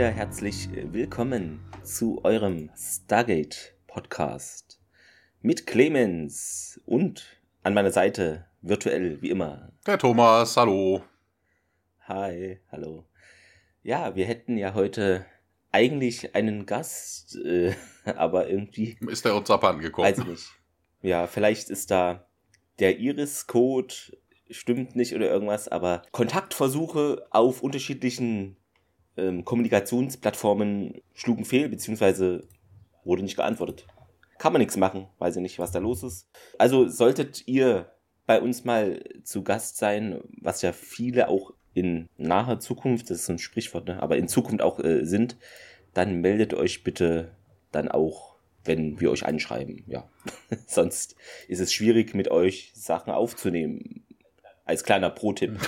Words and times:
wieder 0.00 0.12
herzlich 0.12 0.70
willkommen 0.72 1.60
zu 1.82 2.24
eurem 2.24 2.70
Stargate 2.74 3.74
Podcast 3.86 4.80
mit 5.42 5.66
Clemens 5.66 6.80
und 6.86 7.38
an 7.64 7.74
meiner 7.74 7.90
Seite 7.90 8.46
virtuell 8.62 9.20
wie 9.20 9.28
immer. 9.28 9.72
Der 9.86 9.98
Thomas, 9.98 10.56
hallo. 10.56 11.02
Hi, 12.08 12.60
hallo. 12.72 13.04
Ja, 13.82 14.16
wir 14.16 14.24
hätten 14.24 14.56
ja 14.56 14.72
heute 14.72 15.26
eigentlich 15.70 16.34
einen 16.34 16.64
Gast, 16.64 17.36
äh, 17.36 17.74
aber 18.06 18.48
irgendwie. 18.48 18.96
Ist 19.06 19.26
der 19.26 19.36
uns 19.36 19.50
abhanden 19.50 19.82
gekommen? 19.82 20.08
Weiß 20.08 20.16
ich 20.16 20.26
nicht. 20.26 20.50
Ja, 21.02 21.26
vielleicht 21.26 21.68
ist 21.68 21.90
da 21.90 22.26
der 22.78 23.00
Iris-Code 23.00 23.92
stimmt 24.48 24.96
nicht 24.96 25.14
oder 25.14 25.30
irgendwas, 25.30 25.68
aber 25.68 26.00
Kontaktversuche 26.10 27.26
auf 27.28 27.62
unterschiedlichen 27.62 28.56
ähm, 29.16 29.44
Kommunikationsplattformen 29.44 31.00
schlugen 31.14 31.44
fehl, 31.44 31.68
beziehungsweise 31.68 32.46
wurde 33.04 33.22
nicht 33.22 33.36
geantwortet. 33.36 33.86
Kann 34.38 34.52
man 34.52 34.60
nichts 34.60 34.76
machen, 34.76 35.06
weiß 35.18 35.36
ich 35.36 35.42
nicht, 35.42 35.58
was 35.58 35.72
da 35.72 35.78
los 35.78 36.02
ist. 36.02 36.28
Also 36.58 36.88
solltet 36.88 37.46
ihr 37.46 37.92
bei 38.26 38.40
uns 38.40 38.64
mal 38.64 39.02
zu 39.24 39.42
Gast 39.42 39.76
sein, 39.76 40.20
was 40.40 40.62
ja 40.62 40.72
viele 40.72 41.28
auch 41.28 41.52
in 41.74 42.08
naher 42.16 42.60
Zukunft, 42.60 43.10
das 43.10 43.18
ist 43.18 43.26
so 43.26 43.32
ein 43.32 43.38
Sprichwort, 43.38 43.88
ne? 43.88 44.02
aber 44.02 44.16
in 44.16 44.28
Zukunft 44.28 44.62
auch 44.62 44.78
äh, 44.80 45.04
sind, 45.04 45.36
dann 45.94 46.20
meldet 46.20 46.54
euch 46.54 46.84
bitte 46.84 47.32
dann 47.72 47.88
auch, 47.88 48.36
wenn 48.64 49.00
wir 49.00 49.10
euch 49.10 49.26
anschreiben. 49.26 49.84
Ja, 49.86 50.08
sonst 50.66 51.16
ist 51.48 51.60
es 51.60 51.72
schwierig, 51.72 52.14
mit 52.14 52.30
euch 52.30 52.72
Sachen 52.74 53.12
aufzunehmen 53.12 54.04
als 54.70 54.84
kleiner 54.84 55.10
Pro-Tipp. 55.10 55.58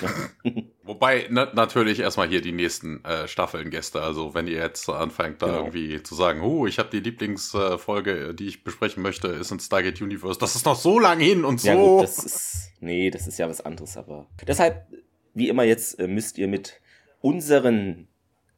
Ne? 0.45 0.65
Wobei 0.85 1.27
na, 1.31 1.53
natürlich 1.55 2.01
erstmal 2.01 2.29
hier 2.29 2.41
die 2.41 2.53
nächsten 2.53 3.05
äh, 3.05 3.29
Staffeln 3.29 3.71
Gäste. 3.71 4.01
Also 4.01 4.35
wenn 4.35 4.47
ihr 4.47 4.59
jetzt 4.59 4.89
anfängt, 4.89 5.43
da 5.43 5.47
genau. 5.47 5.59
irgendwie 5.59 6.03
zu 6.03 6.15
sagen, 6.15 6.41
oh, 6.41 6.67
ich 6.67 6.79
habe 6.79 6.89
die 6.91 7.01
Lieblingsfolge, 7.01 8.29
äh, 8.31 8.35
die 8.35 8.49
ich 8.49 8.65
besprechen 8.65 9.03
möchte, 9.03 9.29
ist 9.29 9.51
in 9.51 9.61
Stargate 9.61 10.01
Universe. 10.01 10.39
Das 10.39 10.57
ist 10.57 10.65
noch 10.65 10.77
so 10.77 10.99
lang 10.99 11.21
hin 11.21 11.45
und 11.45 11.61
so. 11.61 11.69
Ja, 11.69 11.75
gut, 11.75 12.05
das 12.05 12.19
ist, 12.19 12.73
nee, 12.81 13.11
das 13.11 13.27
ist 13.27 13.39
ja 13.39 13.49
was 13.49 13.61
anderes. 13.61 13.97
Aber 13.97 14.27
deshalb, 14.47 14.87
wie 15.35 15.49
immer 15.49 15.65
jetzt, 15.65 15.99
äh, 15.99 16.09
müsst 16.09 16.39
ihr 16.39 16.49
mit 16.49 16.81
unseren 17.21 18.09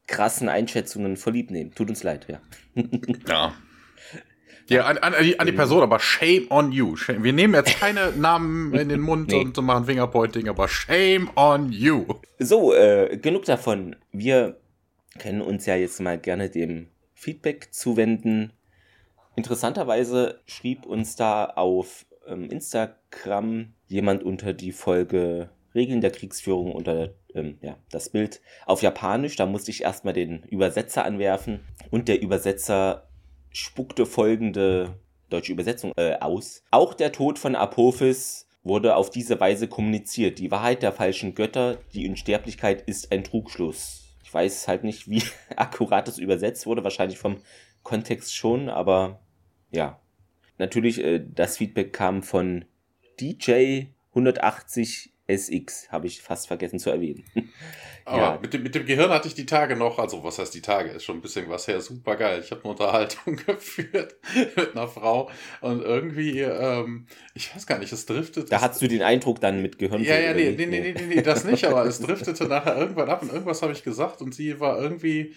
krassen 0.06 0.48
Einschätzungen 0.48 1.16
verliebt 1.16 1.50
nehmen. 1.50 1.74
Tut 1.74 1.88
uns 1.88 2.02
leid, 2.02 2.26
ja. 2.28 2.40
ja. 3.26 3.54
Ja, 4.68 4.86
an, 4.86 4.98
an, 4.98 5.14
die, 5.22 5.38
an 5.38 5.46
die 5.46 5.52
Person, 5.52 5.82
aber 5.82 6.00
shame 6.00 6.46
on 6.50 6.72
you. 6.72 6.96
Shame. 6.96 7.22
Wir 7.22 7.32
nehmen 7.32 7.54
jetzt 7.54 7.78
keine 7.78 8.12
Namen 8.16 8.72
in 8.74 8.88
den 8.88 9.00
Mund 9.00 9.28
nee. 9.28 9.36
und 9.36 9.56
machen 9.62 9.84
Fingerpointing, 9.84 10.48
aber 10.48 10.68
shame 10.68 11.30
on 11.36 11.70
you. 11.70 12.06
So, 12.38 12.72
äh, 12.72 13.18
genug 13.18 13.44
davon. 13.44 13.96
Wir 14.12 14.56
können 15.18 15.42
uns 15.42 15.66
ja 15.66 15.76
jetzt 15.76 16.00
mal 16.00 16.18
gerne 16.18 16.48
dem 16.48 16.88
Feedback 17.14 17.68
zuwenden. 17.72 18.52
Interessanterweise 19.36 20.40
schrieb 20.46 20.86
uns 20.86 21.16
da 21.16 21.44
auf 21.44 22.06
ähm, 22.26 22.50
Instagram 22.50 23.74
jemand 23.86 24.22
unter 24.22 24.52
die 24.52 24.72
Folge 24.72 25.50
Regeln 25.74 26.00
der 26.00 26.10
Kriegsführung 26.10 26.72
unter 26.72 27.14
ähm, 27.34 27.58
ja, 27.60 27.76
das 27.90 28.08
Bild 28.08 28.40
auf 28.64 28.82
Japanisch. 28.82 29.36
Da 29.36 29.46
musste 29.46 29.70
ich 29.70 29.82
erstmal 29.82 30.14
den 30.14 30.44
Übersetzer 30.44 31.04
anwerfen 31.04 31.60
und 31.90 32.08
der 32.08 32.22
Übersetzer 32.22 33.08
spuckte 33.54 34.04
folgende 34.04 34.98
deutsche 35.30 35.52
Übersetzung 35.52 35.92
äh, 35.96 36.16
aus. 36.20 36.62
Auch 36.70 36.92
der 36.92 37.12
Tod 37.12 37.38
von 37.38 37.54
Apophis 37.54 38.46
wurde 38.62 38.96
auf 38.96 39.10
diese 39.10 39.38
Weise 39.40 39.68
kommuniziert. 39.68 40.38
Die 40.38 40.50
Wahrheit 40.50 40.82
der 40.82 40.92
falschen 40.92 41.34
Götter, 41.34 41.78
die 41.94 42.08
Unsterblichkeit 42.08 42.82
ist 42.82 43.12
ein 43.12 43.24
Trugschluss. 43.24 44.02
Ich 44.24 44.34
weiß 44.34 44.68
halt 44.68 44.84
nicht, 44.84 45.08
wie 45.08 45.22
akkurat 45.56 46.08
das 46.08 46.18
übersetzt 46.18 46.66
wurde, 46.66 46.84
wahrscheinlich 46.84 47.18
vom 47.18 47.38
Kontext 47.82 48.34
schon, 48.34 48.68
aber 48.68 49.20
ja. 49.70 50.00
Natürlich, 50.58 51.02
äh, 51.02 51.24
das 51.24 51.56
Feedback 51.56 51.92
kam 51.92 52.22
von 52.22 52.64
DJ 53.20 53.86
180 54.10 55.13
SX, 55.26 55.90
habe 55.90 56.06
ich 56.06 56.20
fast 56.20 56.48
vergessen 56.48 56.78
zu 56.78 56.90
erwähnen. 56.90 57.24
Aber 58.06 58.18
ja. 58.18 58.38
mit, 58.42 58.52
dem, 58.52 58.62
mit 58.62 58.74
dem 58.74 58.84
Gehirn 58.84 59.08
hatte 59.08 59.28
ich 59.28 59.34
die 59.34 59.46
Tage 59.46 59.76
noch, 59.76 59.98
also 59.98 60.22
was 60.22 60.38
heißt 60.38 60.54
die 60.54 60.60
Tage, 60.60 60.90
ist 60.90 61.04
schon 61.04 61.16
ein 61.16 61.22
bisschen 61.22 61.48
was 61.48 61.66
her, 61.66 61.80
super 61.80 62.16
geil. 62.16 62.42
Ich 62.44 62.50
habe 62.50 62.60
eine 62.62 62.72
Unterhaltung 62.72 63.36
geführt 63.46 64.16
mit 64.56 64.76
einer 64.76 64.88
Frau 64.88 65.30
und 65.62 65.80
irgendwie, 65.80 66.40
ähm, 66.40 67.06
ich 67.32 67.54
weiß 67.54 67.66
gar 67.66 67.78
nicht, 67.78 67.92
es 67.92 68.04
driftete. 68.04 68.50
Da 68.50 68.60
hattest 68.60 68.82
du 68.82 68.88
den 68.88 69.02
Eindruck 69.02 69.40
dann 69.40 69.62
mit 69.62 69.78
Gehirn. 69.78 70.04
Ja, 70.04 70.18
ja, 70.18 70.34
nee, 70.34 70.50
nee, 70.50 70.66
nee, 70.66 70.80
nee, 70.80 70.92
nee, 70.92 71.14
nee, 71.14 71.22
das 71.22 71.44
nicht, 71.44 71.64
aber 71.64 71.86
es 71.86 71.98
driftete 72.00 72.44
nachher 72.44 72.76
irgendwann 72.76 73.08
ab 73.08 73.22
und 73.22 73.32
irgendwas 73.32 73.62
habe 73.62 73.72
ich 73.72 73.82
gesagt 73.82 74.20
und 74.20 74.34
sie 74.34 74.60
war 74.60 74.78
irgendwie 74.78 75.34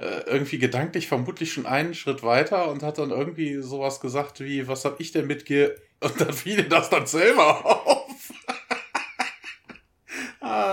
äh, 0.00 0.22
irgendwie 0.26 0.58
gedanklich 0.58 1.08
vermutlich 1.08 1.52
schon 1.52 1.66
einen 1.66 1.94
Schritt 1.94 2.22
weiter 2.22 2.70
und 2.70 2.82
hat 2.82 2.98
dann 2.98 3.10
irgendwie 3.10 3.62
sowas 3.62 4.00
gesagt 4.00 4.40
wie, 4.40 4.66
was 4.68 4.84
habe 4.84 4.96
ich 4.98 5.12
denn 5.12 5.26
mit 5.26 5.44
ge... 5.44 5.74
Und 6.02 6.18
dann 6.18 6.32
fiel 6.32 6.62
das 6.62 6.88
dann 6.88 7.06
selber 7.06 7.66
auf. 7.66 7.89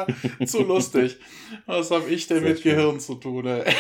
Ah, 0.07 0.45
zu 0.45 0.63
lustig. 0.63 1.17
Was 1.65 1.91
habe 1.91 2.09
ich 2.09 2.27
denn 2.27 2.39
Sehr 2.39 2.49
mit 2.49 2.59
schön. 2.59 2.75
Gehirn 2.75 2.99
zu 2.99 3.15
tun? 3.15 3.45
Ey? 3.45 3.63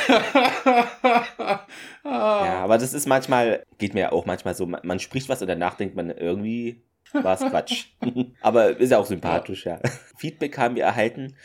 ja, 2.03 2.63
aber 2.63 2.77
das 2.77 2.93
ist 2.93 3.07
manchmal, 3.07 3.63
geht 3.77 3.93
mir 3.93 4.01
ja 4.01 4.11
auch 4.11 4.25
manchmal 4.25 4.55
so, 4.55 4.65
man, 4.65 4.81
man 4.83 4.99
spricht 4.99 5.29
was 5.29 5.41
und 5.41 5.47
danach 5.47 5.75
denkt 5.75 5.95
man 5.95 6.09
irgendwie, 6.11 6.81
war 7.13 7.35
es 7.35 7.41
Quatsch. 7.41 7.87
aber 8.41 8.79
ist 8.79 8.91
ja 8.91 8.97
auch 8.97 9.05
sympathisch, 9.05 9.65
ja. 9.65 9.79
ja. 9.83 9.91
Feedback 10.17 10.57
haben 10.57 10.75
wir 10.75 10.83
erhalten. 10.83 11.35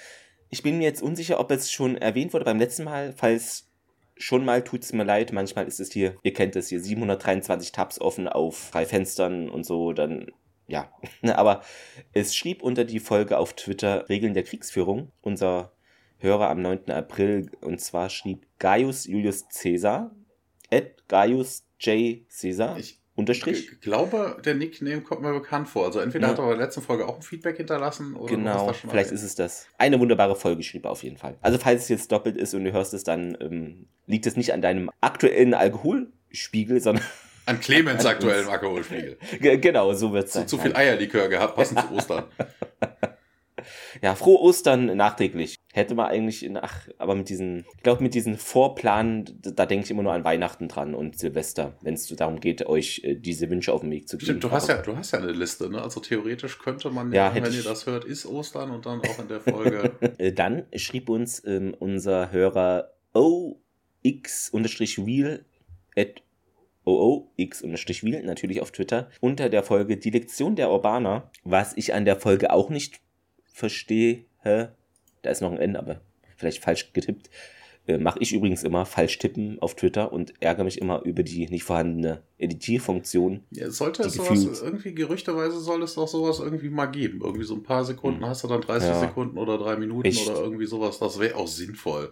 Ich 0.51 0.63
bin 0.63 0.79
mir 0.79 0.85
jetzt 0.85 1.03
unsicher, 1.03 1.41
ob 1.41 1.51
es 1.51 1.71
schon 1.71 1.97
erwähnt 1.97 2.33
wurde 2.33 2.45
beim 2.45 2.59
letzten 2.59 2.85
Mal. 2.85 3.15
Falls 3.17 3.69
schon 4.17 4.45
mal, 4.45 4.63
tut 4.63 4.83
es 4.83 4.93
mir 4.93 5.05
leid. 5.05 5.33
Manchmal 5.33 5.67
ist 5.67 5.81
es 5.81 5.93
hier, 5.93 6.17
ihr 6.23 6.33
kennt 6.33 6.57
es 6.57 6.69
hier, 6.69 6.81
723 6.81 7.73
Tabs 7.73 8.01
offen 8.01 8.29
auf 8.29 8.71
drei 8.73 8.85
Fenstern 8.85 9.49
und 9.49 9.65
so. 9.65 9.93
Dann 9.93 10.31
ja, 10.67 10.93
aber 11.23 11.63
es 12.13 12.35
schrieb 12.35 12.63
unter 12.63 12.85
die 12.85 13.01
Folge 13.01 13.39
auf 13.39 13.55
Twitter 13.55 14.09
Regeln 14.09 14.35
der 14.35 14.45
Kriegsführung 14.45 15.13
unser 15.21 15.73
Hörer 16.19 16.51
am 16.51 16.63
9. 16.63 16.91
April 16.91 17.51
und 17.61 17.81
zwar 17.81 18.09
schrieb 18.09 18.47
Gaius 18.59 19.07
Julius 19.07 19.49
Caesar 19.49 20.15
at 20.71 21.09
Gaius 21.09 21.67
J. 21.81 22.21
Caesar. 22.29 22.79
Ich 22.79 23.03
Unterstrich? 23.15 23.81
glaube, 23.83 24.41
der 24.43 24.55
Nickname 24.55 25.03
kommt 25.03 25.21
mir 25.21 25.35
bekannt 25.35 25.69
vor. 25.69 25.85
Also 25.85 26.01
entweder 26.01 26.29
ja. 26.29 26.33
hat 26.33 26.39
er 26.39 26.45
bei 26.45 26.55
der 26.55 26.65
letzten 26.65 26.81
Folge 26.81 27.07
auch 27.07 27.17
ein 27.17 27.23
Feedback 27.23 27.59
hinterlassen 27.59 28.15
oder 28.17 28.35
Genau, 28.35 28.73
vielleicht 28.73 29.11
ist 29.11 29.23
es 29.23 29.35
das. 29.35 29.67
Eine 29.77 30.01
wunderbare 30.01 30.35
Folge 30.35 30.63
schrieb 30.63 30.87
er 30.87 30.93
auf 30.93 31.03
jeden 31.03 31.19
Fall. 31.19 31.37
Also 31.43 31.59
falls 31.59 31.83
es 31.83 31.89
jetzt 31.91 32.11
doppelt 32.11 32.39
ist 32.39 32.55
und 32.55 32.65
du 32.65 32.73
hörst 32.73 32.95
es, 32.95 33.05
dann 33.05 33.37
ähm, 33.41 33.87
liegt 34.07 34.27
es 34.27 34.37
nicht 34.37 34.55
an 34.55 34.63
deinem 34.63 34.91
aktuellen 35.03 35.53
Alkoholspiegel, 35.53 36.81
sondern 36.81 37.05
an 37.53 37.61
Clemens 37.61 38.07
aktuellem 38.07 38.49
Alkoholspiegel. 38.49 39.19
Genau, 39.41 39.93
so 39.93 40.13
wird 40.13 40.27
es 40.27 40.33
sein. 40.33 40.49
Zu, 40.49 40.57
zu 40.57 40.63
viel 40.63 40.77
Eierlikör 40.77 41.29
gehabt, 41.29 41.57
passend 41.57 41.81
zu 41.81 41.95
Ostern. 41.95 42.25
Ja, 44.01 44.15
frohe 44.15 44.41
Ostern 44.41 44.97
nachträglich. 44.97 45.57
Hätte 45.73 45.95
man 45.95 46.07
eigentlich, 46.07 46.45
in, 46.45 46.57
ach, 46.57 46.89
aber 46.99 47.15
mit 47.15 47.29
diesen, 47.29 47.65
ich 47.77 47.83
glaube, 47.83 48.03
mit 48.03 48.15
diesen 48.15 48.37
Vorplanen, 48.37 49.39
da 49.41 49.67
denke 49.67 49.85
ich 49.85 49.91
immer 49.91 50.03
nur 50.03 50.13
an 50.13 50.25
Weihnachten 50.25 50.69
dran 50.69 50.95
und 50.95 51.19
Silvester, 51.19 51.77
wenn 51.83 51.95
es 51.95 52.09
darum 52.09 52.41
geht, 52.41 52.67
euch 52.67 53.03
äh, 53.05 53.15
diese 53.15 53.51
Wünsche 53.51 53.73
auf 53.73 53.83
den 53.83 53.91
Weg 53.91 54.09
zu 54.09 54.17
geben. 54.17 54.27
Stimmt, 54.27 54.45
du 54.45 54.51
hast 54.51 54.69
ja, 54.69 54.83
du 54.83 54.97
hast 54.97 55.13
ja 55.13 55.19
eine 55.19 55.33
Liste, 55.33 55.71
ne? 55.71 55.81
Also 55.81 56.01
theoretisch 56.01 56.59
könnte 56.59 56.91
man 56.91 57.13
ja, 57.13 57.35
wenn 57.35 57.53
ihr 57.53 57.63
das 57.63 57.87
hört, 57.87 58.05
ist 58.05 58.27
Ostern 58.27 58.71
und 58.71 58.87
dann 58.87 59.01
auch 59.01 59.19
in 59.19 59.29
der 59.29 59.41
Folge. 59.41 59.93
Äh, 60.19 60.33
dann 60.33 60.65
schrieb 60.75 61.09
uns 61.09 61.43
ähm, 61.47 61.75
unser 61.79 62.33
Hörer 62.33 62.93
OX-Wheel 63.15 65.45
at 65.97 66.23
OOX-Wheel, 66.85 68.23
natürlich 68.25 68.61
auf 68.61 68.73
Twitter, 68.73 69.09
unter 69.21 69.49
der 69.49 69.63
Folge 69.63 69.97
Die 69.97 70.11
Lektion 70.11 70.57
der 70.57 70.71
Urbaner, 70.71 71.31
was 71.45 71.77
ich 71.77 71.95
an 71.95 72.05
der 72.05 72.17
Folge 72.17 72.53
auch 72.53 72.71
nicht 72.71 73.01
verstehe. 73.45 74.25
Da 74.43 75.31
ist 75.31 75.41
noch 75.41 75.53
ein 75.53 75.59
N, 75.59 75.77
aber 75.77 76.01
vielleicht 76.37 76.63
falsch 76.63 76.93
getippt. 76.93 77.31
Äh, 77.87 77.99
Mache 77.99 78.21
ich 78.21 78.33
übrigens 78.33 78.63
immer 78.63 78.87
falsch 78.87 79.19
tippen 79.19 79.61
auf 79.61 79.75
Twitter 79.75 80.13
und 80.13 80.35
ärgere 80.41 80.65
mich 80.65 80.81
immer 80.81 81.03
über 81.03 81.25
die 81.25 81.49
nicht 81.49 81.65
vorhandene 81.65 82.23
Editierfunktion. 82.39 83.43
Ja, 83.51 83.71
sollte 83.71 84.05
es 84.05 84.15
sowas, 84.15 84.63
irgendwie 84.63 84.95
gerüchteweise 84.95 85.59
soll 85.59 85.83
es 85.83 85.95
doch 85.95 86.07
sowas 86.07 86.39
irgendwie 86.39 86.71
mal 86.71 86.87
geben. 86.87 87.21
Irgendwie 87.25 87.45
so 87.45 87.55
ein 87.55 87.65
paar 87.65 87.85
Sekunden 87.85 88.21
hm. 88.21 88.29
hast 88.29 88.45
du 88.45 88.49
dann 88.49 88.61
30 88.61 88.89
ja. 88.89 89.01
Sekunden 89.01 89.37
oder 89.37 89.59
drei 89.59 89.77
Minuten 89.77 90.07
Echt? 90.07 90.29
oder 90.29 90.41
irgendwie 90.41 90.67
sowas. 90.67 91.01
Das 91.01 91.19
wäre 91.19 91.37
auch 91.37 91.49
sinnvoll. 91.49 92.11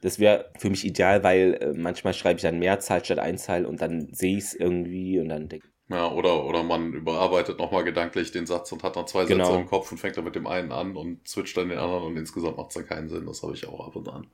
Das 0.00 0.18
wäre 0.18 0.50
für 0.58 0.70
mich 0.70 0.84
ideal, 0.84 1.22
weil 1.24 1.54
äh, 1.54 1.72
manchmal 1.72 2.14
schreibe 2.14 2.36
ich 2.36 2.42
dann 2.42 2.58
Mehrzahl 2.58 3.04
statt 3.04 3.18
Einzahl 3.18 3.66
und 3.66 3.82
dann 3.82 4.12
sehe 4.12 4.36
ich 4.36 4.44
es 4.44 4.54
irgendwie 4.54 5.18
und 5.18 5.28
dann 5.28 5.48
denke 5.48 5.68
ja, 5.90 6.10
oder, 6.12 6.44
oder 6.44 6.62
man 6.62 6.92
überarbeitet 6.92 7.58
nochmal 7.58 7.82
gedanklich 7.82 8.30
den 8.30 8.46
Satz 8.46 8.70
und 8.72 8.82
hat 8.82 8.96
dann 8.96 9.06
zwei 9.06 9.24
genau. 9.24 9.44
Sätze 9.44 9.58
im 9.58 9.66
Kopf 9.66 9.90
und 9.90 9.96
fängt 9.96 10.18
dann 10.18 10.24
mit 10.24 10.34
dem 10.34 10.46
einen 10.46 10.70
an 10.70 10.96
und 10.96 11.26
switcht 11.26 11.56
dann 11.56 11.70
den 11.70 11.78
anderen 11.78 12.04
und 12.04 12.16
insgesamt 12.18 12.58
macht 12.58 12.68
es 12.68 12.74
dann 12.74 12.86
keinen 12.86 13.08
Sinn. 13.08 13.24
Das 13.24 13.42
habe 13.42 13.54
ich 13.54 13.66
auch 13.66 13.86
ab 13.86 13.96
und 13.96 14.08
an. 14.08 14.26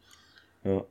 Ja. 0.65 0.85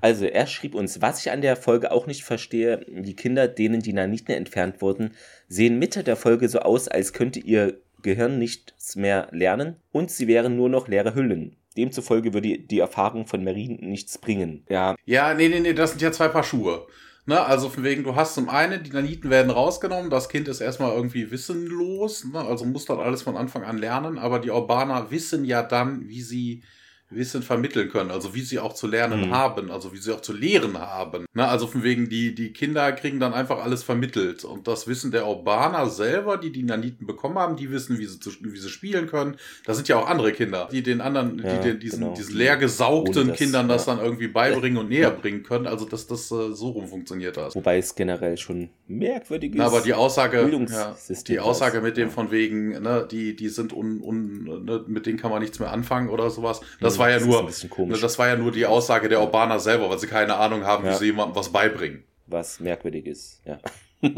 Also 0.00 0.24
er 0.24 0.46
schrieb 0.46 0.74
uns, 0.74 1.00
was 1.00 1.20
ich 1.20 1.30
an 1.30 1.42
der 1.42 1.54
Folge 1.54 1.92
auch 1.92 2.06
nicht 2.08 2.24
verstehe, 2.24 2.84
die 2.88 3.14
Kinder, 3.14 3.46
denen 3.46 3.82
die 3.82 3.92
Naniten 3.92 4.34
entfernt 4.34 4.82
wurden, 4.82 5.14
sehen 5.46 5.78
Mitte 5.78 6.02
der 6.02 6.16
Folge 6.16 6.48
so 6.48 6.60
aus, 6.60 6.88
als 6.88 7.12
könnte 7.12 7.38
ihr 7.38 7.80
Gehirn 8.02 8.38
nichts 8.38 8.96
mehr 8.96 9.28
lernen 9.30 9.76
und 9.92 10.10
sie 10.10 10.26
wären 10.26 10.56
nur 10.56 10.70
noch 10.70 10.88
leere 10.88 11.14
Hüllen. 11.14 11.56
Demzufolge 11.76 12.34
würde 12.34 12.58
die 12.58 12.78
Erfahrung 12.78 13.26
von 13.26 13.44
Marine 13.44 13.78
nichts 13.80 14.18
bringen. 14.18 14.64
Ja. 14.68 14.96
Ja, 15.04 15.34
nee, 15.34 15.48
nee, 15.48 15.60
nee, 15.60 15.72
das 15.72 15.90
sind 15.90 16.02
ja 16.02 16.12
zwei 16.12 16.28
Paar 16.28 16.44
Schuhe. 16.44 16.86
Ne, 17.26 17.40
also 17.40 17.68
von 17.68 17.84
wegen, 17.84 18.02
du 18.02 18.16
hast 18.16 18.34
zum 18.34 18.48
einen, 18.48 18.82
die 18.82 18.90
Naniten 18.90 19.30
werden 19.30 19.50
rausgenommen, 19.50 20.10
das 20.10 20.28
Kind 20.28 20.48
ist 20.48 20.60
erstmal 20.60 20.92
irgendwie 20.96 21.30
wissenlos, 21.30 22.24
ne, 22.24 22.40
also 22.40 22.64
muss 22.64 22.86
dann 22.86 22.98
alles 22.98 23.22
von 23.22 23.36
Anfang 23.36 23.62
an 23.62 23.78
lernen, 23.78 24.18
aber 24.18 24.38
die 24.38 24.50
Urbaner 24.50 25.10
wissen 25.10 25.44
ja 25.44 25.62
dann, 25.62 26.08
wie 26.08 26.22
sie 26.22 26.62
Wissen 27.10 27.42
vermitteln 27.42 27.88
können, 27.88 28.10
also 28.10 28.34
wie 28.34 28.42
sie 28.42 28.60
auch 28.60 28.72
zu 28.72 28.86
lernen 28.86 29.28
mhm. 29.28 29.34
haben, 29.34 29.70
also 29.70 29.92
wie 29.92 29.98
sie 29.98 30.12
auch 30.12 30.20
zu 30.20 30.32
lehren 30.32 30.78
haben. 30.78 31.26
Na, 31.34 31.48
also 31.48 31.66
von 31.66 31.82
wegen, 31.82 32.08
die, 32.08 32.34
die 32.34 32.52
Kinder 32.52 32.92
kriegen 32.92 33.18
dann 33.18 33.34
einfach 33.34 33.62
alles 33.62 33.82
vermittelt. 33.82 34.44
Und 34.44 34.68
das 34.68 34.86
Wissen 34.86 35.10
der 35.10 35.26
Urbaner 35.26 35.88
selber, 35.88 36.36
die 36.36 36.52
die 36.52 36.62
Naniten 36.62 37.06
bekommen 37.06 37.36
haben, 37.36 37.56
die 37.56 37.70
wissen, 37.72 37.98
wie 37.98 38.06
sie, 38.06 38.20
zu, 38.20 38.30
wie 38.40 38.58
sie 38.58 38.68
spielen 38.68 39.08
können. 39.08 39.36
Da 39.66 39.74
sind 39.74 39.88
ja 39.88 39.98
auch 39.98 40.08
andere 40.08 40.32
Kinder, 40.32 40.68
die 40.70 40.82
den 40.82 41.00
anderen, 41.00 41.40
ja, 41.42 41.56
die 41.56 41.68
den, 41.68 41.80
diesen, 41.80 42.00
genau. 42.00 42.14
diesen 42.14 42.36
leer 42.36 42.56
gesaugten 42.56 43.28
das, 43.28 43.38
Kindern 43.38 43.68
das 43.68 43.86
ja. 43.86 43.94
dann 43.94 44.04
irgendwie 44.04 44.28
beibringen 44.28 44.78
und 44.78 44.88
näher 44.88 45.10
bringen 45.10 45.42
können. 45.42 45.66
Also, 45.66 45.86
dass 45.86 46.06
das 46.06 46.30
äh, 46.30 46.52
so 46.52 46.70
rum 46.70 46.86
funktioniert 46.86 47.36
hat. 47.36 47.56
Wobei 47.56 47.78
es 47.78 47.96
generell 47.96 48.38
schon 48.38 48.70
merkwürdig 48.86 49.52
ist. 49.52 49.58
Na, 49.58 49.66
aber 49.66 49.80
die 49.80 49.94
Aussage, 49.94 50.48
ja, 50.70 50.96
die 51.26 51.40
Aussage 51.40 51.80
mit 51.80 51.96
dem 51.96 52.10
von 52.10 52.30
wegen, 52.30 52.80
ne, 52.82 53.06
die, 53.10 53.34
die 53.34 53.48
sind 53.48 53.72
un, 53.72 54.00
un, 54.00 54.64
ne, 54.64 54.84
mit 54.86 55.06
denen 55.06 55.18
kann 55.18 55.32
man 55.32 55.42
nichts 55.42 55.58
mehr 55.58 55.72
anfangen 55.72 56.08
oder 56.08 56.30
sowas. 56.30 56.60
Das 56.80 56.99
war 57.00 57.10
ja 57.10 57.18
das 57.18 57.26
nur, 57.26 57.98
das 58.00 58.18
war 58.18 58.28
ja 58.28 58.36
nur 58.36 58.52
die 58.52 58.66
Aussage 58.66 59.08
der 59.08 59.20
Urbaner 59.20 59.58
selber, 59.58 59.90
weil 59.90 59.98
sie 59.98 60.06
keine 60.06 60.36
Ahnung 60.36 60.64
haben, 60.64 60.84
ja. 60.84 60.92
wie 60.92 60.96
sie 60.96 61.06
jemandem 61.06 61.34
was 61.34 61.50
beibringen. 61.50 62.04
Was 62.26 62.60
merkwürdig 62.60 63.06
ist, 63.06 63.42
ja. 63.44 63.58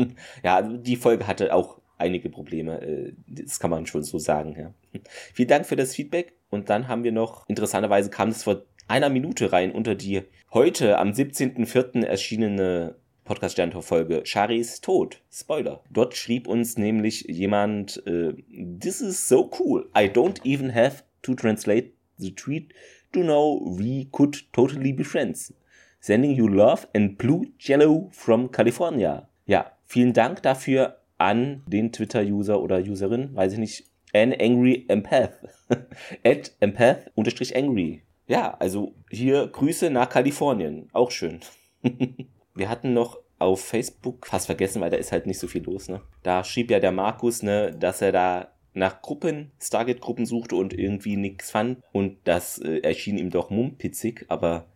ja, 0.44 0.56
also 0.56 0.76
die 0.76 0.96
Folge 0.96 1.26
hatte 1.26 1.55
auch 1.55 1.81
einige 1.99 2.29
Probleme. 2.29 2.82
Äh, 2.82 3.12
das 3.26 3.58
kann 3.58 3.70
man 3.70 3.87
schon 3.87 4.02
so 4.02 4.19
sagen, 4.19 4.56
ja. 4.58 5.00
Vielen 5.32 5.49
Dank 5.49 5.67
für 5.67 5.76
das 5.76 5.94
Feedback. 5.94 6.34
Und 6.50 6.69
dann 6.69 6.88
haben 6.88 7.05
wir 7.05 7.12
noch, 7.12 7.49
interessanterweise 7.49 8.11
kam 8.11 8.29
es 8.29 8.43
vor 8.43 8.62
einer 8.88 9.08
Minute 9.08 9.52
rein 9.52 9.73
unter 9.73 9.94
die 9.94 10.23
heute 10.52 10.99
am 10.99 11.11
17.04. 11.11 12.05
erschienene 12.05 12.96
Podcast 13.25 13.55
Sterntor 13.55 13.82
Folge 13.82 14.23
Charis 14.25 14.81
Tod. 14.81 15.23
Spoiler. 15.32 15.82
Dort 15.90 16.14
schrieb 16.17 16.46
uns 16.49 16.76
nämlich 16.76 17.23
jemand, 17.29 18.05
äh, 18.06 18.34
This 18.79 19.00
is 19.00 19.29
so 19.29 19.50
cool. 19.58 19.88
I 19.96 20.08
don't 20.08 20.44
even 20.44 20.75
have 20.75 21.05
to 21.23 21.34
translate 21.34 21.93
the 22.23 22.35
tweet 22.35 22.73
to 23.13 23.21
know 23.21 23.61
we 23.79 24.09
could 24.13 24.37
totally 24.53 24.93
be 24.93 25.05
friends. 25.05 25.53
Sending 26.01 26.33
you 26.33 26.49
love 26.49 26.87
and 26.95 27.17
blue 27.19 27.47
jello 27.59 28.09
from 28.13 28.51
California. 28.51 29.29
Ja, 29.47 29.73
vielen 29.85 30.13
Dank 30.13 30.43
dafür 30.43 30.99
an 31.19 31.63
den 31.67 31.93
Twitter-User 31.93 32.61
oder 32.61 32.79
Userin, 32.79 33.35
weiß 33.35 33.53
ich 33.53 33.59
nicht, 33.59 33.91
an 34.13 34.33
angry 34.33 34.85
empath. 34.89 35.33
At 36.25 36.53
empath 36.61 37.11
unterstrich 37.15 37.57
angry. 37.57 38.03
Ja, 38.27 38.57
also 38.59 38.95
hier 39.11 39.47
Grüße 39.47 39.91
nach 39.91 40.09
Kalifornien. 40.09 40.89
Auch 40.93 41.11
schön. 41.11 41.41
Wir 42.55 42.69
hatten 42.69 42.93
noch 42.93 43.19
auf 43.39 43.65
Facebook 43.65 44.27
fast 44.27 44.47
vergessen, 44.47 44.81
weil 44.81 44.91
da 44.91 44.97
ist 44.97 45.13
halt 45.13 45.27
nicht 45.27 45.39
so 45.39 45.49
viel 45.49 45.65
los, 45.65 45.89
ne? 45.89 46.01
Da 46.23 46.45
schrieb 46.45 46.71
ja 46.71 46.79
der 46.79 46.93
Markus, 46.93 47.43
ne, 47.43 47.73
dass 47.73 48.01
er 48.01 48.13
da 48.13 48.53
nach 48.75 49.03
Gruppen, 49.03 49.51
Stargate-Gruppen 49.61 50.27
suchte 50.27 50.57
und 50.57 50.73
irgendwie 50.73 51.17
nichts 51.17 51.51
fand. 51.51 51.79
Und 51.93 52.19
das 52.25 52.59
äh, 52.59 52.79
erschien 52.79 53.19
ihm 53.19 53.31
doch 53.31 53.51
mumpitzig, 53.51 54.27
aber 54.29 54.67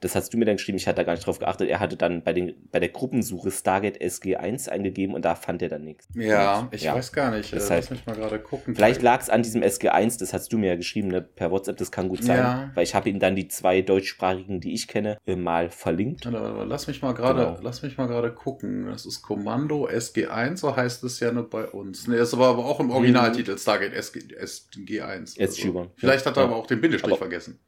das 0.00 0.14
hast 0.14 0.32
du 0.32 0.38
mir 0.38 0.44
dann 0.44 0.56
geschrieben, 0.56 0.78
ich 0.78 0.86
hatte 0.86 0.96
da 0.96 1.02
gar 1.04 1.14
nicht 1.14 1.26
drauf 1.26 1.38
geachtet. 1.38 1.68
Er 1.68 1.80
hatte 1.80 1.96
dann 1.96 2.22
bei, 2.22 2.32
den, 2.32 2.54
bei 2.70 2.80
der 2.80 2.88
Gruppensuche 2.88 3.50
Stargate 3.50 4.00
SG1 4.00 4.68
eingegeben 4.68 5.14
und 5.14 5.24
da 5.24 5.34
fand 5.34 5.62
er 5.62 5.68
dann 5.68 5.84
nichts. 5.84 6.08
Ja, 6.14 6.68
ich 6.70 6.82
ja, 6.82 6.94
weiß 6.94 7.12
gar 7.12 7.30
nicht. 7.30 7.52
Das 7.52 7.70
heißt, 7.70 7.90
Lass 7.90 7.98
mich 7.98 8.06
mal 8.06 8.14
gerade 8.14 8.38
gucken. 8.38 8.74
Vielleicht 8.74 9.02
lag 9.02 9.20
es 9.20 9.30
an 9.30 9.42
diesem 9.42 9.62
SG1, 9.62 10.18
das 10.18 10.32
hast 10.32 10.52
du 10.52 10.58
mir 10.58 10.68
ja 10.68 10.76
geschrieben, 10.76 11.08
ne, 11.08 11.22
per 11.22 11.50
WhatsApp, 11.50 11.76
das 11.76 11.90
kann 11.90 12.08
gut 12.08 12.22
sein. 12.22 12.38
Ja. 12.38 12.70
Weil 12.74 12.84
ich 12.84 12.94
habe 12.94 13.08
ihm 13.08 13.18
dann 13.18 13.34
die 13.34 13.48
zwei 13.48 13.82
deutschsprachigen, 13.82 14.60
die 14.60 14.72
ich 14.74 14.88
kenne, 14.88 15.18
äh, 15.26 15.36
mal 15.36 15.70
verlinkt. 15.70 16.24
Lass 16.24 16.86
mich 16.86 17.02
mal 17.02 17.14
gerade, 17.14 17.40
genau. 17.40 17.58
lass 17.62 17.82
mich 17.82 17.96
mal 17.96 18.06
gerade 18.06 18.32
gucken. 18.32 18.86
Das 18.86 19.06
ist 19.06 19.22
Kommando 19.22 19.88
SG1, 19.88 20.56
so 20.58 20.76
heißt 20.76 21.02
es 21.04 21.20
ja 21.20 21.32
nur 21.32 21.48
bei 21.48 21.66
uns. 21.66 22.06
Ne, 22.06 22.16
das 22.16 22.36
war 22.38 22.50
aber 22.50 22.64
auch 22.64 22.80
im 22.80 22.90
Originaltitel 22.90 23.52
mhm. 23.52 23.58
Stargate 23.58 23.94
SG, 23.94 24.20
SG1. 24.20 25.40
Also. 25.40 25.90
Vielleicht 25.96 26.26
hat 26.26 26.36
er 26.36 26.44
aber 26.44 26.56
auch 26.56 26.66
den 26.66 26.80
Bindestrich 26.80 27.12
aber 27.12 27.18
vergessen. 27.18 27.58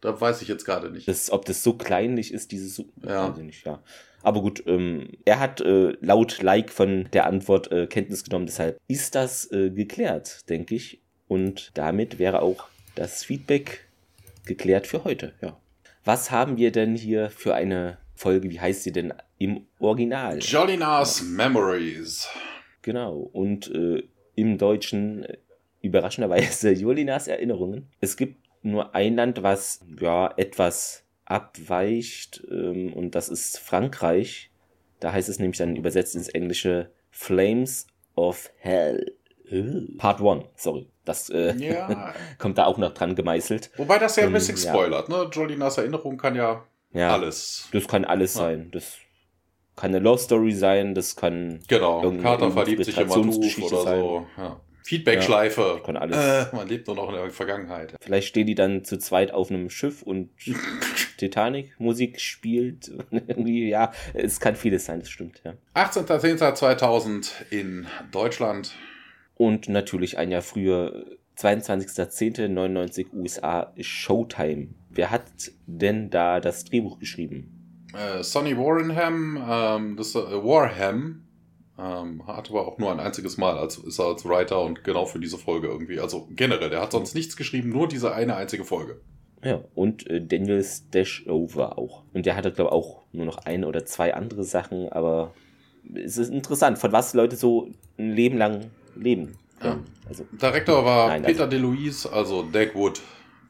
Da 0.00 0.20
weiß 0.20 0.42
ich 0.42 0.48
jetzt 0.48 0.64
gerade 0.64 0.90
nicht. 0.90 1.08
Das, 1.08 1.30
ob 1.30 1.44
das 1.44 1.62
so 1.62 1.74
kleinlich 1.74 2.32
ist, 2.32 2.52
dieses. 2.52 2.78
Ja. 3.02 3.30
Weiß 3.30 3.38
ich 3.38 3.44
nicht, 3.44 3.66
ja. 3.66 3.82
Aber 4.22 4.42
gut, 4.42 4.62
ähm, 4.66 5.10
er 5.24 5.38
hat 5.40 5.60
äh, 5.60 5.96
laut 6.00 6.42
Like 6.42 6.70
von 6.70 7.08
der 7.12 7.26
Antwort 7.26 7.70
äh, 7.70 7.86
Kenntnis 7.86 8.24
genommen, 8.24 8.46
deshalb 8.46 8.78
ist 8.88 9.14
das 9.14 9.50
äh, 9.52 9.70
geklärt, 9.70 10.48
denke 10.48 10.74
ich. 10.74 11.00
Und 11.28 11.70
damit 11.74 12.18
wäre 12.18 12.42
auch 12.42 12.68
das 12.94 13.24
Feedback 13.24 13.86
geklärt 14.44 14.86
für 14.86 15.04
heute, 15.04 15.34
ja. 15.40 15.58
Was 16.04 16.30
haben 16.30 16.56
wir 16.56 16.72
denn 16.72 16.96
hier 16.96 17.30
für 17.30 17.54
eine 17.54 17.98
Folge? 18.14 18.50
Wie 18.50 18.60
heißt 18.60 18.82
sie 18.82 18.92
denn 18.92 19.12
im 19.36 19.66
Original? 19.78 20.38
Jolinas 20.38 21.22
Memories. 21.22 22.28
Genau. 22.82 23.18
Und 23.18 23.70
äh, 23.74 24.02
im 24.34 24.56
Deutschen 24.56 25.24
äh, 25.24 25.36
überraschenderweise 25.82 26.70
Jolinas 26.72 27.28
Erinnerungen. 27.28 27.88
Es 28.00 28.16
gibt 28.16 28.47
nur 28.70 28.94
ein 28.94 29.16
Land, 29.16 29.42
was 29.42 29.80
ja 30.00 30.32
etwas 30.36 31.04
abweicht, 31.24 32.42
ähm, 32.50 32.92
und 32.92 33.14
das 33.14 33.28
ist 33.28 33.58
Frankreich. 33.58 34.50
Da 35.00 35.12
heißt 35.12 35.28
es 35.28 35.38
nämlich 35.38 35.58
dann 35.58 35.76
übersetzt 35.76 36.14
ins 36.14 36.28
Englische 36.28 36.90
Flames 37.10 37.86
of 38.16 38.50
Hell. 38.58 39.14
Part 39.96 40.20
1, 40.20 40.44
sorry. 40.56 40.88
Das 41.04 41.30
äh, 41.30 41.54
ja. 41.56 42.12
kommt 42.38 42.58
da 42.58 42.66
auch 42.66 42.76
noch 42.76 42.92
dran 42.92 43.14
gemeißelt. 43.14 43.70
Wobei 43.76 43.98
das 43.98 44.16
ja 44.16 44.24
ein 44.24 44.32
bisschen 44.32 44.56
ähm, 44.56 44.62
spoilert, 44.62 45.08
ja. 45.08 45.24
ne? 45.24 45.30
Jolinas 45.32 45.78
Erinnerung 45.78 46.18
kann 46.18 46.34
ja, 46.34 46.64
ja, 46.92 47.12
alles. 47.12 47.68
Das 47.72 47.88
kann 47.88 48.04
alles 48.04 48.34
ja. 48.34 48.40
sein. 48.40 48.70
Das 48.72 48.98
kann 49.76 49.90
eine 49.90 50.00
Love 50.00 50.18
Story 50.18 50.52
sein, 50.52 50.94
das 50.94 51.16
kann. 51.16 51.60
Genau, 51.68 52.10
Carter 52.20 52.50
verliebt 52.50 52.84
sich 52.84 52.98
in 52.98 53.08
Matuf 53.08 53.58
oder 53.58 53.82
sein. 53.82 54.00
so. 54.00 54.26
Ja. 54.36 54.60
Feedback-Schleife. 54.88 55.82
Ja, 55.86 55.94
alles. 55.96 56.16
Äh, 56.16 56.56
man 56.56 56.66
lebt 56.66 56.86
nur 56.86 56.96
noch 56.96 57.10
in 57.10 57.14
der 57.14 57.30
Vergangenheit. 57.30 57.94
Vielleicht 58.00 58.28
stehen 58.28 58.46
die 58.46 58.54
dann 58.54 58.84
zu 58.84 58.98
zweit 58.98 59.32
auf 59.32 59.50
einem 59.50 59.68
Schiff 59.68 60.00
und 60.00 60.30
Titanic-Musik 61.18 62.20
spielt. 62.20 62.90
Ja, 63.38 63.92
es 64.14 64.40
kann 64.40 64.56
vieles 64.56 64.86
sein, 64.86 65.00
das 65.00 65.10
stimmt, 65.10 65.42
ja. 65.44 65.54
18.10.2000 65.74 67.30
in 67.50 67.86
Deutschland. 68.10 68.74
Und 69.34 69.68
natürlich 69.68 70.16
ein 70.18 70.30
Jahr 70.30 70.42
früher, 70.42 71.04
22.10.99 71.36 73.12
USA, 73.12 73.72
Showtime. 73.78 74.68
Wer 74.90 75.10
hat 75.10 75.24
denn 75.66 76.10
da 76.10 76.40
das 76.40 76.64
Drehbuch 76.64 76.98
geschrieben? 76.98 77.86
Äh, 77.94 78.22
Sonny 78.22 78.56
Warrenham, 78.56 79.36
ähm, 79.48 79.96
das 79.96 80.14
äh, 80.14 80.18
Warham, 80.18 81.27
ähm, 81.78 82.26
hat 82.26 82.50
aber 82.50 82.66
auch 82.66 82.78
nur 82.78 82.90
ein 82.90 83.00
einziges 83.00 83.36
Mal 83.36 83.56
als, 83.56 83.78
ist 83.78 84.00
er 84.00 84.06
als 84.06 84.24
Writer 84.24 84.60
und 84.62 84.82
genau 84.82 85.06
für 85.06 85.20
diese 85.20 85.38
Folge 85.38 85.68
irgendwie. 85.68 86.00
Also 86.00 86.28
generell, 86.30 86.70
der 86.70 86.80
hat 86.80 86.92
sonst 86.92 87.14
nichts 87.14 87.36
geschrieben, 87.36 87.70
nur 87.70 87.86
diese 87.86 88.12
eine 88.12 88.36
einzige 88.36 88.64
Folge. 88.64 89.00
Ja, 89.44 89.60
und 89.74 90.08
äh, 90.08 90.20
Daniel 90.20 90.64
Stashover 90.64 91.78
auch. 91.78 92.02
Und 92.12 92.26
der 92.26 92.34
hatte, 92.34 92.50
glaube 92.50 92.70
ich, 92.70 92.74
auch 92.74 93.02
nur 93.12 93.24
noch 93.24 93.38
ein 93.38 93.64
oder 93.64 93.84
zwei 93.84 94.14
andere 94.14 94.42
Sachen, 94.42 94.88
aber 94.88 95.32
es 95.94 96.18
ist 96.18 96.30
interessant, 96.30 96.78
von 96.78 96.90
was 96.90 97.14
Leute 97.14 97.36
so 97.36 97.70
ein 97.96 98.10
Leben 98.10 98.36
lang 98.36 98.70
leben. 98.96 99.36
Ja. 99.62 99.78
Also, 100.08 100.24
Direktor 100.32 100.84
war 100.84 101.08
nein, 101.08 101.22
Peter 101.22 101.44
also, 101.44 101.56
DeLuise, 101.56 102.12
also 102.12 102.42
Dagwood 102.42 103.00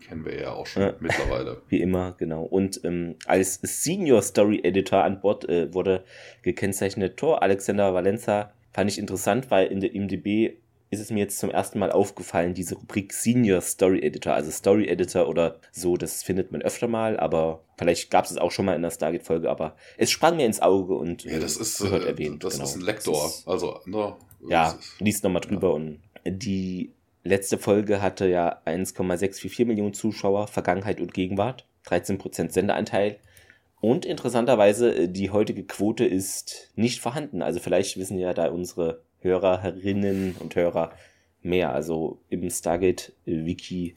kennen 0.09 0.25
wir 0.25 0.41
ja 0.41 0.53
auch 0.53 0.67
schon 0.67 0.83
ja. 0.83 0.95
mittlerweile. 1.01 1.63
Wie 1.69 1.81
immer, 1.81 2.15
genau. 2.19 2.43
Und 2.43 2.81
ähm, 2.85 3.17
als 3.27 3.61
Senior 3.63 4.23
Story 4.23 4.61
Editor 4.65 5.05
an 5.05 5.21
Bord 5.21 5.49
äh, 5.49 5.73
wurde 5.75 6.05
gekennzeichnet 6.43 7.17
Tor 7.17 7.43
Alexander 7.43 7.93
Valenza. 7.93 8.53
Fand 8.73 8.91
ich 8.91 8.99
interessant, 8.99 9.51
weil 9.51 9.69
in 9.69 9.81
der 9.81 9.95
IMDb 9.95 10.57
ist 10.91 11.01
es 11.01 11.11
mir 11.11 11.21
jetzt 11.21 11.39
zum 11.39 11.51
ersten 11.51 11.79
Mal 11.79 11.93
aufgefallen, 11.93 12.55
diese 12.55 12.75
Rubrik 12.77 13.13
Senior 13.13 13.61
Story 13.61 14.01
Editor, 14.01 14.33
also 14.33 14.51
Story 14.51 14.89
Editor 14.89 15.29
oder 15.29 15.61
so, 15.71 15.99
das 15.99 16.23
findet 16.23 16.51
man 16.51 16.63
öfter 16.63 16.89
mal, 16.89 17.21
aber 17.21 17.63
vielleicht 17.77 18.11
gab 18.11 18.25
es 18.25 18.31
es 18.31 18.39
auch 18.39 18.51
schon 18.51 18.65
mal 18.65 18.75
in 18.75 18.81
der 18.81 18.91
Stargate-Folge, 18.91 19.51
aber 19.51 19.77
es 19.99 20.11
sprang 20.11 20.37
mir 20.37 20.47
ins 20.47 20.63
Auge 20.63 20.95
und 20.95 21.25
ja, 21.25 21.39
das 21.39 21.59
ist, 21.59 21.79
gehört 21.81 22.05
äh, 22.05 22.09
erwähnt. 22.09 22.43
Das 22.43 22.55
genau. 22.55 22.65
ist 22.65 22.77
ein 22.77 22.81
Lektor, 22.81 23.27
ist, 23.27 23.47
also 23.47 23.81
ne, 23.85 24.17
ja, 24.49 24.79
liest 24.99 25.25
nochmal 25.25 25.43
drüber 25.43 25.69
ja. 25.69 25.75
und 25.75 26.01
die 26.25 26.95
Letzte 27.29 27.59
Folge 27.59 28.01
hatte 28.01 28.27
ja 28.27 28.63
1,644 28.65 29.67
Millionen 29.67 29.93
Zuschauer, 29.93 30.47
Vergangenheit 30.47 30.99
und 30.99 31.13
Gegenwart, 31.13 31.67
13% 31.85 32.51
Sendeanteil. 32.51 33.19
Und 33.83 34.07
interessanterweise, 34.07 34.95
äh, 34.95 35.09
die 35.09 35.29
heutige 35.29 35.65
Quote 35.65 36.07
ist 36.07 36.73
nicht 36.75 37.01
vorhanden. 37.01 37.43
Also 37.43 37.61
vielleicht 37.61 37.99
wissen 37.99 38.19
ja 38.19 38.33
da 38.33 38.49
unsere 38.49 39.03
Hörerinnen 39.21 40.37
und 40.39 40.57
Hörer 40.57 40.93
mehr. 41.43 41.75
Also 41.75 42.19
im 42.31 42.49
Stargate-Wiki 42.49 43.93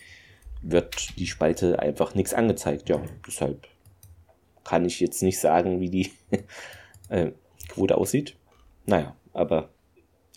wird 0.61 1.17
die 1.17 1.27
Spalte 1.27 1.79
einfach 1.79 2.13
nichts 2.15 2.33
angezeigt. 2.33 2.89
Ja, 2.89 3.01
deshalb 3.25 3.65
kann 4.65 4.83
ich 4.83 5.00
jetzt 5.00 5.23
nicht 5.23 5.39
sagen, 5.39 5.79
wie 5.79 5.89
die 5.89 6.11
äh, 7.07 7.31
Quote 7.69 7.95
aussieht. 7.95 8.35
Naja, 8.85 9.15
aber 9.31 9.69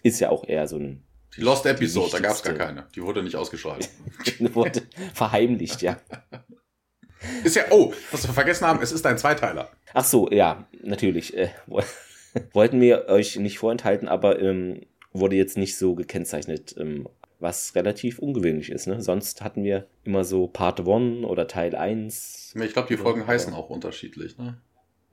ist 0.04 0.20
ja 0.20 0.30
auch 0.30 0.46
eher 0.46 0.68
so 0.68 0.76
ein 0.76 1.02
Die 1.36 1.40
Lost 1.40 1.66
Episode, 1.66 2.12
da 2.12 2.20
gab 2.20 2.32
es 2.32 2.42
gar 2.42 2.54
keine. 2.54 2.86
Die 2.94 3.02
wurde 3.02 3.22
nicht 3.22 3.36
ausgestrahlt. 3.36 3.88
Die 4.38 4.54
wurde 4.54 4.82
verheimlicht, 5.14 5.82
ja. 5.82 5.98
Ist 7.44 7.56
ja, 7.56 7.64
oh, 7.70 7.92
was 8.10 8.26
wir 8.26 8.34
vergessen 8.34 8.66
haben, 8.66 8.82
es 8.82 8.92
ist 8.92 9.06
ein 9.06 9.16
Zweiteiler. 9.16 9.70
Ach 9.94 10.04
so, 10.04 10.30
ja, 10.30 10.66
natürlich. 10.82 11.34
Äh, 11.34 11.48
wollten 12.52 12.80
wir 12.82 13.08
euch 13.08 13.36
nicht 13.36 13.58
vorenthalten, 13.58 14.08
aber 14.08 14.40
ähm, 14.40 14.82
wurde 15.12 15.36
jetzt 15.36 15.56
nicht 15.56 15.78
so 15.78 15.94
gekennzeichnet, 15.94 16.74
ähm, 16.78 17.08
was 17.40 17.74
relativ 17.74 18.18
ungewöhnlich 18.18 18.70
ist. 18.70 18.86
Ne? 18.86 19.00
Sonst 19.00 19.42
hatten 19.42 19.64
wir 19.64 19.86
immer 20.04 20.24
so 20.24 20.48
Part 20.48 20.80
1 20.80 21.24
oder 21.24 21.46
Teil 21.48 21.74
1. 21.74 22.54
Ich 22.62 22.72
glaube, 22.74 22.88
die 22.88 22.98
Folgen 22.98 23.22
ja. 23.22 23.26
heißen 23.26 23.54
auch 23.54 23.70
unterschiedlich. 23.70 24.36
Ne? 24.36 24.58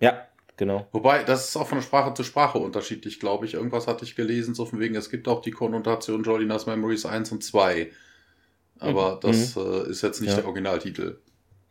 Ja, 0.01 0.27
genau. 0.61 0.87
Wobei, 0.91 1.23
das 1.23 1.49
ist 1.49 1.57
auch 1.57 1.67
von 1.67 1.81
Sprache 1.81 2.13
zu 2.13 2.23
Sprache 2.23 2.59
unterschiedlich, 2.59 3.19
glaube 3.19 3.47
ich. 3.47 3.55
Irgendwas 3.55 3.87
hatte 3.87 4.05
ich 4.05 4.15
gelesen, 4.15 4.53
so 4.53 4.65
von 4.65 4.79
wegen, 4.79 4.93
es 4.93 5.09
gibt 5.09 5.27
auch 5.27 5.41
die 5.41 5.49
Konnotation 5.49 6.21
Jolinas 6.21 6.67
Memories 6.67 7.07
1 7.07 7.31
und 7.31 7.43
2. 7.43 7.89
Aber 8.77 9.15
mhm. 9.15 9.19
das 9.21 9.55
mhm. 9.55 9.61
äh, 9.63 9.89
ist 9.89 10.03
jetzt 10.03 10.21
nicht 10.21 10.29
ja. 10.29 10.35
der 10.35 10.45
Originaltitel. 10.45 11.17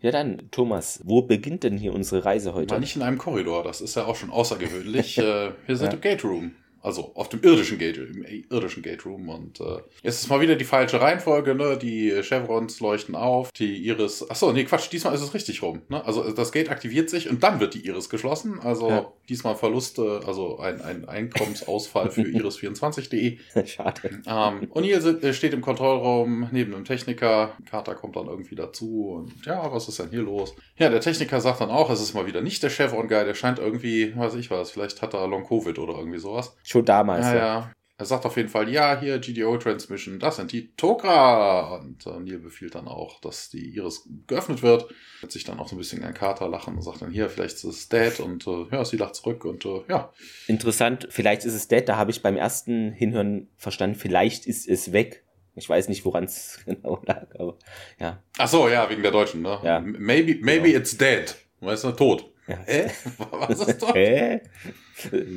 Ja 0.00 0.10
dann, 0.10 0.50
Thomas, 0.50 1.00
wo 1.04 1.22
beginnt 1.22 1.62
denn 1.62 1.78
hier 1.78 1.94
unsere 1.94 2.24
Reise 2.24 2.52
heute? 2.52 2.74
Mal 2.74 2.80
nicht 2.80 2.96
in 2.96 3.02
einem 3.02 3.18
Korridor, 3.18 3.62
das 3.62 3.80
ist 3.80 3.94
ja 3.94 4.06
auch 4.06 4.16
schon 4.16 4.30
außergewöhnlich. 4.30 5.18
äh, 5.18 5.52
wir 5.66 5.76
sind 5.76 5.86
ja. 5.86 5.92
im 5.92 6.00
Gate 6.00 6.24
Room. 6.24 6.52
Also 6.82 7.12
auf 7.14 7.28
dem 7.28 7.42
irdischen 7.42 7.78
Gate, 7.78 7.98
im 7.98 8.24
irdischen 8.50 8.82
Gate 8.82 9.04
Room. 9.04 9.28
Und 9.28 9.60
äh, 9.60 9.78
jetzt 10.02 10.22
ist 10.22 10.28
mal 10.28 10.40
wieder 10.40 10.56
die 10.56 10.64
falsche 10.64 11.00
Reihenfolge, 11.00 11.54
ne? 11.54 11.76
Die 11.76 12.10
Chevrons 12.22 12.80
leuchten 12.80 13.14
auf, 13.14 13.52
die 13.52 13.76
Iris. 13.86 14.28
Achso, 14.30 14.52
nee, 14.52 14.64
Quatsch, 14.64 14.90
diesmal 14.90 15.14
ist 15.14 15.22
es 15.22 15.34
richtig 15.34 15.62
rum. 15.62 15.82
Ne? 15.88 16.04
Also 16.04 16.30
das 16.32 16.52
Gate 16.52 16.70
aktiviert 16.70 17.10
sich 17.10 17.28
und 17.28 17.42
dann 17.42 17.60
wird 17.60 17.74
die 17.74 17.86
Iris 17.86 18.08
geschlossen. 18.08 18.60
Also 18.60 18.88
ja. 18.88 19.12
diesmal 19.28 19.56
Verluste, 19.56 20.22
also 20.26 20.58
ein, 20.58 20.80
ein 20.80 21.06
Einkommensausfall 21.06 22.10
für 22.10 22.20
iris24.de. 22.22 23.38
Schade. 23.66 24.00
Ähm, 24.26 24.70
O'Neill 24.72 25.22
äh, 25.22 25.32
steht 25.34 25.52
im 25.52 25.60
Kontrollraum 25.60 26.48
neben 26.50 26.74
einem 26.74 26.84
Techniker. 26.84 27.56
Carter 27.68 27.94
kommt 27.94 28.16
dann 28.16 28.26
irgendwie 28.26 28.54
dazu 28.54 29.10
und 29.10 29.44
ja, 29.44 29.70
was 29.72 29.88
ist 29.88 29.98
denn 29.98 30.10
hier 30.10 30.22
los? 30.22 30.54
Ja, 30.76 30.88
der 30.88 31.00
Techniker 31.00 31.40
sagt 31.40 31.60
dann 31.60 31.70
auch, 31.70 31.90
es 31.90 32.00
ist 32.00 32.14
mal 32.14 32.26
wieder 32.26 32.40
nicht 32.40 32.62
der 32.62 32.70
Chevron-Guy, 32.70 33.24
der 33.24 33.34
scheint 33.34 33.58
irgendwie, 33.58 34.16
weiß 34.16 34.34
ich 34.34 34.50
was, 34.50 34.70
vielleicht 34.70 35.02
hat 35.02 35.14
er 35.14 35.26
Long-Covid 35.26 35.78
oder 35.78 35.98
irgendwie 35.98 36.18
sowas. 36.18 36.56
Schon 36.70 36.84
damals. 36.84 37.26
Ja, 37.26 37.36
ja. 37.36 37.72
Er 37.98 38.06
sagt 38.06 38.24
auf 38.24 38.36
jeden 38.36 38.48
Fall, 38.48 38.68
ja, 38.70 38.98
hier 38.98 39.18
GDO 39.18 39.58
Transmission, 39.58 40.20
das 40.20 40.36
sind 40.36 40.52
die 40.52 40.74
Tokra. 40.76 41.74
Und 41.74 42.06
äh, 42.06 42.18
Neil 42.20 42.38
befiehlt 42.38 42.76
dann 42.76 42.86
auch, 42.86 43.20
dass 43.20 43.50
die 43.50 43.74
Iris 43.74 44.08
geöffnet 44.28 44.62
wird. 44.62 44.86
Wird 45.20 45.32
sich 45.32 45.42
dann 45.42 45.58
auch 45.58 45.68
so 45.68 45.74
ein 45.74 45.78
bisschen 45.78 46.04
ein 46.04 46.14
Kater 46.14 46.48
lachen 46.48 46.76
und 46.76 46.82
sagt 46.82 47.02
dann, 47.02 47.10
hier, 47.10 47.28
vielleicht 47.28 47.56
ist 47.56 47.64
es 47.64 47.88
Dad. 47.88 48.20
Und 48.20 48.46
äh, 48.46 48.66
ja, 48.70 48.84
sie 48.84 48.96
lacht 48.96 49.16
zurück 49.16 49.44
und 49.44 49.66
äh, 49.66 49.82
ja. 49.88 50.12
Interessant, 50.46 51.08
vielleicht 51.10 51.44
ist 51.44 51.54
es 51.54 51.66
Dad. 51.66 51.88
Da 51.88 51.96
habe 51.96 52.12
ich 52.12 52.22
beim 52.22 52.36
ersten 52.36 52.92
Hinhören 52.92 53.48
verstanden, 53.56 53.96
vielleicht 53.96 54.46
ist 54.46 54.68
es 54.68 54.92
weg. 54.92 55.24
Ich 55.56 55.68
weiß 55.68 55.88
nicht, 55.88 56.04
woran 56.04 56.24
es 56.24 56.60
genau 56.64 57.02
lag, 57.04 57.26
aber 57.34 57.58
ja. 57.98 58.22
Ach 58.38 58.48
so, 58.48 58.68
ja, 58.68 58.88
wegen 58.88 59.02
der 59.02 59.10
Deutschen, 59.10 59.42
ne? 59.42 59.58
Ja. 59.64 59.80
Maybe, 59.80 60.38
maybe 60.40 60.68
ja. 60.68 60.78
it's 60.78 60.96
dead. 60.96 61.34
Weißt 61.60 61.84
du, 61.84 61.90
tot. 61.90 62.29
Was 63.30 63.60
ist 63.60 63.82
das? 63.82 63.94
Hä? 63.94 64.40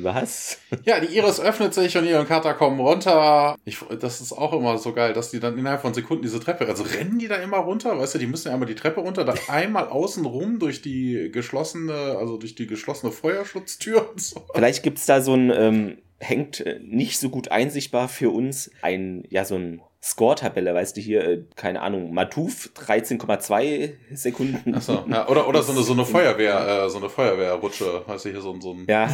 Was? 0.02 0.58
Ja, 0.84 1.00
die 1.00 1.16
Iris 1.16 1.40
öffnet 1.40 1.74
sich 1.74 1.96
und 1.96 2.06
ihr 2.06 2.20
und 2.20 2.28
Kata 2.28 2.52
kommen 2.52 2.80
runter. 2.80 3.56
Ich, 3.64 3.78
das 4.00 4.20
ist 4.20 4.32
auch 4.32 4.52
immer 4.52 4.78
so 4.78 4.92
geil, 4.92 5.12
dass 5.12 5.30
die 5.30 5.40
dann 5.40 5.56
innerhalb 5.58 5.80
von 5.80 5.94
Sekunden 5.94 6.22
diese 6.22 6.40
Treppe, 6.40 6.66
also 6.66 6.84
rennen 6.84 7.18
die 7.18 7.28
da 7.28 7.36
immer 7.36 7.58
runter, 7.58 7.98
weißt 7.98 8.14
du, 8.14 8.18
die 8.18 8.26
müssen 8.26 8.48
ja 8.48 8.54
einmal 8.54 8.68
die 8.68 8.74
Treppe 8.74 9.00
runter, 9.00 9.24
dann 9.24 9.38
einmal 9.48 9.88
außen 9.88 10.24
rum 10.26 10.58
durch 10.58 10.82
die 10.82 11.30
geschlossene, 11.32 12.16
also 12.18 12.36
durch 12.36 12.54
die 12.54 12.66
geschlossene 12.66 13.12
Feuerschutztür 13.12 14.10
und 14.10 14.20
so. 14.20 14.44
Vielleicht 14.54 14.82
gibt 14.82 14.98
es 14.98 15.06
da 15.06 15.20
so 15.20 15.34
ein, 15.34 15.50
ähm, 15.50 15.98
hängt 16.18 16.60
äh, 16.60 16.78
nicht 16.82 17.18
so 17.18 17.30
gut 17.30 17.50
einsichtbar 17.50 18.08
für 18.08 18.30
uns, 18.30 18.70
ein, 18.82 19.24
ja, 19.30 19.44
so 19.44 19.56
ein 19.56 19.80
Score-Tabelle, 20.04 20.74
weißt 20.74 20.98
du, 20.98 21.00
hier, 21.00 21.24
äh, 21.26 21.44
keine 21.56 21.80
Ahnung, 21.80 22.12
Matuf 22.12 22.70
13,2 22.76 23.94
Sekunden. 24.12 24.74
Achso, 24.74 25.02
ja, 25.08 25.26
oder, 25.28 25.48
oder 25.48 25.62
so 25.62 25.72
eine, 25.72 25.80
so 25.80 25.94
eine 25.94 26.04
Feuerwehr, 26.04 26.84
äh, 26.84 26.90
so 26.90 26.98
eine 26.98 27.08
Feuerwehrrutsche, 27.08 28.02
weißt 28.06 28.26
du, 28.26 28.28
hier 28.28 28.42
so, 28.42 28.54
so 28.60 28.72
ein. 28.72 28.84
Ja. 28.86 29.08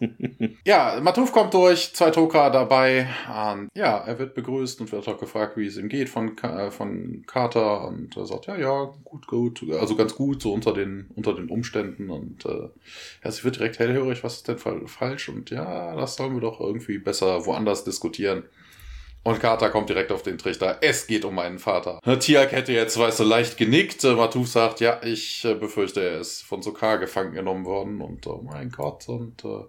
ja, 0.64 0.98
Matuf 1.02 1.30
kommt 1.30 1.52
durch, 1.52 1.92
zwei 1.92 2.10
Toka 2.10 2.48
dabei. 2.48 3.06
Und 3.52 3.68
ja, 3.74 3.98
er 3.98 4.18
wird 4.18 4.34
begrüßt 4.34 4.80
und 4.80 4.90
wird 4.90 5.06
auch 5.06 5.18
gefragt, 5.18 5.58
wie 5.58 5.66
es 5.66 5.76
ihm 5.76 5.90
geht 5.90 6.08
von, 6.08 6.38
äh, 6.38 6.70
von 6.70 7.24
Carter. 7.26 7.86
Und 7.86 8.16
er 8.16 8.24
sagt, 8.24 8.46
ja, 8.46 8.56
ja, 8.56 8.90
gut, 9.04 9.26
gut, 9.26 9.62
also 9.78 9.94
ganz 9.94 10.14
gut, 10.14 10.40
so 10.40 10.54
unter 10.54 10.72
den, 10.72 11.10
unter 11.16 11.34
den 11.34 11.50
Umständen. 11.50 12.08
Und 12.08 12.46
äh, 12.46 12.70
ja, 13.22 13.30
sie 13.30 13.44
wird 13.44 13.56
direkt 13.56 13.78
hellhörig, 13.78 14.24
was 14.24 14.36
ist 14.36 14.48
denn 14.48 14.56
falsch? 14.56 15.28
Und 15.28 15.50
ja, 15.50 15.94
das 15.96 16.16
sollen 16.16 16.32
wir 16.32 16.40
doch 16.40 16.60
irgendwie 16.60 16.96
besser 16.96 17.44
woanders 17.44 17.84
diskutieren. 17.84 18.44
Und 19.28 19.40
Carter 19.40 19.68
kommt 19.70 19.88
direkt 19.88 20.10
auf 20.10 20.22
den 20.22 20.38
Trichter. 20.38 20.78
Es 20.80 21.06
geht 21.06 21.24
um 21.24 21.34
meinen 21.34 21.58
Vater. 21.58 22.00
Tiak 22.20 22.52
hätte 22.52 22.72
jetzt, 22.72 22.98
weißt 22.98 23.20
du, 23.20 23.24
leicht 23.24 23.58
genickt. 23.58 24.02
Matuf 24.04 24.48
sagt, 24.48 24.80
ja, 24.80 25.00
ich 25.02 25.44
äh, 25.44 25.54
befürchte, 25.54 26.00
er 26.00 26.20
ist 26.20 26.42
von 26.42 26.62
Sokar 26.62 26.98
gefangen 26.98 27.32
genommen 27.32 27.64
worden. 27.64 28.00
Und 28.00 28.26
oh 28.26 28.40
mein 28.42 28.70
Gott. 28.70 29.08
Und 29.08 29.44
äh, 29.44 29.64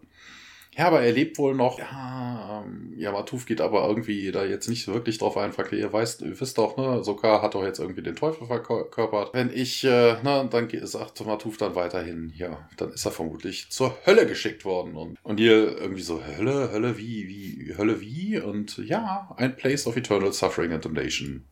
ja, 0.79 0.88
aber 0.88 1.01
er 1.01 1.12
lebt 1.12 1.38
wohl 1.38 1.55
noch. 1.55 1.77
Ja, 1.77 2.63
ähm, 2.65 2.93
ja, 2.95 3.12
Matuf 3.12 3.45
geht 3.45 3.59
aber 3.59 3.86
irgendwie 3.86 4.31
da 4.31 4.45
jetzt 4.45 4.69
nicht 4.69 4.88
wirklich 4.88 5.17
drauf 5.17 5.36
ein. 5.36 5.51
Fragt, 5.51 5.74
ihr 5.74 5.91
weißt, 5.91 6.21
ihr 6.21 6.39
wisst 6.39 6.57
doch, 6.57 6.77
ne, 6.77 7.03
Sokar 7.03 7.41
hat 7.41 7.53
doch 7.53 7.65
jetzt 7.65 7.79
irgendwie 7.79 8.01
den 8.01 8.15
Teufel 8.15 8.48
verkörpert. 8.48 9.33
Wenn 9.33 9.51
ich, 9.53 9.83
äh, 9.83 10.13
ne, 10.24 10.48
dann 10.50 10.69
sagt 10.83 11.25
Matuf 11.25 11.57
dann 11.57 11.75
weiterhin, 11.75 12.31
ja, 12.33 12.65
dann 12.77 12.93
ist 12.93 13.03
er 13.03 13.12
vermutlich 13.12 13.69
zur 13.71 13.93
Hölle 14.05 14.25
geschickt 14.25 14.63
worden. 14.63 14.95
Und, 14.95 15.17
und 15.21 15.38
hier 15.38 15.77
irgendwie 15.77 16.01
so, 16.01 16.24
Hölle, 16.25 16.71
Hölle, 16.71 16.98
wie, 16.98 17.27
wie, 17.27 17.77
Hölle, 17.77 18.00
wie? 18.00 18.39
Und 18.39 18.77
ja, 18.77 19.36
ein 19.36 19.57
Place 19.57 19.86
of 19.86 19.98
Eternal 19.98 20.31
Suffering 20.31 20.71
and 20.71 20.86
Damnation. 20.86 21.45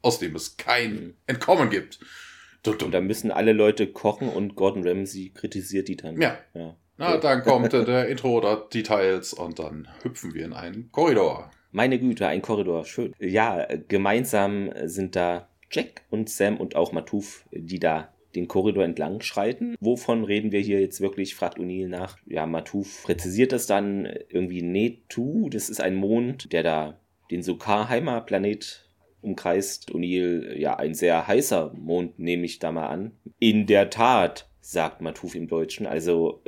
Aus 0.00 0.20
dem 0.20 0.34
es 0.36 0.56
kein 0.56 1.12
Entkommen 1.26 1.68
gibt. 1.68 1.98
Und 2.66 2.94
da 2.94 3.02
müssen 3.02 3.30
alle 3.30 3.52
Leute 3.52 3.88
kochen 3.88 4.30
und 4.30 4.56
Gordon 4.56 4.88
Ramsay 4.88 5.32
kritisiert 5.34 5.88
die 5.88 5.96
dann. 5.96 6.18
Ja. 6.18 6.38
ja. 6.54 6.78
Na, 6.96 7.16
dann 7.16 7.42
kommt 7.42 7.72
der 7.72 8.08
Intro 8.08 8.38
oder 8.38 8.68
Details 8.72 9.32
und 9.32 9.58
dann 9.58 9.88
hüpfen 10.02 10.32
wir 10.34 10.44
in 10.44 10.52
einen 10.52 10.90
Korridor. 10.92 11.50
Meine 11.72 11.98
Güte, 11.98 12.28
ein 12.28 12.40
Korridor, 12.40 12.84
schön. 12.84 13.12
Ja, 13.18 13.66
gemeinsam 13.88 14.70
sind 14.84 15.16
da 15.16 15.48
Jack 15.70 16.02
und 16.10 16.30
Sam 16.30 16.58
und 16.58 16.76
auch 16.76 16.92
Matuf, 16.92 17.46
die 17.50 17.80
da 17.80 18.12
den 18.36 18.46
Korridor 18.46 18.84
entlang 18.84 19.20
schreiten. 19.22 19.76
Wovon 19.80 20.22
reden 20.24 20.52
wir 20.52 20.60
hier 20.60 20.80
jetzt 20.80 21.00
wirklich, 21.00 21.34
fragt 21.34 21.58
O'Neill 21.58 21.88
nach. 21.88 22.16
Ja, 22.26 22.46
Matuf 22.46 23.02
präzisiert 23.04 23.50
das 23.50 23.66
dann 23.66 24.08
irgendwie 24.28 24.62
Netu, 24.62 25.48
das 25.50 25.68
ist 25.70 25.80
ein 25.80 25.96
Mond, 25.96 26.52
der 26.52 26.62
da 26.62 27.00
den 27.30 27.42
Sokar-Heimer 27.42 28.20
Planet 28.20 28.88
umkreist. 29.20 29.90
O'Neill, 29.90 30.56
ja, 30.56 30.76
ein 30.76 30.94
sehr 30.94 31.26
heißer 31.26 31.72
Mond, 31.76 32.20
nehme 32.20 32.44
ich 32.44 32.60
da 32.60 32.70
mal 32.70 32.86
an. 32.86 33.12
In 33.40 33.66
der 33.66 33.90
Tat, 33.90 34.48
sagt 34.60 35.00
Matuf 35.00 35.34
im 35.34 35.48
Deutschen. 35.48 35.86
Also 35.86 36.42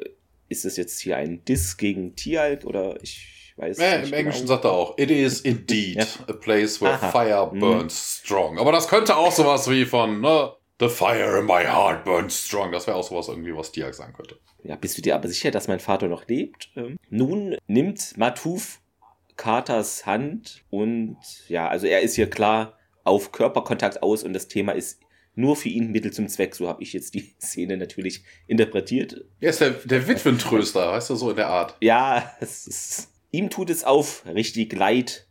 ist 0.49 0.65
das 0.65 0.77
jetzt 0.77 1.01
hier 1.01 1.17
ein 1.17 1.45
Diss 1.45 1.77
gegen 1.77 2.17
Tialk 2.17 2.65
oder 2.65 3.03
ich 3.03 3.53
weiß 3.57 3.79
ja, 3.79 3.99
nicht. 3.99 4.09
Im 4.09 4.15
Englischen 4.15 4.43
genau. 4.43 4.55
sagt 4.55 4.65
er 4.65 4.73
auch, 4.73 4.99
it 4.99 5.11
is 5.11 5.41
indeed 5.41 5.97
ja. 5.97 6.07
a 6.29 6.33
place 6.33 6.81
where 6.81 6.95
Aha. 6.95 7.11
fire 7.11 7.51
mhm. 7.53 7.61
burns 7.61 8.21
mhm. 8.23 8.27
strong. 8.27 8.59
Aber 8.59 8.73
das 8.73 8.89
könnte 8.89 9.17
auch 9.17 9.33
sowas 9.33 9.71
wie 9.71 9.85
von, 9.85 10.21
ne, 10.21 10.53
The 10.79 10.91
fire 10.91 11.39
in 11.39 11.47
my 11.47 11.65
heart 11.65 12.05
burns 12.05 12.45
strong. 12.45 12.71
Das 12.71 12.87
wäre 12.87 12.99
auch 12.99 13.03
sowas 13.09 13.29
irgendwie, 13.29 13.57
was 13.57 13.73
Tialk 13.73 13.95
sagen 13.95 14.13
könnte. 14.13 14.39
Ja, 14.63 14.77
bist 14.77 14.99
du 14.99 15.03
dir 15.03 15.15
aber 15.15 15.29
sicher, 15.29 15.51
dass 15.51 15.69
mein 15.69 15.81
Vater 15.81 16.07
noch 16.07 16.27
lebt? 16.29 16.71
Ähm, 16.77 16.99
nun 17.09 17.57
nimmt 17.67 18.17
Matuf 18.19 18.81
Carters 19.37 20.05
Hand 20.05 20.65
und 20.71 21.17
ja, 21.49 21.69
also 21.69 21.87
er 21.87 22.03
ist 22.03 22.17
hier 22.17 22.29
klar 22.29 22.75
auf 23.05 23.33
Körperkontakt 23.33 24.03
aus 24.03 24.23
und 24.23 24.33
das 24.33 24.49
Thema 24.49 24.73
ist 24.73 25.01
nur 25.37 25.55
für 25.55 25.69
ihn 25.69 25.93
Mittel 25.93 26.13
zum 26.13 26.29
Zweck. 26.29 26.57
So 26.57 26.67
habe 26.67 26.83
ich 26.83 26.93
jetzt 26.93 27.15
die 27.15 27.35
Szene 27.41 27.77
natürlich 27.77 28.25
interpretiert. 28.49 29.25
Er 29.41 29.51
ist 29.51 29.61
der, 29.61 29.71
der 29.71 30.09
Witwentröster, 30.09 30.91
weißt 30.91 31.11
du, 31.11 31.15
so 31.15 31.31
in 31.31 31.37
der 31.37 31.49
Art. 31.49 31.77
Ja, 31.81 32.33
ist, 32.41 33.09
ihm 33.31 33.51
tut 33.51 33.71
es 33.71 33.85
auf 33.85 34.25
richtig 34.27 34.73
leid. 34.73 35.29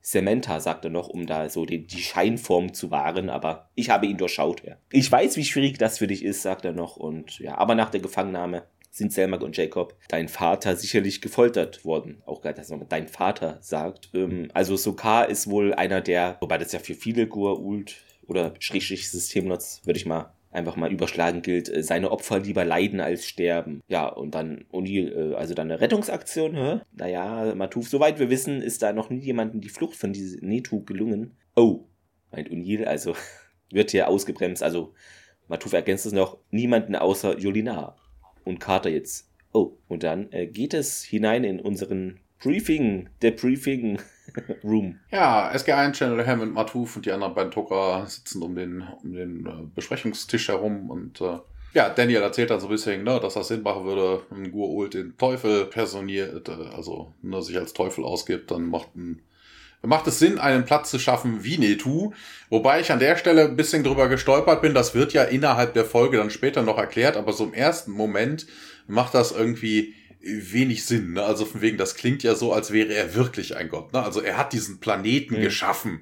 Samantha, 0.00 0.58
sagt 0.60 0.86
er 0.86 0.90
noch, 0.90 1.08
um 1.08 1.26
da 1.26 1.50
so 1.50 1.66
die, 1.66 1.86
die 1.86 2.00
Scheinform 2.00 2.72
zu 2.72 2.90
wahren, 2.90 3.28
aber 3.28 3.68
ich 3.74 3.90
habe 3.90 4.06
ihn 4.06 4.16
durchschaut. 4.16 4.64
Ja. 4.64 4.76
Ich 4.90 5.12
weiß, 5.12 5.36
wie 5.36 5.44
schwierig 5.44 5.76
das 5.76 5.98
für 5.98 6.06
dich 6.06 6.24
ist, 6.24 6.40
sagt 6.40 6.64
er 6.64 6.72
noch. 6.72 6.96
Und 6.96 7.38
ja, 7.40 7.58
aber 7.58 7.74
nach 7.74 7.90
der 7.90 8.00
Gefangennahme 8.00 8.62
sind 8.90 9.12
Selma 9.12 9.36
und 9.36 9.56
Jacob 9.56 9.94
dein 10.08 10.28
Vater 10.28 10.76
sicherlich 10.76 11.20
gefoltert 11.20 11.84
worden. 11.84 12.22
Auch 12.24 12.40
gerade, 12.40 12.56
dass 12.56 12.70
man 12.70 12.88
dein 12.88 13.08
Vater 13.08 13.58
sagt. 13.60 14.10
Ähm, 14.14 14.50
also 14.54 14.76
Sokar 14.76 15.28
ist 15.28 15.50
wohl 15.50 15.74
einer 15.74 16.00
der, 16.00 16.38
wobei 16.40 16.56
das 16.56 16.72
ja 16.72 16.78
für 16.78 16.94
viele 16.94 17.24
Goa'uld 17.24 17.96
oder 18.28 18.54
Schrägstrich 18.60 19.10
Systemnutz, 19.10 19.80
würde 19.84 19.98
ich 19.98 20.06
mal 20.06 20.32
einfach 20.50 20.76
mal 20.76 20.92
überschlagen 20.92 21.42
gilt, 21.42 21.68
äh, 21.68 21.82
seine 21.82 22.10
Opfer 22.10 22.40
lieber 22.40 22.64
leiden 22.64 23.00
als 23.00 23.26
sterben. 23.26 23.82
Ja, 23.88 24.06
und 24.06 24.34
dann 24.34 24.64
O'Neill, 24.72 25.32
äh, 25.32 25.34
also 25.34 25.54
dann 25.54 25.70
eine 25.70 25.80
Rettungsaktion, 25.80 26.54
hä? 26.54 26.80
Naja, 26.92 27.54
Matuf, 27.54 27.88
soweit 27.88 28.18
wir 28.18 28.30
wissen, 28.30 28.62
ist 28.62 28.82
da 28.82 28.92
noch 28.92 29.10
nie 29.10 29.20
jemandem 29.20 29.60
die 29.60 29.68
Flucht 29.68 29.96
von 29.96 30.12
diesem 30.12 30.48
Netu 30.48 30.84
gelungen. 30.84 31.36
Oh, 31.54 31.84
meint 32.30 32.50
O'Neill, 32.50 32.84
also 32.84 33.14
wird 33.70 33.90
hier 33.90 34.08
ausgebremst, 34.08 34.62
also 34.62 34.94
Matuf 35.48 35.72
ergänzt 35.72 36.06
es 36.06 36.12
noch, 36.12 36.38
niemanden 36.50 36.94
außer 36.94 37.38
Jolinar. 37.38 37.96
Und 38.44 38.60
Carter 38.60 38.90
jetzt. 38.90 39.30
Oh, 39.52 39.72
und 39.88 40.02
dann 40.02 40.30
äh, 40.32 40.46
geht 40.46 40.74
es 40.74 41.02
hinein 41.02 41.44
in 41.44 41.60
unseren 41.60 42.20
Briefing, 42.38 43.08
der 43.22 43.32
Briefing 43.32 43.98
Room. 44.64 44.98
Ja, 45.10 45.50
SG1, 45.52 45.92
Channel 45.92 46.26
Hammond, 46.26 46.54
Matuf 46.54 46.96
und 46.96 47.06
die 47.06 47.12
anderen 47.12 47.34
beiden 47.34 47.50
Tucker 47.50 48.04
sitzen 48.06 48.42
um 48.42 48.54
den, 48.54 48.84
um 49.02 49.12
den 49.12 49.46
äh, 49.46 49.66
Besprechungstisch 49.74 50.48
herum 50.48 50.90
und 50.90 51.20
äh, 51.20 51.38
ja, 51.74 51.90
Daniel 51.90 52.22
erzählt 52.22 52.50
dann 52.50 52.60
so 52.60 52.66
ein 52.66 52.70
bisschen, 52.70 53.04
ne, 53.04 53.20
dass 53.20 53.34
das 53.34 53.48
Sinn 53.48 53.62
machen 53.62 53.84
würde, 53.84 54.22
wenn 54.30 54.50
Gur 54.50 54.88
den 54.88 55.16
Teufel 55.18 55.66
personiert, 55.66 56.48
äh, 56.48 56.74
also 56.74 57.12
ne, 57.22 57.42
sich 57.42 57.58
als 57.58 57.72
Teufel 57.72 58.04
ausgibt, 58.04 58.50
dann 58.50 58.68
macht 58.68 58.96
ein 58.96 59.22
macht 59.82 60.06
es 60.08 60.18
Sinn, 60.18 60.38
einen 60.38 60.64
Platz 60.64 60.90
zu 60.90 60.98
schaffen 60.98 61.44
wie 61.44 61.58
Netu. 61.58 62.10
Wobei 62.50 62.80
ich 62.80 62.90
an 62.90 62.98
der 62.98 63.16
Stelle 63.16 63.44
ein 63.44 63.56
bisschen 63.56 63.84
drüber 63.84 64.08
gestolpert 64.08 64.60
bin. 64.60 64.74
Das 64.74 64.94
wird 64.94 65.12
ja 65.12 65.22
innerhalb 65.22 65.74
der 65.74 65.84
Folge 65.84 66.16
dann 66.16 66.30
später 66.30 66.62
noch 66.62 66.78
erklärt, 66.78 67.16
aber 67.16 67.32
so 67.32 67.44
im 67.44 67.54
ersten 67.54 67.92
Moment 67.92 68.46
macht 68.88 69.14
das 69.14 69.32
irgendwie 69.32 69.94
wenig 70.20 70.84
Sinn. 70.84 71.12
Ne? 71.12 71.22
Also 71.22 71.44
von 71.44 71.60
wegen, 71.60 71.78
das 71.78 71.94
klingt 71.94 72.22
ja 72.22 72.34
so, 72.34 72.52
als 72.52 72.72
wäre 72.72 72.92
er 72.94 73.14
wirklich 73.14 73.56
ein 73.56 73.68
Gott. 73.68 73.92
Ne? 73.92 74.02
Also 74.02 74.20
er 74.20 74.36
hat 74.36 74.52
diesen 74.52 74.80
Planeten 74.80 75.36
mhm. 75.36 75.42
geschaffen. 75.42 76.00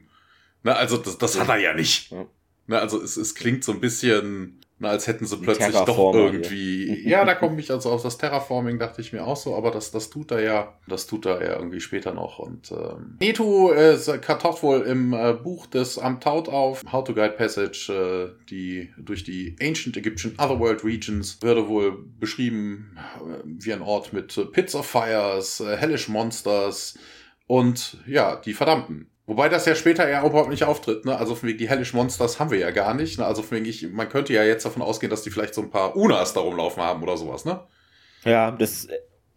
Ne? 0.63 0.75
Also 0.75 0.97
das, 0.97 1.19
das 1.19 1.39
hat 1.39 1.49
er 1.49 1.59
ja 1.59 1.75
nicht. 1.75 2.13
Ne? 2.13 2.79
Also 2.81 3.03
es, 3.03 3.17
es 3.17 3.35
klingt 3.35 3.65
so 3.65 3.73
ein 3.73 3.81
bisschen 3.81 4.61
na, 4.79 4.91
als 4.91 5.07
hätten 5.07 5.25
sie 5.25 5.39
plötzlich 5.39 5.75
doch 5.75 6.15
irgendwie. 6.15 7.09
Ja, 7.09 7.25
da 7.25 7.35
komme 7.35 7.59
ich 7.61 7.71
also 7.71 7.91
auf 7.91 8.03
das 8.03 8.19
Terraforming, 8.19 8.79
dachte 8.79 9.01
ich 9.01 9.11
mir 9.11 9.27
auch 9.27 9.37
so, 9.37 9.57
aber 9.57 9.71
das, 9.71 9.91
das 9.91 10.11
tut 10.11 10.31
er 10.31 10.43
ja, 10.43 10.75
das 10.87 11.07
tut 11.07 11.25
er 11.25 11.43
ja 11.43 11.57
irgendwie 11.57 11.81
später 11.81 12.13
noch. 12.13 12.39
Und 12.39 12.71
ähm, 12.73 13.17
Netu 13.19 13.71
äh, 13.71 13.97
wohl 13.97 14.83
im 14.83 15.15
äh, 15.15 15.33
Buch 15.33 15.67
des 15.67 15.99
Amtaut 15.99 16.51
auf, 16.51 16.83
How 16.93 17.03
to 17.05 17.15
Guide 17.15 17.37
Passage, 17.37 17.91
äh, 17.91 18.45
die 18.51 18.93
durch 18.99 19.25
die 19.25 19.57
Ancient 19.63 19.97
Egyptian 19.97 20.35
Otherworld 20.37 20.85
Regions 20.85 21.39
würde 21.41 21.69
wohl 21.69 21.97
beschrieben 22.21 22.99
äh, 23.17 23.43
wie 23.45 23.73
ein 23.73 23.83
Ort 23.83 24.13
mit 24.13 24.37
äh, 24.37 24.45
Pits 24.45 24.75
of 24.75 24.85
Fires, 24.85 25.61
äh, 25.61 25.79
Hellish 25.79 26.09
Monsters 26.09 26.99
und 27.47 27.97
ja, 28.07 28.37
die 28.37 28.53
Verdammten. 28.53 29.11
Wobei 29.27 29.49
das 29.49 29.67
ja 29.67 29.75
später 29.75 30.09
ja 30.09 30.25
überhaupt 30.25 30.51
nicht 30.51 30.65
auftritt, 30.65 31.05
ne? 31.05 31.19
Also 31.19 31.35
von 31.35 31.49
wegen 31.49 31.59
die 31.59 31.69
Hellish 31.69 31.93
Monsters 31.95 32.39
haben 32.39 32.51
wir 32.53 32.59
ja 32.59 32.71
gar 32.71 32.95
nicht, 32.95 33.19
ne? 33.19 33.27
Also 33.27 33.43
von 33.43 33.57
wegen 33.57 33.67
ich, 33.67 33.91
man 33.91 34.09
könnte 34.09 34.33
ja 34.33 34.45
jetzt 34.45 34.65
davon 34.65 34.83
ausgehen, 34.83 35.11
dass 35.11 35.23
die 35.23 35.31
vielleicht 35.31 35.55
so 35.55 35.63
ein 35.63 35.71
paar 35.71 35.97
Unas 35.97 36.33
da 36.33 36.41
rumlaufen 36.41 36.83
haben 36.83 37.03
oder 37.03 37.17
sowas, 37.17 37.45
ne? 37.45 37.61
Ja, 38.25 38.53
das 38.53 38.89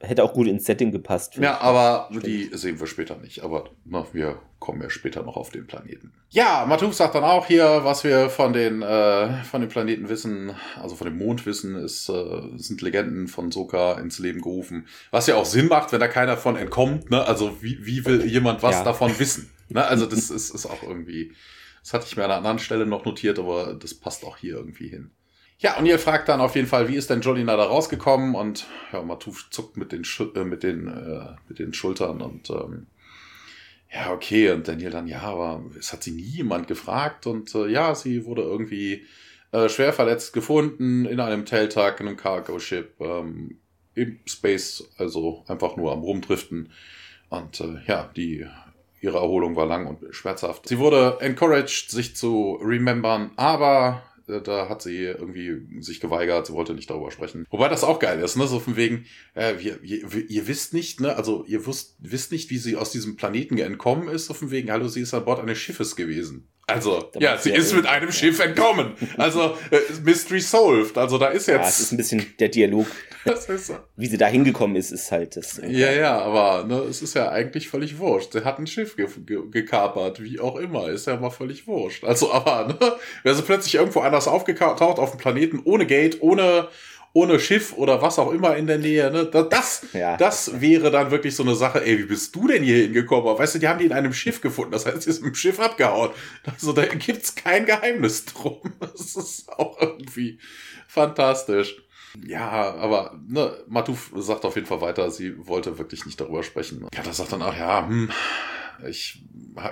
hätte 0.02 0.24
auch 0.24 0.34
gut 0.34 0.48
ins 0.48 0.66
Setting 0.66 0.92
gepasst. 0.92 1.36
Ja, 1.36 1.60
aber 1.60 2.08
Stimmt. 2.10 2.26
die 2.26 2.50
sehen 2.54 2.80
wir 2.80 2.88
später 2.88 3.18
nicht. 3.18 3.44
Aber 3.44 3.72
na, 3.86 4.06
wir 4.14 4.40
kommen 4.60 4.82
ja 4.82 4.90
später 4.90 5.24
noch 5.24 5.36
auf 5.36 5.50
den 5.50 5.68
Planeten. 5.68 6.14
Ja, 6.30 6.66
Matuf 6.68 6.94
sagt 6.94 7.16
dann 7.16 7.24
auch 7.24 7.48
hier, 7.48 7.82
was 7.84 8.04
wir 8.04 8.30
von 8.30 8.54
den, 8.54 8.82
äh, 8.82 9.44
von 9.44 9.62
den 9.62 9.70
Planeten 9.70 10.08
wissen, 10.08 10.52
also 10.82 10.96
von 10.96 11.06
dem 11.06 11.18
Mond 11.18 11.46
wissen, 11.46 11.76
ist, 11.76 12.10
äh, 12.10 12.42
sind 12.56 12.82
Legenden 12.82 13.28
von 13.28 13.52
Soka 13.52 13.94
ins 13.94 14.20
Leben 14.20 14.42
gerufen. 14.42 14.88
Was 15.12 15.28
ja 15.28 15.36
auch 15.36 15.46
Sinn 15.46 15.68
macht, 15.68 15.92
wenn 15.92 16.00
da 16.00 16.08
keiner 16.08 16.38
von 16.38 16.56
entkommt. 16.56 17.10
Ne? 17.12 17.26
Also 17.26 17.62
wie, 17.62 17.86
wie 17.86 18.06
will 18.06 18.26
jemand 18.26 18.64
was 18.64 18.76
ja. 18.76 18.84
davon 18.84 19.18
wissen? 19.20 19.50
Ne? 19.70 19.86
Also 19.86 20.06
das 20.06 20.30
ist, 20.30 20.54
ist 20.54 20.66
auch 20.66 20.84
irgendwie, 20.84 21.34
das 21.82 21.94
hatte 21.94 22.06
ich 22.08 22.18
mir 22.18 22.24
an 22.26 22.32
einer 22.32 22.38
anderen 22.38 22.60
Stelle 22.60 22.86
noch 22.86 23.06
notiert, 23.06 23.40
aber 23.40 23.74
das 23.74 23.94
passt 23.94 24.26
auch 24.26 24.38
hier 24.38 24.56
irgendwie 24.56 24.90
hin. 24.90 25.12
Ja, 25.60 25.78
und 25.78 25.86
ihr 25.86 26.00
fragt 26.00 26.30
dann 26.30 26.40
auf 26.40 26.56
jeden 26.56 26.68
Fall, 26.68 26.88
wie 26.88 26.96
ist 26.96 27.10
denn 27.10 27.20
Jolina 27.20 27.58
da 27.58 27.66
rausgekommen? 27.66 28.34
Und 28.34 28.66
ja, 28.94 29.02
Matuf 29.02 29.50
zuckt 29.50 29.76
mit 29.76 29.92
den, 29.92 30.06
Schu 30.06 30.32
äh, 30.34 30.46
mit 30.46 30.64
den, 30.64 30.88
äh, 30.88 31.36
mit 31.50 31.60
den 31.60 31.74
Schultern 31.74 32.22
und 32.22 32.50
ähm, 32.50 32.88
ja, 33.94 34.12
okay. 34.12 34.52
Und 34.52 34.68
Daniel 34.68 34.92
dann, 34.92 35.08
ja, 35.08 35.22
aber 35.22 35.64
es 35.78 35.92
hat 35.92 36.04
sie 36.04 36.12
nie 36.12 36.22
jemand 36.22 36.68
gefragt. 36.68 37.28
Und 37.28 37.54
äh, 37.56 37.68
ja, 37.68 37.96
sie 37.96 38.26
wurde 38.26 38.44
irgendwie 38.44 39.06
äh, 39.52 39.68
schwer 39.68 39.94
verletzt 39.94 40.34
gefunden 40.34 41.06
in 41.06 41.20
einem 41.20 41.46
Tailtag, 41.46 42.00
in 42.00 42.08
einem 42.08 42.18
Cargo-Ship, 42.18 42.94
ähm, 43.00 43.60
im 43.96 44.20
Space, 44.26 44.90
also 44.98 45.44
einfach 45.48 45.76
nur 45.76 45.92
am 45.92 46.02
Rumdriften. 46.02 46.72
Und 47.30 47.60
äh, 47.60 47.82
ja, 47.88 48.10
die 48.16 48.46
ihre 49.02 49.18
Erholung 49.18 49.56
war 49.56 49.66
lang 49.66 49.88
und 49.88 50.14
schmerzhaft. 50.14 50.68
Sie 50.68 50.80
wurde 50.80 51.18
encouraged, 51.22 51.92
sich 51.92 52.16
zu 52.16 52.60
remembern, 52.62 53.32
aber 53.36 54.04
äh, 54.30 54.42
da 54.42 54.70
hat 54.70 54.82
sie 54.82 55.04
irgendwie 55.04 55.82
sich 55.82 56.00
geweigert, 56.00 56.48
sie 56.48 56.54
wollte 56.54 56.74
nicht 56.74 56.90
darüber 56.90 57.12
sprechen. 57.12 57.46
Wobei 57.50 57.68
das 57.68 57.84
auch 57.84 58.00
geil 58.00 58.20
ist, 58.20 58.36
ne? 58.36 58.48
So 58.48 58.60
von 58.60 58.76
wegen, 58.76 59.06
äh, 59.36 59.56
ihr, 59.62 59.82
ihr, 59.84 60.30
ihr 60.30 60.48
wisst 60.48 60.74
nicht, 60.74 61.02
ne? 61.02 61.16
Also 61.16 61.44
ihr 61.46 61.66
wusst, 61.66 61.96
wisst 62.00 62.32
nicht, 62.32 62.50
wie 62.50 62.58
sie 62.58 62.76
aus 62.76 62.92
diesem 62.92 63.16
Planeten 63.16 63.58
entkommen 63.58 64.08
ist, 64.10 64.26
so 64.26 64.34
von 64.34 64.52
wegen, 64.52 64.72
hallo, 64.72 64.88
sie 64.88 65.02
ist 65.02 65.14
an 65.14 65.26
Bord 65.26 65.40
eines 65.40 65.58
Schiffes 65.58 65.96
gewesen. 65.96 66.48
Also, 66.70 67.10
da 67.14 67.20
ja, 67.20 67.38
sie 67.38 67.52
ist 67.52 67.74
mit 67.74 67.86
einem 67.86 68.12
Schiff 68.12 68.40
entkommen. 68.40 68.94
Also, 69.18 69.58
äh, 69.72 69.80
Mystery 70.04 70.40
solved. 70.40 70.98
Also, 70.98 71.18
da 71.18 71.28
ist 71.28 71.48
jetzt. 71.48 71.62
Ja, 71.62 71.68
es 71.68 71.80
ist 71.80 71.92
ein 71.92 71.98
bisschen 71.98 72.26
der 72.40 72.50
Dialog. 72.50 72.88
Das 73.26 73.50
ist 73.50 73.68
so. 73.68 73.76
Wie 73.98 74.08
sie 74.08 74.18
da 74.18 74.28
hingekommen 74.28 74.78
ist, 74.78 74.92
ist 74.92 75.12
halt 75.12 75.36
das. 75.36 75.60
Äh, 75.60 75.70
ja, 75.70 75.92
ja, 75.92 76.20
aber 76.20 76.64
ne, 76.66 76.76
es 76.90 77.02
ist 77.02 77.16
ja 77.16 77.30
eigentlich 77.30 77.68
völlig 77.68 78.00
wurscht. 78.00 78.32
Sie 78.32 78.46
hat 78.46 78.60
ein 78.60 78.66
Schiff 78.66 78.96
ge 78.96 79.08
ge 79.26 79.42
gekapert, 79.52 80.24
wie 80.24 80.40
auch 80.40 80.56
immer. 80.56 80.88
Ist 80.88 81.06
ja 81.06 81.18
mal 81.18 81.30
völlig 81.30 81.68
wurscht. 81.68 82.06
Also, 82.06 82.32
aber, 82.32 82.68
ne, 82.68 82.94
wäre 83.24 83.36
sie 83.36 83.42
plötzlich 83.42 83.76
irgendwo 83.76 84.00
anders 84.00 84.30
aufgetaucht 84.30 84.82
auf 85.00 85.12
dem 85.12 85.20
Planeten, 85.20 85.62
ohne 85.66 85.86
Gate, 85.86 86.22
ohne, 86.22 86.70
ohne 87.14 87.40
Schiff 87.40 87.74
oder 87.74 88.02
was 88.02 88.20
auch 88.20 88.32
immer 88.32 88.56
in 88.56 88.68
der 88.68 88.78
Nähe. 88.78 89.12
Ne? 89.12 89.26
Das, 89.26 89.86
ja. 89.94 90.18
das 90.18 90.62
wäre 90.62 90.92
dann 90.92 91.12
wirklich 91.12 91.36
so 91.36 91.44
eine 91.44 91.56
Sache, 91.56 91.84
ey, 91.86 91.98
wie 92.00 92.06
bist 92.06 92.36
du 92.36 92.48
denn 92.48 92.64
hier 92.64 92.84
hingekommen? 92.84 93.38
Weißt 93.38 93.56
du, 93.56 93.60
die 93.60 93.68
haben 93.68 93.80
die 93.80 93.86
in 93.86 93.94
einem 93.94 94.14
Schiff 94.14 94.42
gefunden, 94.42 94.72
das 94.72 94.86
heißt, 94.86 95.02
sie 95.02 95.10
ist 95.10 95.22
mit 95.22 95.34
dem 95.34 95.36
Schiff 95.36 95.60
abgehauen. 95.60 96.12
Also 96.46 96.74
da 96.74 96.86
gibt's 96.86 97.36
kein 97.36 97.66
Geheimnis 97.66 98.26
drum. 98.26 98.60
Das 98.80 99.16
ist 99.16 99.50
auch 99.50 99.80
irgendwie 99.82 100.40
fantastisch. 100.88 101.78
Ja, 102.26 102.74
aber 102.76 103.20
ne, 103.28 103.64
Matuf 103.68 104.12
sagt 104.16 104.46
auf 104.46 104.56
jeden 104.56 104.68
Fall 104.68 104.82
weiter, 104.82 105.12
sie 105.12 105.48
wollte 105.48 105.78
wirklich 105.78 106.06
nicht 106.06 106.20
darüber 106.20 106.44
sprechen. 106.44 106.86
Ja, 106.94 107.04
da 107.04 107.14
sagt 107.14 107.32
dann 107.32 107.42
auch, 107.42 107.56
ja, 107.56 107.88
hm, 107.88 108.10
ich 108.88 109.24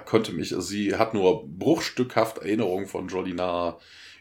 konnte 0.06 0.34
mich, 0.34 0.54
sie 0.58 0.95
hat 0.95 1.13
nur 1.13 1.47
bruchstückhaft 1.47 2.39
Erinnerungen 2.39 2.88
von 2.88 3.08
Jolina 3.08 3.78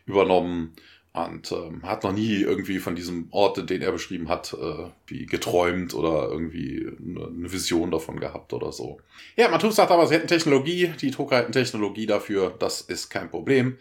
übernommen 0.07 0.74
und 1.16 1.50
ähm, 1.50 1.83
hat 1.83 2.05
noch 2.05 2.12
nie 2.12 2.42
irgendwie 2.42 2.79
von 2.79 2.94
diesem 2.94 3.29
Ort, 3.31 3.70
den 3.70 3.81
er 3.81 3.90
beschrieben 3.90 4.29
hat, 4.29 4.52
äh, 4.52 4.90
wie 5.07 5.24
geträumt 5.24 5.94
oder 5.94 6.29
irgendwie 6.31 6.87
eine 6.87 7.50
Vision 7.50 7.90
davon 7.90 8.20
gehabt 8.20 8.52
oder 8.52 8.70
so. 8.70 9.00
Ja, 9.35 9.48
Matuf 9.48 9.72
sagt 9.72 9.90
aber, 9.90 10.07
sie 10.07 10.14
hätten 10.14 10.29
Technologie, 10.29 10.92
die 11.00 11.11
Toka 11.11 11.37
hätten 11.37 11.52
Technologie 11.52 12.07
dafür, 12.07 12.55
das 12.59 12.83
ist 12.83 13.09
kein 13.09 13.31
Problem. 13.31 13.79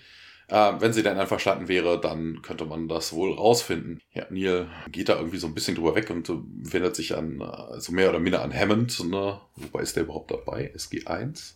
Äh, 0.48 0.74
wenn 0.80 0.94
sie 0.94 1.04
denn 1.04 1.18
einverstanden 1.18 1.68
wäre, 1.68 2.00
dann 2.00 2.42
könnte 2.42 2.66
man 2.66 2.88
das 2.88 3.12
wohl 3.12 3.34
rausfinden. 3.34 4.00
Ja, 4.14 4.28
Neil 4.30 4.70
geht 4.90 5.10
da 5.10 5.18
irgendwie 5.18 5.38
so 5.38 5.48
ein 5.48 5.56
bisschen 5.56 5.76
drüber 5.76 5.96
weg 5.96 6.10
und 6.12 6.30
wendet 6.30 6.96
sich 6.96 7.18
an, 7.18 7.42
also 7.42 7.92
mehr 7.92 8.10
oder 8.10 8.20
minder 8.20 8.44
an 8.44 8.54
Hammond, 8.54 9.04
ne? 9.10 9.42
Wobei 9.56 9.82
ist 9.82 9.98
der 9.98 10.04
überhaupt 10.04 10.32
dabei? 10.32 10.72
SG1? 10.74 11.56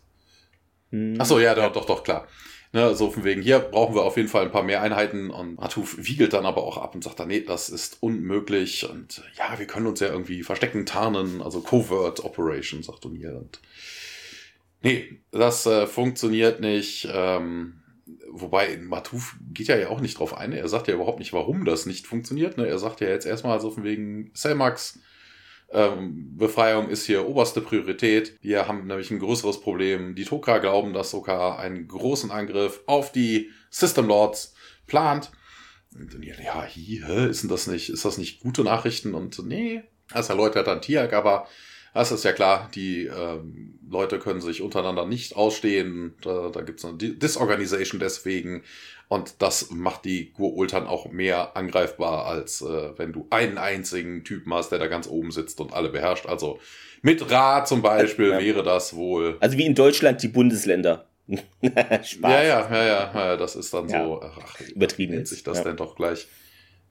Hm. 0.89 1.21
Achso, 1.21 1.39
ja, 1.39 1.55
doch, 1.55 1.71
doch, 1.71 1.85
doch, 1.85 2.03
klar. 2.03 2.27
Ne, 2.71 2.93
so 2.93 3.09
von 3.09 3.23
wegen, 3.23 3.41
hier 3.41 3.57
brauchen 3.57 3.95
wir 3.95 4.03
auf 4.03 4.15
jeden 4.15 4.29
Fall 4.29 4.45
ein 4.45 4.51
paar 4.51 4.63
mehr 4.63 4.83
Einheiten. 4.83 5.31
Und 5.31 5.59
Atuf 5.59 5.97
wiegelt 5.97 6.33
dann 6.33 6.45
aber 6.45 6.63
auch 6.63 6.77
ab 6.77 6.93
und 6.93 7.03
sagt 7.03 7.19
dann, 7.19 7.29
nee, 7.29 7.41
das 7.41 7.69
ist 7.69 7.97
unmöglich. 8.01 8.87
Und 8.87 9.23
ja, 9.37 9.57
wir 9.57 9.65
können 9.65 9.87
uns 9.87 9.99
ja 10.01 10.09
irgendwie 10.09 10.43
verstecken, 10.43 10.85
tarnen, 10.85 11.41
also 11.41 11.61
Covert 11.61 12.23
Operation, 12.23 12.83
sagt 12.83 13.05
O'Neill. 13.05 13.37
Und 13.37 13.59
nee, 14.83 15.19
das 15.31 15.65
äh, 15.65 15.87
funktioniert 15.87 16.59
nicht, 16.59 17.09
ähm, 17.11 17.81
wobei 18.29 18.77
Matuf 18.77 19.35
geht 19.51 19.67
ja, 19.67 19.89
auch 19.89 20.01
nicht 20.01 20.19
drauf 20.19 20.37
ein, 20.37 20.51
er 20.51 20.67
sagt 20.67 20.87
ja 20.87 20.93
überhaupt 20.93 21.19
nicht, 21.19 21.33
warum 21.33 21.65
das 21.65 21.85
nicht 21.85 22.07
funktioniert, 22.07 22.57
ne? 22.57 22.67
er 22.67 22.79
sagt 22.79 23.01
ja 23.01 23.07
jetzt 23.07 23.25
erstmal 23.25 23.59
so 23.59 23.71
von 23.71 23.83
wegen 23.83 24.31
Selmax, 24.33 24.99
ähm, 25.71 26.37
Befreiung 26.37 26.89
ist 26.89 27.05
hier 27.05 27.27
oberste 27.27 27.61
Priorität. 27.61 28.37
Wir 28.41 28.67
haben 28.67 28.87
nämlich 28.87 29.11
ein 29.11 29.19
größeres 29.19 29.61
Problem. 29.61 30.15
Die 30.15 30.25
Toka 30.25 30.57
glauben, 30.57 30.93
dass 30.93 31.11
Soka 31.11 31.57
einen 31.57 31.87
großen 31.87 32.31
Angriff 32.31 32.81
auf 32.87 33.11
die 33.11 33.51
System 33.69 34.07
Lords 34.07 34.55
plant. 34.87 35.31
Und 35.93 36.13
dann, 36.13 36.23
ja, 36.23 36.63
hier, 36.65 37.29
ist 37.29 37.43
denn 37.43 37.49
das 37.49 37.67
nicht, 37.67 37.89
ist 37.89 38.05
das 38.05 38.17
nicht 38.17 38.39
gute 38.41 38.63
Nachrichten? 38.63 39.13
Und 39.13 39.39
nee, 39.45 39.83
das 40.13 40.29
erläutert 40.29 40.67
dann 40.67 40.81
Tiag, 40.81 41.13
aber 41.13 41.47
das 41.93 42.11
ist 42.11 42.23
ja 42.23 42.33
klar, 42.33 42.69
die 42.75 43.05
ähm, 43.05 43.79
Leute 43.89 44.19
können 44.19 44.41
sich 44.41 44.61
untereinander 44.61 45.05
nicht 45.05 45.35
ausstehen. 45.35 46.13
Da, 46.21 46.49
da 46.49 46.61
gibt 46.61 46.79
es 46.79 46.85
eine 46.85 46.97
Disorganisation 46.97 47.99
deswegen. 47.99 48.63
Und 49.09 49.41
das 49.41 49.71
macht 49.71 50.05
die 50.05 50.31
Gur-Ultern 50.33 50.85
auch 50.85 51.11
mehr 51.11 51.57
angreifbar, 51.57 52.27
als 52.27 52.61
äh, 52.61 52.97
wenn 52.97 53.11
du 53.11 53.25
einen 53.31 53.57
einzigen 53.57 54.23
Typen 54.23 54.53
hast, 54.53 54.71
der 54.71 54.77
da 54.77 54.85
ganz 54.85 55.07
oben 55.07 55.31
sitzt 55.31 55.59
und 55.59 55.73
alle 55.73 55.89
beherrscht. 55.89 56.27
Also 56.27 56.59
mit 57.01 57.29
Ra 57.31 57.65
zum 57.65 57.81
Beispiel 57.81 58.29
ja. 58.29 58.39
wäre 58.39 58.61
das 58.61 58.95
wohl. 58.95 59.37
Also 59.39 59.57
wie 59.57 59.65
in 59.65 59.73
Deutschland 59.73 60.21
die 60.21 60.27
Bundesländer. 60.27 61.07
Spaß. 61.27 62.21
Ja, 62.21 62.43
ja, 62.43 62.69
ja, 62.69 62.85
ja, 62.85 63.11
ja, 63.15 63.37
das 63.37 63.55
ist 63.55 63.73
dann 63.73 63.89
ja. 63.89 64.05
so. 64.05 64.21
Ach, 64.21 64.59
Übertrieben 64.75 65.15
nennt 65.15 65.27
sich 65.27 65.43
das 65.43 65.57
ja. 65.57 65.63
denn 65.63 65.77
doch 65.77 65.95
gleich. 65.95 66.27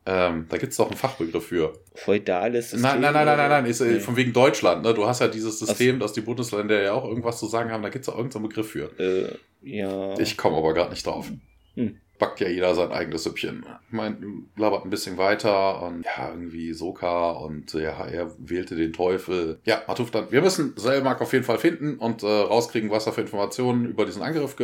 Ähm, 0.04 0.46
da 0.48 0.56
gibt 0.56 0.72
es 0.72 0.76
doch 0.78 0.88
einen 0.88 0.96
Fachbegriff 0.96 1.46
für. 1.46 1.74
Feudales 1.94 2.70
System. 2.70 2.80
Nein, 2.80 3.00
nein, 3.00 3.12
nein, 3.12 3.26
nein, 3.26 3.36
nein, 3.36 3.50
nein. 3.50 3.66
Ist, 3.66 3.80
nee. 3.80 4.00
von 4.00 4.16
wegen 4.16 4.32
Deutschland. 4.32 4.82
Ne? 4.82 4.92
Du 4.92 5.06
hast 5.06 5.20
ja 5.20 5.28
dieses 5.28 5.58
System, 5.60 5.96
also, 5.96 6.04
dass 6.04 6.12
die 6.14 6.22
Bundesländer 6.22 6.82
ja 6.82 6.94
auch 6.94 7.04
irgendwas 7.04 7.38
zu 7.38 7.46
sagen 7.46 7.70
haben. 7.70 7.82
Da 7.82 7.90
gibt 7.90 8.04
es 8.04 8.08
auch 8.08 8.16
irgendeinen 8.16 8.48
Begriff 8.48 8.70
für. 8.70 8.90
Äh, 8.98 9.36
ja. 9.62 10.18
Ich 10.18 10.36
komme 10.36 10.56
aber 10.56 10.74
gerade 10.74 10.90
nicht 10.90 11.06
drauf. 11.06 11.30
Hm. 11.74 12.00
Backt 12.18 12.40
ja 12.40 12.48
jeder 12.48 12.74
sein 12.74 12.90
eigenes 12.90 13.24
Süppchen. 13.24 13.64
Mein, 13.90 14.48
labert 14.56 14.84
ein 14.84 14.90
bisschen 14.90 15.18
weiter 15.18 15.82
und 15.82 16.04
ja, 16.04 16.30
irgendwie 16.30 16.72
Soka 16.72 17.30
und 17.30 17.72
ja, 17.72 18.06
er 18.06 18.32
wählte 18.38 18.76
den 18.76 18.92
Teufel. 18.92 19.60
Ja, 19.64 19.82
Matuf 19.86 20.10
dann, 20.10 20.30
wir 20.30 20.42
müssen 20.42 20.74
Selmak 20.76 21.20
auf 21.20 21.32
jeden 21.32 21.44
Fall 21.44 21.58
finden 21.58 21.98
und 21.98 22.22
äh, 22.22 22.26
rauskriegen, 22.26 22.90
was 22.90 23.06
er 23.06 23.12
für 23.12 23.20
Informationen 23.20 23.86
über 23.86 24.04
diesen 24.04 24.22
Angriff 24.22 24.56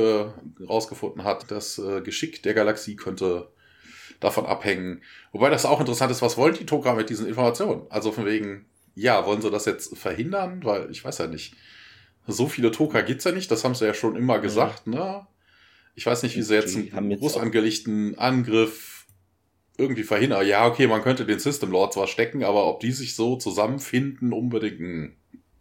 rausgefunden 0.68 1.24
hat. 1.24 1.50
Das 1.50 1.78
äh, 1.78 2.00
Geschick 2.00 2.42
der 2.42 2.54
Galaxie 2.54 2.96
könnte 2.96 3.48
davon 4.20 4.46
abhängen. 4.46 5.02
Wobei 5.32 5.50
das 5.50 5.66
auch 5.66 5.80
interessant 5.80 6.10
ist, 6.10 6.22
was 6.22 6.36
wollen 6.36 6.54
die 6.54 6.66
Toka 6.66 6.94
mit 6.94 7.10
diesen 7.10 7.26
Informationen? 7.26 7.82
Also 7.90 8.10
von 8.10 8.26
wegen, 8.26 8.66
ja, 8.94 9.26
wollen 9.26 9.42
sie 9.42 9.50
das 9.50 9.66
jetzt 9.66 9.96
verhindern? 9.96 10.64
Weil 10.64 10.90
ich 10.90 11.04
weiß 11.04 11.18
ja 11.18 11.26
nicht. 11.26 11.54
So 12.26 12.46
viele 12.46 12.70
Toka 12.70 13.02
gibt's 13.02 13.24
ja 13.24 13.32
nicht, 13.32 13.50
das 13.50 13.64
haben 13.64 13.74
sie 13.74 13.86
ja 13.86 13.92
schon 13.92 14.16
immer 14.16 14.38
gesagt, 14.38 14.86
ne? 14.86 15.26
Ich 15.94 16.06
weiß 16.06 16.22
nicht, 16.22 16.36
wie 16.36 16.42
sie 16.42 16.54
jetzt 16.54 16.76
einen 16.76 17.18
groß 17.18 17.36
angelegten 17.36 18.18
Angriff 18.18 19.06
irgendwie 19.76 20.02
verhindern. 20.02 20.46
Ja, 20.46 20.66
okay, 20.66 20.86
man 20.86 21.02
könnte 21.02 21.24
den 21.24 21.38
System 21.38 21.70
Lord 21.70 21.92
zwar 21.92 22.06
stecken, 22.06 22.44
aber 22.44 22.66
ob 22.66 22.80
die 22.80 22.92
sich 22.92 23.14
so 23.14 23.36
zusammenfinden, 23.36 24.32
unbedingt. 24.32 24.78
Hm. 24.78 25.16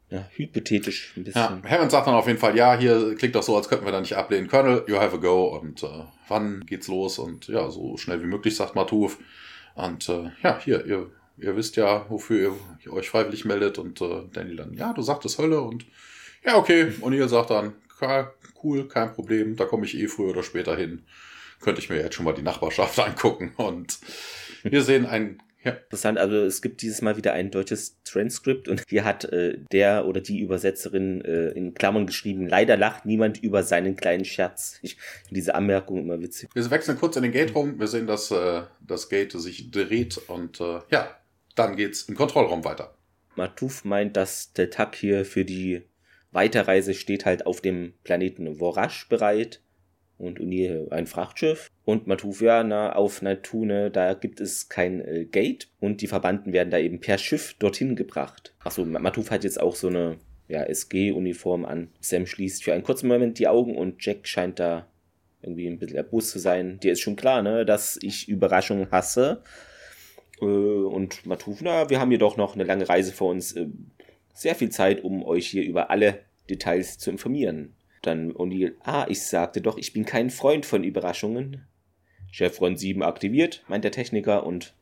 Ja, 0.10 0.30
hypothetisch 0.36 1.14
ein 1.18 1.24
bisschen. 1.24 1.42
Ja, 1.42 1.62
Hammond 1.68 1.90
sagt 1.90 2.06
dann 2.06 2.14
auf 2.14 2.28
jeden 2.28 2.38
Fall, 2.38 2.56
ja, 2.56 2.78
hier 2.78 3.16
klingt 3.16 3.34
doch 3.34 3.42
so, 3.42 3.58
als 3.58 3.68
könnten 3.68 3.86
wir 3.86 3.92
da 3.92 4.00
nicht 4.00 4.16
ablehnen. 4.16 4.48
Colonel, 4.48 4.84
you 4.88 4.98
have 4.98 5.16
a 5.16 5.20
go. 5.20 5.46
Und 5.46 5.82
äh, 5.82 5.88
wann 6.28 6.64
geht's 6.68 6.88
los? 6.88 7.18
Und 7.18 7.48
ja, 7.48 7.72
so 7.72 7.98
schnell 7.98 8.22
wie 8.22 8.28
möglich, 8.28 8.56
sagt 8.56 8.76
Matuf. 8.76 9.18
Und 9.74 10.08
äh, 10.10 10.30
ja, 10.44 10.60
hier, 10.64 10.86
ihr, 10.86 11.10
ihr 11.40 11.56
wisst 11.56 11.78
ja, 11.78 12.06
wofür 12.10 12.56
ihr 12.86 12.94
euch 12.94 13.10
freiwillig 13.10 13.44
meldet. 13.46 13.80
Und 13.80 14.02
äh, 14.02 14.22
Danny 14.32 14.56
dann, 14.56 14.76
ja, 14.76 14.94
du 14.94 15.02
sagtest 15.02 15.40
Hölle. 15.40 15.62
Und 15.62 15.88
ja, 16.46 16.58
okay. 16.58 16.94
Und 17.02 17.14
ihr 17.14 17.28
sagt 17.28 17.50
dann, 17.50 17.74
cool, 18.64 18.88
kein 18.88 19.14
Problem, 19.14 19.56
da 19.56 19.66
komme 19.66 19.86
ich 19.86 19.98
eh 19.98 20.08
früher 20.08 20.30
oder 20.30 20.44
später 20.44 20.76
hin. 20.76 21.04
Könnte 21.62 21.82
ich 21.82 21.90
mir 21.90 21.98
jetzt 21.98 22.16
schon 22.16 22.26
mal 22.26 22.34
die 22.34 22.42
Nachbarschaft 22.42 23.00
angucken. 23.00 23.54
Und 23.58 24.00
wir 24.64 24.82
sehen 24.82 25.06
ein 25.06 25.42
ja. 25.64 25.72
Interessant, 25.72 26.18
also 26.18 26.36
es 26.36 26.62
gibt 26.62 26.82
dieses 26.82 27.02
Mal 27.02 27.16
wieder 27.16 27.32
ein 27.32 27.50
deutsches 27.50 28.02
Transkript 28.04 28.68
und 28.68 28.84
hier 28.90 29.06
hat 29.06 29.24
äh, 29.26 29.60
der 29.72 30.06
oder 30.06 30.20
die 30.20 30.40
Übersetzerin 30.42 31.22
äh, 31.22 31.50
in 31.52 31.74
Klammern 31.74 32.06
geschrieben, 32.06 32.48
leider 32.48 32.76
lacht 32.76 33.06
niemand 33.06 33.42
über 33.42 33.64
seinen 33.64 33.96
kleinen 33.96 34.26
Scherz. 34.26 34.80
Ich 34.84 34.98
finde 34.98 35.36
diese 35.36 35.56
Anmerkung 35.56 36.00
immer 36.00 36.20
witzig. 36.20 36.50
Wir 36.54 36.70
wechseln 36.70 36.98
kurz 36.98 37.16
in 37.16 37.24
den 37.24 37.32
Gate 37.32 37.56
rum, 37.56 37.80
wir 37.80 37.88
sehen, 37.88 38.08
dass 38.08 38.30
äh, 38.32 38.64
das 38.82 39.08
Gate 39.08 39.32
sich 39.32 39.72
dreht 39.72 40.18
und 40.28 40.60
äh, 40.60 40.80
ja, 40.92 41.18
dann 41.56 41.78
geht's 41.78 42.04
im 42.04 42.16
Kontrollraum 42.16 42.66
weiter. 42.66 42.98
Matuf 43.36 43.86
meint, 43.86 44.18
dass 44.18 44.52
der 44.52 44.70
Tag 44.70 44.96
hier 44.96 45.24
für 45.24 45.46
die 45.46 45.84
Weiterreise 46.34 46.94
steht 46.94 47.26
halt 47.26 47.46
auf 47.46 47.62
dem 47.62 47.94
Planeten 48.04 48.56
Vorash 48.56 49.08
bereit 49.08 49.62
und 50.18 50.40
Uni 50.40 50.88
ein 50.90 51.08
Frachtschiff. 51.08 51.70
Und 51.86 52.08
Matuvia 52.08 52.64
na, 52.64 52.94
auf 52.94 53.22
Natune, 53.22 53.92
da 53.92 54.14
gibt 54.14 54.40
es 54.40 54.70
kein 54.70 55.02
äh, 55.02 55.26
Gate 55.26 55.70
und 55.80 56.02
die 56.02 56.08
Verbanden 56.08 56.54
werden 56.54 56.70
da 56.70 56.78
eben 56.78 57.00
per 57.00 57.18
Schiff 57.18 57.56
dorthin 57.60 57.96
gebracht. 57.96 58.54
Achso, 58.64 58.86
Matuf 58.86 59.32
hat 59.32 59.44
jetzt 59.44 59.60
auch 59.60 59.76
so 59.76 59.88
eine 59.88 60.18
ja, 60.48 60.64
SG-Uniform 60.64 61.66
an. 61.66 61.90
Sam 62.00 62.26
schließt 62.26 62.64
für 62.64 62.74
einen 62.74 62.84
kurzen 62.84 63.08
Moment 63.08 63.40
die 63.40 63.48
Augen 63.48 63.78
und 63.78 64.04
Jack 64.06 64.28
scheint 64.28 64.60
da 64.60 64.88
irgendwie 65.42 65.68
ein 65.68 65.78
bisschen 65.78 65.98
erbost 65.98 66.30
zu 66.30 66.40
sein. 66.40 66.80
Dir 66.80 66.94
ist 66.94 67.02
schon 67.02 67.16
klar, 67.16 67.42
ne, 67.42 67.66
dass 67.66 67.98
ich 68.02 68.30
Überraschungen 68.30 68.90
hasse. 68.92 69.44
Äh, 70.42 70.46
und 70.46 71.26
Matuf, 71.26 71.62
na, 71.62 71.90
wir 71.90 72.00
haben 72.00 72.12
jedoch 72.12 72.38
noch 72.38 72.56
eine 72.56 72.64
lange 72.64 72.88
Reise 72.88 73.12
vor 73.12 73.30
uns. 73.30 73.54
Äh, 73.54 73.68
sehr 74.34 74.56
viel 74.56 74.70
Zeit, 74.70 75.04
um 75.04 75.24
euch 75.24 75.48
hier 75.48 75.64
über 75.64 75.90
alle 75.90 76.20
Details 76.50 76.98
zu 76.98 77.10
informieren. 77.12 77.76
Dann 78.02 78.34
O'Neill, 78.34 78.74
ah, 78.84 79.06
ich 79.08 79.22
sagte 79.22 79.62
doch, 79.62 79.78
ich 79.78 79.94
bin 79.94 80.06
kein 80.06 80.30
Freund 80.30 80.66
von 80.66 80.84
Überraschungen. 80.84 81.66
Chevron 82.32 82.76
7 82.76 83.04
aktiviert, 83.04 83.64
meint 83.68 83.84
der 83.84 83.92
Techniker, 83.92 84.46
und 84.46 84.74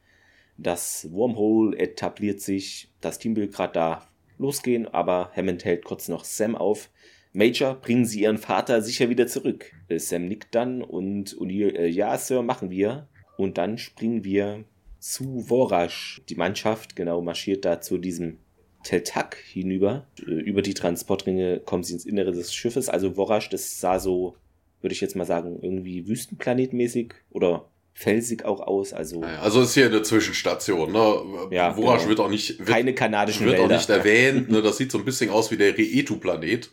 das 0.57 1.11
Wormhole 1.11 1.77
etabliert 1.77 2.41
sich. 2.41 2.89
Das 3.01 3.19
Team 3.19 3.35
will 3.35 3.47
gerade 3.47 3.73
da 3.73 4.07
losgehen, 4.37 4.87
aber 4.87 5.31
Hammond 5.35 5.65
hält 5.65 5.83
kurz 5.83 6.07
noch 6.07 6.23
Sam 6.23 6.55
auf. 6.55 6.89
Major, 7.33 7.75
bringen 7.75 8.05
Sie 8.05 8.21
Ihren 8.21 8.37
Vater 8.37 8.81
sicher 8.81 9.09
wieder 9.09 9.27
zurück. 9.27 9.71
Äh, 9.87 9.99
Sam 9.99 10.27
nickt 10.27 10.53
dann 10.55 10.81
und 10.81 11.35
O'Neill, 11.37 11.75
äh, 11.75 11.87
ja, 11.87 12.17
Sir, 12.17 12.41
machen 12.41 12.71
wir. 12.71 13.07
Und 13.37 13.57
dann 13.57 13.77
springen 13.77 14.23
wir 14.23 14.65
zu 14.99 15.41
Vorash. 15.41 16.21
Die 16.29 16.35
Mannschaft, 16.35 16.95
genau, 16.95 17.21
marschiert 17.21 17.65
da 17.65 17.81
zu 17.81 17.97
diesem 17.97 18.39
Teltak 18.83 19.37
hinüber. 19.37 20.05
Äh, 20.19 20.31
über 20.31 20.61
die 20.61 20.73
Transportringe 20.73 21.59
kommen 21.59 21.83
sie 21.83 21.93
ins 21.93 22.05
Innere 22.05 22.31
des 22.31 22.53
Schiffes. 22.53 22.89
Also 22.89 23.13
Vorash, 23.13 23.49
das 23.49 23.79
sah 23.79 23.99
so, 23.99 24.35
würde 24.81 24.93
ich 24.93 25.01
jetzt 25.01 25.15
mal 25.15 25.25
sagen, 25.25 25.59
irgendwie 25.61 26.07
wüstenplanetmäßig 26.07 27.13
oder 27.29 27.65
felsig 27.93 28.45
auch 28.45 28.61
aus. 28.61 28.93
Also, 28.93 29.21
also 29.21 29.61
ist 29.61 29.73
hier 29.73 29.87
eine 29.87 30.01
Zwischenstation. 30.01 30.91
Ne? 30.91 31.21
Ja, 31.51 31.73
Vorash 31.73 31.99
genau. 31.99 32.09
wird 32.09 32.19
auch 32.21 32.29
nicht 32.29 32.59
wird, 32.59 32.69
keine 32.69 32.93
kanadischen 32.95 33.45
wird 33.45 33.57
Wälder. 33.59 33.75
auch 33.75 33.77
nicht 33.77 33.89
erwähnt. 33.89 34.49
Ne? 34.49 34.61
Das 34.61 34.77
sieht 34.77 34.91
so 34.91 34.97
ein 34.97 35.05
bisschen 35.05 35.29
aus 35.29 35.51
wie 35.51 35.57
der 35.57 35.77
Reetu-Planet. 35.77 36.71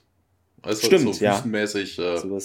Weißt 0.62 0.84
Stimmt, 0.84 1.14
so 1.14 1.20
wüstenmäßig. 1.20 1.96
Ja. 1.96 2.14
Äh, 2.14 2.18
so 2.18 2.38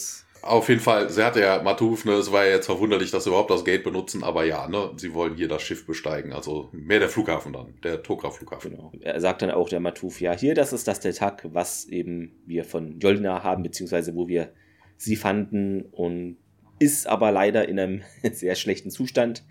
auf 0.44 0.68
jeden 0.70 0.82
Fall, 0.82 1.10
sie 1.10 1.24
hatte 1.24 1.40
ja 1.40 1.62
Matuf, 1.64 2.06
ne, 2.06 2.14
es 2.14 2.32
war 2.32 2.46
ja 2.46 2.52
jetzt 2.52 2.66
verwunderlich, 2.66 3.12
dass 3.12 3.24
sie 3.24 3.30
überhaupt 3.30 3.50
das 3.50 3.64
Gate 3.64 3.84
benutzen, 3.84 4.24
aber 4.24 4.44
ja, 4.44 4.68
ne, 4.68 4.92
sie 4.98 5.14
wollen 5.14 5.36
hier 5.36 5.48
das 5.48 5.62
Schiff 5.62 5.86
besteigen, 5.86 6.34
also 6.34 6.70
mehr 6.74 7.00
der 7.00 7.10
Flughafen 7.10 7.54
dann, 7.54 7.74
der 7.84 8.04
Tokra-Flughafen. 8.04 8.72
Genau. 8.72 8.92
Er 9.02 9.20
sagt 9.22 9.42
dann 9.42 9.52
auch 9.52 9.70
der 9.70 9.80
Matuf, 9.80 10.20
ja, 10.20 10.34
hier, 10.38 10.54
das 10.54 10.74
ist 10.74 10.88
das 10.88 11.00
Deltak, 11.00 11.48
was 11.52 11.86
eben 11.86 12.42
wir 12.46 12.66
von 12.66 13.00
Jolina 13.00 13.44
haben, 13.44 13.64
beziehungsweise 13.64 14.16
wo 14.16 14.28
wir 14.28 14.52
sie 14.98 15.16
fanden 15.16 15.84
und 15.92 16.38
ist 16.80 17.08
aber 17.08 17.32
leider 17.32 17.68
in 17.68 17.80
einem 17.80 18.02
sehr 18.32 18.56
schlechten 18.56 18.92
Zustand. 18.92 19.44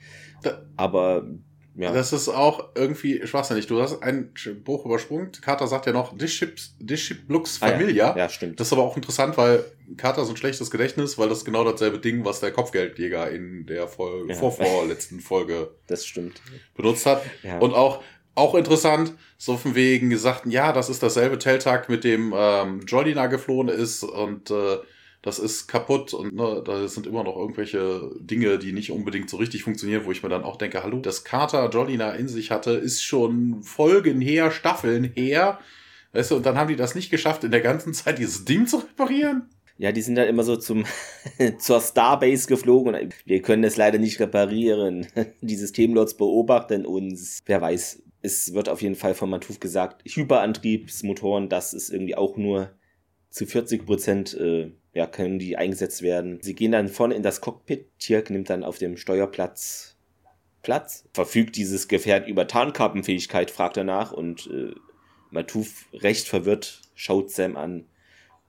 Aber 0.77 1.27
ja. 1.75 1.93
Das 1.93 2.13
ist 2.13 2.29
auch 2.29 2.69
irgendwie 2.75 3.27
schwachsinnig. 3.27 3.67
Du 3.67 3.81
hast 3.81 4.03
einen 4.03 4.33
Buch 4.63 4.85
übersprungen. 4.85 5.33
Carter 5.41 5.67
sagt 5.67 5.87
ja 5.87 5.93
noch, 5.93 6.17
this 6.17 6.33
ship, 6.33 6.59
this 6.87 7.01
ship 7.01 7.19
looks 7.29 7.57
familiar. 7.57 8.13
Ah, 8.13 8.17
ja. 8.17 8.25
ja. 8.25 8.29
stimmt. 8.29 8.61
Das 8.61 8.67
ist 8.67 8.73
aber 8.75 8.83
auch 8.83 8.97
interessant, 8.97 9.37
weil 9.39 9.65
Carter 9.97 10.25
so 10.25 10.33
ein 10.33 10.37
schlechtes 10.37 10.71
Gedächtnis, 10.71 11.17
weil 11.17 11.29
das 11.29 11.39
ist 11.39 11.45
genau 11.45 11.65
dasselbe 11.65 11.99
Ding, 11.99 12.25
was 12.25 12.41
der 12.41 12.53
Kopfgeldjäger 12.53 13.31
in 13.31 13.65
der 13.67 13.89
Folge, 13.89 14.33
ja. 14.33 14.39
vorvorletzten 14.39 15.21
Folge 15.21 15.71
das 15.87 16.05
stimmt. 16.05 16.43
benutzt 16.75 17.07
hat. 17.07 17.23
Ja. 17.43 17.59
Und 17.59 17.73
auch, 17.73 18.03
auch 18.35 18.55
interessant, 18.55 19.15
so 19.39 19.57
von 19.57 19.75
wegen 19.75 20.11
gesagt, 20.11 20.47
ja, 20.47 20.73
das 20.73 20.91
ist 20.91 21.03
dasselbe 21.03 21.39
Telltag, 21.39 21.89
mit 21.89 22.05
dem 22.05 22.35
ähm, 22.37 22.81
Jolina 22.87 23.29
geflohen 23.29 23.69
ist 23.69 24.05
und 24.05 24.51
äh, 24.51 24.79
das 25.23 25.39
ist 25.39 25.69
kaputt 25.69 26.13
und 26.15 26.35
ne, 26.35 26.63
da 26.65 26.87
sind 26.89 27.07
immer 27.07 27.23
noch 27.23 27.37
irgendwelche 27.37 28.11
Dinge, 28.19 28.59
die 28.59 28.73
nicht 28.73 28.91
unbedingt 28.91 29.31
so 29.31 29.37
richtig 29.37 29.63
funktionieren, 29.63 30.05
wo 30.05 30.11
ich 30.11 30.23
mir 30.23 30.29
dann 30.29 30.43
auch 30.43 30.57
denke, 30.57 30.83
hallo, 30.83 30.99
das 30.99 31.23
Carter 31.23 31.71
Jolina 31.71 32.11
in 32.13 32.27
sich 32.27 32.51
hatte, 32.51 32.73
ist 32.73 33.03
schon 33.03 33.63
Folgen 33.63 34.21
her, 34.21 34.51
Staffeln 34.51 35.05
her. 35.15 35.61
Weißt 36.13 36.33
du, 36.33 36.37
und 36.37 36.45
dann 36.45 36.59
haben 36.59 36.69
die 36.69 36.77
das 36.77 36.97
nicht 36.97 37.11
geschafft, 37.11 37.45
in 37.45 37.53
der 37.53 37.61
ganzen 37.61 37.95
Zeit 37.95 38.19
dieses 38.19 38.45
Ding 38.45 38.67
zu 38.67 38.79
reparieren. 38.79 39.49
Ja, 39.79 39.93
die 39.93 40.03
sind 40.03 40.17
dann 40.17 40.29
immer 40.29 40.43
so 40.43 40.57
zum 40.57 40.85
zur 41.59 41.81
Starbase 41.81 42.49
geflogen 42.49 43.13
wir 43.25 43.43
können 43.43 43.65
es 43.65 43.77
leider 43.77 43.99
nicht 43.99 44.21
reparieren. 44.21 45.07
Die 45.41 45.57
Systemlots 45.57 46.17
beobachten 46.17 46.85
uns. 46.85 47.41
Wer 47.47 47.61
weiß, 47.61 48.03
es 48.21 48.55
wird 48.55 48.69
auf 48.69 48.83
jeden 48.83 48.95
Fall 48.95 49.15
von 49.15 49.31
Matuf 49.31 49.61
gesagt, 49.61 50.03
Hyperantriebsmotoren, 50.05 51.49
das 51.49 51.73
ist 51.75 51.91
irgendwie 51.91 52.17
auch 52.17 52.37
nur 52.37 52.71
zu 53.33 53.47
40 53.47 53.87
Prozent 53.87 54.35
äh, 54.35 54.71
ja, 54.93 55.07
können 55.07 55.39
die 55.39 55.57
eingesetzt 55.57 56.03
werden. 56.03 56.39
Sie 56.43 56.55
gehen 56.55 56.73
dann 56.73 56.89
vorne 56.89 57.15
in 57.15 57.23
das 57.23 57.41
Cockpit. 57.41 57.87
Tirk 57.99 58.31
nimmt 58.31 58.51
dann 58.51 58.63
auf 58.63 58.79
dem 58.79 58.97
Steuerplatz 58.97 59.97
Platz. 60.63 61.09
Verfügt 61.13 61.57
dieses 61.57 61.89
Gefährt 61.89 62.29
über 62.29 62.47
Tarnkappenfähigkeit, 62.47 63.51
fragt 63.51 63.77
er 63.79 63.85
nach 63.85 64.13
und 64.13 64.49
äh, 64.53 64.75
Matuf 65.31 65.87
recht 65.93 66.29
verwirrt 66.29 66.83
schaut 66.95 67.31
Sam 67.31 67.57
an 67.57 67.87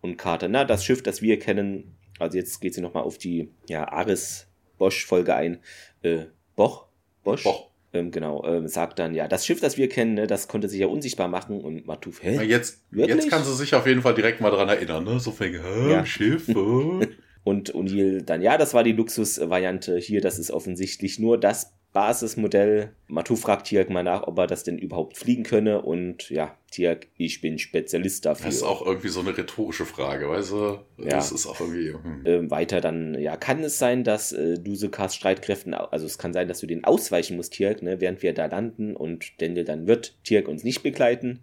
und 0.02 0.18
Carter. 0.18 0.48
Na, 0.50 0.66
das 0.66 0.86
Schiff, 0.86 1.02
das 1.02 1.22
wir 1.22 1.40
kennen, 1.40 1.96
also 2.20 2.38
jetzt 2.38 2.60
geht 2.60 2.76
sie 2.76 2.82
nochmal 2.82 3.04
auf 3.04 3.18
die 3.18 3.50
ja, 3.68 3.88
Aris 3.88 4.48
Bosch 4.78 5.06
Folge 5.06 5.34
ein. 5.34 5.60
Äh, 6.04 6.26
Boch? 6.56 6.86
Bosch? 7.24 7.44
Boch 7.44 7.73
ähm, 7.94 8.12
genau, 8.12 8.44
ähm, 8.46 8.68
sagt 8.68 9.00
dann, 9.00 9.14
ja, 9.14 9.28
das 9.28 9.46
Schiff, 9.46 9.62
das 9.62 9.78
wir 9.78 9.88
kennen, 9.88 10.16
ne, 10.16 10.28
das 10.28 10.48
konnte 10.48 10.68
sich 10.68 10.80
ja 10.80 10.88
unsichtbar 10.88 11.28
machen 11.28 11.62
und 11.62 11.86
Matuf, 11.86 12.24
hä? 12.24 12.42
Jetzt, 12.44 12.84
jetzt 12.92 13.30
kann 13.30 13.44
sie 13.44 13.56
sich 13.56 13.76
auf 13.76 13.86
jeden 13.86 14.02
Fall 14.02 14.16
direkt 14.16 14.42
mal 14.42 14.50
dran 14.50 14.68
erinnern, 14.68 15.04
ne? 15.04 15.20
So 15.20 15.32
fängt, 15.32 15.62
hä, 15.64 15.92
ja. 15.92 16.06
Schiff, 16.06 16.50
oh. 16.56 17.02
Und 17.46 17.74
O'Neill 17.76 18.22
dann, 18.22 18.42
ja, 18.42 18.58
das 18.58 18.74
war 18.74 18.84
die 18.84 18.94
Luxusvariante 18.94 19.98
hier, 19.98 20.22
das 20.22 20.40
ist 20.40 20.50
offensichtlich 20.50 21.20
nur 21.20 21.38
das 21.38 21.74
Basismodell. 21.94 22.96
Matu 23.08 23.36
fragt 23.36 23.68
Tiak 23.68 23.92
mal 23.92 24.04
nach, 24.04 24.24
ob 24.24 24.40
er 24.40 24.48
das 24.48 24.64
denn 24.64 24.80
überhaupt 24.80 25.16
fliegen 25.16 25.44
könne. 25.44 25.84
Und 25.84 26.32
ja, 26.32 26.58
Tiak, 26.72 27.08
ich 27.18 27.40
bin 27.40 27.60
Spezialist 27.60 28.26
dafür. 28.26 28.48
Das 28.48 28.56
ist 28.56 28.64
auch 28.64 28.84
irgendwie 28.84 29.10
so 29.10 29.20
eine 29.20 29.38
rhetorische 29.38 29.86
Frage, 29.86 30.28
weißt 30.28 30.52
du? 30.52 30.80
Das 30.98 31.30
ja. 31.30 31.36
ist 31.36 31.46
auch 31.46 31.60
irgendwie. 31.60 31.94
Hm. 31.94 32.26
Äh, 32.26 32.52
weiter 32.52 32.82
dann, 32.82 33.14
ja, 33.20 33.38
kann 33.38 33.64
es 33.64 33.78
sein, 33.78 34.04
dass 34.04 34.32
äh, 34.32 34.58
Dusekas 34.58 35.16
Streitkräften, 35.16 35.76
also 35.76 36.08
es 36.08 36.18
kann 36.18 36.34
sein, 36.34 36.48
dass 36.48 36.60
du 36.60 36.68
den 36.68 36.84
ausweichen 36.84 37.38
musst, 37.38 37.54
Tiak, 37.54 37.84
ne, 37.84 38.02
während 38.02 38.24
wir 38.24 38.34
da 38.34 38.48
landen 38.48 38.96
und 38.96 39.40
Daniel 39.40 39.64
dann 39.64 39.86
wird 39.86 40.18
Tiak 40.24 40.48
uns 40.48 40.64
nicht 40.64 40.82
begleiten. 40.82 41.42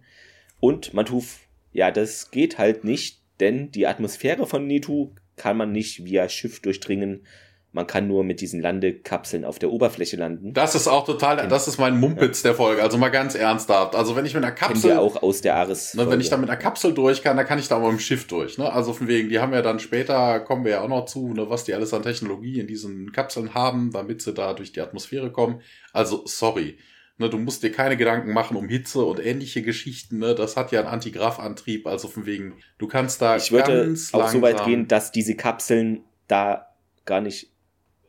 Und 0.59 0.93
Matuf, 0.93 1.39
ja, 1.71 1.91
das 1.91 2.29
geht 2.29 2.57
halt 2.57 2.83
nicht, 2.83 3.21
denn 3.39 3.71
die 3.71 3.87
Atmosphäre 3.87 4.45
von 4.45 4.67
Netu 4.67 5.11
kann 5.37 5.55
man 5.55 5.71
nicht 5.71 6.03
via 6.03 6.27
Schiff 6.27 6.61
durchdringen 6.61 7.25
man 7.73 7.87
kann 7.87 8.07
nur 8.07 8.25
mit 8.25 8.41
diesen 8.41 8.61
Landekapseln 8.61 9.45
auf 9.45 9.57
der 9.57 9.71
Oberfläche 9.71 10.17
landen. 10.17 10.53
Das 10.53 10.75
ist 10.75 10.89
auch 10.89 11.05
total, 11.05 11.47
das 11.47 11.69
ist 11.69 11.77
mein 11.77 11.97
Mumpitz 11.97 12.41
der 12.41 12.53
Folge. 12.53 12.83
Also 12.83 12.97
mal 12.97 13.09
ganz 13.09 13.33
ernsthaft. 13.33 13.95
Also 13.95 14.15
wenn 14.17 14.25
ich 14.25 14.33
mit 14.33 14.43
einer 14.43 14.53
Kapsel. 14.53 14.97
Auch 14.97 15.23
aus 15.23 15.39
der 15.39 15.55
Ares. 15.55 15.93
Ne, 15.93 16.09
wenn 16.09 16.19
ich 16.19 16.29
da 16.29 16.35
mit 16.35 16.49
einer 16.49 16.59
Kapsel 16.59 16.93
durch 16.93 17.21
kann, 17.21 17.37
dann 17.37 17.45
kann 17.45 17.59
ich 17.59 17.69
da 17.69 17.77
auch 17.77 17.81
mit 17.83 17.91
dem 17.91 17.99
Schiff 17.99 18.27
durch. 18.27 18.57
Ne? 18.57 18.71
Also 18.71 18.91
von 18.91 19.07
wegen, 19.07 19.29
die 19.29 19.39
haben 19.39 19.53
ja 19.53 19.61
dann 19.61 19.79
später, 19.79 20.41
kommen 20.41 20.65
wir 20.65 20.71
ja 20.71 20.81
auch 20.81 20.89
noch 20.89 21.05
zu, 21.05 21.33
ne, 21.33 21.49
was 21.49 21.63
die 21.63 21.73
alles 21.73 21.93
an 21.93 22.03
Technologie 22.03 22.59
in 22.59 22.67
diesen 22.67 23.13
Kapseln 23.13 23.53
haben, 23.53 23.91
damit 23.91 24.21
sie 24.21 24.33
da 24.33 24.53
durch 24.53 24.73
die 24.73 24.81
Atmosphäre 24.81 25.31
kommen. 25.31 25.61
Also 25.93 26.23
sorry. 26.25 26.77
Ne, 27.19 27.29
du 27.29 27.37
musst 27.37 27.63
dir 27.63 27.71
keine 27.71 27.95
Gedanken 27.95 28.33
machen 28.33 28.57
um 28.57 28.67
Hitze 28.67 29.05
und 29.05 29.25
ähnliche 29.25 29.61
Geschichten. 29.61 30.19
Ne? 30.19 30.35
Das 30.35 30.57
hat 30.57 30.73
ja 30.73 30.81
einen 30.81 30.89
Antigraphantrieb. 30.89 31.87
Also 31.87 32.09
von 32.09 32.25
wegen, 32.25 32.55
du 32.79 32.87
kannst 32.87 33.21
da 33.21 33.37
Ich 33.37 33.53
würde 33.53 33.95
auch 34.11 34.27
so 34.27 34.41
weit 34.41 34.65
gehen, 34.65 34.89
dass 34.89 35.13
diese 35.13 35.35
Kapseln 35.35 36.03
da 36.27 36.67
gar 37.05 37.21
nicht 37.21 37.50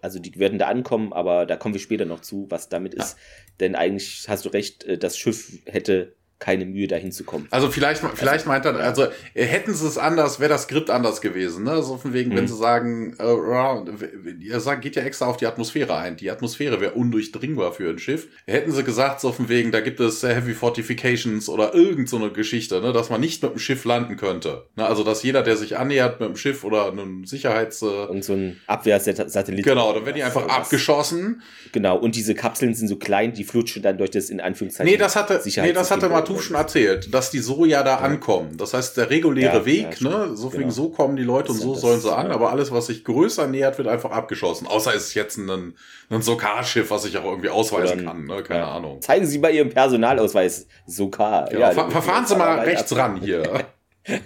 also 0.02 0.18
die 0.18 0.36
werden 0.38 0.58
da 0.58 0.66
ankommen, 0.66 1.12
aber 1.12 1.46
da 1.46 1.56
kommen 1.56 1.74
wir 1.74 1.80
später 1.80 2.04
noch 2.04 2.20
zu, 2.20 2.46
was 2.50 2.68
damit 2.68 2.92
ist. 2.92 3.12
Ja. 3.12 3.18
Denn 3.60 3.76
eigentlich 3.76 4.26
hast 4.28 4.44
du 4.44 4.50
recht, 4.50 4.84
äh, 4.84 4.98
das 4.98 5.16
Schiff 5.16 5.60
hätte 5.64 6.16
keine 6.42 6.66
Mühe, 6.66 6.88
dahin 6.88 7.12
zu 7.12 7.22
kommen. 7.22 7.46
Also 7.52 7.70
vielleicht, 7.70 8.02
vielleicht 8.14 8.46
meint 8.46 8.64
er, 8.64 8.74
also 8.74 9.04
äh, 9.34 9.44
hätten 9.44 9.74
sie 9.74 9.86
es 9.86 9.96
anders, 9.96 10.40
wäre 10.40 10.48
das 10.48 10.64
Skript 10.64 10.90
anders 10.90 11.20
gewesen. 11.20 11.62
Ne? 11.62 11.80
So 11.82 11.96
von 11.96 12.12
wegen, 12.12 12.32
mhm. 12.32 12.36
wenn 12.36 12.48
sie 12.48 12.56
sagen, 12.56 13.14
äh, 13.20 14.50
er 14.50 14.58
sagt, 14.58 14.82
geht 14.82 14.96
ja 14.96 15.02
extra 15.02 15.26
auf 15.26 15.36
die 15.36 15.46
Atmosphäre 15.46 15.96
ein. 15.96 16.16
Die 16.16 16.32
Atmosphäre 16.32 16.80
wäre 16.80 16.94
undurchdringbar 16.94 17.72
für 17.72 17.88
ein 17.90 18.00
Schiff. 18.00 18.26
Hätten 18.46 18.72
sie 18.72 18.82
gesagt, 18.82 19.20
so 19.20 19.30
von 19.30 19.48
wegen, 19.48 19.70
da 19.70 19.80
gibt 19.80 20.00
es 20.00 20.20
Heavy 20.24 20.52
Fortifications 20.52 21.48
oder 21.48 21.74
irgend 21.74 22.08
so 22.08 22.16
eine 22.16 22.32
Geschichte, 22.32 22.80
ne? 22.80 22.92
dass 22.92 23.08
man 23.08 23.20
nicht 23.20 23.40
mit 23.44 23.52
dem 23.52 23.58
Schiff 23.60 23.84
landen 23.84 24.16
könnte. 24.16 24.66
Ne? 24.74 24.84
Also 24.84 25.04
dass 25.04 25.22
jeder, 25.22 25.44
der 25.44 25.56
sich 25.56 25.78
annähert 25.78 26.18
mit 26.18 26.28
dem 26.28 26.36
Schiff 26.36 26.64
oder 26.64 26.90
einem 26.90 27.24
Sicherheits... 27.24 27.82
Äh, 27.82 27.86
und 27.86 28.24
so 28.24 28.32
ein 28.32 28.60
Abwehrsatellit. 28.66 29.64
Genau, 29.64 29.92
dann 29.92 30.04
werden 30.04 30.16
die 30.16 30.24
einfach 30.24 30.48
abgeschossen. 30.48 31.42
Genau, 31.70 31.96
und 31.96 32.16
diese 32.16 32.34
Kapseln 32.34 32.74
sind 32.74 32.88
so 32.88 32.96
klein, 32.96 33.32
die 33.32 33.44
flutschen 33.44 33.82
dann 33.82 33.96
durch 33.96 34.10
das 34.10 34.28
in 34.28 34.40
Anführungszeichen 34.40 34.90
Nee, 34.90 34.98
das 34.98 35.14
hatte, 35.14 35.40
nee, 35.44 35.72
das 35.72 35.92
hatte 35.92 36.10
Matuf 36.32 36.44
schon 36.44 36.56
erzählt, 36.56 37.14
dass 37.14 37.30
die 37.30 37.38
so 37.38 37.64
ja 37.64 37.82
da 37.82 37.92
ja. 37.92 37.98
ankommen. 37.98 38.56
Das 38.56 38.74
heißt, 38.74 38.96
der 38.96 39.10
reguläre 39.10 39.58
ja, 39.58 39.64
Weg, 39.64 40.00
ja, 40.00 40.08
ne, 40.08 40.36
so 40.36 40.48
genau. 40.50 40.70
so 40.70 40.90
kommen 40.90 41.16
die 41.16 41.22
Leute 41.22 41.52
und 41.52 41.58
so 41.58 41.74
sollen 41.74 42.00
sie 42.00 42.14
an, 42.14 42.30
aber 42.30 42.50
alles, 42.50 42.70
was 42.72 42.86
sich 42.86 43.04
größer 43.04 43.46
nähert, 43.46 43.78
wird 43.78 43.88
einfach 43.88 44.10
abgeschossen. 44.10 44.66
Außer 44.66 44.94
es 44.94 45.08
ist 45.08 45.14
jetzt 45.14 45.36
ein, 45.36 45.74
ein 46.10 46.22
Sokar-Schiff, 46.22 46.90
was 46.90 47.04
ich 47.04 47.16
auch 47.18 47.24
irgendwie 47.24 47.50
ausweisen 47.50 48.04
Dann, 48.04 48.06
kann, 48.06 48.24
ne? 48.24 48.42
keine 48.42 48.66
Ahnung. 48.66 49.00
Zeigen 49.02 49.26
Sie 49.26 49.38
mal 49.38 49.52
Ihren 49.52 49.70
Personalausweis, 49.70 50.66
Sokar. 50.86 51.52
Ja, 51.52 51.70
ver 51.72 51.90
verfahren 51.90 52.26
Sie 52.26 52.36
mal 52.36 52.60
rechts 52.60 52.94
ran 52.96 53.16
hier. 53.16 53.66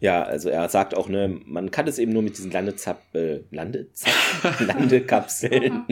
Ja, 0.00 0.22
also 0.22 0.48
er 0.48 0.68
sagt 0.68 0.96
auch, 0.96 1.08
ne, 1.08 1.40
man 1.44 1.72
kann 1.72 1.88
es 1.88 1.98
eben 1.98 2.12
nur 2.12 2.22
mit 2.22 2.38
diesen 2.38 2.52
Landezap 2.52 3.02
äh, 3.14 3.40
Landezap 3.50 4.12
Landekapseln 4.60 5.84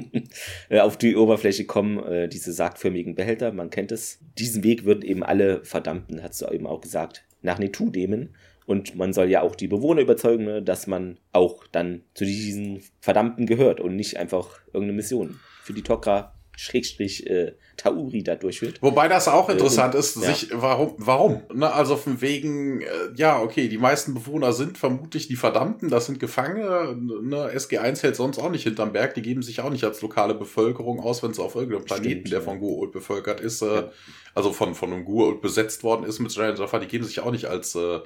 äh, 0.68 0.78
auf 0.78 0.96
die 0.96 1.16
Oberfläche 1.16 1.64
kommen, 1.64 1.98
äh, 2.04 2.28
diese 2.28 2.52
sargförmigen 2.52 3.16
Behälter, 3.16 3.52
man 3.52 3.70
kennt 3.70 3.90
es. 3.90 4.20
Diesen 4.38 4.62
Weg 4.62 4.84
würden 4.84 5.02
eben 5.02 5.24
alle 5.24 5.64
verdammten, 5.64 6.22
hast 6.22 6.40
du 6.40 6.46
eben 6.46 6.66
auch 6.66 6.80
gesagt, 6.80 7.24
nach 7.42 7.58
Netu 7.58 7.90
nehmen. 7.90 8.34
Und 8.64 8.96
man 8.96 9.12
soll 9.12 9.30
ja 9.30 9.42
auch 9.42 9.54
die 9.54 9.68
Bewohner 9.68 10.02
überzeugen, 10.02 10.44
ne, 10.44 10.62
dass 10.62 10.86
man 10.86 11.18
auch 11.32 11.66
dann 11.72 12.02
zu 12.14 12.24
diesen 12.24 12.82
Verdammten 13.00 13.46
gehört 13.46 13.80
und 13.80 13.96
nicht 13.96 14.18
einfach 14.18 14.60
irgendeine 14.66 14.94
Mission 14.94 15.40
für 15.62 15.72
die 15.72 15.82
Tokra 15.82 16.35
Schrägstrich 16.56 17.26
äh, 17.26 17.52
Tauri 17.76 18.22
da 18.22 18.34
durchführt. 18.34 18.78
Wobei 18.80 19.08
das 19.08 19.28
auch 19.28 19.48
interessant 19.50 19.94
äh, 19.94 19.98
ist, 19.98 20.16
ja. 20.16 20.22
sich, 20.22 20.48
warum, 20.52 20.94
warum? 20.96 21.42
Ne, 21.54 21.70
also 21.70 21.96
von 21.96 22.20
wegen, 22.22 22.80
äh, 22.80 22.86
ja, 23.14 23.40
okay, 23.40 23.68
die 23.68 23.78
meisten 23.78 24.14
Bewohner 24.14 24.52
sind 24.54 24.78
vermutlich 24.78 25.28
die 25.28 25.36
Verdammten, 25.36 25.90
das 25.90 26.06
sind 26.06 26.18
Gefangene. 26.18 26.96
Ne, 26.96 27.52
SG1 27.54 28.02
hält 28.02 28.16
sonst 28.16 28.38
auch 28.38 28.50
nicht 28.50 28.64
hinterm 28.64 28.92
Berg, 28.92 29.14
die 29.14 29.22
geben 29.22 29.42
sich 29.42 29.60
auch 29.60 29.70
nicht 29.70 29.84
als 29.84 30.00
lokale 30.00 30.34
Bevölkerung 30.34 31.00
aus, 31.00 31.22
wenn 31.22 31.30
es 31.30 31.38
auf 31.38 31.54
irgendeinem 31.54 31.84
Planeten, 31.84 32.26
Stimmt, 32.26 32.32
der 32.32 32.38
ja. 32.38 32.44
von 32.44 32.60
Gua'uld 32.60 32.90
bevölkert 32.90 33.40
ist, 33.40 33.60
äh, 33.60 33.66
ja. 33.66 33.90
also 34.34 34.52
von, 34.52 34.74
von 34.74 34.92
einem 34.92 35.06
Gua'uld 35.06 35.42
besetzt 35.42 35.84
worden 35.84 36.04
ist 36.06 36.18
mit 36.18 36.34
Jaffa, 36.34 36.78
die 36.78 36.86
geben 36.86 37.04
sich 37.04 37.20
auch 37.20 37.30
nicht 37.30 37.46
als 37.46 37.74
äh, 37.74 38.00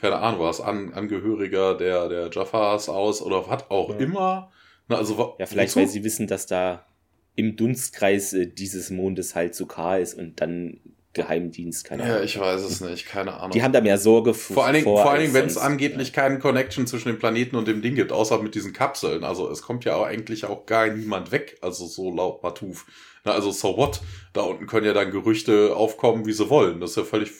keine 0.00 0.16
Ahnung 0.16 0.40
was, 0.40 0.60
An 0.60 0.94
Angehöriger 0.94 1.76
der, 1.76 2.08
der 2.08 2.30
Jaffas 2.32 2.88
aus 2.88 3.20
oder 3.20 3.46
was 3.48 3.70
auch 3.70 3.90
immer. 3.98 4.50
Na, 4.88 4.96
also, 4.96 5.36
ja, 5.38 5.46
vielleicht, 5.46 5.72
wozu? 5.72 5.80
weil 5.80 5.88
sie 5.88 6.04
wissen, 6.04 6.26
dass 6.26 6.46
da 6.46 6.86
im 7.34 7.56
Dunstkreis 7.56 8.32
äh, 8.32 8.46
dieses 8.46 8.90
Mondes 8.90 9.34
halt 9.34 9.54
so 9.54 9.66
K 9.66 9.98
ist 9.98 10.14
und 10.14 10.40
dann 10.40 10.80
Geheimdienst, 11.12 11.84
keine 11.84 12.04
Ahnung. 12.04 12.16
Ja, 12.18 12.22
ich 12.22 12.38
weiß 12.38 12.62
es 12.62 12.80
nicht, 12.80 13.04
keine 13.04 13.34
Ahnung. 13.34 13.50
Die 13.50 13.64
haben 13.64 13.72
da 13.72 13.80
mehr 13.80 13.98
Sorge 13.98 14.32
vor. 14.32 14.54
Vor 14.54 14.64
allen 14.66 14.74
Dingen, 14.74 14.84
vor 14.84 15.10
allen 15.10 15.22
Dingen 15.22 15.34
wenn 15.34 15.46
es 15.46 15.58
angeblich 15.58 16.08
ja. 16.08 16.22
keinen 16.22 16.38
Connection 16.38 16.86
zwischen 16.86 17.08
dem 17.08 17.18
Planeten 17.18 17.56
und 17.56 17.66
dem 17.66 17.82
Ding 17.82 17.96
gibt, 17.96 18.12
außer 18.12 18.40
mit 18.40 18.54
diesen 18.54 18.72
Kapseln. 18.72 19.24
Also 19.24 19.50
es 19.50 19.62
kommt 19.62 19.84
ja 19.84 19.96
auch 19.96 20.04
eigentlich 20.04 20.44
auch 20.44 20.66
gar 20.66 20.86
niemand 20.86 21.32
weg, 21.32 21.58
also 21.62 21.86
so 21.86 22.14
laut 22.14 22.44
Matuf. 22.44 22.86
Na, 23.24 23.32
also 23.32 23.50
so 23.50 23.76
what? 23.76 24.00
Da 24.32 24.42
unten 24.42 24.68
können 24.68 24.86
ja 24.86 24.92
dann 24.92 25.10
Gerüchte 25.10 25.74
aufkommen, 25.74 26.26
wie 26.26 26.32
sie 26.32 26.48
wollen. 26.48 26.80
Das 26.80 26.90
ist 26.90 26.96
ja 26.96 27.04
völlig 27.04 27.32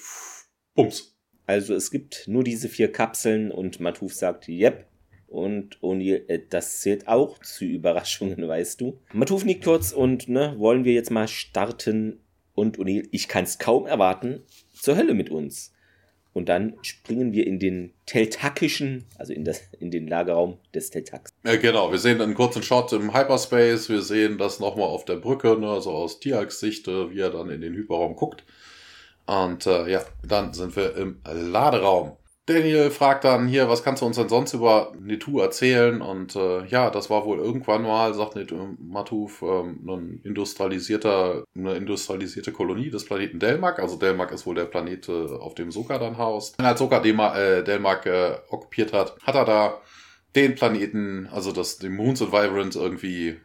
Bums. 0.74 1.16
Also 1.46 1.72
es 1.74 1.92
gibt 1.92 2.24
nur 2.26 2.42
diese 2.42 2.68
vier 2.68 2.90
Kapseln 2.90 3.53
und 3.53 3.79
Matuf 3.79 4.14
sagt, 4.14 4.48
yep, 4.48 4.89
und 5.31 5.79
O'Neill, 5.81 6.29
äh, 6.29 6.40
das 6.51 6.81
zählt 6.81 7.09
auch 7.09 7.38
zu 7.38 7.64
Überraschungen, 7.64 8.47
weißt 8.47 8.81
du. 8.81 8.99
Matuf 9.12 9.45
nickt 9.45 9.64
kurz 9.64 9.93
und, 9.93 10.29
ne, 10.29 10.55
wollen 10.59 10.85
wir 10.85 10.93
jetzt 10.93 11.11
mal 11.11 11.29
starten? 11.29 12.21
Und 12.55 12.79
O'Neill, 12.79 13.09
ich 13.12 13.29
kann's 13.29 13.59
kaum 13.59 13.87
erwarten, 13.87 14.43
zur 14.75 14.97
Hölle 14.97 15.14
mit 15.14 15.31
uns. 15.31 15.73
Und 16.33 16.49
dann 16.49 16.75
springen 16.83 17.33
wir 17.33 17.47
in 17.47 17.59
den 17.59 17.93
Teltakischen, 18.07 19.05
also 19.19 19.33
in, 19.33 19.45
das, 19.45 19.62
in 19.79 19.90
den 19.90 20.07
Lagerraum 20.07 20.59
des 20.75 20.90
Teltaks. 20.90 21.33
Ja, 21.45 21.57
genau. 21.57 21.90
Wir 21.90 21.99
sehen 21.99 22.21
einen 22.21 22.35
kurzen 22.35 22.62
Shot 22.62 22.93
im 22.93 23.14
Hyperspace. 23.14 23.88
Wir 23.88 24.03
sehen 24.03 24.38
das 24.38 24.61
nochmal 24.61 24.87
auf 24.87 25.05
der 25.05 25.16
Brücke, 25.16 25.59
ne, 25.59 25.69
also 25.69 25.90
aus 25.90 26.21
Tiaks 26.21 26.61
Sicht, 26.61 26.87
äh, 26.87 27.11
wie 27.11 27.21
er 27.21 27.31
dann 27.31 27.51
in 27.51 27.61
den 27.61 27.75
Hyperraum 27.75 28.14
guckt. 28.14 28.45
Und 29.27 29.66
äh, 29.66 29.88
ja, 29.90 30.05
dann 30.27 30.53
sind 30.55 30.77
wir 30.77 30.97
im 30.97 31.21
Laderaum. 31.25 32.16
Daniel 32.51 32.91
fragt 32.91 33.23
dann 33.25 33.47
hier, 33.47 33.69
was 33.69 33.85
kannst 33.85 34.03
du 34.03 34.07
uns 34.07 34.17
denn 34.17 34.29
sonst 34.29 34.55
über 34.55 34.93
Netu 34.99 35.39
erzählen? 35.39 36.03
Und 36.03 36.35
äh, 36.35 36.67
ja, 36.67 36.91
das 36.91 37.09
war 37.09 37.25
wohl 37.25 37.39
irgendwann 37.39 37.83
mal, 37.83 38.13
sagt 38.13 38.37
Matuf, 38.81 39.43
ähm, 39.43 39.81
ein 39.87 40.21
industrialisierter, 40.25 41.45
eine 41.57 41.75
industrialisierte 41.75 42.51
Kolonie 42.51 42.91
des 42.91 43.05
Planeten 43.05 43.39
Delmak. 43.39 43.79
Also 43.79 43.97
Delmak 43.97 44.33
ist 44.33 44.47
wohl 44.47 44.57
der 44.57 44.65
Planet, 44.65 45.09
äh, 45.09 45.13
auf 45.13 45.55
dem 45.55 45.71
Soka 45.71 45.99
dann 45.99 46.19
haust. 46.19 46.59
Und 46.59 46.65
als 46.65 46.81
Soka 46.81 47.01
äh, 47.03 47.63
Delmak 47.63 48.07
äh, 48.07 48.39
okkupiert 48.49 48.93
hat, 48.93 49.17
hat 49.23 49.37
er 49.37 49.45
da 49.45 49.81
den 50.35 50.57
Planeten, 50.57 51.29
also 51.31 51.53
das, 51.53 51.79
den 51.79 51.95
Moons 51.95 52.21
Environment 52.21 52.75
irgendwie 52.75 53.37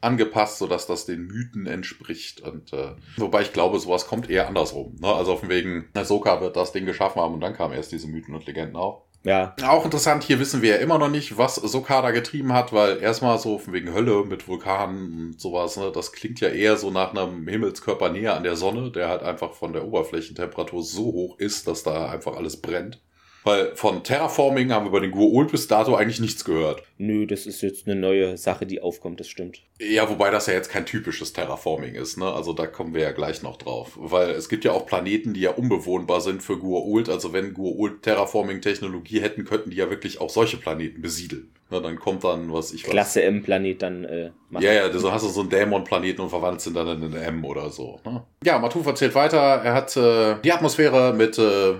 angepasst, 0.00 0.58
sodass 0.58 0.86
das 0.86 1.06
den 1.06 1.26
Mythen 1.26 1.66
entspricht. 1.66 2.40
Und 2.40 2.72
äh, 2.72 2.92
wobei 3.16 3.42
ich 3.42 3.52
glaube, 3.52 3.78
sowas 3.78 4.06
kommt 4.06 4.30
eher 4.30 4.48
andersrum. 4.48 4.96
Ne? 5.00 5.08
Also 5.08 5.32
auf 5.32 5.40
dem 5.40 5.48
Wegen, 5.48 5.88
Ahsoka 5.94 6.40
wird 6.40 6.56
das 6.56 6.72
Ding 6.72 6.86
geschaffen 6.86 7.20
haben 7.20 7.34
und 7.34 7.40
dann 7.40 7.54
kamen 7.54 7.74
erst 7.74 7.92
diese 7.92 8.08
Mythen 8.08 8.34
und 8.34 8.46
Legenden 8.46 8.76
auf. 8.76 9.02
Ja. 9.22 9.54
Auch 9.66 9.84
interessant, 9.84 10.24
hier 10.24 10.40
wissen 10.40 10.62
wir 10.62 10.70
ja 10.70 10.76
immer 10.76 10.98
noch 10.98 11.10
nicht, 11.10 11.36
was 11.36 11.56
Sokada 11.56 12.10
getrieben 12.10 12.54
hat, 12.54 12.72
weil 12.72 13.02
erstmal 13.02 13.38
so 13.38 13.58
von 13.58 13.74
wegen 13.74 13.92
Hölle 13.92 14.24
mit 14.24 14.48
Vulkanen 14.48 15.26
und 15.26 15.40
sowas, 15.40 15.76
ne, 15.76 15.92
das 15.92 16.12
klingt 16.12 16.40
ja 16.40 16.48
eher 16.48 16.76
so 16.76 16.90
nach 16.90 17.14
einem 17.14 17.46
Himmelskörper 17.46 18.08
näher 18.08 18.34
an 18.34 18.44
der 18.44 18.56
Sonne, 18.56 18.90
der 18.90 19.10
halt 19.10 19.22
einfach 19.22 19.52
von 19.52 19.74
der 19.74 19.84
Oberflächentemperatur 19.84 20.82
so 20.82 21.04
hoch 21.04 21.38
ist, 21.38 21.68
dass 21.68 21.82
da 21.82 22.08
einfach 22.08 22.34
alles 22.36 22.62
brennt. 22.62 23.02
Weil 23.44 23.74
von 23.74 24.02
Terraforming 24.02 24.70
haben 24.72 24.86
wir 24.86 24.92
bei 24.92 25.00
den 25.00 25.12
Gua'uld 25.12 25.50
bis 25.50 25.66
dato 25.66 25.94
eigentlich 25.94 26.20
nichts 26.20 26.44
gehört. 26.44 26.82
Nö, 26.98 27.26
das 27.26 27.46
ist 27.46 27.62
jetzt 27.62 27.86
eine 27.86 27.98
neue 27.98 28.36
Sache, 28.36 28.66
die 28.66 28.82
aufkommt, 28.82 29.20
das 29.20 29.28
stimmt. 29.28 29.62
Ja, 29.80 30.08
wobei 30.10 30.30
das 30.30 30.46
ja 30.46 30.52
jetzt 30.52 30.70
kein 30.70 30.84
typisches 30.84 31.32
Terraforming 31.32 31.94
ist, 31.94 32.18
ne? 32.18 32.30
Also 32.30 32.52
da 32.52 32.66
kommen 32.66 32.92
wir 32.92 33.02
ja 33.02 33.12
gleich 33.12 33.42
noch 33.42 33.56
drauf. 33.56 33.92
Weil 33.96 34.30
es 34.30 34.48
gibt 34.48 34.64
ja 34.64 34.72
auch 34.72 34.86
Planeten, 34.86 35.32
die 35.32 35.40
ja 35.40 35.52
unbewohnbar 35.52 36.20
sind 36.20 36.42
für 36.42 36.54
Gua'uld. 36.54 37.10
Also 37.10 37.32
wenn 37.32 37.54
Gua'uld 37.54 38.02
Terraforming-Technologie 38.02 39.20
hätten, 39.20 39.44
könnten 39.44 39.70
die 39.70 39.76
ja 39.76 39.88
wirklich 39.88 40.20
auch 40.20 40.30
solche 40.30 40.58
Planeten 40.58 41.00
besiedeln. 41.00 41.50
Na, 41.70 41.78
dann 41.78 41.98
kommt 41.98 42.24
dann, 42.24 42.52
was 42.52 42.72
ich 42.72 42.84
weiß. 42.84 42.90
Klasse 42.90 43.22
M-Planet 43.22 43.80
dann 43.80 44.04
äh, 44.04 44.30
machen. 44.50 44.64
Ja, 44.64 44.72
ja, 44.72 44.92
so 44.92 45.12
hast 45.12 45.24
du 45.24 45.28
so 45.28 45.40
einen 45.40 45.50
Dämon-Planeten 45.50 46.20
und 46.20 46.28
verwandelst 46.28 46.66
ihn 46.66 46.74
dann 46.74 46.88
in 46.88 47.04
einen 47.04 47.14
M 47.14 47.44
oder 47.44 47.70
so. 47.70 48.00
Ne? 48.04 48.24
Ja, 48.44 48.58
Matuf 48.58 48.84
erzählt 48.86 49.14
weiter, 49.14 49.38
er 49.38 49.72
hat 49.72 49.96
äh, 49.96 50.34
die 50.42 50.52
Atmosphäre 50.52 51.14
mit 51.14 51.38
äh, 51.38 51.74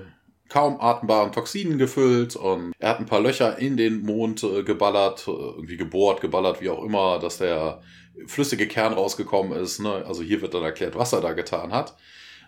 kaum 0.51 0.81
atembaren 0.81 1.33
Toxinen 1.33 1.79
gefüllt 1.79 2.37
und 2.37 2.73
er 2.79 2.91
hat 2.91 2.99
ein 2.99 3.07
paar 3.07 3.21
Löcher 3.21 3.59
in 3.59 3.77
den 3.77 4.03
Mond 4.03 4.43
äh, 4.43 4.63
geballert, 4.65 5.27
äh, 5.27 5.31
irgendwie 5.31 5.77
gebohrt, 5.77 6.21
geballert, 6.21 6.61
wie 6.61 6.69
auch 6.69 6.83
immer, 6.83 7.19
dass 7.19 7.39
der 7.39 7.81
flüssige 8.27 8.67
Kern 8.67 8.93
rausgekommen 8.93 9.59
ist. 9.59 9.79
Ne? 9.79 10.05
Also 10.07 10.23
hier 10.23 10.43
wird 10.43 10.53
dann 10.53 10.65
erklärt, 10.65 10.97
was 10.97 11.13
er 11.13 11.21
da 11.21 11.33
getan 11.33 11.73
hat. 11.73 11.97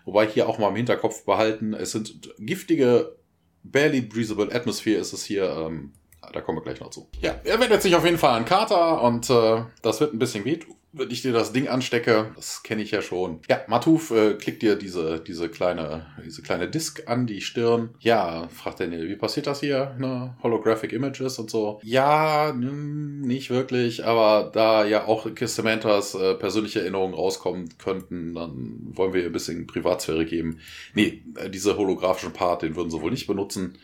Wobei 0.05 0.27
hier 0.27 0.49
auch 0.49 0.59
mal 0.59 0.69
im 0.69 0.75
Hinterkopf 0.75 1.23
behalten, 1.23 1.73
es 1.73 1.93
sind 1.93 2.29
giftige, 2.37 3.15
barely 3.63 4.01
breathable 4.01 4.53
Atmosphere 4.53 4.99
ist 4.99 5.13
es 5.13 5.23
hier. 5.23 5.49
Ähm, 5.49 5.93
da 6.33 6.41
kommen 6.41 6.57
wir 6.57 6.63
gleich 6.63 6.81
noch 6.81 6.89
zu. 6.89 7.07
Ja, 7.21 7.39
er 7.43 7.59
wendet 7.59 7.81
sich 7.81 7.95
auf 7.95 8.03
jeden 8.03 8.17
Fall 8.17 8.35
an 8.35 8.45
Carter 8.45 9.01
und 9.01 9.29
äh, 9.29 9.63
das 9.81 10.01
wird 10.01 10.13
ein 10.13 10.19
bisschen 10.19 10.43
weh 10.43 10.59
wenn 10.93 11.09
ich 11.09 11.23
dir 11.23 11.33
das 11.33 11.51
Ding 11.51 11.67
anstecke, 11.67 12.31
das 12.35 12.61
kenne 12.61 12.83
ich 12.83 12.91
ja 12.91 13.01
schon. 13.01 13.39
Ja, 13.49 13.61
Matuf 13.67 14.11
äh, 14.11 14.35
klickt 14.35 14.61
dir 14.61 14.75
diese, 14.75 15.19
diese 15.19 15.49
kleine, 15.49 16.05
diese 16.23 16.43
kleine 16.43 16.69
Disk 16.69 17.03
an 17.07 17.25
die 17.25 17.41
Stirn. 17.41 17.89
Ja, 17.99 18.47
fragt 18.49 18.79
Daniel, 18.79 19.09
wie 19.09 19.15
passiert 19.15 19.47
das 19.47 19.59
hier? 19.59 19.95
Ne? 19.97 20.37
Holographic 20.43 20.93
Images 20.93 21.39
und 21.39 21.49
so. 21.49 21.79
Ja, 21.83 22.53
nicht 22.53 23.49
wirklich, 23.49 24.05
aber 24.05 24.51
da 24.53 24.85
ja 24.85 25.05
auch 25.05 25.27
Samanthas 25.45 26.13
äh, 26.13 26.35
persönliche 26.35 26.81
Erinnerungen 26.81 27.15
rauskommen 27.15 27.69
könnten, 27.79 28.35
dann 28.35 28.91
wollen 28.93 29.13
wir 29.13 29.21
ihr 29.21 29.27
ein 29.27 29.33
bisschen 29.33 29.65
Privatsphäre 29.65 30.25
geben. 30.25 30.59
Nee, 30.93 31.23
äh, 31.35 31.49
diese 31.49 31.75
holographischen 31.75 32.33
Part, 32.33 32.61
den 32.61 32.75
würden 32.75 32.91
sie 32.91 33.01
wohl 33.01 33.11
nicht 33.11 33.27
benutzen. 33.27 33.79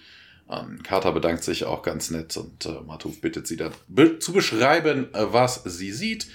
Ähm, 0.50 0.82
Carter 0.84 1.12
bedankt 1.12 1.44
sich 1.44 1.66
auch 1.66 1.82
ganz 1.84 2.12
nett 2.12 2.36
und 2.38 2.66
äh, 2.66 2.82
Matuf 2.86 3.22
bittet 3.22 3.48
sie 3.48 3.58
dann 3.58 3.72
be 3.88 4.20
zu 4.20 4.34
beschreiben, 4.34 5.14
äh, 5.14 5.26
was 5.32 5.64
sie 5.64 5.92
sieht. 5.92 6.28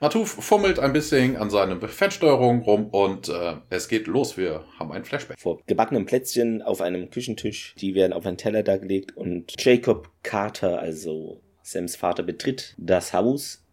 Matuf 0.00 0.30
fummelt 0.30 0.78
ein 0.78 0.92
bisschen 0.92 1.36
an 1.36 1.50
seiner 1.50 1.80
Fernsteuerung 1.88 2.62
rum 2.62 2.86
und 2.86 3.28
äh, 3.28 3.54
es 3.68 3.88
geht 3.88 4.06
los. 4.06 4.36
Wir 4.36 4.64
haben 4.78 4.92
ein 4.92 5.04
Flashback. 5.04 5.38
Vor 5.40 5.60
gebackenen 5.66 6.06
Plätzchen 6.06 6.62
auf 6.62 6.80
einem 6.80 7.10
Küchentisch, 7.10 7.74
die 7.80 7.96
werden 7.96 8.12
auf 8.12 8.24
einen 8.24 8.36
Teller 8.36 8.62
dargelegt 8.62 9.16
und 9.16 9.52
Jacob 9.60 10.10
Carter, 10.22 10.78
also 10.78 11.40
Sams 11.62 11.96
Vater, 11.96 12.22
betritt 12.22 12.74
das 12.78 13.12
Haus 13.12 13.64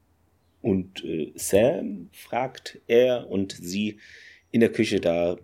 und 0.61 1.03
äh, 1.03 1.31
Sam 1.35 2.09
fragt 2.11 2.79
er 2.87 3.29
und 3.29 3.51
sie 3.51 3.99
in 4.49 4.61
der 4.61 4.71
Küche 4.71 4.99
da 4.99 5.37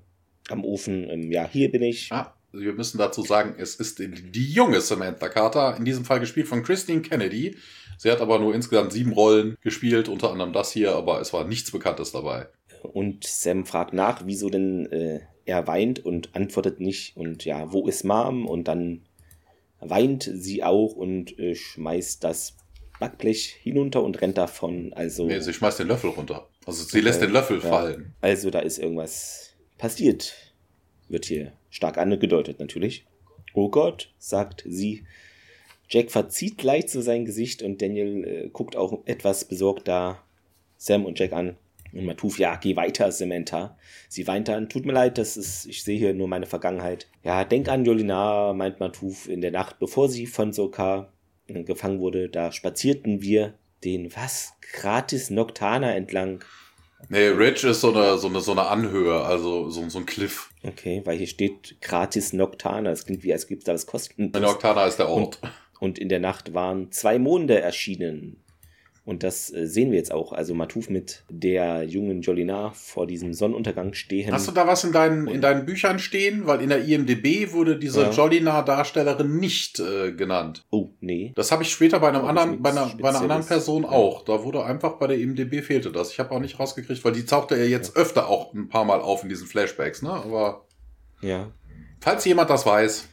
am 0.49 0.65
Ofen, 0.65 1.07
ähm, 1.09 1.31
ja, 1.31 1.47
hier 1.47 1.69
bin 1.69 1.83
ich. 1.83 2.11
Ah, 2.11 2.33
wir 2.51 2.73
müssen 2.73 2.97
dazu 2.97 3.23
sagen, 3.23 3.55
es 3.57 3.75
ist 3.75 3.99
die 3.99 4.51
junge 4.51 4.81
Samantha 4.81 5.29
Carter, 5.29 5.75
in 5.77 5.85
diesem 5.85 6.05
Fall 6.05 6.19
gespielt 6.19 6.47
von 6.47 6.63
Christine 6.63 7.01
Kennedy. 7.01 7.57
Sie 7.97 8.11
hat 8.11 8.21
aber 8.21 8.39
nur 8.39 8.53
insgesamt 8.55 8.91
sieben 8.91 9.13
Rollen 9.13 9.57
gespielt, 9.61 10.09
unter 10.09 10.31
anderem 10.31 10.53
das 10.53 10.71
hier, 10.71 10.95
aber 10.95 11.21
es 11.21 11.33
war 11.33 11.45
nichts 11.45 11.71
Bekanntes 11.71 12.11
dabei. 12.11 12.47
Und 12.81 13.25
Sam 13.25 13.65
fragt 13.65 13.93
nach, 13.93 14.23
wieso 14.25 14.49
denn 14.49 14.91
äh, 14.91 15.19
er 15.45 15.67
weint 15.67 16.03
und 16.03 16.35
antwortet 16.35 16.79
nicht. 16.79 17.15
Und 17.15 17.45
ja, 17.45 17.71
wo 17.71 17.87
ist 17.87 18.03
Mom? 18.03 18.47
Und 18.47 18.67
dann 18.67 19.03
weint 19.79 20.29
sie 20.33 20.63
auch 20.63 20.93
und 20.93 21.37
äh, 21.37 21.55
schmeißt 21.55 22.23
das 22.23 22.57
Backblech 22.99 23.57
hinunter 23.61 24.03
und 24.03 24.21
rennt 24.21 24.37
davon. 24.37 24.93
Also, 24.93 25.25
nee, 25.25 25.39
sie 25.39 25.53
schmeißt 25.53 25.79
den 25.79 25.87
Löffel 25.87 26.11
runter. 26.11 26.47
Also 26.65 26.83
sie 26.83 27.01
lässt 27.01 27.21
den 27.21 27.31
Löffel 27.31 27.59
ja, 27.61 27.69
fallen. 27.69 28.13
Also 28.21 28.49
da 28.51 28.59
ist 28.59 28.77
irgendwas 28.77 29.53
passiert. 29.77 30.33
Wird 31.11 31.25
hier 31.25 31.51
stark 31.69 31.97
angedeutet 31.97 32.59
natürlich. 32.59 33.05
Oh 33.53 33.69
Gott, 33.69 34.11
sagt 34.17 34.63
sie 34.67 35.03
Jack 35.91 36.09
verzieht 36.09 36.63
leicht 36.63 36.89
so 36.89 37.01
sein 37.01 37.25
Gesicht 37.25 37.61
und 37.61 37.81
Daniel 37.81 38.23
äh, 38.23 38.49
guckt 38.49 38.77
auch 38.77 38.99
etwas 39.05 39.43
besorgt 39.43 39.89
da 39.89 40.23
Sam 40.77 41.05
und 41.05 41.19
Jack 41.19 41.33
an. 41.33 41.57
Und 41.91 42.05
Matuf, 42.05 42.39
ja, 42.39 42.55
geh 42.55 42.77
weiter, 42.77 43.11
Samantha. 43.11 43.77
Sie 44.07 44.25
weint 44.25 44.47
dann, 44.47 44.69
tut 44.69 44.85
mir 44.85 44.93
leid, 44.93 45.17
das 45.17 45.35
ist, 45.35 45.65
ich 45.65 45.83
sehe 45.83 45.97
hier 45.97 46.13
nur 46.13 46.29
meine 46.29 46.45
Vergangenheit. 46.45 47.07
Ja, 47.23 47.43
denk 47.43 47.67
an 47.67 47.83
Jolina, 47.83 48.53
meint 48.53 48.79
Matuf, 48.79 49.27
in 49.27 49.41
der 49.41 49.51
Nacht, 49.51 49.79
bevor 49.79 50.07
sie 50.07 50.27
von 50.27 50.53
Sokar 50.53 51.11
äh, 51.47 51.63
gefangen 51.63 51.99
wurde, 51.99 52.29
da 52.29 52.53
spazierten 52.53 53.21
wir 53.21 53.55
den, 53.83 54.15
was, 54.15 54.53
gratis 54.71 55.29
Noctana 55.29 55.93
entlang. 55.93 56.41
Nee, 57.09 57.27
Ridge 57.27 57.67
ist 57.67 57.81
so 57.81 57.93
eine, 57.93 58.17
so 58.17 58.27
eine, 58.27 58.39
so 58.39 58.53
eine 58.53 58.67
Anhöhe, 58.67 59.21
also 59.21 59.69
so, 59.69 59.89
so 59.89 59.99
ein 59.99 60.05
Cliff. 60.05 60.50
Okay, 60.63 61.01
weil 61.05 61.17
hier 61.17 61.27
steht 61.27 61.81
gratis 61.81 62.33
Noctana. 62.33 62.89
Das 62.89 63.05
klingt 63.05 63.23
wie, 63.23 63.33
als 63.33 63.47
gibt 63.47 63.63
es 63.63 63.65
da 63.65 63.73
was 63.73 63.85
kosten. 63.85 64.31
Noctana 64.31 64.85
ist 64.85 64.97
der 64.97 65.09
Ort. 65.09 65.39
Und 65.41 65.51
und 65.81 65.97
in 65.97 66.09
der 66.09 66.19
Nacht 66.19 66.53
waren 66.53 66.91
zwei 66.91 67.17
Monde 67.17 67.59
erschienen. 67.59 68.43
Und 69.03 69.23
das 69.23 69.51
äh, 69.51 69.65
sehen 69.65 69.91
wir 69.91 69.97
jetzt 69.97 70.11
auch. 70.11 70.31
Also 70.31 70.53
Matouf 70.53 70.89
mit 70.89 71.23
der 71.29 71.83
jungen 71.83 72.21
Jolina 72.21 72.71
vor 72.71 73.07
diesem 73.07 73.33
Sonnenuntergang 73.33 73.93
stehen. 73.93 74.31
Hast 74.31 74.47
du 74.47 74.51
da 74.51 74.67
was 74.67 74.83
in 74.83 74.91
deinen, 74.91 75.27
in 75.27 75.41
deinen 75.41 75.65
Büchern 75.65 75.97
stehen? 75.97 76.45
Weil 76.45 76.61
in 76.61 76.69
der 76.69 76.85
IMDB 76.85 77.51
wurde 77.51 77.79
diese 77.79 78.03
ja. 78.03 78.11
Jolina-Darstellerin 78.11 79.37
nicht 79.37 79.79
äh, 79.79 80.11
genannt. 80.11 80.63
Oh, 80.69 80.89
nee. 80.99 81.33
Das 81.35 81.51
habe 81.51 81.63
ich 81.63 81.71
später 81.71 81.99
bei 81.99 82.09
einem 82.09 82.25
anderen, 82.25 82.61
bei 82.61 82.69
einer, 82.69 82.91
bei 82.99 83.09
einer 83.09 83.21
anderen 83.21 83.45
Person 83.45 83.83
ja. 83.83 83.89
auch. 83.89 84.23
Da 84.23 84.43
wurde 84.43 84.63
einfach 84.63 84.99
bei 84.99 85.07
der 85.07 85.17
IMDB 85.17 85.63
fehlte 85.63 85.91
das. 85.91 86.11
Ich 86.11 86.19
habe 86.19 86.31
auch 86.31 86.39
nicht 86.39 86.59
rausgekriegt, 86.59 87.03
weil 87.03 87.13
die 87.13 87.25
tauchte 87.25 87.57
ja 87.57 87.63
jetzt 87.63 87.95
ja. 87.95 88.01
öfter 88.01 88.29
auch 88.29 88.53
ein 88.53 88.69
paar 88.69 88.85
Mal 88.85 89.01
auf 89.01 89.23
in 89.23 89.29
diesen 89.29 89.47
Flashbacks, 89.47 90.03
ne? 90.03 90.11
Aber. 90.11 90.67
Ja. 91.21 91.51
Falls 91.99 92.23
jemand 92.25 92.51
das 92.51 92.67
weiß, 92.67 93.07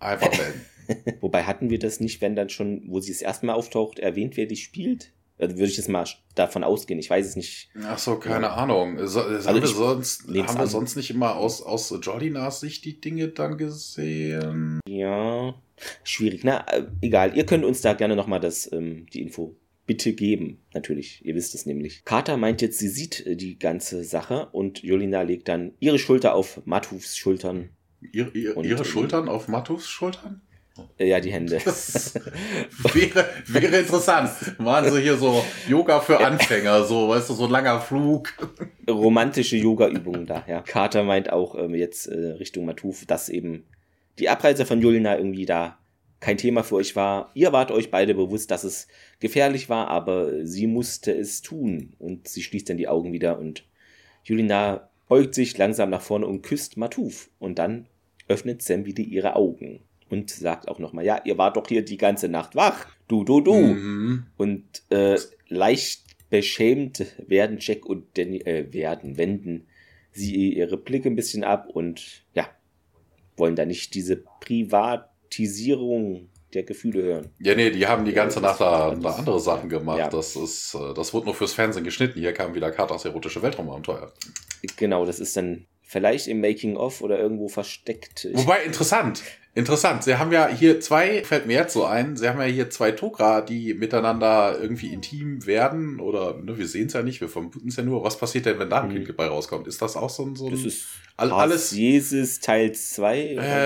einfach 0.00 0.30
melden. 0.36 1.18
Wobei 1.20 1.44
hatten 1.44 1.70
wir 1.70 1.78
das 1.78 2.00
nicht, 2.00 2.20
wenn 2.20 2.34
dann 2.34 2.48
schon, 2.48 2.82
wo 2.88 2.98
sie 2.98 3.12
das 3.12 3.22
erste 3.22 3.46
Mal 3.46 3.52
auftaucht, 3.52 3.98
erwähnt, 3.98 4.36
wer 4.36 4.46
die 4.46 4.56
spielt? 4.56 5.12
Also 5.38 5.56
würde 5.56 5.70
ich 5.70 5.76
jetzt 5.76 5.88
mal 5.88 6.04
davon 6.34 6.64
ausgehen. 6.64 6.98
Ich 6.98 7.10
weiß 7.10 7.26
es 7.26 7.36
nicht. 7.36 7.70
Ach 7.84 7.98
so, 7.98 8.16
keine 8.16 8.46
ja. 8.46 8.54
Ahnung. 8.54 8.98
So, 9.06 9.22
also 9.22 9.48
haben, 9.48 9.60
wir 9.60 9.66
sonst, 9.68 10.26
haben 10.28 10.58
wir 10.58 10.66
sonst 10.66 10.96
nicht 10.96 11.10
immer 11.10 11.36
aus, 11.36 11.62
aus 11.62 11.94
Jordinas 12.02 12.60
Sicht 12.60 12.84
die 12.84 13.00
Dinge 13.00 13.28
dann 13.28 13.56
gesehen? 13.56 14.80
Ja, 14.88 15.54
schwierig. 16.02 16.42
Na, 16.44 16.66
äh, 16.72 16.86
egal. 17.00 17.36
Ihr 17.36 17.46
könnt 17.46 17.64
uns 17.64 17.80
da 17.80 17.94
gerne 17.94 18.16
nochmal 18.16 18.40
das, 18.40 18.70
ähm, 18.72 19.06
die 19.12 19.22
Info 19.22 19.56
bitte 19.88 20.12
geben. 20.12 20.60
Natürlich, 20.74 21.24
ihr 21.24 21.34
wisst 21.34 21.54
es 21.54 21.66
nämlich. 21.66 22.04
Carter 22.04 22.36
meint 22.36 22.62
jetzt, 22.62 22.78
sie 22.78 22.88
sieht 22.88 23.26
äh, 23.26 23.36
die 23.36 23.58
ganze 23.58 24.04
Sache 24.04 24.48
und 24.52 24.82
Jolina 24.82 25.22
legt 25.22 25.48
dann 25.48 25.72
ihre 25.80 25.98
Schulter 25.98 26.34
auf 26.34 26.60
Matufs 26.66 27.16
Schultern. 27.16 27.70
Ihr, 28.00 28.32
ihr, 28.34 28.56
und, 28.56 28.64
ihre 28.64 28.84
Schultern 28.84 29.28
auf 29.28 29.48
Matufs 29.48 29.88
Schultern? 29.88 30.42
Ja, 30.98 31.20
die 31.20 31.32
Hände. 31.32 31.58
Das 31.64 32.14
wäre, 32.94 33.28
wäre 33.46 33.78
interessant. 33.78 34.30
Machen 34.58 34.92
sie 34.92 35.00
hier 35.02 35.16
so 35.16 35.44
Yoga 35.68 36.00
für 36.00 36.18
Anfänger, 36.18 36.84
so, 36.84 37.08
weißt 37.08 37.30
du, 37.30 37.34
so 37.34 37.44
ein 37.44 37.50
langer 37.50 37.80
Flug. 37.80 38.32
Romantische 38.88 39.56
Yoga-Übungen 39.56 40.26
da, 40.26 40.44
ja. 40.46 40.62
Carter 40.62 41.02
meint 41.02 41.32
auch 41.32 41.54
ähm, 41.56 41.74
jetzt 41.74 42.06
äh, 42.06 42.32
Richtung 42.32 42.64
Matuf, 42.64 43.04
dass 43.06 43.28
eben 43.28 43.64
die 44.18 44.28
Abreise 44.28 44.66
von 44.66 44.80
Julina 44.80 45.16
irgendwie 45.16 45.46
da 45.46 45.78
kein 46.20 46.38
Thema 46.38 46.64
für 46.64 46.76
euch 46.76 46.96
war. 46.96 47.30
Ihr 47.34 47.52
wart 47.52 47.70
euch 47.70 47.90
beide 47.90 48.14
bewusst, 48.14 48.50
dass 48.50 48.64
es 48.64 48.88
gefährlich 49.20 49.68
war, 49.68 49.88
aber 49.88 50.44
sie 50.44 50.66
musste 50.66 51.12
es 51.12 51.42
tun. 51.42 51.94
Und 51.98 52.28
sie 52.28 52.42
schließt 52.42 52.68
dann 52.68 52.76
die 52.76 52.88
Augen 52.88 53.12
wieder 53.12 53.38
und 53.38 53.64
Julina 54.24 54.88
beugt 55.08 55.34
sich 55.34 55.56
langsam 55.56 55.90
nach 55.90 56.02
vorne 56.02 56.26
und 56.26 56.42
küsst 56.42 56.76
Matuf. 56.76 57.30
Und 57.38 57.58
dann 57.58 57.86
öffnet 58.26 58.62
Sam 58.62 58.84
wieder 58.84 59.02
ihre 59.02 59.36
Augen 59.36 59.80
und 60.10 60.30
sagt 60.30 60.68
auch 60.68 60.78
nochmal, 60.78 61.04
ja, 61.04 61.20
ihr 61.24 61.38
wart 61.38 61.56
doch 61.56 61.66
hier 61.66 61.84
die 61.84 61.96
ganze 61.96 62.28
Nacht 62.28 62.56
wach. 62.56 62.86
Du, 63.08 63.24
du, 63.24 63.40
du. 63.40 63.54
Mhm. 63.54 64.26
Und 64.36 64.64
äh, 64.90 65.18
leicht 65.48 66.02
beschämt 66.30 67.04
werden 67.26 67.58
Jack 67.60 67.86
und 67.86 68.16
Danny, 68.16 68.38
äh, 68.38 68.72
werden, 68.72 69.16
wenden 69.16 69.66
sie 70.12 70.52
ihre 70.52 70.76
Blicke 70.76 71.08
ein 71.08 71.16
bisschen 71.16 71.44
ab 71.44 71.68
und 71.68 72.24
ja, 72.34 72.48
wollen 73.36 73.56
da 73.56 73.64
nicht 73.64 73.94
diese 73.94 74.16
Privatisierung 74.40 76.28
der 76.54 76.62
Gefühle 76.62 77.02
hören. 77.02 77.30
Ja, 77.40 77.54
nee, 77.54 77.70
die 77.70 77.86
haben 77.86 78.04
die 78.04 78.12
ganze 78.12 78.40
Nacht 78.40 78.60
da, 78.60 78.94
da 78.94 79.10
andere 79.10 79.38
Sachen 79.38 79.68
gemacht. 79.68 79.98
Ja. 79.98 80.08
Das 80.08 80.34
ist, 80.34 80.74
äh, 80.74 80.94
das 80.94 81.12
wurde 81.12 81.26
nur 81.26 81.34
fürs 81.34 81.52
Fernsehen 81.52 81.84
geschnitten. 81.84 82.20
Hier 82.20 82.32
kam 82.32 82.54
wieder 82.54 82.70
Katas 82.70 83.04
erotische 83.04 83.42
Weltraumabenteuer. 83.42 84.12
Genau, 84.76 85.04
das 85.04 85.20
ist 85.20 85.36
dann 85.36 85.66
vielleicht 85.88 86.28
im 86.28 86.42
Making-of 86.42 87.00
oder 87.00 87.18
irgendwo 87.18 87.48
versteckt. 87.48 88.28
Wobei, 88.34 88.62
interessant. 88.62 89.22
Interessant. 89.54 90.04
Sie 90.04 90.16
haben 90.16 90.30
ja 90.30 90.46
hier 90.46 90.80
zwei, 90.80 91.24
fällt 91.24 91.46
mir 91.46 91.54
jetzt 91.54 91.72
so 91.72 91.84
ein, 91.84 92.16
Sie 92.16 92.28
haben 92.28 92.38
ja 92.38 92.46
hier 92.46 92.68
zwei 92.68 92.92
Tokra, 92.92 93.40
die 93.40 93.72
miteinander 93.72 94.58
irgendwie 94.60 94.92
intim 94.92 95.46
werden 95.46 95.98
oder 95.98 96.36
ne, 96.36 96.58
wir 96.58 96.68
sehen 96.68 96.88
es 96.88 96.92
ja 96.92 97.02
nicht, 97.02 97.22
wir 97.22 97.30
vermuten 97.30 97.68
es 97.68 97.76
ja 97.76 97.82
nur. 97.82 98.04
Was 98.04 98.18
passiert 98.18 98.44
denn, 98.44 98.58
wenn 98.58 98.68
da 98.68 98.82
ein 98.82 98.90
mhm. 98.90 99.04
Kind 99.04 99.16
bei 99.16 99.26
rauskommt? 99.26 99.66
Ist 99.66 99.80
das 99.80 99.96
auch 99.96 100.10
so 100.10 100.26
ein. 100.26 100.36
So 100.36 100.46
ein 100.46 100.52
das 100.52 100.64
ist 100.64 100.86
all, 101.16 101.32
alles 101.32 101.72
Jesus 101.72 102.38
Teil 102.40 102.72
2? 102.72 103.32
Ja, 103.32 103.64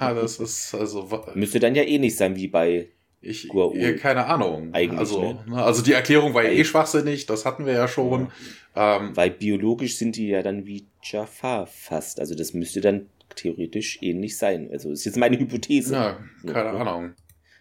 ja, 0.00 0.14
das 0.14 0.40
ist 0.40 0.74
also. 0.74 1.08
Müsste 1.34 1.60
dann 1.60 1.76
ja 1.76 1.84
eh 1.84 1.98
nicht 1.98 2.16
sein 2.16 2.34
wie 2.34 2.48
bei 2.48 2.88
ich, 3.22 3.48
ja, 3.52 3.92
keine 3.92 4.26
Ahnung. 4.26 4.70
Eigentlich, 4.72 4.98
also, 4.98 5.22
ne? 5.22 5.44
ne? 5.46 5.62
also 5.62 5.80
die 5.80 5.92
Erklärung 5.92 6.34
war 6.34 6.42
ja 6.42 6.50
eh 6.50 6.64
schwachsinnig, 6.64 7.26
das 7.26 7.44
hatten 7.44 7.66
wir 7.66 7.72
ja 7.72 7.86
schon. 7.86 8.32
Ja. 8.74 8.96
Ähm, 8.98 9.16
Weil 9.16 9.30
biologisch 9.30 9.96
sind 9.96 10.16
die 10.16 10.28
ja 10.28 10.42
dann 10.42 10.66
wie 10.66 10.86
Jafar 11.02 11.68
fast. 11.68 12.18
Also 12.18 12.34
das 12.34 12.52
müsste 12.52 12.80
dann 12.80 13.06
theoretisch 13.36 13.98
ähnlich 14.02 14.36
sein. 14.36 14.68
Also 14.72 14.90
ist 14.90 15.04
jetzt 15.04 15.16
meine 15.16 15.38
Hypothese. 15.38 15.94
Ja, 15.94 16.18
keine 16.44 16.72
ja, 16.72 16.80
Ahnung. 16.80 17.12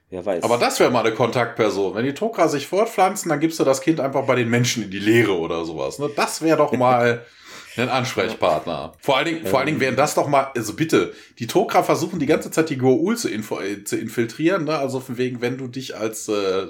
Wer 0.10 0.26
weiß. 0.26 0.44
Aber 0.44 0.58
das 0.58 0.80
wäre 0.80 0.92
mal 0.92 1.06
eine 1.06 1.16
Kontaktperson. 1.16 1.96
Wenn 1.96 2.06
die 2.06 2.14
Tokra 2.14 2.48
sich 2.48 2.68
fortpflanzen, 2.68 3.30
dann 3.30 3.40
gibst 3.40 3.60
du 3.60 3.64
das 3.64 3.82
Kind 3.82 4.00
einfach 4.00 4.26
bei 4.26 4.36
den 4.36 4.50
Menschen 4.50 4.84
in 4.84 4.92
die 4.92 5.00
Lehre 5.00 5.38
oder 5.38 5.64
sowas. 5.64 6.00
Ne? 6.00 6.10
Das 6.16 6.42
wäre 6.42 6.58
doch 6.58 6.74
mal 6.74 7.26
ein 7.78 7.90
Ansprechpartner. 7.90 8.94
Vor 9.00 9.18
allen 9.18 9.26
Dingen, 9.26 9.46
vor 9.46 9.60
allen 9.60 9.68
Dingen 9.68 9.80
wären 9.80 9.96
das 9.96 10.16
doch 10.16 10.28
mal, 10.28 10.52
also 10.56 10.74
bitte, 10.74 11.14
die 11.40 11.48
Tokra 11.48 11.84
versuchen 11.84 12.20
die 12.20 12.26
ganze 12.26 12.52
Zeit 12.52 12.70
die 12.70 12.80
Goa'uld 12.80 13.18
zu, 13.18 13.30
äh, 13.30 13.84
zu 13.84 13.98
infiltrieren, 13.98 14.66
ne? 14.66 14.78
Also 14.78 15.00
von 15.00 15.18
wegen, 15.18 15.42
wenn 15.42 15.58
du 15.58 15.68
dich 15.68 15.98
als 15.98 16.28
äh, 16.28 16.68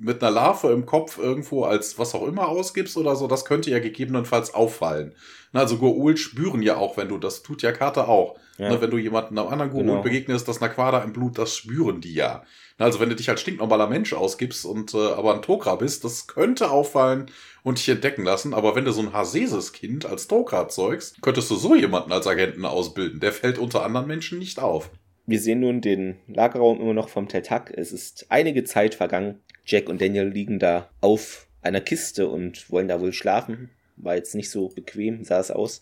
mit 0.00 0.22
einer 0.22 0.32
Larve 0.32 0.72
im 0.72 0.86
Kopf 0.86 1.18
irgendwo 1.18 1.64
als 1.64 1.98
was 1.98 2.14
auch 2.14 2.26
immer 2.26 2.48
ausgibst 2.48 2.96
oder 2.96 3.16
so, 3.16 3.26
das 3.26 3.44
könnte 3.44 3.70
ja 3.70 3.78
gegebenenfalls 3.78 4.54
auffallen. 4.54 5.14
Also 5.52 5.76
Goa'uld 5.76 6.16
spüren 6.16 6.62
ja 6.62 6.76
auch, 6.76 6.96
wenn 6.96 7.08
du, 7.08 7.18
das 7.18 7.42
tut 7.42 7.62
ja 7.62 7.72
Karte 7.72 8.08
auch. 8.08 8.36
Ja. 8.60 8.68
Ne, 8.68 8.80
wenn 8.82 8.90
du 8.90 8.98
jemanden 8.98 9.38
einem 9.38 9.48
anderen 9.48 9.70
Goa'uld 9.72 9.86
genau. 9.86 10.02
begegnest, 10.02 10.46
das 10.46 10.60
Naquada 10.60 11.02
im 11.02 11.14
Blut, 11.14 11.38
das 11.38 11.56
spüren 11.56 12.02
die 12.02 12.12
ja. 12.12 12.44
Also 12.76 13.00
wenn 13.00 13.08
du 13.08 13.16
dich 13.16 13.30
als 13.30 13.40
stinknormaler 13.40 13.86
Mensch 13.86 14.12
ausgibst 14.12 14.66
und 14.66 14.92
äh, 14.92 14.98
aber 14.98 15.34
ein 15.34 15.40
Tokra 15.40 15.76
bist, 15.76 16.04
das 16.04 16.26
könnte 16.26 16.70
auffallen 16.70 17.30
und 17.62 17.78
dich 17.78 17.88
entdecken 17.88 18.22
lassen. 18.22 18.52
Aber 18.52 18.76
wenn 18.76 18.84
du 18.84 18.92
so 18.92 19.00
ein 19.00 19.14
Haseses-Kind 19.14 20.04
als 20.04 20.28
Tokra 20.28 20.68
zeugst, 20.68 21.22
könntest 21.22 21.50
du 21.50 21.56
so 21.56 21.74
jemanden 21.74 22.12
als 22.12 22.26
Agenten 22.26 22.66
ausbilden. 22.66 23.20
Der 23.20 23.32
fällt 23.32 23.56
unter 23.56 23.82
anderen 23.82 24.06
Menschen 24.06 24.38
nicht 24.38 24.60
auf. 24.60 24.90
Wir 25.24 25.40
sehen 25.40 25.60
nun 25.60 25.80
den 25.80 26.16
Lagerraum 26.26 26.80
immer 26.82 26.94
noch 26.94 27.08
vom 27.08 27.28
Teltak. 27.28 27.72
Es 27.74 27.92
ist 27.92 28.26
einige 28.28 28.64
Zeit 28.64 28.94
vergangen. 28.94 29.40
Jack 29.64 29.88
und 29.88 30.02
Daniel 30.02 30.28
liegen 30.28 30.58
da 30.58 30.90
auf 31.00 31.46
einer 31.62 31.80
Kiste 31.80 32.28
und 32.28 32.70
wollen 32.70 32.88
da 32.88 33.00
wohl 33.00 33.14
schlafen. 33.14 33.70
War 33.96 34.16
jetzt 34.16 34.34
nicht 34.34 34.50
so 34.50 34.68
bequem, 34.68 35.24
sah 35.24 35.40
es 35.40 35.50
aus. 35.50 35.80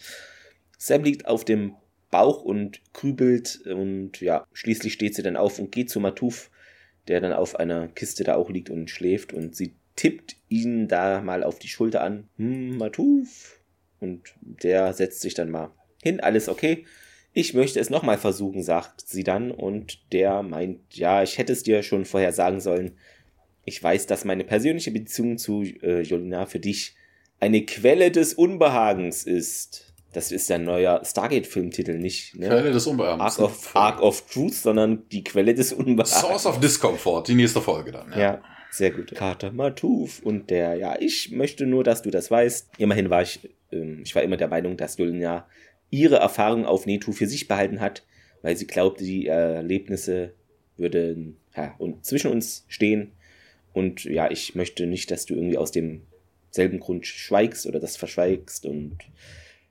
Sam 0.76 1.02
liegt 1.02 1.26
auf 1.26 1.44
dem 1.44 1.74
Bauch 2.10 2.42
und 2.42 2.80
grübelt 2.92 3.60
und 3.66 4.20
ja, 4.20 4.46
schließlich 4.52 4.92
steht 4.94 5.14
sie 5.14 5.22
dann 5.22 5.36
auf 5.36 5.58
und 5.58 5.72
geht 5.72 5.90
zu 5.90 6.00
Matuf, 6.00 6.50
der 7.06 7.20
dann 7.20 7.32
auf 7.32 7.56
einer 7.56 7.88
Kiste 7.88 8.24
da 8.24 8.36
auch 8.36 8.50
liegt 8.50 8.70
und 8.70 8.90
schläft 8.90 9.32
und 9.32 9.54
sie 9.54 9.74
tippt 9.96 10.36
ihn 10.48 10.88
da 10.88 11.20
mal 11.22 11.42
auf 11.42 11.58
die 11.58 11.68
Schulter 11.68 12.02
an. 12.02 12.28
Hm, 12.36 12.78
Matuf. 12.78 13.60
Und 14.00 14.32
der 14.40 14.92
setzt 14.92 15.20
sich 15.20 15.34
dann 15.34 15.50
mal 15.50 15.72
hin, 16.02 16.20
alles 16.20 16.48
okay. 16.48 16.84
Ich 17.32 17.52
möchte 17.52 17.80
es 17.80 17.90
nochmal 17.90 18.16
versuchen, 18.16 18.62
sagt 18.62 19.06
sie 19.06 19.24
dann. 19.24 19.50
Und 19.50 20.12
der 20.12 20.42
meint, 20.42 20.80
ja, 20.94 21.22
ich 21.22 21.38
hätte 21.38 21.52
es 21.52 21.62
dir 21.62 21.82
schon 21.82 22.04
vorher 22.04 22.32
sagen 22.32 22.60
sollen. 22.60 22.92
Ich 23.64 23.82
weiß, 23.82 24.06
dass 24.06 24.24
meine 24.24 24.44
persönliche 24.44 24.92
Beziehung 24.92 25.36
zu 25.36 25.62
äh, 25.62 26.02
Jolina 26.02 26.46
für 26.46 26.60
dich 26.60 26.94
eine 27.40 27.64
Quelle 27.64 28.10
des 28.10 28.34
Unbehagens 28.34 29.24
ist. 29.24 29.87
Das 30.12 30.32
ist 30.32 30.48
der 30.48 30.58
neue 30.58 31.00
Stargate-Filmtitel, 31.04 31.98
nicht 31.98 32.34
ne? 32.34 32.48
Quelle 32.48 32.72
des 32.72 32.86
Unbehagens. 32.86 33.38
Arc 33.38 33.38
of, 33.38 33.76
Arc 33.76 34.02
of 34.02 34.26
Truth, 34.30 34.54
sondern 34.54 35.06
die 35.10 35.22
Quelle 35.22 35.54
des 35.54 35.72
Unbehagens. 35.72 36.18
Source 36.20 36.46
of 36.46 36.60
Discomfort, 36.60 37.24
die 37.28 37.34
nächste 37.34 37.60
Folge 37.60 37.92
dann. 37.92 38.10
Ja, 38.12 38.18
ja 38.18 38.42
sehr 38.70 38.90
gut. 38.90 39.14
Kater 39.14 39.52
Matuf 39.52 40.20
und 40.22 40.50
der, 40.50 40.76
ja, 40.76 40.96
ich 40.98 41.30
möchte 41.30 41.66
nur, 41.66 41.84
dass 41.84 42.02
du 42.02 42.10
das 42.10 42.30
weißt. 42.30 42.70
Immerhin 42.78 43.10
war 43.10 43.22
ich, 43.22 43.40
ähm, 43.72 44.00
ich 44.04 44.14
war 44.14 44.22
immer 44.22 44.36
der 44.36 44.48
Meinung, 44.48 44.76
dass 44.76 44.98
Julina 44.98 45.46
ihre 45.90 46.16
Erfahrung 46.16 46.66
auf 46.66 46.86
Netu 46.86 47.12
für 47.12 47.26
sich 47.26 47.48
behalten 47.48 47.80
hat, 47.80 48.04
weil 48.42 48.56
sie 48.56 48.66
glaubte, 48.66 49.04
die 49.04 49.26
Erlebnisse 49.26 50.34
würden 50.76 51.36
ja, 51.56 51.74
und 51.78 52.04
zwischen 52.04 52.30
uns 52.30 52.64
stehen. 52.68 53.12
Und 53.72 54.04
ja, 54.04 54.30
ich 54.30 54.54
möchte 54.54 54.86
nicht, 54.86 55.10
dass 55.10 55.26
du 55.26 55.34
irgendwie 55.34 55.58
aus 55.58 55.72
demselben 55.72 56.80
Grund 56.80 57.06
schweigst 57.06 57.66
oder 57.66 57.80
das 57.80 57.96
verschweigst. 57.96 58.66
Und 58.66 58.98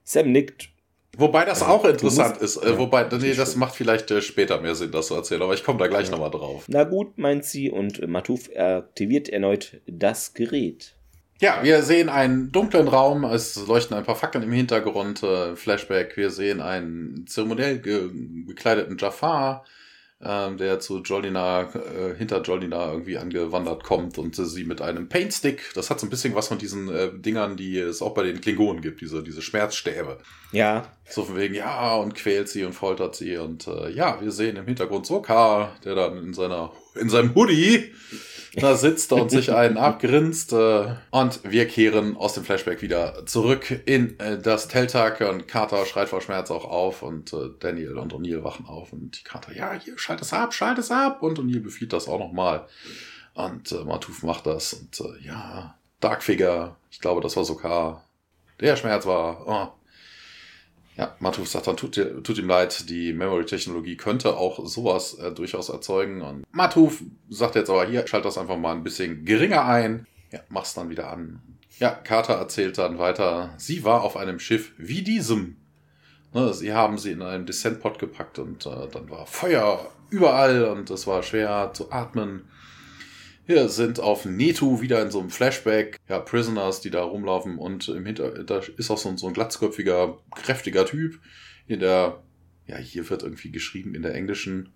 Sam 0.08 0.32
nickt. 0.32 0.70
Wobei 1.18 1.44
das 1.44 1.62
auch 1.62 1.84
interessant 1.84 2.38
ist. 2.38 2.56
Äh, 2.56 2.70
ja, 2.70 2.78
wobei, 2.78 3.06
nee, 3.20 3.34
das 3.34 3.56
macht 3.56 3.74
vielleicht 3.74 4.10
äh, 4.10 4.22
später 4.22 4.58
mehr 4.60 4.74
Sinn, 4.74 4.90
das 4.90 5.08
zu 5.08 5.14
erzählen, 5.14 5.42
aber 5.42 5.52
ich 5.52 5.62
komme 5.64 5.78
da 5.78 5.86
gleich 5.86 6.06
ja. 6.06 6.12
nochmal 6.12 6.30
drauf. 6.30 6.64
Na 6.68 6.84
gut, 6.84 7.18
meint 7.18 7.44
sie, 7.44 7.70
und 7.70 8.06
Matuf 8.08 8.48
aktiviert 8.56 9.28
erneut 9.28 9.82
das 9.86 10.32
Gerät. 10.32 10.94
Ja, 11.40 11.60
wir 11.62 11.82
sehen 11.82 12.08
einen 12.08 12.50
dunklen 12.52 12.88
Raum, 12.88 13.24
es 13.24 13.66
leuchten 13.66 13.96
ein 13.96 14.04
paar 14.04 14.16
Fackeln 14.16 14.44
im 14.44 14.52
Hintergrund, 14.52 15.22
äh, 15.22 15.54
Flashback, 15.56 16.16
wir 16.16 16.30
sehen 16.30 16.62
einen 16.62 17.26
zeremoniell 17.26 17.78
ge 17.78 18.10
gekleideten 18.46 18.96
Jafar, 18.98 19.64
ähm, 20.20 20.56
der 20.56 20.80
zu 20.80 20.98
Jolina, 20.98 21.62
äh, 21.62 22.14
hinter 22.16 22.42
Jolina 22.42 22.90
irgendwie 22.90 23.18
angewandert 23.18 23.84
kommt 23.84 24.18
und 24.18 24.36
äh, 24.36 24.44
sie 24.44 24.64
mit 24.64 24.82
einem 24.82 25.08
Paintstick, 25.08 25.72
das 25.74 25.90
hat 25.90 26.00
so 26.00 26.06
ein 26.06 26.10
bisschen 26.10 26.34
was 26.34 26.48
von 26.48 26.58
diesen 26.58 26.88
äh, 26.88 27.10
Dingern, 27.12 27.56
die 27.56 27.78
es 27.78 28.02
auch 28.02 28.14
bei 28.14 28.24
den 28.24 28.40
Klingonen 28.40 28.82
gibt, 28.82 29.00
diese, 29.00 29.22
diese 29.22 29.42
Schmerzstäbe. 29.42 30.18
Ja. 30.50 30.92
So 31.08 31.24
von 31.24 31.36
wegen, 31.36 31.54
ja, 31.54 31.94
und 31.94 32.16
quält 32.16 32.48
sie 32.48 32.64
und 32.64 32.72
foltert 32.72 33.14
sie 33.14 33.36
und 33.36 33.68
äh, 33.68 33.90
ja, 33.90 34.20
wir 34.20 34.32
sehen 34.32 34.56
im 34.56 34.66
Hintergrund 34.66 35.06
Sokar, 35.06 35.76
der 35.84 35.94
dann 35.94 36.18
in 36.18 36.34
seiner, 36.34 36.72
in 36.96 37.08
seinem 37.08 37.34
Hoodie 37.36 37.92
da 38.60 38.76
sitzt 38.76 39.12
und 39.12 39.30
sich 39.30 39.52
einen 39.52 39.76
abgrinst. 39.78 40.52
Äh, 40.52 40.94
und 41.10 41.40
wir 41.44 41.66
kehren 41.66 42.16
aus 42.16 42.34
dem 42.34 42.44
Flashback 42.44 42.82
wieder 42.82 43.26
zurück 43.26 43.82
in 43.86 44.18
äh, 44.20 44.38
das 44.38 44.68
Teltag 44.68 45.20
und 45.20 45.48
Carter 45.48 45.84
schreit 45.86 46.08
vor 46.08 46.20
Schmerz 46.20 46.50
auch 46.50 46.64
auf 46.64 47.02
und 47.02 47.32
äh, 47.32 47.50
Daniel 47.58 47.98
und 47.98 48.12
O'Neill 48.12 48.44
wachen 48.44 48.66
auf 48.66 48.92
und 48.92 49.18
die 49.18 49.24
Carter, 49.24 49.54
ja, 49.54 49.72
hier, 49.72 49.98
schalt 49.98 50.20
es 50.20 50.32
ab, 50.32 50.54
schalt 50.54 50.78
es 50.78 50.90
ab 50.90 51.22
und 51.22 51.38
O'Neill 51.38 51.60
befiehlt 51.60 51.92
das 51.92 52.08
auch 52.08 52.18
nochmal. 52.18 52.66
Und 53.34 53.72
äh, 53.72 53.84
Matuf 53.84 54.22
macht 54.22 54.46
das 54.46 54.72
und 54.72 55.00
äh, 55.00 55.26
ja, 55.26 55.74
Darkfigure, 56.00 56.76
ich 56.90 57.00
glaube, 57.00 57.20
das 57.20 57.36
war 57.36 57.44
sogar 57.44 58.04
der 58.60 58.76
Schmerz 58.76 59.06
war, 59.06 59.46
oh, 59.46 59.77
ja, 60.98 61.14
Matuf 61.20 61.48
sagt 61.48 61.68
dann, 61.68 61.76
tut, 61.76 61.94
tut 61.94 62.38
ihm 62.38 62.48
leid, 62.48 62.90
die 62.90 63.12
Memory-Technologie 63.12 63.96
könnte 63.96 64.36
auch 64.36 64.66
sowas 64.66 65.14
äh, 65.14 65.30
durchaus 65.30 65.68
erzeugen. 65.68 66.22
Und 66.22 66.44
Matuf 66.52 67.04
sagt 67.30 67.54
jetzt 67.54 67.70
aber, 67.70 67.86
hier, 67.86 68.04
schalt 68.08 68.24
das 68.24 68.36
einfach 68.36 68.58
mal 68.58 68.72
ein 68.72 68.82
bisschen 68.82 69.24
geringer 69.24 69.64
ein. 69.64 70.08
Ja, 70.32 70.40
mach's 70.48 70.74
dann 70.74 70.90
wieder 70.90 71.10
an. 71.12 71.40
Ja, 71.78 71.90
Carter 71.90 72.34
erzählt 72.34 72.78
dann 72.78 72.98
weiter, 72.98 73.54
sie 73.58 73.84
war 73.84 74.02
auf 74.02 74.16
einem 74.16 74.40
Schiff 74.40 74.72
wie 74.76 75.02
diesem. 75.02 75.56
Ne, 76.34 76.52
sie 76.52 76.72
haben 76.72 76.98
sie 76.98 77.12
in 77.12 77.22
einen 77.22 77.46
Descent-Pod 77.46 78.00
gepackt 78.00 78.40
und 78.40 78.66
äh, 78.66 78.88
dann 78.92 79.08
war 79.08 79.24
Feuer 79.26 79.92
überall 80.10 80.64
und 80.64 80.90
es 80.90 81.06
war 81.06 81.22
schwer 81.22 81.70
zu 81.74 81.92
atmen. 81.92 82.48
Wir 83.48 83.70
sind 83.70 83.98
auf 83.98 84.26
Netu 84.26 84.82
wieder 84.82 85.00
in 85.00 85.10
so 85.10 85.20
einem 85.20 85.30
Flashback. 85.30 85.96
Ja, 86.06 86.18
Prisoners, 86.18 86.82
die 86.82 86.90
da 86.90 87.02
rumlaufen 87.02 87.56
und 87.56 87.88
im 87.88 88.04
Hinter, 88.04 88.44
da 88.44 88.60
ist 88.76 88.90
auch 88.90 88.98
so 88.98 89.08
ein, 89.08 89.16
so 89.16 89.26
ein 89.26 89.32
glatzköpfiger, 89.32 90.18
kräftiger 90.36 90.84
Typ. 90.84 91.18
In 91.66 91.80
der, 91.80 92.22
ja, 92.66 92.76
hier 92.76 93.08
wird 93.08 93.22
irgendwie 93.22 93.50
geschrieben 93.50 93.94
in 93.94 94.02
der 94.02 94.14
englischen, 94.14 94.74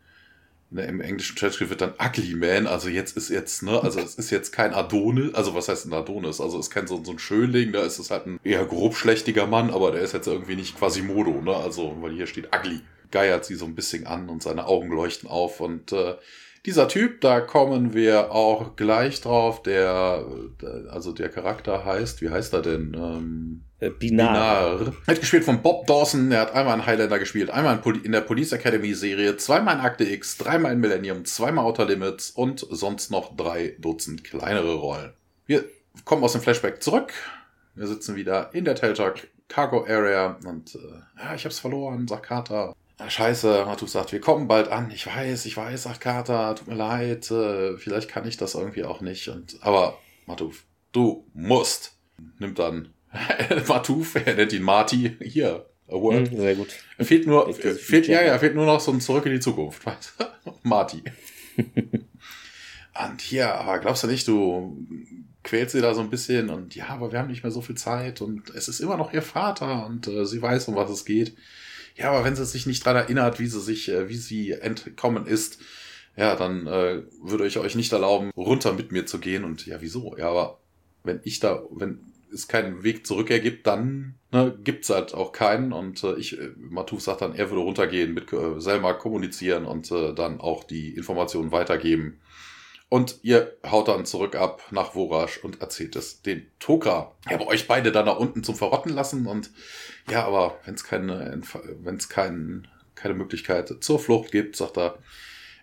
in 0.70 0.78
der, 0.78 0.88
im 0.88 1.02
englischen 1.02 1.36
Transcript 1.36 1.68
wird 1.68 1.82
dann 1.82 1.92
Ugly 2.02 2.34
Man. 2.34 2.66
Also 2.66 2.88
jetzt 2.88 3.14
ist 3.14 3.28
jetzt, 3.28 3.62
ne, 3.62 3.78
also 3.82 4.00
es 4.00 4.14
ist 4.14 4.30
jetzt 4.30 4.52
kein 4.52 4.72
Adonis, 4.72 5.34
also 5.34 5.54
was 5.54 5.68
heißt 5.68 5.84
ein 5.84 5.92
Adonis? 5.92 6.40
Also 6.40 6.58
es 6.58 6.68
ist 6.68 6.72
kein 6.72 6.86
so, 6.86 7.04
so 7.04 7.12
ein 7.12 7.18
Schönling, 7.18 7.72
da 7.72 7.84
ist 7.84 7.98
es 7.98 8.10
halt 8.10 8.26
ein 8.26 8.40
eher 8.42 8.64
grobschlächtiger 8.64 9.46
Mann, 9.46 9.68
aber 9.68 9.90
der 9.92 10.00
ist 10.00 10.14
jetzt 10.14 10.28
irgendwie 10.28 10.56
nicht 10.56 10.78
quasi 10.78 11.02
Modo, 11.02 11.42
ne? 11.42 11.54
Also, 11.54 11.98
weil 12.00 12.12
hier 12.14 12.26
steht 12.26 12.48
Ugly. 12.56 12.80
Geiert 13.10 13.44
sie 13.44 13.56
so 13.56 13.66
ein 13.66 13.74
bisschen 13.74 14.06
an 14.06 14.30
und 14.30 14.42
seine 14.42 14.66
Augen 14.66 14.88
leuchten 14.88 15.28
auf 15.28 15.60
und 15.60 15.92
äh, 15.92 16.14
dieser 16.64 16.86
Typ, 16.86 17.20
da 17.20 17.40
kommen 17.40 17.92
wir 17.92 18.30
auch 18.30 18.76
gleich 18.76 19.20
drauf, 19.20 19.62
der, 19.62 20.24
also 20.90 21.12
der 21.12 21.28
Charakter 21.28 21.84
heißt, 21.84 22.22
wie 22.22 22.30
heißt 22.30 22.52
er 22.52 22.62
denn? 22.62 22.94
Ähm, 22.94 23.62
äh, 23.80 23.90
Binar. 23.90 24.78
Binar. 24.78 24.94
Hat 25.08 25.18
gespielt 25.18 25.44
von 25.44 25.60
Bob 25.60 25.86
Dawson, 25.88 26.30
der 26.30 26.40
hat 26.40 26.54
einmal 26.54 26.78
in 26.78 26.86
Highlander 26.86 27.18
gespielt, 27.18 27.50
einmal 27.50 27.80
in 28.04 28.12
der 28.12 28.20
Police 28.20 28.52
Academy 28.52 28.94
Serie, 28.94 29.36
zweimal 29.36 29.74
in 29.74 29.80
Akte 29.80 30.04
X, 30.04 30.38
dreimal 30.38 30.72
in 30.72 30.78
Millennium, 30.78 31.24
zweimal 31.24 31.64
Outer 31.64 31.86
Limits 31.86 32.30
und 32.30 32.64
sonst 32.70 33.10
noch 33.10 33.36
drei 33.36 33.74
Dutzend 33.80 34.22
kleinere 34.22 34.74
Rollen. 34.74 35.12
Wir 35.46 35.64
kommen 36.04 36.22
aus 36.22 36.32
dem 36.32 36.42
Flashback 36.42 36.80
zurück. 36.80 37.12
Wir 37.74 37.88
sitzen 37.88 38.14
wieder 38.14 38.54
in 38.54 38.64
der 38.64 38.76
Teltalk 38.76 39.28
Cargo 39.48 39.84
Area 39.84 40.38
und 40.46 40.76
äh, 40.76 40.78
ja, 41.18 41.34
ich 41.34 41.44
hab's 41.44 41.58
verloren, 41.58 42.06
sagt 42.06 42.26
Carter. 42.26 42.74
Scheiße, 43.08 43.64
Matu 43.66 43.86
sagt, 43.86 44.12
wir 44.12 44.20
kommen 44.20 44.48
bald 44.48 44.68
an. 44.68 44.90
Ich 44.90 45.06
weiß, 45.06 45.46
ich 45.46 45.56
weiß, 45.56 45.84
sagt 45.84 46.00
Carter, 46.00 46.54
tut 46.54 46.68
mir 46.68 46.74
leid, 46.74 47.30
äh, 47.30 47.76
vielleicht 47.76 48.08
kann 48.08 48.26
ich 48.26 48.36
das 48.36 48.54
irgendwie 48.54 48.84
auch 48.84 49.00
nicht. 49.00 49.28
Und, 49.28 49.58
aber 49.60 49.98
Matuf, 50.26 50.64
du 50.92 51.26
musst. 51.34 51.96
Nimmt 52.38 52.58
dann 52.58 52.92
Matuf, 53.68 54.14
er 54.14 54.34
nennt 54.34 54.52
ihn 54.52 54.62
Marty, 54.62 55.16
hier, 55.20 55.66
a 55.88 55.92
word. 55.92 56.32
Mm, 56.32 56.36
sehr 56.36 56.54
gut. 56.54 56.68
Fehlt 56.98 57.26
nur, 57.26 57.52
fehlt, 57.54 58.06
ja, 58.06 58.22
ja, 58.22 58.38
fehlt 58.38 58.54
nur 58.54 58.66
noch 58.66 58.80
so 58.80 58.92
ein 58.92 59.00
Zurück 59.00 59.26
in 59.26 59.32
die 59.32 59.40
Zukunft. 59.40 59.82
Marty. 60.62 61.02
und 61.56 63.20
hier, 63.20 63.54
aber 63.54 63.78
glaubst 63.78 64.04
du 64.04 64.06
nicht, 64.06 64.26
du 64.28 64.86
quälst 65.42 65.72
sie 65.72 65.80
da 65.80 65.94
so 65.94 66.00
ein 66.00 66.10
bisschen 66.10 66.50
und 66.50 66.74
ja, 66.76 66.88
aber 66.88 67.10
wir 67.10 67.18
haben 67.18 67.28
nicht 67.28 67.42
mehr 67.42 67.50
so 67.50 67.60
viel 67.60 67.76
Zeit 67.76 68.20
und 68.20 68.50
es 68.50 68.68
ist 68.68 68.80
immer 68.80 68.96
noch 68.96 69.12
ihr 69.12 69.22
Vater 69.22 69.86
und 69.86 70.06
äh, 70.06 70.24
sie 70.24 70.40
weiß, 70.40 70.68
um 70.68 70.76
was 70.76 70.90
es 70.90 71.04
geht 71.04 71.34
ja, 71.96 72.10
aber 72.10 72.24
wenn 72.24 72.36
sie 72.36 72.44
sich 72.44 72.66
nicht 72.66 72.84
dran 72.84 72.96
erinnert, 72.96 73.38
wie 73.38 73.46
sie 73.46 73.60
sich, 73.60 73.88
äh, 73.88 74.08
wie 74.08 74.16
sie 74.16 74.52
entkommen 74.52 75.26
ist, 75.26 75.60
ja, 76.16 76.36
dann 76.36 76.66
äh, 76.66 77.02
würde 77.22 77.46
ich 77.46 77.58
euch 77.58 77.74
nicht 77.74 77.92
erlauben, 77.92 78.30
runter 78.36 78.72
mit 78.74 78.92
mir 78.92 79.06
zu 79.06 79.18
gehen. 79.18 79.44
Und 79.44 79.66
ja, 79.66 79.80
wieso? 79.80 80.16
Ja, 80.18 80.30
aber 80.30 80.58
wenn 81.04 81.20
ich 81.24 81.40
da, 81.40 81.62
wenn 81.70 82.00
es 82.32 82.48
keinen 82.48 82.82
Weg 82.82 83.06
zurück 83.06 83.30
ergibt, 83.30 83.66
dann 83.66 84.14
ne, 84.30 84.56
gibt 84.62 84.84
es 84.84 84.90
halt 84.90 85.14
auch 85.14 85.32
keinen. 85.32 85.72
Und 85.72 86.02
äh, 86.04 86.14
ich, 86.14 86.38
äh, 86.38 86.50
Matuf 86.56 87.02
sagt 87.02 87.22
dann, 87.22 87.34
er 87.34 87.50
würde 87.50 87.62
runtergehen, 87.62 88.14
mit 88.14 88.32
äh, 88.32 88.60
Selma 88.60 88.92
kommunizieren 88.92 89.64
und 89.64 89.90
äh, 89.90 90.14
dann 90.14 90.40
auch 90.40 90.64
die 90.64 90.94
Informationen 90.94 91.52
weitergeben. 91.52 92.20
Und 92.92 93.20
ihr 93.22 93.56
haut 93.64 93.88
dann 93.88 94.04
zurück 94.04 94.34
ab 94.34 94.64
nach 94.70 94.92
Vorasch 94.92 95.38
und 95.42 95.62
erzählt 95.62 95.96
es 95.96 96.20
den 96.20 96.46
Toka. 96.58 97.12
Ich 97.24 97.32
habe 97.32 97.46
euch 97.46 97.66
beide 97.66 97.90
dann 97.90 98.04
da 98.04 98.12
unten 98.12 98.44
zum 98.44 98.54
Verrotten 98.54 98.92
lassen 98.92 99.26
und 99.26 99.50
ja, 100.10 100.26
aber 100.26 100.58
wenn 100.66 100.74
es 100.74 100.84
keine, 100.84 101.40
wenn 101.80 101.96
es 101.96 102.10
kein, 102.10 102.68
keine 102.94 103.14
Möglichkeit 103.14 103.82
zur 103.82 103.98
Flucht 103.98 104.30
gibt, 104.30 104.56
sagt 104.56 104.76
er, 104.76 104.98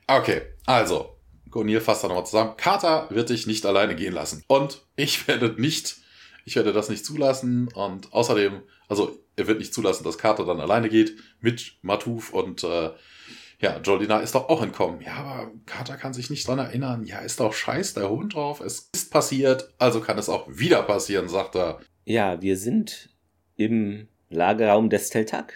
okay, 0.08 0.42
also, 0.66 1.18
O'Neill 1.52 1.82
fasst 1.82 2.04
dann 2.04 2.10
nochmal 2.10 2.26
zusammen. 2.26 2.58
Carter 2.58 3.06
wird 3.12 3.30
dich 3.30 3.46
nicht 3.46 3.64
alleine 3.64 3.96
gehen 3.96 4.14
lassen. 4.14 4.44
Und 4.48 4.82
ich 4.96 5.28
werde 5.28 5.54
nicht, 5.62 5.98
ich 6.46 6.56
werde 6.56 6.74
das 6.74 6.90
nicht 6.90 7.06
zulassen. 7.06 7.68
Und 7.68 8.12
außerdem, 8.12 8.64
also 8.88 9.24
er 9.36 9.46
wird 9.46 9.60
nicht 9.60 9.76
zulassen, 9.76 10.04
dass 10.04 10.18
Carter 10.18 10.46
dann 10.46 10.60
alleine 10.60 10.90
geht 10.90 11.16
mit 11.42 11.78
Matuf 11.84 12.34
und 12.34 12.64
äh, 12.64 12.90
ja, 13.62 13.80
Jolina 13.84 14.20
ist 14.20 14.36
doch 14.36 14.48
auch 14.48 14.64
entkommen. 14.64 15.02
Ja, 15.02 15.16
aber 15.16 15.52
Carter 15.66 15.98
kann 15.98 16.14
sich 16.14 16.30
nicht 16.30 16.48
dran 16.48 16.60
erinnern. 16.60 17.04
Ja, 17.04 17.20
ist 17.20 17.42
doch 17.42 17.54
scheiß 17.54 17.94
der 17.94 18.10
Hund 18.10 18.34
drauf. 18.34 18.62
Es 18.62 18.90
ist 18.94 19.12
passiert, 19.12 19.74
also 19.78 20.00
kann 20.00 20.18
es 20.18 20.30
auch 20.30 20.48
wieder 20.50 20.82
passieren, 20.84 21.28
sagt 21.28 21.56
er. 21.56 21.80
Ja, 22.06 22.42
wir 22.42 22.56
sind 22.56 23.10
im 23.58 24.08
Lagerraum 24.30 24.90
des 24.90 25.10
Teltak. 25.10 25.54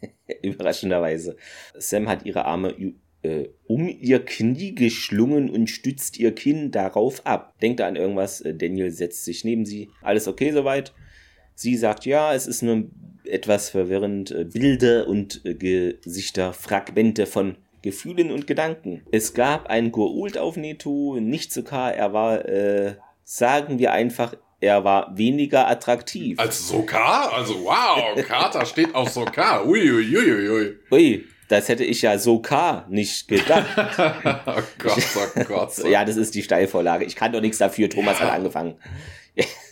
Überraschenderweise. 0.42 1.36
Sam 1.76 2.08
hat 2.08 2.24
ihre 2.24 2.46
Arme 2.46 2.74
äh, 3.22 3.48
um 3.66 3.88
ihr 3.88 4.24
Knie 4.24 4.74
geschlungen 4.74 5.50
und 5.50 5.68
stützt 5.68 6.18
ihr 6.18 6.34
Kinn 6.34 6.70
darauf 6.70 7.26
ab. 7.26 7.58
Denkt 7.60 7.82
an 7.82 7.96
irgendwas. 7.96 8.40
Äh, 8.40 8.54
Daniel 8.54 8.90
setzt 8.90 9.24
sich 9.24 9.44
neben 9.44 9.66
sie. 9.66 9.90
Alles 10.00 10.28
okay 10.28 10.50
soweit? 10.50 10.94
Sie 11.54 11.76
sagt, 11.76 12.04
ja, 12.04 12.34
es 12.34 12.46
ist 12.46 12.62
nur 12.62 12.84
etwas 13.24 13.70
verwirrend. 13.70 14.30
Äh, 14.30 14.44
Bilder 14.44 15.06
und 15.08 15.40
äh, 15.44 15.54
Gesichter, 15.54 16.52
Fragmente 16.52 17.26
von 17.26 17.56
Gefühlen 17.82 18.30
und 18.30 18.46
Gedanken. 18.46 19.02
Es 19.12 19.34
gab 19.34 19.66
einen 19.66 19.92
Gurult 19.92 20.38
auf 20.38 20.56
Neto, 20.56 21.18
nicht 21.20 21.52
sogar, 21.52 21.94
er 21.94 22.14
war, 22.14 22.48
äh, 22.48 22.96
sagen 23.24 23.78
wir 23.78 23.92
einfach, 23.92 24.34
er 24.60 24.84
war 24.84 25.16
weniger 25.16 25.68
attraktiv. 25.68 26.38
Als 26.38 26.68
Sokar? 26.68 27.32
Also 27.34 27.62
wow, 27.64 28.14
Carter 28.26 28.64
steht 28.66 28.94
auf 28.94 29.10
Sokar. 29.10 29.66
Uiuiuiui. 29.66 30.48
Ui, 30.48 30.48
ui. 30.48 30.76
ui, 30.90 31.24
das 31.48 31.68
hätte 31.68 31.84
ich 31.84 32.00
ja 32.00 32.18
Sokar 32.18 32.86
nicht 32.88 33.28
gedacht. 33.28 33.66
oh 34.46 34.62
Gott, 34.78 35.02
oh 35.36 35.44
Gott. 35.44 35.78
ja, 35.90 36.06
das 36.06 36.16
ist 36.16 36.34
die 36.34 36.42
Steilvorlage. 36.42 37.04
Ich 37.04 37.16
kann 37.16 37.32
doch 37.32 37.42
nichts 37.42 37.58
dafür. 37.58 37.90
Thomas 37.90 38.18
ja. 38.18 38.26
hat 38.26 38.32
angefangen. 38.32 38.76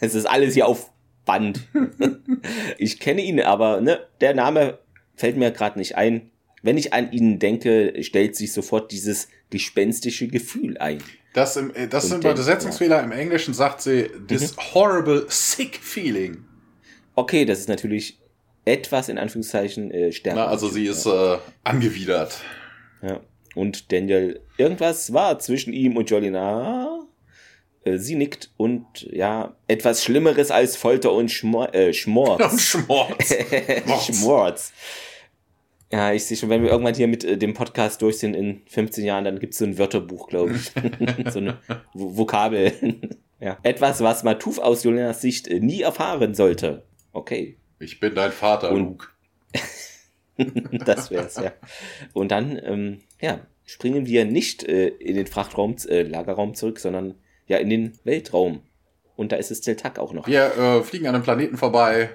Es 0.01 0.15
ist 0.15 0.27
alles 0.27 0.55
hier 0.55 0.67
auf 0.67 0.92
Band. 1.25 1.61
ich 2.79 3.01
kenne 3.01 3.23
ihn, 3.23 3.41
aber 3.41 3.81
ne, 3.81 4.01
der 4.21 4.35
Name 4.35 4.79
fällt 5.15 5.37
mir 5.37 5.51
gerade 5.51 5.79
nicht 5.79 5.97
ein. 5.97 6.31
Wenn 6.63 6.79
ich 6.79 6.93
an 6.93 7.11
ihn 7.13 7.39
denke, 7.39 8.03
stellt 8.03 8.37
sich 8.37 8.53
sofort 8.53 8.93
dieses 8.93 9.29
gespenstische 9.51 10.29
Gefühl 10.29 10.79
ein. 10.79 11.03
Das, 11.33 11.57
im, 11.57 11.75
äh, 11.75 11.89
das 11.89 12.09
sind 12.09 12.25
Übersetzungsfehler. 12.25 12.97
Ja. 12.97 13.03
Im 13.03 13.13
Englischen 13.13 13.55
sagt 13.55 13.81
sie 13.81 14.11
this 14.29 14.55
mhm. 14.55 14.75
horrible 14.75 15.27
sick 15.29 15.77
feeling. 15.77 16.45
Okay, 17.15 17.45
das 17.45 17.61
ist 17.61 17.69
natürlich 17.69 18.19
etwas 18.65 19.09
in 19.09 19.19
Anführungszeichen 19.19 19.91
äh, 19.91 20.13
stärker. 20.13 20.41
Na, 20.41 20.47
also 20.47 20.69
sie 20.69 20.87
ist 20.87 21.07
äh, 21.07 21.39
angewidert. 21.65 22.41
Ja. 23.03 23.21
Und 23.55 23.93
Daniel, 23.93 24.41
irgendwas 24.57 25.13
war 25.13 25.39
zwischen 25.39 25.73
ihm 25.73 25.97
und 25.97 26.09
Jolina. 26.09 27.02
Äh, 27.85 27.99
sie 27.99 28.15
nickt 28.15 28.51
und 28.57 29.03
ja, 29.11 29.57
etwas 29.67 30.05
Schlimmeres 30.05 30.51
als 30.51 30.77
Folter 30.77 31.13
und 31.13 31.31
Schmor 31.31 31.75
äh, 31.75 31.93
Schmorz. 31.93 32.61
Schmorz. 32.63 34.07
Schmorz. 34.07 34.73
Ja, 35.93 36.11
ich 36.13 36.25
sehe 36.25 36.39
schon, 36.39 36.49
wenn 36.49 36.63
wir 36.63 36.71
irgendwann 36.71 36.95
hier 36.95 37.07
mit 37.07 37.23
äh, 37.23 37.37
dem 37.37 37.53
Podcast 37.53 38.01
durch 38.01 38.19
sind 38.19 38.35
in 38.35 38.63
15 38.67 39.05
Jahren, 39.05 39.25
dann 39.25 39.39
gibt 39.39 39.53
es 39.53 39.59
so 39.59 39.67
ein 39.67 39.77
Wörterbuch, 39.77 40.29
glaube 40.29 40.55
ich. 40.55 40.73
so 41.31 41.39
eine 41.39 41.59
v 41.69 42.17
Vokabel. 42.17 43.19
ja. 43.41 43.59
Etwas, 43.63 44.01
was 44.01 44.25
Matuf 44.25 44.59
aus 44.59 44.85
Julianas 44.85 45.21
Sicht 45.21 45.49
äh, 45.49 45.61
nie 45.61 45.83
erfahren 45.83 46.35
sollte. 46.35 46.85
Okay. 47.13 47.59
Ich 47.79 48.01
bin 48.01 48.15
dein 48.15 48.33
Vater, 48.33 48.71
und, 48.71 48.81
Luke. 48.85 49.09
das 50.87 51.11
wär's, 51.11 51.37
ja. 51.37 51.53
Und 52.15 52.31
dann, 52.31 52.59
ähm, 52.65 53.01
ja, 53.21 53.41
springen 53.67 54.07
wir 54.07 54.25
nicht 54.25 54.63
äh, 54.63 54.89
in 54.89 55.17
den 55.17 55.27
Frachtraum, 55.27 55.77
äh, 55.89 56.03
Lagerraum 56.03 56.55
zurück, 56.55 56.79
sondern 56.79 57.17
ja 57.47 57.59
in 57.59 57.71
den 57.71 57.99
Weltraum. 58.05 58.63
Und 59.17 59.33
da 59.33 59.37
ist 59.37 59.51
es 59.51 59.61
Teltak 59.61 59.99
auch 59.99 60.13
noch. 60.13 60.27
Wir 60.27 60.57
äh, 60.57 60.83
fliegen 60.83 61.07
an 61.07 61.15
einem 61.15 61.25
Planeten 61.25 61.57
vorbei, 61.57 62.11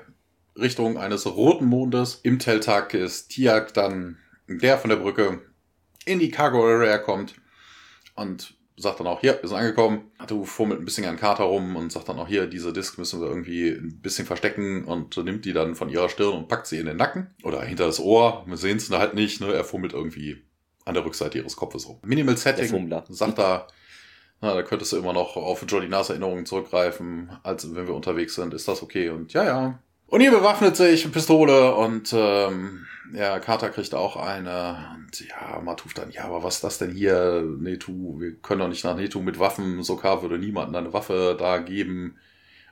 Richtung 0.58 0.98
eines 0.98 1.26
roten 1.26 1.66
Mondes. 1.66 2.20
Im 2.24 2.40
Teltak 2.40 2.94
ist 2.94 3.30
Tiak 3.30 3.74
dann 3.74 4.18
der 4.48 4.78
von 4.78 4.90
der 4.90 4.98
Brücke 4.98 5.42
in 6.06 6.20
die 6.20 6.32
Cargo 6.32 6.66
Area 6.66 6.98
kommt 6.98 7.36
und 8.16 8.56
sagt 8.78 9.00
dann 9.00 9.08
auch, 9.08 9.22
hier, 9.22 9.40
wir 9.42 9.50
sind 9.50 9.58
angekommen. 9.58 10.12
Atu 10.18 10.46
fummelt 10.46 10.80
ein 10.80 10.86
bisschen 10.86 11.06
an 11.06 11.18
Kater 11.18 11.46
rum 11.46 11.76
und 11.76 11.92
sagt 11.92 12.10
dann 12.10 12.20
auch, 12.20 12.28
hier, 12.28 12.48
diese 12.48 12.72
Disk 12.72 12.98
müssen 12.98 13.20
wir 13.20 13.28
irgendwie 13.28 13.70
ein 13.70 14.00
bisschen 14.02 14.28
verstecken 14.28 14.86
und 14.86 15.18
nimmt 15.18 15.46
die 15.46 15.54
dann 15.54 15.76
von 15.76 15.90
ihrer 15.90 16.10
Stirn 16.10 16.36
und 16.36 16.48
packt 16.48 16.68
sie 16.68 16.78
in 16.78 16.86
den 16.86 16.98
Nacken 16.98 17.28
oder 17.44 17.62
hinter 17.64 17.88
das 17.88 18.00
Ohr. 18.00 18.44
Wir 18.46 18.58
sehen 18.58 18.78
es 18.78 18.90
halt 18.92 19.16
nicht, 19.16 19.42
ne? 19.42 19.52
Er 19.52 19.64
fummelt 19.64 19.94
irgendwie 19.94 20.44
an 20.86 20.94
der 20.94 21.04
Rückseite 21.04 21.40
ihres 21.40 21.56
Kopfes 21.56 21.88
rum. 21.88 22.00
Minimal 22.04 22.38
Setting, 22.38 22.94
sagt 23.10 23.40
er, 23.40 23.68
na, 24.42 24.54
da 24.54 24.62
könntest 24.62 24.92
du 24.92 24.98
immer 24.98 25.14
noch 25.14 25.36
auf 25.36 25.66
Jolinas 25.68 26.10
Erinnerungen 26.10 26.46
zurückgreifen, 26.46 27.32
als 27.44 27.74
wenn 27.74 27.88
wir 27.88 27.96
unterwegs 27.96 28.36
sind. 28.36 28.54
Ist 28.54 28.68
das 28.68 28.84
okay? 28.84 29.10
Und 29.10 29.34
ja, 29.34 29.44
ja. 29.44 29.80
Und 30.08 30.22
ihr 30.22 30.32
bewaffnet 30.32 30.78
sich, 30.78 31.12
Pistole 31.12 31.76
und 31.76 32.14
ähm, 32.14 32.86
ja, 33.14 33.40
Carter 33.40 33.70
kriegt 33.70 33.94
auch 33.96 34.16
eine. 34.16 34.96
Und 34.96 35.28
ja, 35.28 35.60
Matuf 35.62 35.94
dann, 35.94 36.12
ja, 36.12 36.26
aber 36.26 36.44
was 36.44 36.56
ist 36.56 36.64
das 36.64 36.78
denn 36.78 36.92
hier? 36.92 37.44
Netu, 37.60 38.20
wir 38.20 38.36
können 38.36 38.62
doch 38.62 38.70
nicht 38.70 38.84
nach 38.84 38.96
Netu 38.96 39.22
mit 39.22 39.40
Waffen. 39.40 39.84
Sokar 39.84 40.22
würde 40.22 40.38
niemandem 40.38 40.76
eine 40.76 40.94
Waffe 40.94 41.36
da 41.38 41.58
geben. 41.58 42.18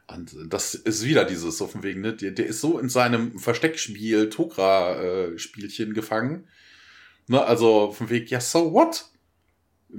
Und 0.07 0.35
das 0.47 0.75
ist 0.75 1.03
wieder 1.03 1.25
dieses, 1.25 1.57
so 1.57 1.67
von 1.67 1.81
wegen, 1.81 2.01
ne? 2.01 2.13
Der, 2.13 2.31
der 2.31 2.45
ist 2.45 2.61
so 2.61 2.77
in 2.77 2.89
seinem 2.89 3.39
Versteckspiel, 3.39 4.29
Tokra-Spielchen 4.29 5.93
gefangen. 5.93 6.47
Ne, 7.27 7.43
also 7.43 7.91
von 7.91 8.09
wegen, 8.09 8.27
ja, 8.27 8.39
so 8.39 8.71
what? 8.71 9.05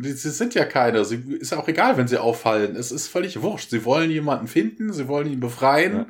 Sie 0.00 0.30
sind 0.30 0.54
ja 0.54 0.64
keine. 0.64 1.04
Sie, 1.04 1.16
ist 1.38 1.52
ja 1.52 1.58
auch 1.58 1.68
egal, 1.68 1.96
wenn 1.96 2.08
sie 2.08 2.18
auffallen. 2.18 2.76
Es 2.76 2.92
ist 2.92 3.08
völlig 3.08 3.40
wurscht. 3.42 3.70
Sie 3.70 3.84
wollen 3.84 4.10
jemanden 4.10 4.46
finden, 4.46 4.92
sie 4.92 5.08
wollen 5.08 5.30
ihn 5.30 5.40
befreien. 5.40 5.94
Ja. 5.94 6.06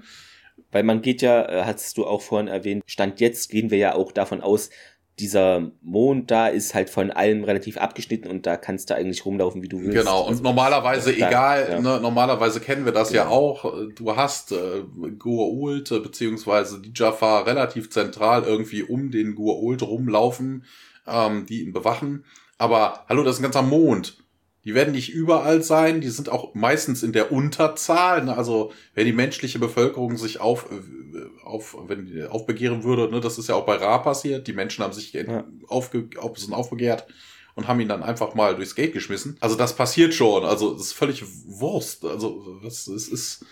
Weil 0.72 0.82
man 0.82 1.02
geht 1.02 1.22
ja, 1.22 1.44
äh, 1.48 1.64
hast 1.64 1.96
du 1.96 2.06
auch 2.06 2.22
vorhin 2.22 2.48
erwähnt, 2.48 2.84
Stand 2.86 3.20
jetzt 3.20 3.50
gehen 3.50 3.70
wir 3.70 3.78
ja 3.78 3.94
auch 3.94 4.12
davon 4.12 4.40
aus, 4.40 4.70
dieser 5.18 5.72
Mond 5.80 6.30
da 6.30 6.48
ist 6.48 6.74
halt 6.74 6.90
von 6.90 7.10
allem 7.10 7.44
relativ 7.44 7.78
abgeschnitten 7.78 8.28
und 8.28 8.44
da 8.44 8.56
kannst 8.56 8.90
du 8.90 8.94
eigentlich 8.94 9.24
rumlaufen, 9.24 9.62
wie 9.62 9.68
du 9.68 9.80
willst. 9.80 9.96
Genau, 9.96 10.22
und 10.22 10.30
also, 10.30 10.42
normalerweise, 10.42 11.14
da, 11.14 11.28
egal, 11.28 11.68
ja. 11.70 11.80
ne, 11.80 12.00
normalerweise 12.00 12.60
kennen 12.60 12.84
wir 12.84 12.92
das 12.92 13.08
genau. 13.08 13.22
ja 13.22 13.28
auch. 13.30 13.74
Du 13.94 14.14
hast 14.14 14.52
äh, 14.52 14.82
Gua'uld 15.18 15.94
äh, 15.94 16.00
beziehungsweise 16.00 16.82
die 16.82 16.92
Jafar 16.94 17.46
relativ 17.46 17.90
zentral 17.90 18.42
irgendwie 18.42 18.82
um 18.82 19.10
den 19.10 19.34
Gua'uld 19.34 19.82
rumlaufen, 19.82 20.64
ähm, 21.06 21.46
die 21.46 21.62
ihn 21.62 21.72
bewachen. 21.72 22.24
Aber 22.58 23.04
hallo, 23.08 23.22
das 23.22 23.36
ist 23.36 23.40
ein 23.40 23.44
ganzer 23.44 23.62
Mond. 23.62 24.18
Die 24.64 24.74
werden 24.74 24.92
nicht 24.92 25.12
überall 25.12 25.62
sein, 25.62 26.00
die 26.00 26.08
sind 26.08 26.28
auch 26.28 26.54
meistens 26.54 27.04
in 27.04 27.12
der 27.12 27.30
Unterzahl. 27.30 28.24
Ne? 28.24 28.36
Also 28.36 28.72
wenn 28.94 29.06
die 29.06 29.12
menschliche 29.12 29.60
Bevölkerung 29.60 30.16
sich 30.16 30.40
auf, 30.40 30.68
äh, 30.72 31.44
auf 31.44 31.76
wenn 31.86 32.06
die 32.06 32.24
aufbegehren 32.24 32.82
würde, 32.82 33.08
ne, 33.08 33.20
das 33.20 33.38
ist 33.38 33.48
ja 33.48 33.54
auch 33.54 33.64
bei 33.64 33.76
Ra 33.76 33.98
passiert, 33.98 34.48
die 34.48 34.52
Menschen 34.52 34.82
haben 34.82 34.92
sich 34.92 35.12
ja. 35.12 35.44
aufge, 35.68 36.08
auf, 36.16 36.36
sind 36.36 36.52
aufbegehrt 36.52 37.06
und 37.54 37.68
haben 37.68 37.78
ihn 37.78 37.88
dann 37.88 38.02
einfach 38.02 38.34
mal 38.34 38.56
durchs 38.56 38.74
Gate 38.74 38.92
geschmissen. 38.92 39.36
Also 39.38 39.54
das 39.54 39.76
passiert 39.76 40.14
schon, 40.14 40.44
also 40.44 40.72
das 40.72 40.88
ist 40.88 40.92
völlig 40.94 41.22
Wurst. 41.46 42.04
Also 42.04 42.58
das, 42.62 42.86
das 42.86 43.06
ist, 43.06 43.44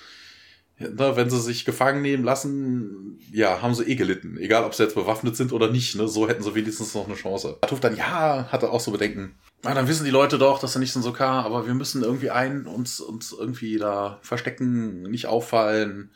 ne, 0.79 1.16
wenn 1.16 1.31
sie 1.31 1.41
sich 1.41 1.64
gefangen 1.64 2.03
nehmen 2.03 2.25
lassen, 2.25 3.18
ja, 3.33 3.62
haben 3.62 3.75
sie 3.75 3.85
eh 3.85 3.95
gelitten. 3.95 4.37
Egal, 4.39 4.64
ob 4.64 4.75
sie 4.75 4.83
jetzt 4.83 4.95
bewaffnet 4.95 5.37
sind 5.37 5.53
oder 5.53 5.70
nicht. 5.70 5.95
Ne? 5.97 6.09
So 6.09 6.29
hätten 6.29 6.43
sie 6.43 6.55
wenigstens 6.55 6.95
noch 6.95 7.07
eine 7.07 7.16
Chance. 7.16 7.59
Atuf 7.61 7.81
dann, 7.81 7.97
ja, 7.97 8.49
hatte 8.51 8.70
auch 8.70 8.81
so 8.81 8.91
Bedenken. 8.91 9.35
Na, 9.62 9.75
dann 9.75 9.89
wissen 9.89 10.05
die 10.05 10.11
Leute 10.11 10.39
doch, 10.39 10.59
dass 10.59 10.75
sie 10.75 10.79
nicht 10.79 10.93
sind 10.93 11.03
so 11.03 11.12
klar, 11.12 11.45
aber 11.45 11.66
wir 11.66 11.75
müssen 11.75 12.03
irgendwie 12.03 12.31
ein, 12.31 12.66
uns, 12.66 13.01
uns 13.01 13.33
irgendwie 13.33 13.79
da 13.79 14.18
verstecken, 14.22 15.03
nicht 15.03 15.27
auffallen. 15.27 16.11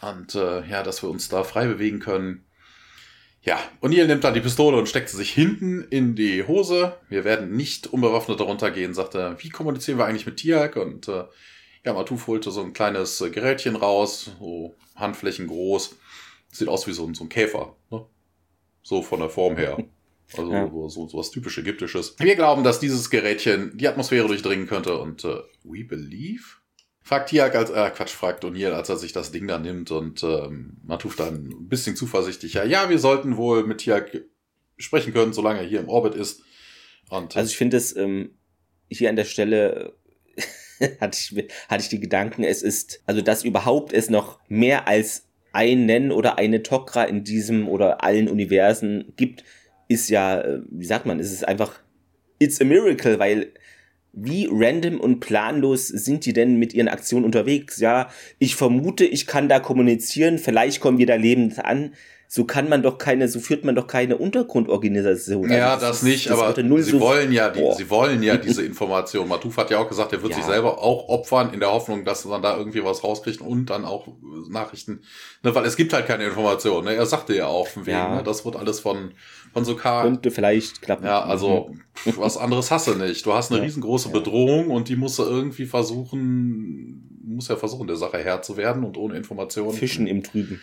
Und 0.00 0.34
äh, 0.34 0.64
ja, 0.66 0.82
dass 0.82 1.02
wir 1.02 1.10
uns 1.10 1.28
da 1.28 1.42
frei 1.44 1.66
bewegen 1.66 1.98
können. 1.98 2.44
Ja, 3.42 3.58
O'Neill 3.82 4.06
nimmt 4.06 4.24
dann 4.24 4.34
die 4.34 4.40
Pistole 4.40 4.76
und 4.76 4.88
steckt 4.88 5.08
sie 5.08 5.16
sich 5.16 5.30
hinten 5.30 5.82
in 5.90 6.14
die 6.14 6.46
Hose. 6.46 6.96
Wir 7.08 7.24
werden 7.24 7.56
nicht 7.56 7.86
unbewaffnet 7.86 8.40
darunter 8.40 8.70
gehen, 8.70 8.94
sagt 8.94 9.14
er. 9.14 9.42
Wie 9.42 9.48
kommunizieren 9.48 9.98
wir 9.98 10.06
eigentlich 10.06 10.26
mit 10.26 10.36
Tiak? 10.36 10.76
Und 10.76 11.08
äh, 11.08 11.24
ja, 11.88 11.94
Matuf 11.94 12.26
holte 12.26 12.50
so 12.50 12.60
ein 12.60 12.74
kleines 12.74 13.18
äh, 13.22 13.30
Gerätchen 13.30 13.74
raus, 13.74 14.30
so 14.38 14.76
Handflächen 14.94 15.46
groß. 15.46 15.96
Sieht 16.52 16.68
aus 16.68 16.86
wie 16.86 16.92
so 16.92 17.06
ein, 17.06 17.14
so 17.14 17.24
ein 17.24 17.30
Käfer, 17.30 17.76
ne? 17.90 18.04
So 18.82 19.00
von 19.02 19.20
der 19.20 19.30
Form 19.30 19.56
her. 19.56 19.78
Also 20.36 20.52
ja. 20.52 20.68
so, 20.68 21.08
so 21.08 21.16
was 21.16 21.30
typisch 21.30 21.56
Ägyptisches. 21.56 22.14
Wir 22.18 22.36
glauben, 22.36 22.62
dass 22.62 22.80
dieses 22.80 23.08
Gerätchen 23.08 23.72
die 23.78 23.88
Atmosphäre 23.88 24.28
durchdringen 24.28 24.66
könnte 24.66 24.98
und 24.98 25.24
äh, 25.24 25.38
we 25.64 25.84
believe? 25.84 26.42
Fragt 27.00 27.30
Tiak 27.30 27.54
als, 27.54 27.70
äh, 27.70 27.90
Quatsch, 27.96 28.10
fragt 28.10 28.44
O'Neill, 28.44 28.72
als 28.72 28.90
er 28.90 28.98
sich 28.98 29.14
das 29.14 29.32
Ding 29.32 29.48
da 29.48 29.58
nimmt 29.58 29.90
und 29.90 30.22
ähm, 30.22 30.82
Matuf 30.84 31.16
dann 31.16 31.46
ein 31.46 31.68
bisschen 31.70 31.96
zuversichtlicher. 31.96 32.66
Ja, 32.66 32.90
wir 32.90 32.98
sollten 32.98 33.38
wohl 33.38 33.64
mit 33.64 33.78
Tiak 33.78 34.26
sprechen 34.76 35.14
können, 35.14 35.32
solange 35.32 35.60
er 35.60 35.66
hier 35.66 35.80
im 35.80 35.88
Orbit 35.88 36.14
ist. 36.14 36.42
Und, 37.08 37.34
also 37.34 37.48
ich 37.48 37.56
finde 37.56 37.78
es 37.78 37.96
ähm, 37.96 38.34
hier 38.90 39.08
an 39.08 39.16
der 39.16 39.24
Stelle 39.24 39.97
hatte 41.00 41.18
ich, 41.18 41.48
hatte 41.68 41.82
ich 41.82 41.88
die 41.88 42.00
Gedanken, 42.00 42.44
es 42.44 42.62
ist, 42.62 43.02
also 43.06 43.20
dass 43.20 43.44
überhaupt 43.44 43.92
es 43.92 44.10
noch 44.10 44.38
mehr 44.48 44.88
als 44.88 45.24
einen 45.52 46.12
oder 46.12 46.38
eine 46.38 46.62
Tokra 46.62 47.04
in 47.04 47.24
diesem 47.24 47.68
oder 47.68 48.04
allen 48.04 48.28
Universen 48.28 49.12
gibt, 49.16 49.44
ist 49.88 50.10
ja, 50.10 50.40
äh, 50.40 50.60
wie 50.70 50.84
sagt 50.84 51.06
man, 51.06 51.18
es 51.18 51.32
ist 51.32 51.46
einfach, 51.46 51.80
it's 52.38 52.60
a 52.60 52.64
miracle, 52.64 53.18
weil 53.18 53.52
wie 54.12 54.48
random 54.50 55.00
und 55.00 55.20
planlos 55.20 55.88
sind 55.88 56.24
die 56.26 56.32
denn 56.32 56.58
mit 56.58 56.74
ihren 56.74 56.88
Aktionen 56.88 57.24
unterwegs? 57.24 57.78
Ja, 57.78 58.10
ich 58.38 58.56
vermute, 58.56 59.04
ich 59.04 59.26
kann 59.26 59.48
da 59.48 59.60
kommunizieren, 59.60 60.38
vielleicht 60.38 60.80
kommen 60.80 60.98
wir 60.98 61.06
da 61.06 61.14
lebend 61.14 61.64
an 61.64 61.92
so 62.30 62.44
kann 62.44 62.68
man 62.68 62.82
doch 62.82 62.98
keine, 62.98 63.26
so 63.26 63.40
führt 63.40 63.64
man 63.64 63.74
doch 63.74 63.86
keine 63.86 64.18
Untergrundorganisation. 64.18 65.50
Ja, 65.50 65.72
also 65.72 65.86
das, 65.86 66.00
das, 66.00 66.02
nicht, 66.02 66.28
das 66.28 66.38
aber 66.38 66.54
sie 66.54 66.90
so 66.90 67.00
wollen 67.00 67.32
ja, 67.32 67.48
die, 67.48 67.72
sie 67.74 67.88
wollen 67.88 68.22
ja 68.22 68.36
diese 68.36 68.62
Information. 68.62 69.26
Matuf 69.26 69.56
hat 69.56 69.70
ja 69.70 69.78
auch 69.78 69.88
gesagt, 69.88 70.12
er 70.12 70.22
wird 70.22 70.32
ja. 70.32 70.36
sich 70.36 70.44
selber 70.44 70.78
auch 70.78 71.08
opfern 71.08 71.54
in 71.54 71.60
der 71.60 71.72
Hoffnung, 71.72 72.04
dass 72.04 72.26
man 72.26 72.42
da 72.42 72.58
irgendwie 72.58 72.84
was 72.84 73.02
rauskriegt 73.02 73.40
und 73.40 73.70
dann 73.70 73.86
auch 73.86 74.08
Nachrichten, 74.50 75.00
ne, 75.42 75.54
weil 75.54 75.64
es 75.64 75.74
gibt 75.74 75.94
halt 75.94 76.06
keine 76.06 76.24
Information. 76.24 76.84
Ne? 76.84 76.94
Er 76.96 77.06
sagte 77.06 77.34
ja 77.34 77.46
auch 77.46 77.66
von 77.66 77.86
wegen, 77.86 77.96
ja. 77.96 78.16
ne? 78.16 78.22
das 78.22 78.44
wird 78.44 78.56
alles 78.56 78.80
von 78.80 79.14
von 79.54 79.64
so 79.64 79.74
K. 79.74 80.02
Könnte 80.02 80.30
vielleicht 80.30 80.82
klappen. 80.82 81.06
Ja, 81.06 81.22
also 81.22 81.70
mhm. 82.04 82.12
was 82.18 82.36
anderes 82.36 82.70
hast 82.70 82.88
du 82.88 82.94
nicht. 82.94 83.24
Du 83.24 83.32
hast 83.32 83.50
eine 83.50 83.60
ja. 83.60 83.64
riesengroße 83.64 84.10
Bedrohung 84.10 84.70
und 84.70 84.90
die 84.90 84.96
musst 84.96 85.18
du 85.18 85.22
irgendwie 85.22 85.64
versuchen, 85.64 87.18
muss 87.24 87.48
ja 87.48 87.56
versuchen, 87.56 87.86
der 87.86 87.96
Sache 87.96 88.18
Herr 88.18 88.42
zu 88.42 88.58
werden 88.58 88.84
und 88.84 88.98
ohne 88.98 89.16
Informationen. 89.16 89.72
Fischen 89.72 90.06
im 90.06 90.22
Trüben. 90.22 90.60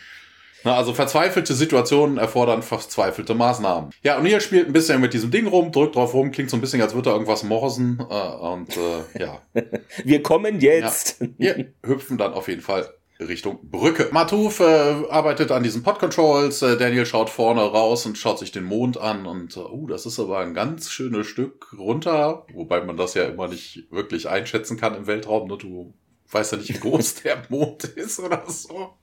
Na, 0.65 0.75
also 0.75 0.95
verzweifelte 0.95 1.53
Situationen 1.53 2.17
erfordern 2.17 2.63
verzweifelte 2.63 3.35
Maßnahmen. 3.35 3.91
Ja, 4.01 4.17
und 4.17 4.25
hier 4.25 4.39
spielt 4.39 4.65
ein 4.65 4.73
bisschen 4.73 4.99
mit 4.99 5.13
diesem 5.13 5.29
Ding 5.29 5.45
rum, 5.45 5.71
drückt 5.71 5.95
drauf 5.95 6.15
rum, 6.15 6.31
klingt 6.31 6.49
so 6.49 6.57
ein 6.57 6.61
bisschen, 6.61 6.81
als 6.81 6.95
würde 6.95 7.11
er 7.11 7.13
irgendwas 7.13 7.43
morsen. 7.43 7.99
Äh, 8.09 8.35
und 8.35 8.75
äh, 8.75 9.19
ja. 9.19 9.41
Wir 10.03 10.23
kommen 10.23 10.59
jetzt. 10.59 11.21
Ja, 11.37 11.55
wir 11.55 11.67
hüpfen 11.85 12.17
dann 12.17 12.33
auf 12.33 12.47
jeden 12.47 12.61
Fall 12.61 12.89
Richtung 13.19 13.59
Brücke. 13.61 14.09
Matuf 14.11 14.59
äh, 14.59 14.63
arbeitet 15.09 15.51
an 15.51 15.63
diesen 15.63 15.83
Pod-Controls. 15.83 16.61
Äh, 16.63 16.77
Daniel 16.77 17.05
schaut 17.05 17.29
vorne 17.29 17.61
raus 17.61 18.05
und 18.05 18.17
schaut 18.17 18.39
sich 18.39 18.51
den 18.51 18.65
Mond 18.65 18.97
an. 18.97 19.25
Und 19.25 19.55
uh, 19.55 19.69
uh, 19.71 19.87
das 19.87 20.05
ist 20.05 20.19
aber 20.19 20.39
ein 20.39 20.53
ganz 20.53 20.89
schönes 20.89 21.27
Stück 21.27 21.73
runter. 21.77 22.45
Wobei 22.53 22.81
man 22.81 22.97
das 22.97 23.13
ja 23.13 23.23
immer 23.25 23.47
nicht 23.47 23.87
wirklich 23.91 24.27
einschätzen 24.27 24.77
kann 24.77 24.95
im 24.95 25.07
Weltraum. 25.07 25.47
Ne? 25.47 25.57
Du 25.57 25.93
weißt 26.31 26.53
ja 26.53 26.57
nicht, 26.57 26.73
wie 26.73 26.79
groß 26.79 27.15
der 27.23 27.43
Mond 27.49 27.83
ist 27.83 28.19
oder 28.19 28.43
so. 28.47 28.95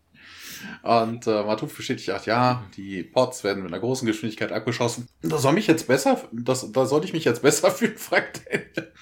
Und 0.82 1.26
äh, 1.26 1.42
Matuf 1.42 1.76
bestätigt, 1.76 2.10
ach 2.10 2.26
ja, 2.26 2.64
die 2.76 3.02
Pods 3.02 3.44
werden 3.44 3.62
mit 3.62 3.72
einer 3.72 3.80
großen 3.80 4.06
Geschwindigkeit 4.06 4.52
abgeschossen. 4.52 5.08
Da 5.22 5.38
soll 5.38 5.52
mich 5.52 5.66
jetzt 5.66 5.86
besser, 5.86 6.20
das, 6.32 6.70
da 6.72 6.86
soll 6.86 7.04
ich 7.04 7.12
mich 7.12 7.24
jetzt 7.24 7.42
besser 7.42 7.70
fühlen, 7.72 7.96
fragt 7.96 8.42
Daniel. 8.46 8.92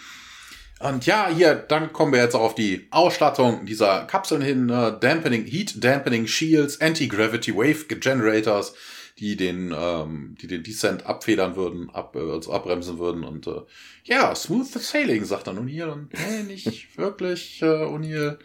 Und 0.81 1.05
ja, 1.05 1.29
hier, 1.29 1.55
dann 1.55 1.93
kommen 1.93 2.13
wir 2.13 2.23
jetzt 2.23 2.35
auch 2.35 2.41
auf 2.41 2.55
die 2.55 2.89
Ausstattung 2.91 3.67
dieser 3.67 4.07
Kapseln 4.07 4.41
hin. 4.41 4.71
Äh, 4.71 4.99
Dampening, 4.99 5.45
Heat 5.45 5.85
Dampening 5.85 6.27
Shields, 6.27 6.81
Anti-Gravity 6.81 7.55
Wave 7.55 7.85
Generators, 7.85 8.73
die 9.19 9.37
den, 9.37 9.75
ähm, 9.79 10.37
die 10.41 10.47
den 10.47 10.63
Descent 10.63 11.05
abfedern 11.05 11.55
würden, 11.55 11.91
ab, 11.91 12.17
äh, 12.17 12.21
also 12.21 12.53
abbremsen 12.55 12.99
würden. 12.99 13.25
Und 13.25 13.47
äh, 13.47 13.61
ja, 14.05 14.35
Smooth 14.35 14.69
Sailing, 14.69 15.27
sagt 15.27 15.49
dann 15.49 15.59
O'Neill. 15.59 15.93
Und 15.93 16.15
nee, 16.15 16.45
nicht 16.45 16.97
wirklich, 16.97 17.61
äh, 17.61 17.67
O'Neill. 17.67 18.39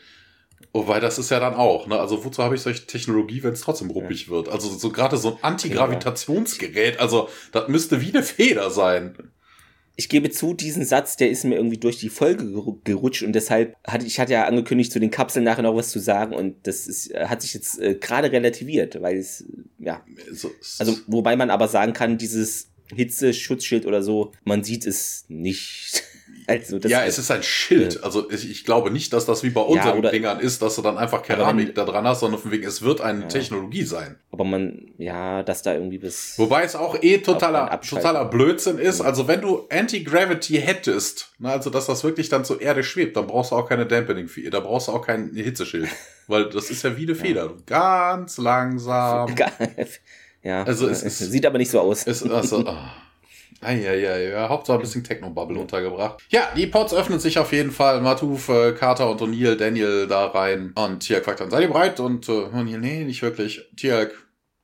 Wobei, 0.75 0.99
das 0.99 1.17
ist 1.17 1.31
ja 1.31 1.39
dann 1.39 1.53
auch, 1.53 1.87
ne? 1.87 1.97
Also 1.97 2.25
wozu 2.25 2.43
habe 2.43 2.55
ich 2.55 2.59
solche 2.59 2.85
Technologie, 2.85 3.41
wenn 3.43 3.53
es 3.53 3.61
trotzdem 3.61 3.89
ruppig 3.89 4.25
ja. 4.25 4.31
wird? 4.31 4.49
Also 4.49 4.67
so 4.67 4.89
gerade 4.89 5.15
so 5.15 5.29
ein 5.29 5.37
Antigravitationsgerät, 5.41 6.99
also 6.99 7.29
das 7.53 7.69
müsste 7.69 8.01
wie 8.01 8.09
eine 8.09 8.23
Feder 8.23 8.69
sein. 8.69 9.15
Ich 9.95 10.09
gebe 10.09 10.29
zu, 10.31 10.53
diesen 10.53 10.83
Satz, 10.83 11.15
der 11.15 11.29
ist 11.29 11.45
mir 11.45 11.55
irgendwie 11.55 11.77
durch 11.77 11.97
die 11.99 12.09
Folge 12.09 12.51
gerutscht 12.83 13.23
und 13.23 13.31
deshalb 13.31 13.77
hatte 13.87 14.05
ich 14.05 14.19
hatte 14.19 14.33
ja 14.33 14.47
angekündigt, 14.47 14.91
zu 14.91 14.99
den 14.99 15.11
Kapseln 15.11 15.45
nachher 15.45 15.61
noch 15.61 15.77
was 15.77 15.91
zu 15.91 15.99
sagen 15.99 16.35
und 16.35 16.67
das 16.67 16.87
ist, 16.87 17.09
äh, 17.11 17.27
hat 17.27 17.41
sich 17.41 17.53
jetzt 17.53 17.79
äh, 17.79 17.95
gerade 17.95 18.33
relativiert, 18.33 19.01
weil 19.01 19.15
es, 19.15 19.45
ja. 19.79 20.03
So, 20.29 20.51
also, 20.79 20.97
wobei 21.07 21.37
man 21.37 21.51
aber 21.51 21.69
sagen 21.69 21.93
kann, 21.93 22.17
dieses 22.17 22.67
Hitze-Schutzschild 22.93 23.85
oder 23.85 24.03
so, 24.03 24.33
man 24.43 24.65
sieht 24.65 24.85
es 24.85 25.23
nicht. 25.29 26.03
Also 26.47 26.77
ja, 26.77 27.03
es 27.05 27.17
ist 27.17 27.31
ein 27.31 27.43
Schild. 27.43 28.03
Also 28.03 28.29
ich, 28.29 28.49
ich, 28.49 28.65
glaube 28.65 28.91
nicht, 28.91 29.13
dass 29.13 29.25
das 29.25 29.43
wie 29.43 29.49
bei 29.49 29.61
unseren 29.61 30.03
ja, 30.03 30.11
Dingern 30.11 30.39
ist, 30.39 30.61
dass 30.61 30.75
du 30.75 30.81
dann 30.81 30.97
einfach 30.97 31.23
Keramik 31.23 31.73
da 31.73 31.85
dran 31.85 32.05
hast, 32.05 32.19
sondern 32.19 32.39
von 32.39 32.51
wegen, 32.51 32.65
es 32.65 32.81
wird 32.81 33.01
eine 33.01 33.21
ja. 33.21 33.27
Technologie 33.27 33.83
sein. 33.83 34.17
Aber 34.31 34.43
man, 34.43 34.91
ja, 34.97 35.43
dass 35.43 35.63
da 35.63 35.73
irgendwie 35.73 35.97
bis. 35.97 36.37
Wobei 36.37 36.63
es 36.63 36.75
auch 36.75 37.01
eh 37.01 37.19
totaler, 37.19 37.79
totaler 37.81 38.25
Blödsinn 38.25 38.77
ist. 38.77 39.01
Also 39.01 39.27
wenn 39.27 39.41
du 39.41 39.67
Anti-Gravity 39.69 40.55
hättest, 40.55 41.33
na, 41.39 41.51
also 41.51 41.69
dass 41.69 41.87
das 41.87 42.03
wirklich 42.03 42.29
dann 42.29 42.45
zur 42.45 42.61
Erde 42.61 42.83
schwebt, 42.83 43.17
dann 43.17 43.27
brauchst 43.27 43.51
du 43.51 43.55
auch 43.55 43.67
keine 43.67 43.85
Dampening, 43.85 44.29
da 44.51 44.59
brauchst 44.59 44.87
du 44.87 44.91
auch 44.91 45.05
kein 45.05 45.31
Hitzeschild. 45.33 45.89
Weil 46.27 46.49
das 46.49 46.71
ist 46.71 46.83
ja 46.83 46.97
wie 46.97 47.03
eine 47.03 47.15
Feder. 47.15 47.53
Ganz 47.65 48.37
langsam. 48.37 49.33
ja, 50.43 50.63
also 50.63 50.87
es, 50.87 51.03
es, 51.03 51.19
sieht 51.19 51.45
aber 51.45 51.57
nicht 51.57 51.71
so 51.71 51.79
aus. 51.79 52.05
Es, 52.07 52.23
also, 52.23 52.63
oh. 52.65 52.75
Eieiei, 53.65 54.29
ja, 54.29 54.49
Hauptsache 54.49 54.77
ein 54.77 54.81
bisschen 54.81 55.03
Techno-Bubble 55.03 55.59
untergebracht. 55.59 56.23
Ja, 56.29 56.49
die 56.55 56.67
Pods 56.67 56.93
öffnen 56.93 57.19
sich 57.19 57.39
auf 57.39 57.51
jeden 57.51 57.71
Fall. 57.71 58.01
Matuf, 58.01 58.49
äh, 58.49 58.71
Carter 58.73 59.09
und 59.09 59.21
O'Neill, 59.21 59.55
Daniel 59.55 60.07
da 60.07 60.27
rein. 60.27 60.73
Und 60.75 60.99
Tiak 60.99 61.25
fragt 61.25 61.39
dann, 61.39 61.51
seid 61.51 61.61
ihr 61.61 61.67
bereit? 61.67 61.99
Und 61.99 62.29
äh, 62.29 62.31
O'Neill, 62.31 62.77
nee, 62.77 63.03
nicht 63.03 63.21
wirklich. 63.21 63.61
Tiak, 63.75 64.13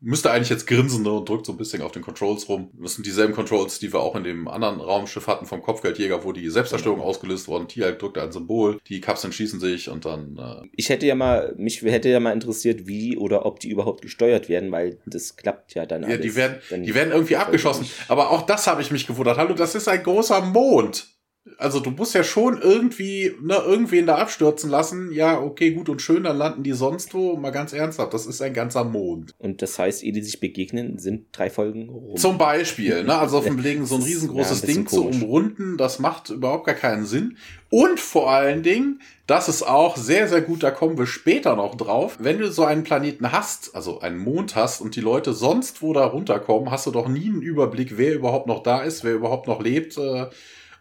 müsste 0.02 0.32
eigentlich 0.32 0.49
jetzt 0.49 0.66
grinsen 0.66 1.04
ne, 1.04 1.12
und 1.12 1.30
drückt 1.30 1.45
so 1.45 1.52
ein 1.52 1.58
bisschen 1.58 1.82
auf 1.82 1.91
den 1.91 2.02
Controls 2.02 2.49
rum. 2.49 2.72
Das 2.82 2.95
sind 2.95 3.06
dieselben 3.06 3.34
Controls, 3.34 3.80
die 3.80 3.93
wir 3.93 3.99
auch 3.99 4.16
in 4.16 4.24
dem 4.24 4.47
anderen 4.47 4.82
Raumschiff 4.82 5.28
hatten 5.28 5.45
vom 5.45 5.62
Kopfgeldjäger, 5.62 6.24
wo 6.24 6.32
die 6.32 6.49
Selbstzerstörung 6.49 6.99
genau. 6.99 7.10
ausgelöst 7.10 7.47
worden. 7.47 7.68
Tiag 7.68 7.99
drückt 7.99 8.18
ein 8.18 8.32
Symbol, 8.32 8.80
die 8.88 8.99
Kapseln 8.99 9.32
schießen 9.32 9.60
sich 9.60 9.89
und 9.89 10.06
dann. 10.06 10.38
Äh 10.38 10.68
ich 10.76 10.89
hätte 10.89 11.06
ja 11.06 11.16
mal, 11.16 11.54
mich 11.58 11.84
hätte 11.84 12.10
ja 12.10 12.20
mal 12.20 12.34
interessiert, 12.34 12.88
wie 12.88 13.16
oder 13.16 13.45
ob 13.45 13.60
die 13.60 13.70
überhaupt 13.70 14.02
gesteuert 14.02 14.49
werden, 14.49 14.72
weil 14.72 14.97
das 15.06 15.36
klappt 15.36 15.76
ja 15.76 15.86
dann. 15.86 16.02
Ja, 16.02 16.10
alles, 16.10 16.22
die 16.22 16.36
werden, 16.36 16.84
die 16.84 16.95
werden 16.95 17.14
irgendwie 17.14 17.36
abgeschossen. 17.36 17.86
Aber 18.08 18.32
auch 18.32 18.41
das 18.41 18.66
habe 18.68 18.82
ich 18.82 18.89
mich 18.91 19.06
gewundert. 19.06 19.38
Hallo, 19.38 19.54
das 19.54 19.76
ist 19.76 19.88
ein 19.88 20.02
großer 20.02 20.41
Mond. 20.41 21.11
Also 21.58 21.80
du 21.80 21.89
musst 21.89 22.14
ja 22.14 22.24
schon 22.24 22.62
irgendwie, 22.62 23.36
ne, 23.42 23.56
irgendwen 23.56 24.06
da 24.06 24.18
abstürzen 24.18 24.70
lassen. 24.70 25.12
Ja, 25.12 25.42
okay, 25.42 25.72
gut 25.72 25.89
und 25.89 26.00
schön, 26.00 26.24
dann 26.24 26.38
landen 26.38 26.62
die 26.62 26.74
sonst 26.74 27.16
wo. 27.16 27.36
Mal 27.36 27.50
ganz 27.50 27.74
ernsthaft, 27.74 28.14
das 28.14 28.28
ist 28.28 28.44
ein 28.44 28.54
ganzer 28.54 28.84
Mond. 28.84 29.34
Und 29.39 29.64
das 29.64 29.80
heißt, 29.80 30.04
ehe 30.04 30.12
die 30.12 30.22
sich 30.22 30.39
begegnen, 30.39 31.00
sind 31.00 31.26
drei 31.32 31.50
Folgen 31.50 31.89
rum. 31.89 32.16
Zum 32.16 32.38
Beispiel, 32.38 33.04
ne? 33.04 33.18
Also 33.18 33.39
auf 33.39 33.44
dem 33.46 33.58
Legen 33.58 33.88
so 33.88 33.96
ein 33.96 34.04
riesengroßes 34.04 34.62
ja, 34.62 34.68
ein 34.68 34.74
Ding 34.74 34.86
komisch. 34.86 35.18
zu 35.18 35.26
umrunden, 35.26 35.78
das 35.78 35.98
macht 35.98 36.30
überhaupt 36.30 36.68
gar 36.68 36.76
keinen 36.76 37.06
Sinn. 37.06 37.38
Und 37.72 38.00
vor 38.00 38.30
allen 38.30 38.62
Dingen, 38.62 39.02
das 39.26 39.50
ist 39.50 39.64
auch 39.64 39.98
sehr, 39.98 40.28
sehr 40.28 40.42
gut, 40.42 40.62
da 40.62 40.70
kommen 40.70 41.00
wir 41.00 41.08
später 41.08 41.56
noch 41.56 41.74
drauf. 41.74 42.18
Wenn 42.20 42.38
du 42.38 42.52
so 42.52 42.66
einen 42.66 42.84
Planeten 42.84 43.32
hast, 43.32 43.74
also 43.74 44.00
einen 44.02 44.20
Mond 44.20 44.56
hast 44.56 44.80
und 44.80 44.96
die 44.96 45.02
Leute 45.02 45.34
sonst 45.34 45.82
wo 45.82 45.92
da 45.94 46.06
runterkommen, 46.06 46.70
hast 46.70 46.86
du 46.86 46.92
doch 46.92 47.08
nie 47.08 47.30
einen 47.30 47.42
Überblick, 47.42 47.98
wer 47.98 48.14
überhaupt 48.14 48.46
noch 48.46 48.62
da 48.62 48.84
ist, 48.84 49.04
wer 49.04 49.14
überhaupt 49.14 49.48
noch 49.48 49.60
lebt. 49.60 49.98
Äh, 49.98 50.28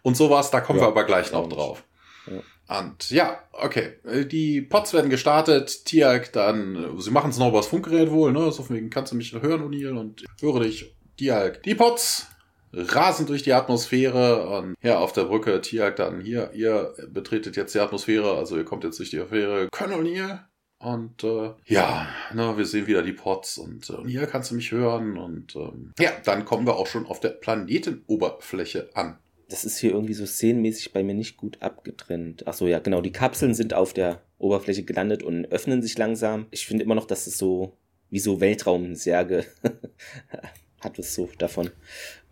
und 0.01 0.17
sowas. 0.17 0.51
Da 0.51 0.61
kommen 0.61 0.79
ja, 0.79 0.85
wir 0.85 0.89
aber 0.89 1.03
gleich 1.03 1.31
noch 1.31 1.47
drauf. 1.47 1.83
Ja. 2.27 2.79
Und 2.79 3.09
ja, 3.11 3.39
okay. 3.51 3.99
Die 4.25 4.61
Pots 4.61 4.93
werden 4.93 5.09
gestartet. 5.09 5.85
Tiag 5.85 6.31
dann, 6.33 6.99
sie 6.99 7.11
machen 7.11 7.31
es 7.31 7.37
noch 7.37 7.49
übers 7.49 7.67
Funkgerät 7.67 8.11
wohl, 8.11 8.31
ne? 8.31 8.51
So 8.51 8.69
wegen 8.69 8.89
kannst 8.89 9.11
du 9.11 9.17
mich 9.17 9.33
hören, 9.33 9.63
O'Neill, 9.63 9.97
und 9.97 10.23
höre 10.39 10.61
dich. 10.61 10.95
Tiag. 11.17 11.63
Die 11.63 11.75
Pots 11.75 12.27
rasen 12.73 13.25
durch 13.25 13.43
die 13.43 13.53
Atmosphäre 13.53 14.47
und 14.47 14.75
ja, 14.81 14.97
auf 14.97 15.11
der 15.13 15.25
Brücke 15.25 15.59
Tiag 15.61 15.97
dann 15.97 16.21
hier, 16.21 16.51
ihr 16.53 16.93
betretet 17.09 17.57
jetzt 17.57 17.75
die 17.75 17.79
Atmosphäre, 17.79 18.37
also 18.37 18.55
ihr 18.55 18.63
kommt 18.63 18.83
jetzt 18.83 18.97
durch 18.97 19.09
die 19.09 19.19
Atmosphäre. 19.19 19.67
Können 19.71 19.93
O'Neill? 19.93 20.39
Und 20.79 21.23
äh, 21.23 21.51
ja, 21.65 22.07
ne, 22.33 22.57
wir 22.57 22.65
sehen 22.65 22.87
wieder 22.87 23.03
die 23.03 23.13
Pots 23.13 23.59
und 23.59 23.87
äh, 23.91 24.07
hier 24.07 24.25
kannst 24.25 24.49
du 24.49 24.55
mich 24.55 24.71
hören. 24.71 25.15
Und 25.15 25.55
ähm, 25.55 25.93
ja, 25.99 26.09
dann 26.25 26.43
kommen 26.43 26.65
wir 26.65 26.75
auch 26.75 26.87
schon 26.87 27.05
auf 27.05 27.19
der 27.19 27.29
Planetenoberfläche 27.29 28.89
an 28.95 29.19
das 29.51 29.65
ist 29.65 29.77
hier 29.77 29.91
irgendwie 29.91 30.13
so 30.13 30.25
szenenmäßig 30.25 30.93
bei 30.93 31.03
mir 31.03 31.13
nicht 31.13 31.37
gut 31.37 31.61
abgetrennt. 31.61 32.47
Ach 32.47 32.53
so, 32.53 32.67
ja, 32.67 32.79
genau. 32.79 33.01
Die 33.01 33.11
Kapseln 33.11 33.53
sind 33.53 33.73
auf 33.73 33.93
der 33.93 34.21
Oberfläche 34.37 34.83
gelandet 34.83 35.23
und 35.23 35.45
öffnen 35.51 35.81
sich 35.81 35.97
langsam. 35.97 36.47
Ich 36.51 36.65
finde 36.65 36.83
immer 36.83 36.95
noch, 36.95 37.05
dass 37.05 37.27
es 37.27 37.37
so 37.37 37.77
wie 38.09 38.19
so 38.19 38.39
Weltraumsärge 38.39 39.45
hat 40.79 40.99
es 40.99 41.13
so 41.13 41.29
davon. 41.37 41.69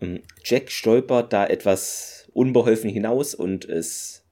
Ähm, 0.00 0.22
Jack 0.44 0.70
stolpert 0.70 1.32
da 1.32 1.46
etwas 1.46 2.28
unbeholfen 2.32 2.90
hinaus 2.90 3.34
und 3.34 3.64
es 3.64 4.24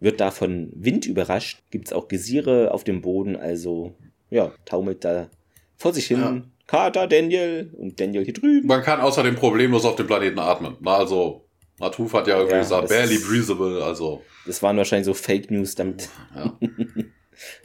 wird 0.00 0.20
da 0.20 0.30
von 0.30 0.70
Wind 0.74 1.06
überrascht. 1.06 1.62
Gibt 1.70 1.88
es 1.88 1.92
auch 1.92 2.08
Gesiere 2.08 2.72
auf 2.72 2.84
dem 2.84 3.00
Boden, 3.00 3.36
also 3.36 3.94
ja, 4.30 4.52
taumelt 4.64 5.04
da 5.04 5.30
vor 5.76 5.92
sich 5.94 6.06
hin. 6.06 6.20
Ja. 6.20 6.42
Carter, 6.66 7.06
Daniel 7.06 7.72
und 7.78 7.98
Daniel 7.98 8.24
hier 8.24 8.34
drüben. 8.34 8.68
Man 8.68 8.82
kann 8.82 9.00
außerdem 9.00 9.36
problemlos 9.36 9.86
auf 9.86 9.96
dem 9.96 10.06
Planeten 10.06 10.38
atmen. 10.38 10.76
Also 10.84 11.47
Matuf 11.78 12.12
hat 12.12 12.26
ja 12.26 12.36
irgendwie 12.36 12.56
ja, 12.56 12.62
gesagt, 12.62 12.88
barely 12.88 13.18
breathable, 13.18 13.84
also. 13.84 14.22
Das 14.46 14.62
waren 14.62 14.76
wahrscheinlich 14.76 15.06
so 15.06 15.14
Fake 15.14 15.50
News 15.50 15.74
damit. 15.74 16.08
Ja. 16.34 16.58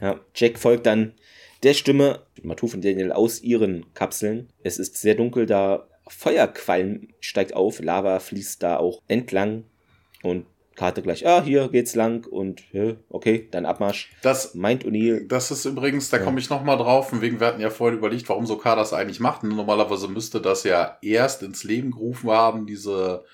ja. 0.00 0.20
Jack 0.34 0.58
folgt 0.58 0.86
dann 0.86 1.14
der 1.62 1.74
Stimme, 1.74 2.20
Matuf 2.42 2.74
und 2.74 2.84
Daniel, 2.84 3.12
aus 3.12 3.42
ihren 3.42 3.92
Kapseln. 3.94 4.52
Es 4.62 4.78
ist 4.78 4.98
sehr 4.98 5.14
dunkel, 5.14 5.46
da 5.46 5.88
Feuerqualm 6.06 7.08
steigt 7.20 7.54
auf, 7.54 7.80
Lava 7.80 8.20
fließt 8.20 8.62
da 8.62 8.76
auch 8.76 9.00
entlang 9.08 9.64
und 10.22 10.46
Karte 10.74 11.02
gleich, 11.02 11.26
ah, 11.26 11.42
hier 11.42 11.68
geht's 11.68 11.94
lang 11.94 12.26
und 12.26 12.64
okay, 13.08 13.48
dann 13.50 13.64
Abmarsch. 13.64 14.10
Das 14.22 14.54
meint 14.54 14.84
O'Neill. 14.84 15.26
Das 15.28 15.50
ist 15.50 15.64
übrigens, 15.64 16.10
da 16.10 16.18
ja. 16.18 16.24
komme 16.24 16.40
ich 16.40 16.50
nochmal 16.50 16.76
drauf, 16.76 17.12
und 17.12 17.22
wegen 17.22 17.38
wir 17.38 17.46
hatten 17.46 17.60
ja 17.60 17.70
vorhin 17.70 17.98
überlegt, 17.98 18.28
warum 18.28 18.44
Sokar 18.44 18.74
das 18.74 18.92
eigentlich 18.92 19.20
macht. 19.20 19.44
Normalerweise 19.44 20.08
müsste 20.08 20.40
das 20.40 20.64
ja 20.64 20.98
erst 21.00 21.42
ins 21.42 21.62
Leben 21.62 21.92
gerufen 21.92 22.30
haben, 22.30 22.66
diese 22.66 23.24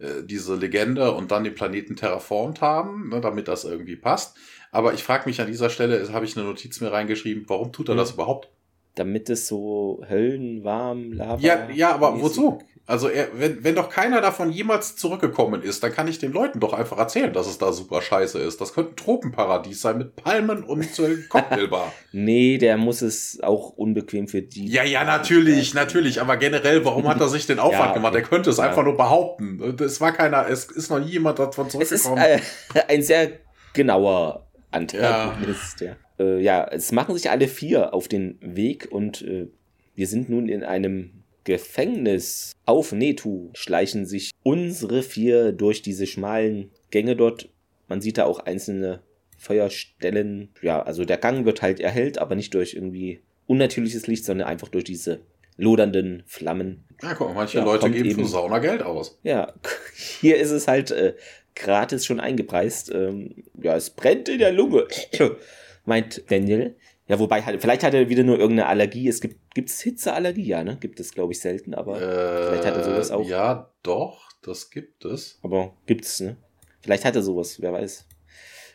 äh, 0.00 0.24
diese 0.24 0.56
Legende 0.56 1.12
und 1.12 1.30
dann 1.30 1.44
den 1.44 1.54
Planeten 1.54 1.94
terraformt 1.94 2.60
haben, 2.60 3.10
ne, 3.10 3.20
damit 3.20 3.48
das 3.48 3.64
irgendwie 3.64 3.96
passt. 3.96 4.36
Aber 4.72 4.94
ich 4.94 5.02
frage 5.02 5.28
mich 5.28 5.40
an 5.40 5.46
dieser 5.46 5.70
Stelle, 5.70 6.12
habe 6.12 6.24
ich 6.24 6.36
eine 6.36 6.46
Notiz 6.46 6.80
mir 6.80 6.92
reingeschrieben, 6.92 7.44
warum 7.48 7.72
tut 7.72 7.88
er 7.88 7.96
das 7.96 8.12
überhaupt? 8.12 8.50
Damit 8.94 9.30
es 9.30 9.46
so 9.46 10.02
höllenwarm, 10.08 11.12
Lava. 11.12 11.40
Ja, 11.40 11.70
ja, 11.70 11.94
aber 11.94 12.20
wozu? 12.20 12.60
Also 12.90 13.08
er, 13.08 13.28
wenn, 13.34 13.62
wenn 13.62 13.76
doch 13.76 13.88
keiner 13.88 14.20
davon 14.20 14.50
jemals 14.50 14.96
zurückgekommen 14.96 15.62
ist, 15.62 15.84
dann 15.84 15.92
kann 15.92 16.08
ich 16.08 16.18
den 16.18 16.32
Leuten 16.32 16.58
doch 16.58 16.72
einfach 16.72 16.98
erzählen, 16.98 17.32
dass 17.32 17.46
es 17.46 17.56
da 17.56 17.72
super 17.72 18.02
scheiße 18.02 18.40
ist. 18.40 18.60
Das 18.60 18.72
könnte 18.74 18.94
ein 18.94 18.96
Tropenparadies 18.96 19.80
sein 19.80 19.96
mit 19.96 20.16
Palmen 20.16 20.64
und 20.64 20.98
äh, 20.98 21.18
Cocktailbar. 21.28 21.92
nee, 22.12 22.58
der 22.58 22.76
muss 22.76 23.00
es 23.00 23.38
auch 23.44 23.70
unbequem 23.70 24.26
für 24.26 24.42
die. 24.42 24.66
Ja, 24.66 24.82
ja, 24.82 25.04
natürlich, 25.04 25.72
natürlich. 25.72 26.20
Aber 26.20 26.36
generell, 26.36 26.84
warum 26.84 27.06
hat 27.06 27.20
er 27.20 27.28
sich 27.28 27.46
den 27.46 27.58
Aufwand 27.60 27.80
ja, 27.80 27.90
okay. 27.90 27.94
gemacht? 27.94 28.14
Er 28.16 28.22
könnte 28.22 28.50
es 28.50 28.56
ja. 28.56 28.64
einfach 28.64 28.82
nur 28.82 28.96
behaupten. 28.96 29.60
Es 29.80 30.00
war 30.00 30.10
keiner, 30.10 30.48
es 30.48 30.64
ist 30.64 30.90
noch 30.90 30.98
nie 30.98 31.12
jemand 31.12 31.38
davon 31.38 31.70
zurückgekommen. 31.70 32.18
Es 32.18 32.40
ist 32.72 32.74
äh, 32.74 32.82
ein 32.88 33.02
sehr 33.04 33.30
genauer 33.72 34.48
Anteil. 34.72 35.00
Ja. 35.00 35.38
Ja. 35.78 35.96
Äh, 36.18 36.42
ja, 36.42 36.66
es 36.68 36.90
machen 36.90 37.14
sich 37.14 37.30
alle 37.30 37.46
vier 37.46 37.94
auf 37.94 38.08
den 38.08 38.36
Weg 38.40 38.88
und 38.90 39.22
äh, 39.22 39.46
wir 39.94 40.08
sind 40.08 40.28
nun 40.28 40.48
in 40.48 40.64
einem 40.64 41.19
Gefängnis. 41.44 42.52
Auf 42.66 42.92
Netu 42.92 43.50
schleichen 43.54 44.06
sich 44.06 44.32
unsere 44.42 45.02
vier 45.02 45.52
durch 45.52 45.82
diese 45.82 46.06
schmalen 46.06 46.70
Gänge 46.90 47.16
dort. 47.16 47.48
Man 47.88 48.00
sieht 48.00 48.18
da 48.18 48.24
auch 48.24 48.40
einzelne 48.40 49.00
Feuerstellen. 49.38 50.50
Ja, 50.62 50.82
also 50.82 51.04
der 51.04 51.16
Gang 51.16 51.44
wird 51.44 51.62
halt 51.62 51.80
erhellt, 51.80 52.18
aber 52.18 52.34
nicht 52.34 52.54
durch 52.54 52.74
irgendwie 52.74 53.20
unnatürliches 53.46 54.06
Licht, 54.06 54.24
sondern 54.24 54.46
einfach 54.46 54.68
durch 54.68 54.84
diese 54.84 55.20
lodernden 55.56 56.22
Flammen. 56.26 56.84
Ja, 57.02 57.14
guck 57.14 57.28
mal, 57.28 57.34
manche 57.34 57.58
ja, 57.58 57.64
Leute 57.64 57.90
geben 57.90 58.10
eben, 58.10 58.20
für 58.20 58.28
Sauna 58.28 58.58
Geld 58.58 58.82
aus. 58.82 59.18
Ja, 59.22 59.52
hier 60.20 60.36
ist 60.36 60.50
es 60.50 60.68
halt 60.68 60.90
äh, 60.90 61.14
gratis 61.54 62.04
schon 62.04 62.20
eingepreist. 62.20 62.92
Ähm, 62.92 63.44
ja, 63.60 63.76
es 63.76 63.90
brennt 63.90 64.28
in 64.28 64.38
der 64.38 64.52
Lunge, 64.52 64.86
meint 65.84 66.22
Daniel. 66.30 66.76
Ja, 67.10 67.18
wobei, 67.18 67.42
vielleicht 67.42 67.82
hat 67.82 67.92
er 67.92 68.08
wieder 68.08 68.22
nur 68.22 68.38
irgendeine 68.38 68.68
Allergie. 68.68 69.08
Es 69.08 69.20
gibt 69.20 69.52
gibt's 69.52 69.80
Hitzeallergie, 69.80 70.46
ja, 70.46 70.62
ne? 70.62 70.76
Gibt 70.78 71.00
es, 71.00 71.12
glaube 71.12 71.32
ich, 71.32 71.40
selten, 71.40 71.74
aber 71.74 71.96
äh, 72.00 72.46
vielleicht 72.46 72.66
hat 72.66 72.76
er 72.76 72.84
sowas 72.84 73.10
auch. 73.10 73.26
Ja, 73.26 73.68
doch, 73.82 74.28
das 74.42 74.70
gibt 74.70 75.04
es. 75.04 75.40
Aber 75.42 75.74
gibt's, 75.86 76.20
ne? 76.20 76.36
Vielleicht 76.82 77.04
hat 77.04 77.16
er 77.16 77.22
sowas, 77.22 77.60
wer 77.60 77.72
weiß. 77.72 78.06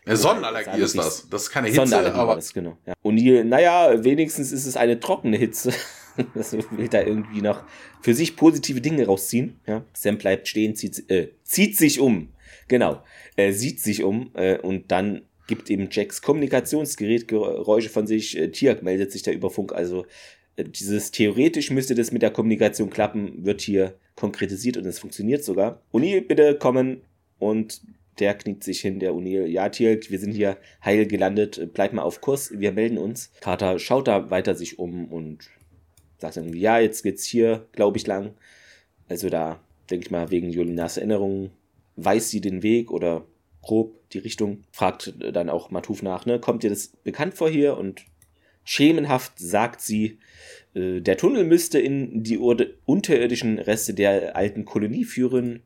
Ja, 0.05 0.15
Sonnenallergie 0.17 0.81
ist 0.81 0.97
das. 0.97 1.29
Das 1.29 1.43
ist 1.43 1.49
keine 1.49 1.67
Hitze, 1.67 1.77
Sonnenallergie 1.77 2.19
aber. 2.19 2.36
Das, 2.36 2.53
genau. 2.53 2.77
Ja. 2.86 2.93
Und 3.01 3.15
hier, 3.15 3.45
naja, 3.45 4.03
wenigstens 4.03 4.51
ist 4.51 4.65
es 4.65 4.75
eine 4.75 4.99
trockene 4.99 5.38
Hitze. 5.38 5.71
das 6.36 6.51
will 6.51 6.89
da 6.89 7.03
irgendwie 7.03 7.41
noch 7.41 7.63
für 8.01 8.13
sich 8.13 8.36
positive 8.36 8.81
Dinge 8.81 9.05
rausziehen. 9.05 9.61
Ja. 9.65 9.86
Sam 9.93 10.17
bleibt 10.17 10.49
stehen, 10.49 10.75
zieht, 10.75 11.09
äh, 11.09 11.29
zieht 11.43 11.77
sich 11.77 12.01
um. 12.01 12.33
Genau. 12.67 13.01
Er 13.38 13.53
sieht 13.53 13.79
sich 13.79 14.03
um 14.03 14.31
äh, 14.33 14.57
und 14.57 14.91
dann 14.91 15.21
gibt 15.47 15.69
eben 15.69 15.89
Jacks 15.91 16.21
Kommunikationsgerät 16.21 17.27
Geräusche 17.27 17.89
von 17.89 18.07
sich. 18.07 18.37
Äh, 18.37 18.49
Tiak 18.49 18.83
meldet 18.83 19.11
sich 19.11 19.23
da 19.23 19.31
über 19.31 19.49
Funk. 19.49 19.73
Also 19.73 20.05
äh, 20.55 20.63
dieses 20.63 21.11
theoretisch 21.11 21.71
müsste 21.71 21.95
das 21.95 22.11
mit 22.11 22.21
der 22.21 22.31
Kommunikation 22.31 22.89
klappen, 22.89 23.45
wird 23.45 23.61
hier 23.61 23.95
konkretisiert 24.15 24.77
und 24.77 24.85
es 24.85 24.99
funktioniert 24.99 25.43
sogar. 25.43 25.81
O'Neill, 25.93 26.21
bitte 26.21 26.55
kommen 26.57 27.01
und 27.39 27.81
der 28.19 28.33
kniet 28.33 28.63
sich 28.63 28.79
hin, 28.79 28.99
der 28.99 29.11
O'Neill. 29.13 29.45
Ja, 29.45 29.69
Tiak, 29.69 30.09
wir 30.09 30.19
sind 30.19 30.31
hier 30.31 30.57
heil 30.83 31.05
gelandet, 31.05 31.73
bleib 31.73 31.93
mal 31.93 32.03
auf 32.03 32.21
Kurs, 32.21 32.51
wir 32.57 32.71
melden 32.71 32.97
uns. 32.97 33.31
Carter 33.41 33.77
schaut 33.77 34.07
da 34.07 34.29
weiter 34.29 34.55
sich 34.55 34.79
um 34.79 35.11
und 35.11 35.49
sagt 36.17 36.37
irgendwie, 36.37 36.61
ja, 36.61 36.79
jetzt 36.79 37.03
geht's 37.03 37.25
hier, 37.25 37.67
glaube 37.73 37.97
ich, 37.97 38.07
lang. 38.07 38.33
Also 39.09 39.29
da 39.29 39.59
denke 39.89 40.05
ich 40.05 40.11
mal, 40.11 40.31
wegen 40.31 40.49
Jolinas 40.49 40.97
Erinnerungen 40.97 41.51
weiß 41.97 42.29
sie 42.29 42.41
den 42.41 42.63
Weg 42.63 42.91
oder 42.91 43.25
grob 43.66 44.09
die 44.11 44.20
Richtung, 44.20 44.63
fragt 44.72 45.13
dann 45.34 45.49
auch 45.49 45.72
Matuf 45.72 46.01
nach, 46.01 46.26
ne, 46.26 46.39
kommt 46.39 46.63
dir 46.63 46.70
das 46.70 46.88
bekannt 47.03 47.34
vor 47.34 47.49
hier? 47.49 47.78
Und 47.78 48.05
schemenhaft 48.63 49.34
sagt 49.38 49.82
sie, 49.82 50.20
äh, 50.74 51.01
der 51.01 51.18
Tunnel 51.18 51.43
müsste 51.43 51.80
in 51.80 52.24
die 52.24 52.38
unterirdischen 52.38 53.59
Reste 53.59 53.93
der 53.93 54.36
alten 54.36 54.66
Kolonie 54.66 55.03
führen, 55.03 55.63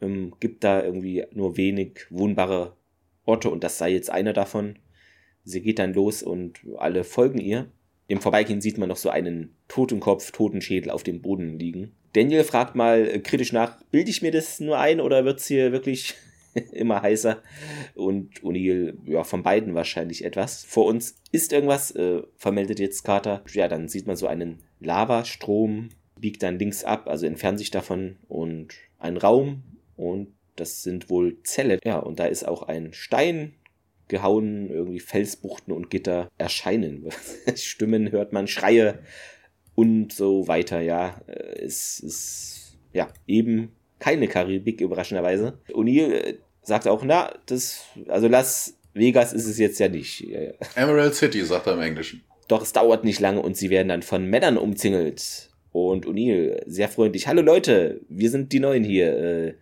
ähm, 0.00 0.34
gibt 0.40 0.64
da 0.64 0.82
irgendwie 0.82 1.24
nur 1.32 1.56
wenig 1.56 2.06
wohnbare 2.10 2.76
Orte 3.24 3.50
und 3.50 3.64
das 3.64 3.78
sei 3.78 3.92
jetzt 3.92 4.10
einer 4.10 4.32
davon. 4.32 4.78
Sie 5.44 5.62
geht 5.62 5.78
dann 5.78 5.94
los 5.94 6.22
und 6.22 6.60
alle 6.76 7.04
folgen 7.04 7.38
ihr. 7.38 7.70
Im 8.06 8.20
Vorbeigehen 8.20 8.60
sieht 8.60 8.78
man 8.78 8.88
noch 8.88 8.96
so 8.96 9.10
einen 9.10 9.54
Totenkopf, 9.68 10.30
Totenschädel 10.30 10.90
auf 10.90 11.02
dem 11.02 11.20
Boden 11.20 11.58
liegen. 11.58 11.92
Daniel 12.14 12.42
fragt 12.44 12.74
mal 12.74 13.06
äh, 13.06 13.18
kritisch 13.20 13.52
nach, 13.52 13.82
bilde 13.90 14.10
ich 14.10 14.22
mir 14.22 14.32
das 14.32 14.60
nur 14.60 14.78
ein 14.78 15.00
oder 15.00 15.24
wird 15.24 15.40
es 15.40 15.46
hier 15.46 15.72
wirklich 15.72 16.14
immer 16.72 17.02
heißer. 17.02 17.42
Und 17.94 18.42
O'Neill, 18.42 18.96
ja, 19.04 19.24
von 19.24 19.42
beiden 19.42 19.74
wahrscheinlich 19.74 20.24
etwas. 20.24 20.64
Vor 20.64 20.86
uns 20.86 21.16
ist 21.32 21.52
irgendwas, 21.52 21.90
äh, 21.92 22.22
vermeldet 22.36 22.78
jetzt 22.78 23.04
Carter. 23.04 23.42
Ja, 23.52 23.68
dann 23.68 23.88
sieht 23.88 24.06
man 24.06 24.16
so 24.16 24.26
einen 24.26 24.62
Lavastrom, 24.80 25.90
biegt 26.20 26.42
dann 26.42 26.58
links 26.58 26.84
ab, 26.84 27.08
also 27.08 27.26
entfernt 27.26 27.58
sich 27.58 27.70
davon 27.70 28.16
und 28.28 28.74
ein 28.98 29.16
Raum 29.16 29.62
und 29.96 30.34
das 30.56 30.82
sind 30.82 31.08
wohl 31.08 31.42
Zellen. 31.44 31.78
Ja, 31.84 31.98
und 31.98 32.18
da 32.18 32.26
ist 32.26 32.46
auch 32.46 32.62
ein 32.64 32.92
Stein 32.92 33.54
gehauen, 34.08 34.70
irgendwie 34.70 35.00
Felsbuchten 35.00 35.72
und 35.72 35.90
Gitter 35.90 36.28
erscheinen. 36.38 37.08
Stimmen 37.54 38.10
hört 38.10 38.32
man, 38.32 38.48
Schreie 38.48 39.00
und 39.74 40.12
so 40.12 40.48
weiter. 40.48 40.80
Ja, 40.80 41.20
äh, 41.26 41.62
es 41.62 42.00
ist 42.00 42.78
ja 42.92 43.08
eben 43.26 43.72
keine 43.98 44.28
Karibik, 44.28 44.80
überraschenderweise. 44.80 45.58
O'Neill 45.70 46.12
äh, 46.12 46.34
sagt 46.62 46.86
auch, 46.86 47.02
na, 47.04 47.32
das, 47.46 47.84
also 48.08 48.28
Las 48.28 48.74
Vegas 48.94 49.32
ist 49.32 49.46
es 49.46 49.58
jetzt 49.58 49.78
ja 49.78 49.88
nicht. 49.88 50.26
Emerald 50.74 51.14
City, 51.14 51.44
sagt 51.44 51.66
er 51.66 51.74
im 51.74 51.80
Englischen. 51.80 52.22
Doch 52.48 52.62
es 52.62 52.72
dauert 52.72 53.04
nicht 53.04 53.20
lange 53.20 53.40
und 53.40 53.56
sie 53.56 53.70
werden 53.70 53.88
dann 53.88 54.02
von 54.02 54.24
Männern 54.24 54.56
umzingelt. 54.56 55.50
Und 55.70 56.06
O'Neill, 56.06 56.62
sehr 56.66 56.88
freundlich, 56.88 57.26
hallo 57.26 57.42
Leute, 57.42 58.00
wir 58.08 58.30
sind 58.30 58.52
die 58.52 58.60
Neuen 58.60 58.84
hier. 58.84 59.16
Äh, 59.16 59.54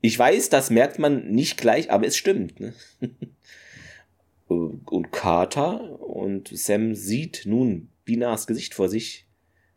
ich 0.00 0.18
weiß, 0.18 0.50
das 0.50 0.70
merkt 0.70 0.98
man 0.98 1.30
nicht 1.30 1.56
gleich, 1.56 1.90
aber 1.90 2.06
es 2.06 2.16
stimmt. 2.16 2.60
Ne? 2.60 2.74
und 4.46 5.10
Carter 5.10 6.00
und 6.00 6.48
Sam 6.56 6.94
sieht 6.94 7.42
nun 7.46 7.88
Binars 8.04 8.46
Gesicht 8.46 8.74
vor 8.74 8.88
sich. 8.88 9.26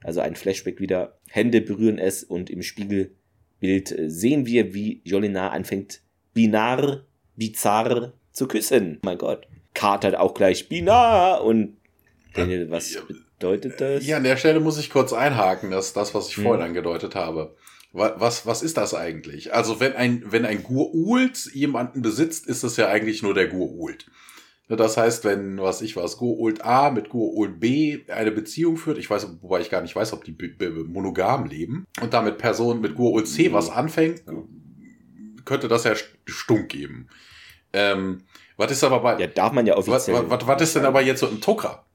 Also 0.04 0.22
ein 0.22 0.36
Flashback 0.36 0.80
wieder. 0.80 1.20
Hände 1.30 1.62
berühren 1.62 1.98
es 1.98 2.24
und 2.24 2.50
im 2.50 2.62
Spiegel 2.62 3.16
Bild 3.60 3.92
äh, 3.92 4.10
sehen 4.10 4.46
wir, 4.46 4.74
wie 4.74 5.02
Jolinar 5.04 5.52
anfängt, 5.52 6.02
binar, 6.34 7.04
bizarr 7.36 8.14
zu 8.32 8.48
küssen. 8.48 9.00
Mein 9.04 9.18
Gott. 9.18 9.48
Carter 9.74 10.20
auch 10.20 10.34
gleich 10.34 10.68
binar 10.70 11.44
und 11.44 11.78
Daniel, 12.34 12.70
was 12.70 12.98
bedeutet 13.40 13.80
das? 13.82 14.06
Ja, 14.06 14.18
an 14.18 14.24
der 14.24 14.38
Stelle 14.38 14.60
muss 14.60 14.78
ich 14.78 14.90
kurz 14.90 15.14
einhaken, 15.14 15.72
das 15.72 15.88
ist 15.88 15.98
das, 15.98 16.14
was 16.14 16.30
ich 16.30 16.38
hm. 16.38 16.44
vorhin 16.44 16.66
angedeutet 16.66 17.16
habe. 17.16 17.56
Was, 17.92 18.46
was 18.46 18.62
ist 18.62 18.78
das 18.78 18.94
eigentlich? 18.94 19.52
Also, 19.52 19.80
wenn 19.80 19.94
ein, 19.94 20.24
wenn 20.28 20.46
ein 20.46 20.62
Gurult 20.62 21.50
jemanden 21.54 22.04
besitzt, 22.04 22.46
ist 22.46 22.64
das 22.64 22.78
ja 22.78 22.88
eigentlich 22.88 23.24
nur 23.24 23.34
der 23.34 23.48
Gurult. 23.48 24.06
Ne, 24.70 24.76
das 24.76 24.98
heißt, 24.98 25.26
wenn, 25.26 25.60
was 25.60 25.82
ich 25.82 25.96
was, 25.96 26.18
Go-Ult 26.18 26.64
A 26.64 26.92
mit 26.92 27.10
Go-Ult 27.10 27.60
B 27.60 28.04
eine 28.08 28.32
Beziehung 28.32 28.78
führt, 28.78 29.00
ich 29.00 29.10
weiß, 29.10 29.28
wobei 29.42 29.62
ich 29.62 29.72
gar 29.72 29.82
nicht 29.82 29.96
weiß, 29.96 30.14
ob 30.14 30.24
die 30.24 30.38
monogam 30.88 31.46
leben, 31.46 31.86
und 32.02 32.14
damit 32.14 32.38
Person 32.38 32.80
mit 32.80 32.96
Go-Ult 32.96 33.28
C 33.28 33.52
was 33.52 33.72
anfängt, 33.72 34.24
könnte 35.44 35.68
das 35.68 35.86
ja 35.86 35.94
Stunk 36.28 36.70
geben. 36.70 37.10
Ähm, 37.74 38.22
was 38.58 38.72
ist 38.72 38.84
aber 38.84 39.00
bei. 39.00 39.20
Ja, 39.20 39.28
darf 39.28 39.54
man 39.54 39.66
ja 39.66 39.76
offiziell. 39.76 40.18
Was, 40.18 40.30
was, 40.30 40.48
was 40.48 40.62
ist 40.62 40.76
denn 40.76 40.86
aber 40.86 41.02
jetzt 41.02 41.22
so 41.22 41.28
ein 41.28 41.42
Tokra? 41.42 41.86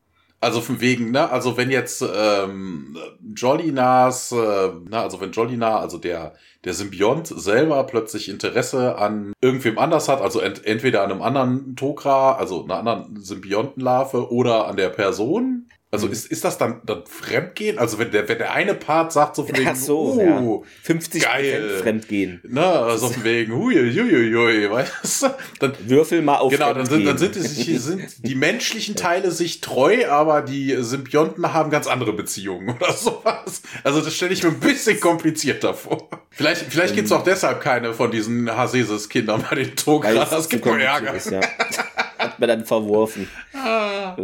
Also 0.45 0.61
von 0.61 0.83
wegen, 0.83 1.11
ne, 1.11 1.31
also 1.31 1.57
wenn 1.57 1.71
jetzt 1.71 2.05
ähm, 2.15 2.99
Jolinas, 3.35 4.31
äh, 4.31 4.73
na, 4.91 5.03
also 5.03 5.19
wenn 5.23 5.33
Jolina, 5.33 5.79
also 5.79 5.97
der, 5.97 6.35
der 6.65 6.75
Symbiont 6.75 7.29
selber 7.29 7.83
plötzlich 7.85 8.29
Interesse 8.29 8.99
an 8.99 9.33
irgendwem 9.41 9.79
anders 9.79 10.11
hat, 10.11 10.21
also 10.21 10.41
ent 10.41 10.67
entweder 10.67 11.03
an 11.03 11.13
einem 11.13 11.23
anderen 11.23 11.77
Tokra, 11.77 12.35
also 12.35 12.63
einer 12.63 12.77
anderen 12.77 13.17
Symbiontenlarve 13.23 14.31
oder 14.31 14.67
an 14.67 14.77
der 14.77 14.91
Person, 14.91 15.71
also 15.95 16.09
ist, 16.09 16.27
ist 16.27 16.45
das 16.45 16.59
dann, 16.59 16.81
dann 16.85 17.05
Fremdgehen? 17.07 17.79
Also 17.79 17.99
wenn 17.99 18.11
der, 18.11 18.29
wenn 18.29 18.39
der 18.39 18.53
eine 18.53 18.75
Part 18.75 19.13
sagt 19.13 19.37
so 19.37 19.45
von 19.45 19.57
wegen, 19.57 19.69
Ach 19.69 19.77
so, 19.77 20.15
uh, 20.15 20.63
ja. 20.65 20.69
50 20.83 21.23
geil. 21.23 21.79
Fremdgehen. 21.81 22.41
Na, 22.45 22.83
also 22.83 23.09
von 23.09 23.25
wegen, 23.25 23.55
huiuiuiui, 23.55 24.71
weißt 24.71 25.23
du? 25.23 25.27
Dann, 25.61 25.73
Würfel 25.87 26.23
mal 26.23 26.39
auf 26.39 26.53
Genau, 26.53 26.75
dann 26.75 26.87
sind, 26.87 27.05
dann 27.05 27.19
sind, 27.19 27.37
die, 27.37 27.41
sind 27.79 28.03
die 28.19 28.35
menschlichen 28.35 28.97
Teile 28.97 29.31
sich 29.31 29.61
treu, 29.61 30.09
aber 30.09 30.43
die 30.43 30.77
Symbionten 30.81 31.53
haben 31.53 31.71
ganz 31.71 31.87
andere 31.87 32.13
Beziehungen 32.13 32.75
oder 32.77 32.93
sowas. 32.93 33.63
Also 33.83 34.01
das 34.01 34.15
stelle 34.15 34.33
ich 34.33 34.43
mir 34.43 34.51
ein 34.51 34.61
bisschen 34.61 35.01
komplizierter 35.01 35.75
vor. 35.75 36.09
Vielleicht, 36.31 36.63
vielleicht 36.63 36.91
ähm, 36.91 36.97
gibt's 36.97 37.13
auch 37.13 37.25
deshalb 37.25 37.61
keine 37.61 37.95
von 37.95 38.11
diesen 38.11 38.55
Haseses-Kindern 38.55 39.45
bei 39.49 39.57
den 39.57 39.77
Togras. 39.77 40.31
Das 40.31 40.49
gibt 40.49 40.67
nur 40.67 40.79
Ärger. 40.79 41.15
Ist, 41.15 41.31
ja. 41.31 41.41
Hat 42.19 42.39
mir 42.41 42.47
dann 42.47 42.65
verworfen. 42.65 43.29
Ah. 43.53 44.17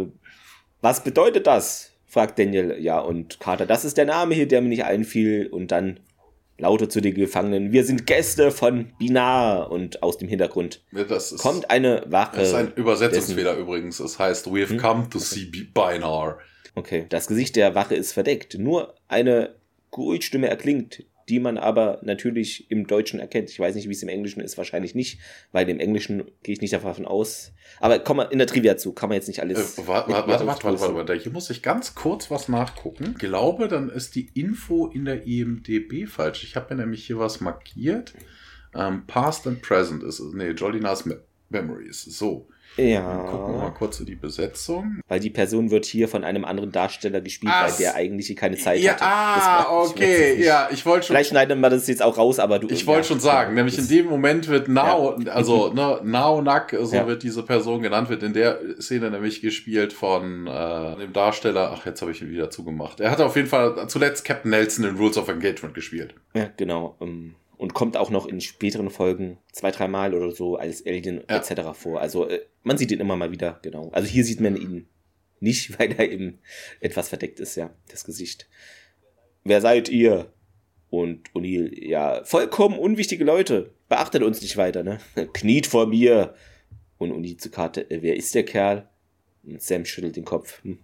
Was 0.81 1.03
bedeutet 1.03 1.47
das? 1.47 1.91
fragt 2.07 2.37
Daniel. 2.39 2.75
Ja, 2.79 2.99
und 2.99 3.39
Carter, 3.39 3.65
das 3.65 3.85
ist 3.85 3.97
der 3.97 4.05
Name 4.05 4.35
hier, 4.35 4.47
der 4.47 4.61
mir 4.61 4.67
nicht 4.69 4.83
einfiel. 4.83 5.47
Und 5.47 5.71
dann 5.71 5.99
lauter 6.57 6.89
zu 6.89 6.99
den 7.01 7.13
Gefangenen, 7.15 7.71
wir 7.71 7.85
sind 7.85 8.05
Gäste 8.05 8.51
von 8.51 8.91
Binar 8.99 9.71
und 9.71 10.03
aus 10.03 10.17
dem 10.17 10.27
Hintergrund 10.27 10.83
Ja, 10.91 11.03
das 11.05 11.31
ist, 11.31 11.41
kommt 11.41 11.71
eine 11.71 12.03
Wache. 12.07 12.37
das 12.37 12.49
ist 12.49 12.53
ein 12.53 12.73
Übersetzungsfehler 12.75 13.55
übrigens. 13.55 13.99
Es 13.99 14.19
heißt, 14.19 14.53
we 14.53 14.61
have 14.61 14.73
Hm? 14.73 14.79
come 14.79 15.09
to 15.09 15.19
see 15.19 15.45
Binar. 15.73 16.39
Okay, 16.75 17.05
das 17.09 17.27
Gesicht 17.27 17.55
der 17.55 17.73
Wache 17.75 17.95
ist 17.95 18.11
verdeckt. 18.11 18.57
Nur 18.59 18.93
eine 19.07 19.55
Geräuschstimme 19.91 20.49
erklingt, 20.49 21.03
die 21.29 21.39
man 21.39 21.57
aber 21.57 21.99
natürlich 22.03 22.69
im 22.71 22.87
Deutschen 22.87 23.19
erkennt. 23.19 23.49
Ich 23.49 23.59
weiß 23.59 23.75
nicht, 23.75 23.87
wie 23.87 23.93
es 23.93 24.03
im 24.03 24.09
Englischen 24.09 24.41
ist, 24.41 24.57
wahrscheinlich 24.57 24.95
nicht, 24.95 25.19
weil 25.51 25.69
im 25.69 25.79
Englischen 25.79 26.23
gehe 26.43 26.53
ich 26.53 26.61
nicht 26.61 26.73
davon 26.73 27.05
aus. 27.05 27.53
Aber 27.79 27.99
komm 27.99 28.17
mal 28.17 28.23
in 28.23 28.37
der 28.37 28.47
Trivia 28.47 28.77
zu, 28.77 28.93
kann 28.93 29.09
man 29.09 29.15
jetzt 29.15 29.27
nicht 29.27 29.39
Äh, 29.39 29.43
alles. 29.43 29.77
warte, 29.85 30.11
warte, 30.11 30.11
warte, 30.11 30.27
warte, 30.29 30.45
warte, 30.47 30.67
aufstoßen. 30.69 30.95
warte, 30.95 31.13
Hier 31.15 31.31
muss 31.31 31.49
ich 31.49 31.61
ganz 31.61 31.95
kurz 31.95 32.29
was 32.31 32.49
nachgucken. 32.49 33.11
Ich 33.13 33.17
glaube, 33.19 33.67
dann 33.67 33.89
ist 33.89 34.15
die 34.15 34.29
Info 34.33 34.87
in 34.87 35.05
der 35.05 35.25
IMDB 35.27 36.07
falsch. 36.07 36.43
Ich 36.43 36.55
habe 36.55 36.73
mir 36.75 36.81
nämlich 36.81 37.05
hier 37.05 37.19
was 37.19 37.41
markiert. 37.41 38.13
Ähm, 38.73 39.05
Past 39.07 39.47
and 39.47 39.61
Present 39.61 40.03
ist 40.03 40.19
es. 40.19 40.33
Nee, 40.33 40.51
Jolinas 40.51 41.05
Me 41.05 41.21
Memories. 41.49 42.03
So. 42.03 42.47
Dann 42.77 43.25
gucken 43.25 43.53
wir 43.53 43.57
mal 43.57 43.63
Ja, 43.65 43.69
kurz 43.71 43.99
in 43.99 44.05
die 44.05 44.15
Besetzung. 44.15 45.01
weil 45.07 45.19
die 45.19 45.29
Person 45.29 45.71
wird 45.71 45.85
hier 45.85 46.07
von 46.07 46.23
einem 46.23 46.45
anderen 46.45 46.71
Darsteller 46.71 47.19
gespielt, 47.21 47.51
Ah, 47.53 47.65
weil 47.65 47.73
der 47.77 47.95
eigentlich 47.95 48.27
hier 48.27 48.35
keine 48.35 48.57
Zeit 48.57 48.79
ja, 48.79 48.93
hatte. 48.93 49.03
ah, 49.03 49.83
ich 49.85 49.91
okay. 49.91 50.35
nicht. 50.37 50.45
Ja, 50.45 50.69
ich 50.71 50.85
wollte 50.85 51.05
schon. 51.07 51.13
Vielleicht 51.15 51.31
schneiden 51.31 51.59
wir 51.59 51.69
das 51.69 51.87
jetzt 51.87 52.01
auch 52.01 52.17
raus, 52.17 52.39
aber 52.39 52.59
du. 52.59 52.69
Ich 52.69 52.87
wollte 52.87 53.01
ja, 53.01 53.03
schon 53.05 53.19
sagen, 53.19 53.49
ja, 53.51 53.55
nämlich 53.55 53.77
in 53.77 53.87
dem 53.87 54.05
Moment 54.07 54.47
wird 54.47 54.67
Nao, 54.67 55.15
also 55.29 55.73
ne, 55.73 55.99
Nao 56.03 56.41
Nak, 56.41 56.75
so 56.81 56.95
Ja. 56.95 57.05
wird 57.07 57.23
diese 57.23 57.43
Person 57.43 57.81
genannt, 57.81 58.09
wird 58.09 58.23
in 58.23 58.33
der 58.33 58.59
Szene 58.79 59.11
nämlich 59.11 59.41
gespielt 59.41 59.91
von 59.93 60.47
äh, 60.47 60.95
dem 60.95 61.11
Darsteller, 61.13 61.71
ach, 61.75 61.85
jetzt 61.85 62.01
habe 62.01 62.11
ich 62.11 62.21
ihn 62.21 62.29
wieder 62.31 62.49
zugemacht. 62.49 62.99
Er 62.99 63.11
hat 63.11 63.19
auf 63.19 63.35
jeden 63.35 63.47
Fall 63.49 63.87
zuletzt 63.89 64.23
Captain 64.25 64.49
Nelson 64.51 64.85
in 64.85 64.95
Rules 64.95 65.17
of 65.17 65.27
Engagement 65.27 65.75
gespielt. 65.75 66.15
Ja, 66.33 66.49
genau. 66.55 66.95
ähm, 67.01 67.35
Und 67.61 67.75
kommt 67.75 67.95
auch 67.95 68.09
noch 68.09 68.25
in 68.25 68.41
späteren 68.41 68.89
Folgen 68.89 69.37
zwei, 69.51 69.69
dreimal 69.69 70.15
oder 70.15 70.31
so 70.31 70.55
als 70.55 70.83
Alien 70.83 71.21
Ja. 71.29 71.37
etc. 71.37 71.61
vor. 71.77 72.01
Also 72.01 72.27
äh, 72.27 72.41
man 72.63 72.79
sieht 72.79 72.91
ihn 72.91 72.99
immer 72.99 73.15
mal 73.15 73.31
wieder, 73.31 73.59
genau. 73.61 73.89
Also 73.91 74.07
hier 74.07 74.25
sieht 74.25 74.39
man 74.39 74.55
ihn 74.57 74.87
nicht, 75.39 75.77
weil 75.79 75.91
er 75.91 76.11
eben 76.11 76.39
etwas 76.79 77.09
verdeckt 77.09 77.39
ist, 77.39 77.55
ja, 77.55 77.69
das 77.87 78.03
Gesicht. 78.03 78.47
Wer 79.43 79.61
seid 79.61 79.89
ihr? 79.89 80.33
Und 80.89 81.29
O'Neill, 81.35 81.71
ja, 81.87 82.23
vollkommen 82.23 82.79
unwichtige 82.79 83.23
Leute. 83.23 83.69
Beachtet 83.89 84.23
uns 84.23 84.41
nicht 84.41 84.57
weiter, 84.57 84.81
ne? 84.81 84.97
Kniet 85.33 85.67
vor 85.67 85.85
mir. 85.85 86.33
Und 86.97 87.11
O'Neill 87.11 87.37
zu 87.37 87.51
Karte, 87.51 87.81
äh, 87.91 88.01
wer 88.01 88.15
ist 88.15 88.33
der 88.33 88.43
Kerl? 88.43 88.89
Und 89.43 89.61
Sam 89.61 89.85
schüttelt 89.85 90.15
den 90.15 90.25
Kopf. 90.25 90.63
Hm. 90.63 90.79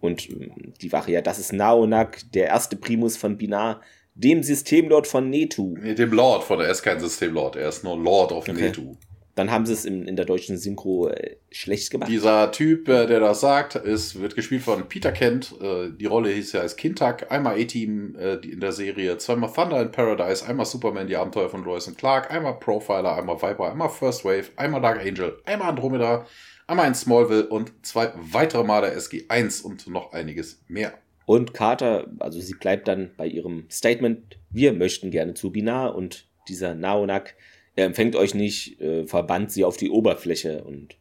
Und 0.00 0.30
ähm, 0.30 0.72
die 0.80 0.90
Wache, 0.90 1.12
ja, 1.12 1.20
das 1.20 1.38
ist 1.38 1.52
Naonak, 1.52 2.22
der 2.32 2.46
erste 2.46 2.76
Primus 2.76 3.18
von 3.18 3.36
Binar, 3.36 3.82
dem 4.14 4.42
Systemlord 4.42 5.06
von 5.06 5.28
Netu. 5.30 5.76
Nee, 5.80 5.94
dem 5.94 6.12
Lord 6.12 6.44
von 6.44 6.58
der, 6.58 6.68
er 6.68 6.72
ist 6.72 6.82
kein 6.82 7.00
Systemlord, 7.00 7.56
er 7.56 7.68
ist 7.68 7.84
nur 7.84 7.98
Lord 7.98 8.32
of 8.32 8.48
Okay. 8.48 8.52
Netu. 8.60 8.96
Dann 9.36 9.50
haben 9.50 9.66
sie 9.66 9.72
es 9.72 9.84
in, 9.84 10.06
in 10.06 10.14
der 10.14 10.26
deutschen 10.26 10.56
Synchro 10.56 11.08
äh, 11.08 11.38
schlecht 11.50 11.90
gemacht. 11.90 12.08
Dieser 12.08 12.52
Typ, 12.52 12.88
äh, 12.88 13.06
der 13.06 13.18
das 13.18 13.40
sagt, 13.40 13.74
ist, 13.74 14.20
wird 14.20 14.36
gespielt 14.36 14.62
von 14.62 14.88
Peter 14.88 15.10
Kent. 15.10 15.52
Äh, 15.60 15.90
Die 15.90 16.06
Rolle 16.06 16.30
hieß 16.30 16.52
ja 16.52 16.60
als 16.60 16.76
Kintak, 16.76 17.32
einmal 17.32 17.60
A-Team 17.60 18.14
äh, 18.16 18.34
in 18.46 18.60
der 18.60 18.70
Serie, 18.70 19.18
zweimal 19.18 19.52
Thunder 19.52 19.82
in 19.82 19.90
Paradise, 19.90 20.46
einmal 20.46 20.66
Superman, 20.66 21.08
die 21.08 21.16
Abenteuer 21.16 21.48
von 21.48 21.64
Lois 21.64 21.88
und 21.88 21.98
Clark, 21.98 22.30
einmal 22.30 22.60
Profiler, 22.60 23.16
einmal 23.16 23.42
Viper, 23.42 23.72
einmal 23.72 23.88
First 23.88 24.24
Wave, 24.24 24.44
einmal 24.54 24.80
Dark 24.80 25.00
Angel, 25.04 25.36
einmal 25.46 25.70
Andromeda, 25.70 26.26
einmal 26.68 26.86
in 26.86 26.94
Smallville 26.94 27.48
und 27.48 27.72
zwei 27.82 28.12
weitere 28.14 28.62
Male 28.62 28.96
SG1 28.96 29.64
und 29.64 29.88
noch 29.88 30.12
einiges 30.12 30.60
mehr. 30.68 30.92
Und 31.26 31.54
Carter, 31.54 32.06
also 32.18 32.40
sie 32.40 32.54
bleibt 32.54 32.86
dann 32.88 33.10
bei 33.16 33.26
ihrem 33.26 33.66
Statement, 33.70 34.38
wir 34.50 34.72
möchten 34.72 35.10
gerne 35.10 35.34
zu 35.34 35.50
Binar 35.50 35.94
und 35.94 36.26
dieser 36.48 36.74
Naonak, 36.74 37.34
er 37.76 37.86
empfängt 37.86 38.14
euch 38.14 38.34
nicht, 38.34 38.80
äh, 38.80 39.06
verbannt 39.06 39.50
sie 39.50 39.64
auf 39.64 39.76
die 39.76 39.90
Oberfläche 39.90 40.62
und 40.64 40.96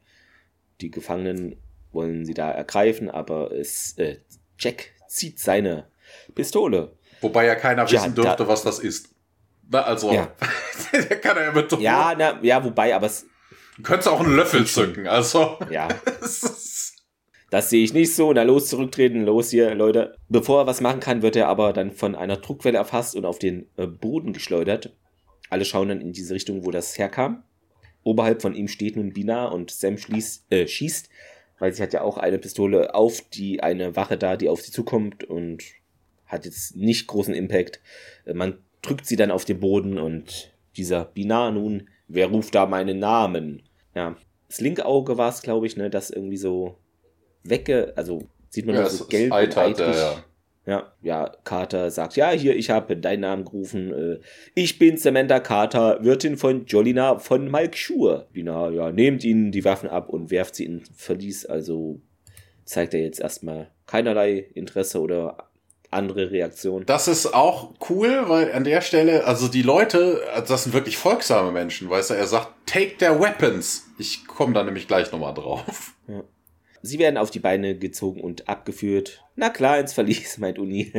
die 0.82 0.90
Gefangenen 0.92 1.58
wollen 1.92 2.26
sie 2.26 2.34
da 2.34 2.50
ergreifen, 2.52 3.10
aber 3.10 3.52
es, 3.52 3.94
äh, 3.98 4.18
Jack 4.58 4.92
zieht 5.08 5.40
seine 5.40 5.88
Pistole. 6.34 6.94
Wobei 7.22 7.46
ja 7.46 7.56
keiner 7.56 7.86
Ja, 7.86 7.92
wissen 7.92 8.16
da- 8.16 8.22
dürfte, 8.24 8.48
was 8.48 8.64
das 8.64 8.80
ist. 8.80 9.10
Na, 9.70 9.82
also, 9.84 10.12
Ja. 10.12 10.34
der 10.94 11.20
kann 11.22 11.38
er 11.38 11.44
ja 11.44 11.52
mit 11.52 11.72
Ja, 11.74 12.16
na, 12.18 12.40
ja, 12.42 12.64
wobei, 12.64 12.96
aber 12.96 13.08
es, 13.08 13.26
Du 13.78 13.82
könntest 13.84 14.08
auch 14.08 14.20
einen 14.20 14.36
Löffel 14.36 14.66
zücken, 14.66 15.08
also. 15.08 15.58
ja, 15.70 15.88
es 16.22 16.44
ist- 16.44 16.93
Das 17.54 17.70
sehe 17.70 17.84
ich 17.84 17.94
nicht 17.94 18.16
so. 18.16 18.34
Na 18.34 18.42
los, 18.42 18.68
zurücktreten, 18.68 19.26
los 19.26 19.52
hier, 19.52 19.76
Leute. 19.76 20.18
Bevor 20.28 20.62
er 20.62 20.66
was 20.66 20.82
machen 20.82 21.00
kann, 21.00 21.22
wird 21.22 21.36
er 21.36 21.50
aber 21.50 21.72
dann 21.72 21.92
von 21.92 22.16
einer 22.16 22.38
Druckwelle 22.38 22.80
erfasst 22.80 23.16
und 23.16 23.26
auf 23.26 23.38
den 23.38 23.68
äh, 23.78 23.86
Boden 23.86 24.34
geschleudert. 24.34 24.92
Alle 25.52 25.64
schauen 25.64 25.90
dann 25.90 26.02
in 26.02 26.14
diese 26.14 26.34
Richtung, 26.34 26.66
wo 26.66 26.72
das 26.72 26.98
herkam. 26.98 27.44
Oberhalb 28.02 28.42
von 28.42 28.56
ihm 28.56 28.68
steht 28.68 28.96
nun 28.96 29.14
Bina 29.14 29.50
und 29.50 29.70
Sam 29.70 30.00
schließt, 30.00 30.52
äh, 30.52 30.66
schießt, 30.66 31.10
weil 31.60 31.72
sie 31.76 31.84
hat 31.84 31.94
ja 31.94 32.02
auch 32.02 32.18
eine 32.18 32.40
Pistole 32.40 32.96
auf 32.96 33.22
die 33.22 33.62
eine 33.62 33.96
Wache 33.96 34.18
da, 34.18 34.36
die 34.36 34.50
auf 34.50 34.64
sie 34.64 34.72
zukommt 34.72 35.24
und 35.24 35.62
hat 36.26 36.46
jetzt 36.46 36.76
nicht 36.76 37.06
großen 37.06 37.36
Impact. 37.36 37.82
Äh, 38.26 38.34
Man 38.34 38.58
drückt 38.82 39.06
sie 39.06 39.16
dann 39.16 39.30
auf 39.30 39.46
den 39.46 39.60
Boden 39.60 40.00
und 40.00 40.52
dieser 40.76 41.06
Bina 41.06 41.52
nun, 41.52 41.88
wer 42.08 42.32
ruft 42.32 42.56
da 42.56 42.66
meinen 42.66 42.98
Namen? 42.98 43.62
Ja, 43.94 44.16
das 44.48 44.60
linke 44.60 44.88
Auge 44.88 45.20
war 45.20 45.30
es, 45.30 45.44
glaube 45.44 45.68
ich, 45.68 45.78
ne, 45.78 45.92
das 45.92 46.10
irgendwie 46.10 46.38
so 46.38 46.80
wegge, 47.44 47.94
also 47.96 48.24
sieht 48.50 48.66
man 48.66 48.76
Ja, 48.76 48.84
es 48.84 48.98
so 48.98 49.06
gelb 49.06 49.34
und 49.34 49.56
ja, 49.56 49.62
eitrig. 49.64 49.96
ja. 49.96 50.24
Ja, 50.66 50.94
ja, 51.02 51.30
Carter 51.44 51.92
sagt, 51.92 52.16
ja, 52.16 52.32
hier, 52.32 52.56
ich 52.56 52.70
habe 52.70 52.96
deinen 52.96 53.20
Namen 53.20 53.44
gerufen. 53.44 53.92
Äh, 53.94 54.20
ich 54.56 54.80
bin 54.80 54.96
Samantha 54.98 55.42
Carter, 55.42 56.02
Wirtin 56.06 56.38
von 56.38 56.66
Jolina 56.68 57.20
von 57.20 57.52
Malkschur. 57.52 58.28
Bina, 58.32 58.70
ja, 58.70 58.90
nehmt 58.90 59.26
ihnen 59.26 59.52
die 59.52 59.66
Waffen 59.66 59.90
ab 59.90 60.08
und 60.08 60.32
werft 60.32 60.56
sie 60.56 60.64
ins 60.64 60.90
Verlies. 60.96 61.46
Also 61.46 62.00
zeigt 62.64 62.94
er 62.94 63.02
jetzt 63.02 63.20
erstmal 63.20 63.72
keinerlei 63.88 64.38
Interesse 64.54 65.02
oder 65.02 65.50
andere 65.92 66.32
Reaktion. 66.32 66.86
Das 66.86 67.10
ist 67.10 67.34
auch 67.34 67.74
cool, 67.90 68.24
weil 68.28 68.54
an 68.54 68.64
der 68.64 68.80
Stelle, 68.80 69.26
also 69.26 69.50
die 69.50 69.64
Leute, 69.64 70.22
also 70.34 70.54
das 70.54 70.64
sind 70.64 70.74
wirklich 70.74 70.96
folgsame 70.96 71.52
Menschen, 71.52 71.90
weißt 71.90 72.12
du, 72.12 72.14
er 72.14 72.26
sagt, 72.26 72.48
take 72.68 72.98
their 72.98 73.20
weapons. 73.20 73.88
Ich 74.00 74.26
komme 74.28 74.54
da 74.54 74.64
nämlich 74.64 74.88
gleich 74.88 75.12
nochmal 75.12 75.34
drauf. 75.34 75.92
Sie 76.86 77.00
werden 77.00 77.18
auf 77.18 77.32
die 77.32 77.40
Beine 77.40 77.78
gezogen 77.78 78.22
und 78.22 78.48
abgeführt. 78.50 79.24
Na 79.36 79.50
klar, 79.50 79.80
ins 79.80 79.94
Verlies, 79.94 80.38
meint 80.38 80.60
Uni. 80.60 80.92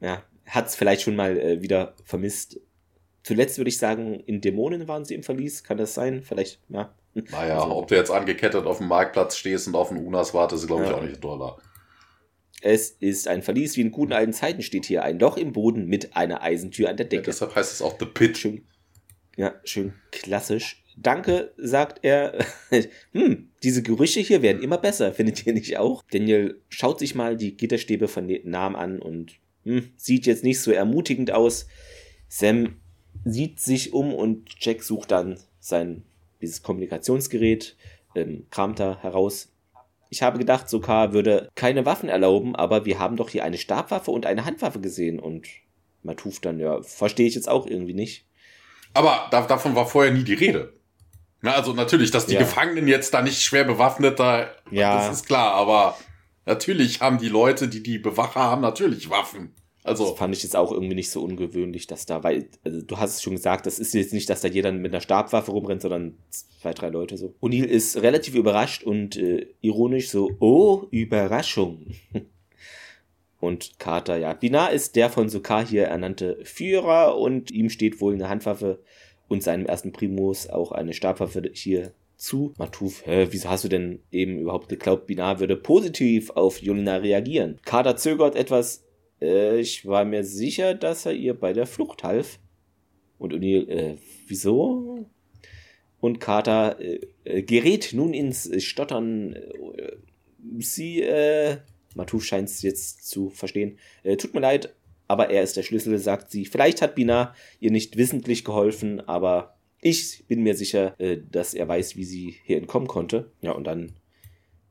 ja, 0.00 0.22
hat's 0.46 0.74
vielleicht 0.74 1.02
schon 1.02 1.14
mal 1.16 1.38
äh, 1.38 1.62
wieder 1.62 1.94
vermisst. 2.04 2.58
Zuletzt 3.22 3.58
würde 3.58 3.68
ich 3.68 3.78
sagen, 3.78 4.18
in 4.20 4.40
Dämonen 4.40 4.88
waren 4.88 5.04
sie 5.04 5.14
im 5.14 5.22
Verlies. 5.22 5.62
Kann 5.62 5.76
das 5.76 5.94
sein? 5.94 6.22
Vielleicht, 6.22 6.60
ja. 6.70 6.92
Naja, 7.14 7.60
Also- 7.62 7.76
ob 7.76 7.88
du 7.88 7.94
jetzt 7.94 8.10
angekettet 8.10 8.64
auf 8.66 8.78
dem 8.78 8.88
Marktplatz 8.88 9.36
stehst 9.36 9.68
und 9.68 9.74
auf 9.76 9.90
den 9.90 9.98
Unas 10.04 10.32
wartest, 10.34 10.62
ist, 10.62 10.66
glaube 10.66 10.84
ich, 10.84 10.90
Ja. 10.90 10.96
auch 10.96 11.02
nicht 11.02 11.22
doller. 11.22 11.58
Es 12.62 12.90
ist 12.90 13.28
ein 13.28 13.42
Verlies 13.42 13.76
wie 13.76 13.80
in 13.82 13.90
guten 13.90 14.12
alten 14.12 14.32
Zeiten 14.32 14.62
steht 14.62 14.86
hier 14.86 15.02
ein 15.02 15.18
Loch 15.18 15.36
im 15.36 15.52
Boden 15.52 15.86
mit 15.86 16.16
einer 16.16 16.42
Eisentür 16.42 16.88
an 16.88 16.96
der 16.96 17.06
Ja, 17.06 17.10
Decke. 17.10 17.24
deshalb 17.24 17.54
heißt 17.54 17.72
es 17.72 17.82
auch 17.82 17.98
The 17.98 18.06
Pit. 18.06 18.38
schön, 18.38 18.66
ja, 19.36 19.54
schön 19.64 19.94
klassisch. 20.10 20.81
Danke, 20.96 21.52
sagt 21.56 22.04
er. 22.04 22.38
hm, 23.12 23.48
diese 23.62 23.82
Gerüche 23.82 24.20
hier 24.20 24.42
werden 24.42 24.62
immer 24.62 24.78
besser, 24.78 25.12
findet 25.12 25.46
ihr 25.46 25.52
nicht 25.52 25.78
auch? 25.78 26.02
Daniel 26.10 26.60
schaut 26.68 26.98
sich 26.98 27.14
mal 27.14 27.36
die 27.36 27.56
Gitterstäbe 27.56 28.08
von 28.08 28.30
Namen 28.44 28.76
an 28.76 28.98
und 29.00 29.32
hm, 29.64 29.92
sieht 29.96 30.26
jetzt 30.26 30.44
nicht 30.44 30.60
so 30.60 30.70
ermutigend 30.70 31.30
aus. 31.30 31.66
Sam 32.28 32.76
sieht 33.24 33.60
sich 33.60 33.92
um 33.92 34.14
und 34.14 34.48
Jack 34.60 34.82
sucht 34.82 35.10
dann 35.10 35.38
sein 35.60 36.02
dieses 36.40 36.62
Kommunikationsgerät, 36.62 37.76
ähm, 38.16 38.46
kramt 38.50 38.80
da 38.80 38.98
heraus. 39.00 39.52
Ich 40.10 40.22
habe 40.22 40.38
gedacht, 40.38 40.68
Sokar 40.68 41.14
würde 41.14 41.48
keine 41.54 41.86
Waffen 41.86 42.08
erlauben, 42.08 42.54
aber 42.54 42.84
wir 42.84 42.98
haben 42.98 43.16
doch 43.16 43.30
hier 43.30 43.44
eine 43.44 43.56
Stabwaffe 43.56 44.10
und 44.10 44.26
eine 44.26 44.44
Handwaffe 44.44 44.80
gesehen 44.80 45.18
und 45.18 45.46
Matuf 46.02 46.40
dann, 46.40 46.58
ja, 46.58 46.82
verstehe 46.82 47.26
ich 47.26 47.34
jetzt 47.34 47.48
auch 47.48 47.66
irgendwie 47.66 47.94
nicht. 47.94 48.26
Aber 48.92 49.28
da, 49.30 49.46
davon 49.46 49.74
war 49.74 49.86
vorher 49.86 50.12
nie 50.12 50.24
die 50.24 50.34
Rede. 50.34 50.74
Na, 51.42 51.52
also 51.54 51.72
natürlich, 51.72 52.10
dass 52.12 52.26
die 52.26 52.34
Ja. 52.34 52.40
Gefangenen 52.40 52.86
jetzt 52.88 53.12
da 53.12 53.20
nicht 53.20 53.42
schwer 53.42 53.64
bewaffnet, 53.64 54.18
da, 54.20 54.48
Ja. 54.70 54.96
das 55.08 55.18
ist 55.18 55.26
klar, 55.26 55.52
aber 55.54 55.96
natürlich 56.46 57.00
haben 57.00 57.18
die 57.18 57.28
Leute, 57.28 57.68
die 57.68 57.82
die 57.82 57.98
Bewacher 57.98 58.40
haben, 58.40 58.62
natürlich 58.62 59.10
Waffen. 59.10 59.52
Das 59.84 60.00
Also, 60.00 60.14
fand 60.14 60.32
ich 60.36 60.44
jetzt 60.44 60.54
auch 60.54 60.70
irgendwie 60.70 60.94
nicht 60.94 61.10
so 61.10 61.20
ungewöhnlich, 61.24 61.88
dass 61.88 62.06
da, 62.06 62.22
weil, 62.22 62.48
also 62.64 62.80
du 62.82 62.98
hast 62.98 63.16
es 63.16 63.22
schon 63.22 63.32
gesagt, 63.34 63.66
das 63.66 63.80
ist 63.80 63.92
jetzt 63.94 64.12
nicht, 64.12 64.30
dass 64.30 64.40
da 64.40 64.46
jeder 64.46 64.70
mit 64.70 64.92
einer 64.92 65.00
Stabwaffe 65.00 65.50
rumrennt, 65.50 65.82
sondern 65.82 66.16
zwei, 66.30 66.72
drei 66.72 66.88
Leute 66.88 67.16
so. 67.16 67.34
O'Neill 67.42 67.64
ist 67.64 68.00
relativ 68.00 68.36
überrascht 68.36 68.84
und 68.84 69.16
äh, 69.16 69.48
ironisch 69.60 70.10
so, 70.10 70.30
oh, 70.38 70.84
Überraschung. 70.92 71.86
und 73.40 73.80
Carter, 73.80 74.16
ja. 74.18 74.32
Binar 74.34 74.70
ist 74.70 74.94
der 74.94 75.10
von 75.10 75.28
Sokar 75.28 75.66
hier 75.66 75.86
ernannte 75.86 76.38
Führer 76.44 77.18
und 77.18 77.50
ihm 77.50 77.68
steht 77.68 78.00
wohl 78.00 78.14
eine 78.14 78.28
Handwaffe 78.28 78.78
und 79.32 79.42
seinem 79.42 79.66
ersten 79.66 79.92
Primus 79.92 80.48
auch 80.48 80.72
eine 80.72 80.92
Stabwaffe 80.92 81.42
hier 81.52 81.92
zu. 82.16 82.54
Matuf, 82.58 83.04
hä, 83.06 83.26
wieso 83.30 83.48
hast 83.48 83.64
du 83.64 83.68
denn 83.68 84.00
eben 84.12 84.38
überhaupt 84.38 84.68
geglaubt, 84.68 85.06
Binar 85.06 85.40
würde 85.40 85.56
positiv 85.56 86.30
auf 86.30 86.62
Julina 86.62 86.96
reagieren? 86.96 87.58
Carter 87.64 87.96
zögert 87.96 88.36
etwas, 88.36 88.84
Äh, 89.22 89.60
ich 89.60 89.86
war 89.86 90.04
mir 90.04 90.24
sicher, 90.24 90.74
dass 90.74 91.06
er 91.06 91.12
ihr 91.12 91.34
bei 91.34 91.52
der 91.52 91.66
Flucht 91.66 92.02
half. 92.02 92.40
Und 93.18 93.32
O'Neill, 93.32 93.68
äh, 93.68 93.96
wieso? 94.26 95.06
Und 96.00 96.18
Carter 96.18 96.80
äh, 96.80 97.00
äh 97.24 97.42
gerät 97.42 97.92
nun 97.92 98.12
ins 98.12 98.50
Stottern. 98.62 99.34
Äh, 99.34 99.92
sie, 100.58 101.02
äh, 101.02 101.58
Matuf 101.94 102.24
scheint 102.24 102.48
es 102.48 102.62
jetzt 102.62 103.08
zu 103.08 103.30
verstehen. 103.30 103.78
Äh, 104.02 104.16
tut 104.16 104.34
mir 104.34 104.40
leid, 104.40 104.74
aber 105.12 105.28
er 105.28 105.42
ist 105.42 105.58
der 105.58 105.62
Schlüssel, 105.62 105.98
sagt 105.98 106.30
sie. 106.30 106.46
Vielleicht 106.46 106.80
hat 106.80 106.94
Bina 106.94 107.34
ihr 107.60 107.70
nicht 107.70 107.98
wissentlich 107.98 108.46
geholfen, 108.46 109.06
aber 109.06 109.58
ich 109.82 110.24
bin 110.26 110.42
mir 110.42 110.54
sicher, 110.54 110.98
äh, 110.98 111.18
dass 111.30 111.52
er 111.52 111.68
weiß, 111.68 111.96
wie 111.96 112.04
sie 112.04 112.36
hier 112.44 112.56
entkommen 112.56 112.88
konnte. 112.88 113.30
Ja, 113.42 113.52
und 113.52 113.64
dann 113.66 113.92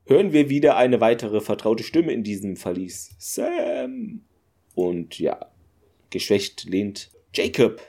hören 0.06 0.34
wir 0.34 0.50
wieder 0.50 0.78
eine 0.78 1.00
weitere 1.00 1.42
vertraute 1.42 1.84
Stimme 1.84 2.12
in 2.12 2.24
diesem 2.24 2.56
Verlies. 2.56 3.12
Sam! 3.20 4.22
Und 4.74 5.20
ja, 5.20 5.52
geschwächt 6.10 6.64
lehnt 6.64 7.12
Jacob 7.36 7.80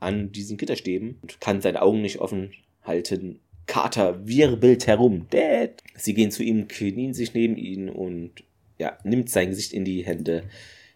an 0.00 0.32
diesen 0.32 0.56
Gitterstäben 0.56 1.18
und 1.20 1.42
kann 1.42 1.60
seine 1.60 1.82
Augen 1.82 2.00
nicht 2.00 2.20
offen 2.20 2.52
halten. 2.84 3.40
Carter 3.66 4.26
wirbelt 4.26 4.86
herum. 4.86 5.26
Dad! 5.28 5.82
Sie 5.94 6.14
gehen 6.14 6.30
zu 6.30 6.42
ihm, 6.42 6.68
knien 6.68 7.12
sich 7.12 7.34
neben 7.34 7.58
ihn 7.58 7.90
und 7.90 8.44
ja, 8.78 8.96
nimmt 9.04 9.28
sein 9.28 9.50
Gesicht 9.50 9.74
in 9.74 9.84
die 9.84 10.06
Hände. 10.06 10.44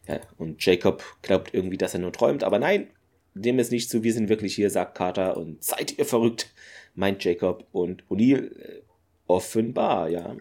Ja, 0.07 0.21
und 0.39 0.65
Jacob 0.65 1.05
glaubt 1.23 1.55
irgendwie, 1.55 1.79
dass 1.79 1.95
er 1.95 2.01
nur 2.01 2.13
träumt, 2.13 2.43
aber 2.43 2.59
nein, 2.59 2.89
dem 3.35 3.59
ist 3.59 3.73
nicht 3.73 3.91
so, 3.91 4.03
wir 4.03 4.13
sind 4.13 4.29
wirklich 4.29 4.55
hier, 4.55 4.71
sagt 4.71 4.97
Carter. 4.97 5.37
Und 5.37 5.63
seid 5.63 5.99
ihr 5.99 6.05
verrückt, 6.05 6.53
meint 6.95 7.25
Jacob. 7.25 7.67
Und 7.73 8.05
O'Neill, 8.09 8.57
äh, 8.59 8.83
offenbar, 9.27 10.09
ja. 10.09 10.37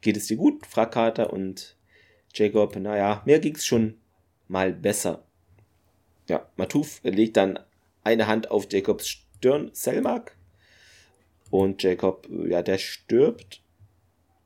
Geht 0.00 0.16
es 0.16 0.26
dir 0.26 0.36
gut? 0.36 0.64
fragt 0.66 0.94
Carter 0.94 1.32
und 1.32 1.76
Jacob, 2.34 2.76
naja, 2.76 3.22
mir 3.26 3.40
ging's 3.40 3.66
schon 3.66 3.98
mal 4.48 4.72
besser. 4.72 5.24
Ja, 6.28 6.48
Matuf 6.56 7.00
legt 7.02 7.36
dann 7.36 7.58
eine 8.04 8.28
Hand 8.28 8.50
auf 8.50 8.68
Jacobs 8.70 9.08
Stirn, 9.08 9.70
Selmak. 9.72 10.36
Und 11.50 11.82
Jacob, 11.82 12.28
ja, 12.30 12.62
der 12.62 12.78
stirbt. 12.78 13.60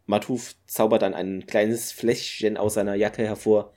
Matuf 0.07 0.55
zaubert 0.67 1.03
dann 1.03 1.15
ein 1.15 1.47
kleines 1.47 1.93
Fläschchen 1.93 2.57
aus 2.57 2.75
seiner 2.75 2.95
Jacke 2.95 3.23
hervor, 3.23 3.73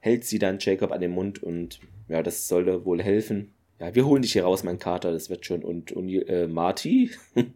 hält 0.00 0.24
sie 0.24 0.38
dann 0.38 0.58
Jacob 0.60 0.92
an 0.92 1.00
den 1.00 1.10
Mund 1.10 1.42
und 1.42 1.80
ja, 2.08 2.22
das 2.22 2.48
sollte 2.48 2.84
wohl 2.84 3.02
helfen. 3.02 3.52
Ja, 3.80 3.94
wir 3.94 4.06
holen 4.06 4.22
dich 4.22 4.32
hier 4.32 4.44
raus, 4.44 4.64
mein 4.64 4.78
Kater, 4.78 5.12
das 5.12 5.30
wird 5.30 5.46
schon. 5.46 5.62
Und, 5.62 5.92
und 5.92 6.08
äh, 6.08 6.48
Marty 6.48 7.10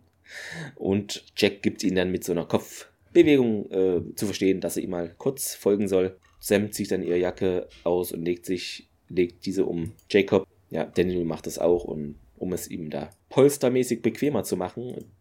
und 0.77 1.25
Jack 1.37 1.63
gibt 1.63 1.83
ihn 1.83 1.97
dann 1.97 2.13
mit 2.13 2.25
so 2.25 2.33
einer 2.33 2.45
Kopfbewegung 2.45 3.71
äh, 3.71 4.15
zu 4.15 4.27
verstehen, 4.27 4.61
dass 4.61 4.77
er 4.77 4.85
ihm 4.85 4.91
mal 4.91 5.15
kurz 5.19 5.55
folgen 5.55 5.89
soll. 5.89 6.17
Sam 6.39 6.73
zieht 6.73 6.91
dann 6.91 7.03
ihre 7.03 7.19
Jacke 7.19 7.69
aus 7.85 8.13
und 8.13 8.25
legt 8.25 8.47
sich, 8.47 8.89
legt 9.09 9.47
diese 9.47 9.65
um 9.65 9.93
Jacob. 10.11 10.47
Ja, 10.71 10.85
Daniel 10.85 11.25
macht 11.25 11.47
das 11.47 11.59
auch 11.59 11.85
und 11.85 12.17
um 12.37 12.53
es 12.53 12.69
ihm 12.69 12.91
da 12.91 13.11
polstermäßig 13.29 14.03
bequemer 14.03 14.43
zu 14.43 14.57
machen. 14.57 15.13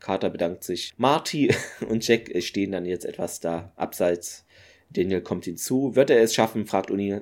Carter 0.00 0.30
bedankt 0.30 0.64
sich. 0.64 0.94
Marty 0.96 1.50
und 1.88 2.06
Jack 2.06 2.30
stehen 2.42 2.72
dann 2.72 2.86
jetzt 2.86 3.04
etwas 3.04 3.40
da 3.40 3.72
abseits. 3.76 4.45
Daniel 4.90 5.20
kommt 5.20 5.44
hinzu. 5.44 5.94
Wird 5.94 6.10
er 6.10 6.22
es 6.22 6.34
schaffen? 6.34 6.66
fragt 6.66 6.90
Uni. 6.90 7.20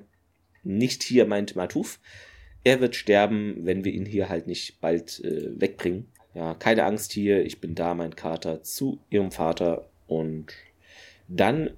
Nicht 0.62 1.02
hier, 1.02 1.26
meint 1.26 1.56
Matuf. 1.56 2.00
Er 2.64 2.80
wird 2.80 2.96
sterben, 2.96 3.56
wenn 3.60 3.84
wir 3.84 3.92
ihn 3.92 4.06
hier 4.06 4.28
halt 4.28 4.46
nicht 4.46 4.80
bald 4.80 5.22
äh, 5.22 5.60
wegbringen. 5.60 6.06
Ja, 6.34 6.54
keine 6.54 6.84
Angst 6.84 7.12
hier, 7.12 7.44
ich 7.44 7.60
bin 7.60 7.74
da, 7.74 7.94
mein 7.94 8.16
Kater, 8.16 8.62
zu 8.62 8.98
ihrem 9.10 9.30
Vater. 9.30 9.88
Und 10.06 10.46
dann 11.28 11.70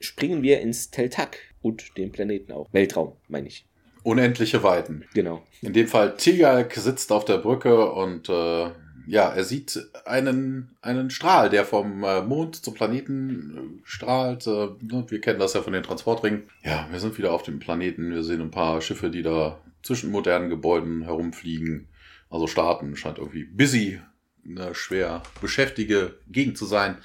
springen 0.00 0.42
wir 0.42 0.60
ins 0.60 0.90
Teltak 0.90 1.38
und 1.62 1.96
den 1.96 2.12
Planeten 2.12 2.52
auch. 2.52 2.68
Weltraum, 2.72 3.12
meine 3.28 3.48
ich. 3.48 3.64
Unendliche 4.04 4.62
Weiten. 4.62 5.04
Genau. 5.14 5.42
In 5.60 5.72
dem 5.72 5.88
Fall 5.88 6.16
Tilgalk 6.16 6.74
sitzt 6.74 7.10
auf 7.10 7.24
der 7.24 7.38
Brücke 7.38 7.90
und 7.92 8.28
äh, 8.28 8.70
ja, 9.08 9.30
er 9.30 9.44
sieht 9.44 9.88
einen, 10.04 10.76
einen 10.82 11.08
Strahl, 11.08 11.48
der 11.48 11.64
vom 11.64 12.04
äh, 12.04 12.20
Mond 12.20 12.56
zum 12.56 12.74
Planeten 12.74 13.80
äh, 13.80 13.80
strahlt. 13.84 14.46
Äh, 14.46 14.68
ne, 14.82 15.06
wir 15.08 15.20
kennen 15.20 15.38
das 15.38 15.54
ja 15.54 15.62
von 15.62 15.72
den 15.72 15.82
Transportringen. 15.82 16.42
Ja, 16.62 16.86
wir 16.90 17.00
sind 17.00 17.16
wieder 17.16 17.32
auf 17.32 17.42
dem 17.42 17.58
Planeten. 17.58 18.10
Wir 18.10 18.22
sehen 18.22 18.42
ein 18.42 18.50
paar 18.50 18.82
Schiffe, 18.82 19.10
die 19.10 19.22
da 19.22 19.58
zwischen 19.82 20.10
modernen 20.10 20.50
Gebäuden 20.50 21.02
herumfliegen. 21.02 21.88
Also 22.28 22.46
starten 22.46 22.96
scheint 22.96 23.16
irgendwie 23.16 23.44
busy, 23.44 23.98
eine 24.46 24.74
schwer 24.74 25.22
beschäftige 25.40 26.18
Gegend 26.28 26.58
zu 26.58 26.66
sein. 26.66 26.98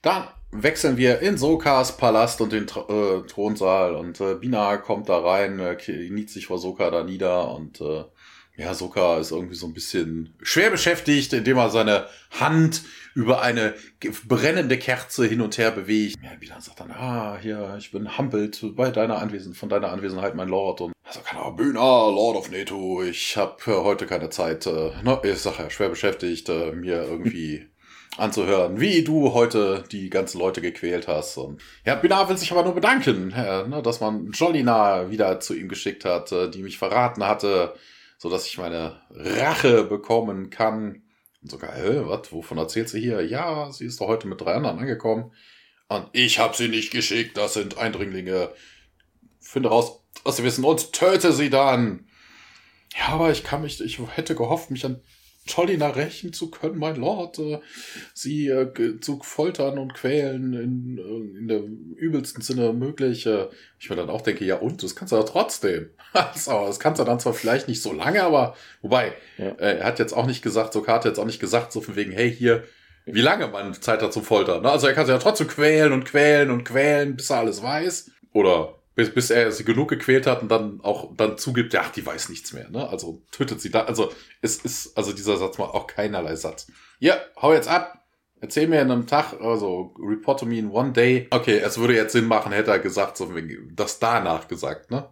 Dann 0.00 0.24
wechseln 0.52 0.96
wir 0.96 1.20
in 1.20 1.36
Sokas 1.36 1.98
Palast 1.98 2.40
und 2.40 2.52
den 2.52 2.64
äh, 2.64 3.26
Thronsaal 3.28 3.94
und 3.94 4.20
äh, 4.22 4.36
Bina 4.36 4.78
kommt 4.78 5.10
da 5.10 5.18
rein, 5.18 5.60
äh, 5.60 5.76
kniet 5.76 6.30
sich 6.30 6.46
vor 6.46 6.58
Soka 6.58 6.90
da 6.90 7.04
nieder 7.04 7.54
und 7.54 7.82
äh, 7.82 8.04
ja, 8.60 8.74
Soka 8.74 9.18
ist 9.18 9.30
irgendwie 9.30 9.54
so 9.54 9.66
ein 9.66 9.72
bisschen 9.72 10.34
schwer 10.42 10.70
beschäftigt, 10.70 11.32
indem 11.32 11.56
er 11.56 11.70
seine 11.70 12.06
Hand 12.38 12.82
über 13.14 13.40
eine 13.40 13.74
brennende 14.28 14.76
Kerze 14.78 15.26
hin 15.26 15.40
und 15.40 15.56
her 15.56 15.70
bewegt. 15.70 16.16
Ja, 16.22 16.30
Bina 16.38 16.60
sagt 16.60 16.80
dann, 16.80 16.90
ah, 16.90 17.38
hier, 17.40 17.74
ich 17.78 17.90
bin 17.90 18.18
humbled 18.18 18.76
bei 18.76 18.90
deiner 18.90 19.18
Anwesenheit, 19.18 19.56
von 19.56 19.70
deiner 19.70 19.90
Anwesenheit, 19.90 20.34
mein 20.34 20.48
Lord. 20.48 20.82
Und 20.82 20.92
also 21.02 21.20
kann 21.20 21.40
er, 21.40 21.76
Lord 21.76 22.36
of 22.36 22.50
Neto, 22.50 23.02
ich 23.02 23.34
habe 23.38 23.56
heute 23.82 24.06
keine 24.06 24.28
Zeit, 24.28 24.66
äh, 24.66 24.90
ne, 25.02 25.18
ich 25.24 25.38
sag 25.38 25.58
ja, 25.58 25.70
schwer 25.70 25.88
beschäftigt, 25.88 26.50
äh, 26.50 26.72
mir 26.72 27.04
irgendwie 27.04 27.66
anzuhören, 28.18 28.78
wie 28.78 29.02
du 29.02 29.32
heute 29.32 29.84
die 29.90 30.10
ganzen 30.10 30.38
Leute 30.38 30.60
gequält 30.60 31.08
hast. 31.08 31.38
Und 31.38 31.62
ja, 31.86 31.94
Binar 31.94 32.28
will 32.28 32.36
sich 32.36 32.52
aber 32.52 32.64
nur 32.64 32.74
bedanken, 32.74 33.32
äh, 33.32 33.66
ne, 33.66 33.80
dass 33.82 34.00
man 34.00 34.32
Jolina 34.32 35.10
wieder 35.10 35.40
zu 35.40 35.54
ihm 35.54 35.68
geschickt 35.68 36.04
hat, 36.04 36.30
äh, 36.30 36.50
die 36.50 36.62
mich 36.62 36.76
verraten 36.76 37.24
hatte, 37.24 37.74
so 38.20 38.28
dass 38.28 38.46
ich 38.46 38.58
meine 38.58 39.00
Rache 39.08 39.84
bekommen 39.84 40.50
kann. 40.50 41.02
Und 41.40 41.50
sogar, 41.50 41.74
hä, 41.74 42.02
was, 42.04 42.30
wovon 42.32 42.58
erzählt 42.58 42.90
sie 42.90 43.00
hier? 43.00 43.24
Ja, 43.24 43.72
sie 43.72 43.86
ist 43.86 43.98
doch 43.98 44.08
heute 44.08 44.28
mit 44.28 44.42
drei 44.42 44.52
anderen 44.52 44.78
angekommen. 44.78 45.32
Und 45.88 46.06
ich 46.12 46.38
habe 46.38 46.54
sie 46.54 46.68
nicht 46.68 46.92
geschickt, 46.92 47.38
das 47.38 47.54
sind 47.54 47.78
Eindringlinge. 47.78 48.50
Finde 49.40 49.70
raus, 49.70 50.02
was 50.22 50.36
sie 50.36 50.44
wissen 50.44 50.64
und 50.64 50.92
töte 50.92 51.32
sie 51.32 51.48
dann. 51.48 52.10
Ja, 52.94 53.14
aber 53.14 53.32
ich 53.32 53.42
kann 53.42 53.62
mich, 53.62 53.80
ich 53.80 53.98
hätte 54.14 54.34
gehofft, 54.34 54.70
mich 54.70 54.84
an 54.84 55.00
Jolina 55.46 55.88
rächen 55.88 56.34
zu 56.34 56.50
können, 56.50 56.78
mein 56.78 56.96
Lord, 56.96 57.38
äh, 57.38 57.60
sie 58.12 58.48
äh, 58.48 59.00
zu 59.00 59.20
foltern 59.22 59.78
und 59.78 59.94
quälen 59.94 60.52
in, 60.52 60.98
äh, 60.98 61.38
in 61.38 61.48
der 61.48 61.62
übelsten 61.96 62.42
Sinne 62.42 62.74
möglich. 62.74 63.24
Äh, 63.24 63.48
ich 63.78 63.88
mir 63.88 63.96
dann 63.96 64.10
auch 64.10 64.20
denke, 64.20 64.44
ja 64.44 64.56
und, 64.56 64.82
das 64.82 64.94
kannst 64.94 65.12
du 65.12 65.16
ja 65.16 65.22
trotzdem. 65.22 65.88
also, 66.32 66.66
das 66.66 66.80
kannst 66.80 67.00
du 67.00 67.04
dann 67.04 67.20
zwar 67.20 67.34
vielleicht 67.34 67.68
nicht 67.68 67.82
so 67.82 67.92
lange, 67.92 68.22
aber 68.22 68.56
wobei, 68.82 69.12
ja. 69.38 69.50
Äh, 69.50 69.78
er 69.78 69.84
hat 69.84 69.98
jetzt 69.98 70.12
auch 70.12 70.26
nicht 70.26 70.42
gesagt, 70.42 70.72
so 70.72 70.82
Karte 70.82 71.08
jetzt 71.08 71.18
auch 71.18 71.26
nicht 71.26 71.40
gesagt, 71.40 71.72
so 71.72 71.80
von 71.80 71.96
wegen, 71.96 72.12
hey, 72.12 72.32
hier, 72.32 72.64
wie 73.06 73.20
lange 73.20 73.48
man 73.48 73.74
Zeit 73.74 74.02
hat 74.02 74.12
zum 74.12 74.24
Foltern. 74.24 74.62
Ne? 74.62 74.70
Also 74.70 74.86
er 74.86 74.92
kann 74.92 75.06
sie 75.06 75.12
ja 75.12 75.18
trotzdem 75.18 75.48
quälen 75.48 75.92
und 75.92 76.04
quälen 76.04 76.50
und 76.50 76.64
quälen, 76.64 77.16
bis 77.16 77.30
er 77.30 77.38
alles 77.38 77.62
weiß. 77.62 78.10
Oder 78.32 78.74
bis, 78.94 79.12
bis 79.12 79.30
er 79.30 79.50
sie 79.52 79.64
genug 79.64 79.88
gequält 79.88 80.26
hat 80.26 80.42
und 80.42 80.50
dann 80.50 80.80
auch 80.82 81.10
dann 81.16 81.38
zugibt, 81.38 81.72
ja, 81.72 81.84
die 81.94 82.04
weiß 82.04 82.28
nichts 82.28 82.52
mehr, 82.52 82.68
ne? 82.70 82.88
Also 82.88 83.22
tötet 83.30 83.60
sie 83.60 83.70
da. 83.70 83.84
Also 83.84 84.12
es 84.42 84.58
ist, 84.58 84.96
also 84.96 85.12
dieser 85.12 85.36
Satz 85.36 85.58
mal 85.58 85.66
auch 85.66 85.86
keinerlei 85.86 86.36
Satz. 86.36 86.70
Ja, 86.98 87.14
hau 87.40 87.52
jetzt 87.52 87.68
ab. 87.68 87.96
Erzähl 88.42 88.68
mir 88.68 88.80
in 88.80 88.90
einem 88.90 89.06
Tag, 89.06 89.34
also 89.40 89.94
report 89.98 90.40
to 90.40 90.46
me 90.46 90.58
in 90.58 90.70
one 90.70 90.92
day. 90.92 91.28
Okay, 91.30 91.58
es 91.58 91.78
würde 91.78 91.94
jetzt 91.94 92.12
Sinn 92.12 92.24
machen, 92.24 92.52
hätte 92.52 92.70
er 92.70 92.78
gesagt, 92.78 93.18
so 93.18 93.30
das 93.74 93.98
danach 93.98 94.48
gesagt, 94.48 94.90
ne? 94.90 95.08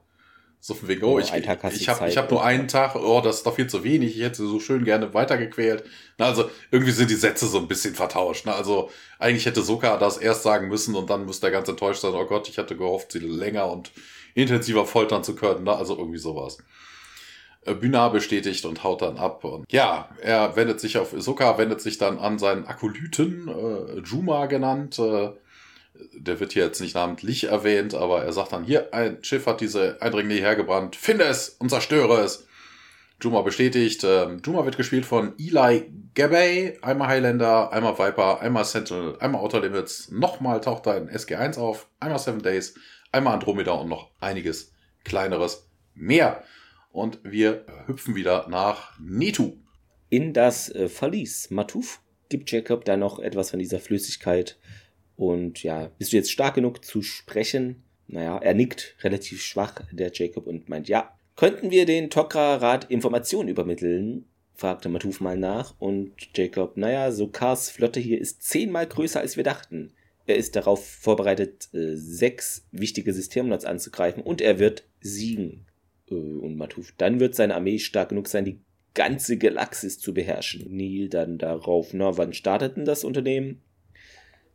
So 0.61 0.75
von 0.75 0.89
wegen, 0.89 1.05
oh, 1.05 1.19
ich, 1.19 1.33
ich, 1.33 1.47
ich 1.47 1.89
habe 1.89 2.11
hab 2.11 2.31
nur 2.31 2.45
einen 2.45 2.67
Tag, 2.67 2.97
oh, 2.97 3.21
das 3.21 3.37
ist 3.37 3.47
doch 3.47 3.55
viel 3.55 3.69
zu 3.69 3.85
wenig, 3.85 4.17
ich 4.17 4.25
hätte 4.25 4.45
so 4.45 4.59
schön 4.59 4.85
gerne 4.85 5.15
weitergequält. 5.15 5.85
Na, 6.19 6.27
also 6.27 6.51
irgendwie 6.73 6.93
sind 6.93 7.11
die 7.11 7.15
Sätze 7.15 7.47
so 7.47 7.59
ein 7.59 7.69
bisschen 7.69 7.95
vertauscht. 7.95 8.45
Ne? 8.45 8.55
Also 8.55 8.91
eigentlich 9.21 9.47
hätte 9.47 9.63
Soka 9.63 9.97
das 9.99 10.19
erst 10.19 10.43
sagen 10.43 10.69
müssen 10.69 10.97
und 10.97 11.11
dann 11.11 11.27
müsste 11.27 11.47
er 11.47 11.53
ganz 11.53 11.69
enttäuscht 11.69 12.01
sein, 12.01 12.13
oh 12.13 12.25
Gott, 12.27 12.49
ich 12.49 12.59
hatte 12.59 12.77
gehofft, 12.77 13.13
sie 13.13 13.21
länger 13.21 13.71
und 13.71 13.93
intensiver 14.35 14.85
foltern 14.85 15.23
zu 15.23 15.37
können. 15.37 15.65
Ne? 15.65 15.77
Also 15.77 15.97
irgendwie 15.97 16.19
sowas. 16.19 16.59
Äh, 17.65 17.75
Bühna 17.75 18.09
bestätigt 18.09 18.65
und 18.65 18.83
haut 18.83 19.03
dann 19.03 19.19
ab. 19.19 19.45
Und 19.45 19.71
ja, 19.71 20.09
er 20.21 20.57
wendet 20.57 20.81
sich 20.81 20.99
auf, 20.99 21.15
Soka 21.17 21.59
wendet 21.59 21.81
sich 21.81 21.99
dann 21.99 22.19
an 22.19 22.39
seinen 22.39 22.67
Akolyten, 22.67 23.49
äh, 23.49 24.01
Juma 24.01 24.47
genannt, 24.47 24.99
äh, 24.99 25.31
der 26.13 26.41
wird 26.41 26.53
hier 26.53 26.65
jetzt 26.65 26.81
nicht 26.81 26.95
namentlich 26.95 27.45
erwähnt, 27.45 27.95
aber 27.95 28.25
er 28.25 28.33
sagt 28.33 28.53
dann, 28.53 28.65
hier, 28.65 28.93
ein 28.93 29.23
Schiff 29.23 29.47
hat 29.47 29.61
diese 29.61 30.01
Eindringlinge 30.01 30.41
hergebrannt, 30.41 30.97
finde 30.97 31.25
es 31.25 31.51
und 31.51 31.71
zerstöre 31.71 32.21
es. 32.21 32.47
Juma 33.21 33.43
bestätigt, 33.43 34.05
ähm, 34.05 34.41
Juma 34.45 34.65
wird 34.65 34.77
gespielt 34.77 35.05
von 35.05 35.35
Eli 35.39 35.93
Gabay, 36.15 36.79
einmal 36.83 37.09
Highlander, 37.09 37.73
einmal 37.73 37.99
Viper, 37.99 38.41
einmal 38.41 38.65
Sentinel, 38.65 39.17
einmal 39.19 39.41
Outer 39.41 39.61
Limits, 39.61 40.11
nochmal 40.13 40.61
taucht 40.61 40.87
er 40.87 40.99
in 40.99 41.09
SG1 41.09 41.59
auf, 41.59 41.89
einmal 41.99 42.21
Seven 42.21 42.43
Days, 42.43 42.75
einmal 43.11 43.35
Andromeda 43.35 43.73
und 43.73 43.89
noch 43.89 44.11
einiges 44.21 44.73
kleineres 45.05 45.69
mehr. 45.95 46.45
Und 46.93 47.19
wir 47.25 47.65
hüpfen 47.87 48.15
wieder 48.15 48.47
nach 48.49 48.99
Nitu. 48.99 49.57
In 50.11 50.33
das 50.33 50.71
äh, 50.75 50.89
Verlies. 50.89 51.51
Matuf 51.51 52.01
gibt 52.29 52.51
Jacob 52.51 52.85
da 52.85 52.97
noch 52.97 53.19
etwas 53.19 53.51
von 53.51 53.59
dieser 53.59 53.81
Flüssigkeit 53.81 54.59
und 55.19 55.63
ja, 55.63 55.91
bist 55.99 56.13
du 56.13 56.17
jetzt 56.17 56.31
stark 56.31 56.55
genug 56.55 56.83
zu 56.83 57.03
sprechen? 57.03 57.83
naja, 58.09 58.39
er 58.39 58.55
nickt 58.55 58.97
relativ 59.03 59.43
schwach, 59.43 59.83
der 59.93 60.11
Jacob, 60.13 60.47
und 60.47 60.69
meint, 60.69 60.89
ja, 60.89 61.15
könnten 61.37 61.71
wir 61.71 61.87
den 61.87 62.11
Tokra-Rat 62.11 62.91
Informationen 62.91 63.49
übermitteln? 63.49 64.25
fragte 64.55 64.89
Matuf 64.89 65.21
mal 65.21 65.37
nach, 65.37 65.75
und 65.79 66.13
Jacob, 66.35 66.77
naja, 66.77 67.13
so 67.13 67.29
Kars 67.29 67.71
Flotte 67.71 68.01
hier 68.01 68.21
ist 68.21 68.43
zehnmal 68.43 68.87
größer, 68.87 69.21
als 69.21 69.37
wir 69.37 69.45
dachten. 69.45 69.93
Er 70.27 70.37
ist 70.37 70.57
darauf 70.57 70.85
vorbereitet, 70.85 71.69
äh, 71.73 71.95
sechs 71.95 72.67
wichtige 72.73 73.13
Systemnots 73.13 73.65
anzugreifen, 73.65 74.23
und 74.23 74.41
er 74.41 74.59
wird 74.59 74.85
siegen. 75.01 75.67
Äh, 76.11 76.15
und 76.15 76.57
Matuf, 76.57 76.93
dann 76.97 77.21
wird 77.21 77.37
seine 77.37 77.55
Armee 77.55 77.79
stark 77.79 78.09
genug 78.09 78.27
sein, 78.27 78.45
die 78.45 78.59
ganze 78.95 79.37
Galaxis 79.37 80.01
zu 80.01 80.13
beherrschen. 80.13 80.67
Neil 80.77 81.09
dann 81.09 81.39
darauf, 81.39 81.93
na, 81.93 82.17
wann 82.17 82.33
startet 82.33 82.77
denn 82.77 82.85
das 82.85 83.05
Unternehmen? 83.05 83.61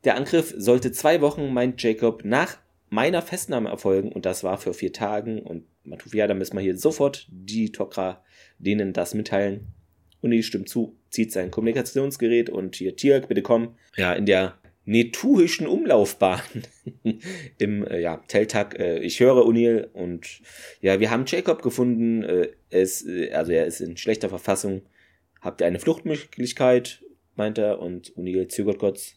Der 0.03 0.15
Angriff 0.15 0.53
sollte 0.57 0.91
zwei 0.91 1.21
Wochen, 1.21 1.53
meint 1.53 1.81
Jacob, 1.81 2.25
nach 2.25 2.57
meiner 2.89 3.21
Festnahme 3.21 3.69
erfolgen 3.69 4.11
und 4.11 4.25
das 4.25 4.43
war 4.43 4.57
für 4.57 4.73
vier 4.73 4.93
Tagen 4.93 5.39
und 5.39 5.65
Matuf, 5.83 6.13
ja, 6.13 6.27
dann 6.27 6.37
müssen 6.37 6.55
wir 6.55 6.61
hier 6.61 6.77
sofort 6.77 7.27
die 7.29 7.71
Tokra 7.71 8.23
denen 8.57 8.93
das 8.93 9.13
mitteilen. 9.13 9.67
Und 10.21 10.31
die 10.31 10.43
stimmt 10.43 10.69
zu, 10.69 10.95
zieht 11.09 11.33
sein 11.33 11.51
Kommunikationsgerät 11.51 12.49
und 12.49 12.75
hier, 12.75 12.95
Tirk, 12.95 13.27
bitte 13.27 13.41
komm. 13.41 13.75
Ja, 13.97 14.13
in 14.13 14.25
der 14.25 14.57
netuhischen 14.85 15.67
Umlaufbahn 15.67 16.41
im 17.57 17.85
äh, 17.87 17.99
ja, 17.99 18.17
Teltag. 18.27 18.79
Äh, 18.79 18.99
ich 18.99 19.19
höre 19.19 19.45
Unil 19.45 19.89
und 19.93 20.41
ja, 20.81 20.99
wir 20.99 21.11
haben 21.11 21.25
Jacob 21.25 21.61
gefunden. 21.61 22.23
Äh, 22.23 22.49
es, 22.69 23.05
äh, 23.05 23.31
also 23.31 23.51
er 23.51 23.65
ist 23.65 23.81
in 23.81 23.97
schlechter 23.97 24.29
Verfassung. 24.29 24.83
Habt 25.41 25.61
ihr 25.61 25.67
eine 25.67 25.79
Fluchtmöglichkeit? 25.79 27.01
meint 27.35 27.57
er 27.57 27.79
und 27.79 28.15
Unil 28.15 28.47
zögert 28.47 28.77
kurz. 28.77 29.15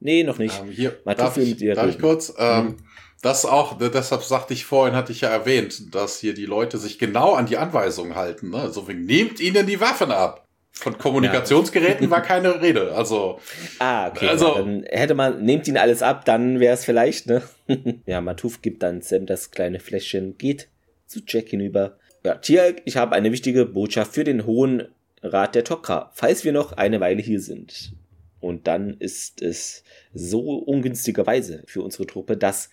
Nee, 0.00 0.24
noch 0.24 0.38
nicht. 0.38 0.60
Ähm, 0.60 0.70
hier, 0.70 0.90
darf, 1.04 1.36
ich, 1.36 1.56
darf 1.74 1.88
ich 1.88 1.98
kurz? 1.98 2.32
Ähm, 2.38 2.64
mhm. 2.64 2.76
Das 3.22 3.44
auch, 3.44 3.76
deshalb 3.78 4.22
sagte 4.22 4.54
ich 4.54 4.64
vorhin, 4.64 4.96
hatte 4.96 5.12
ich 5.12 5.20
ja 5.20 5.28
erwähnt, 5.28 5.94
dass 5.94 6.18
hier 6.18 6.32
die 6.32 6.46
Leute 6.46 6.78
sich 6.78 6.98
genau 6.98 7.34
an 7.34 7.46
die 7.46 7.58
Anweisungen 7.58 8.14
halten. 8.14 8.50
Ne? 8.50 8.58
Also 8.58 8.82
nehmt 8.88 9.40
ihnen 9.40 9.66
die 9.66 9.80
Waffen 9.80 10.10
ab. 10.10 10.46
Von 10.72 10.96
Kommunikationsgeräten 10.96 12.04
ja. 12.04 12.10
war 12.10 12.22
keine 12.22 12.62
Rede. 12.62 12.94
Also. 12.94 13.38
Ah, 13.78 14.08
okay. 14.08 14.28
Also, 14.28 14.54
dann 14.54 14.84
hätte 14.84 15.14
man, 15.14 15.42
nehmt 15.42 15.68
ihn 15.68 15.76
alles 15.76 16.02
ab, 16.02 16.24
dann 16.24 16.60
wäre 16.60 16.74
es 16.74 16.84
vielleicht, 16.84 17.26
ne? 17.26 17.42
ja, 18.06 18.20
Matuf 18.20 18.62
gibt 18.62 18.82
dann 18.82 19.02
Sam 19.02 19.26
das 19.26 19.50
kleine 19.50 19.80
Fläschchen, 19.80 20.38
geht 20.38 20.68
zu 21.06 21.20
Jack 21.26 21.48
hinüber. 21.48 21.98
Ja, 22.24 22.36
Tiag, 22.36 22.82
ich 22.84 22.96
habe 22.96 23.14
eine 23.14 23.32
wichtige 23.32 23.66
Botschaft 23.66 24.14
für 24.14 24.24
den 24.24 24.46
Hohen 24.46 24.88
Rat 25.22 25.54
der 25.54 25.64
Tokra, 25.64 26.10
falls 26.14 26.44
wir 26.44 26.52
noch 26.52 26.72
eine 26.72 27.00
Weile 27.00 27.20
hier 27.20 27.40
sind. 27.40 27.92
Und 28.40 28.66
dann 28.66 28.96
ist 28.98 29.42
es 29.42 29.84
so 30.12 30.58
ungünstigerweise 30.58 31.62
für 31.66 31.82
unsere 31.82 32.06
Truppe, 32.06 32.36
dass 32.36 32.70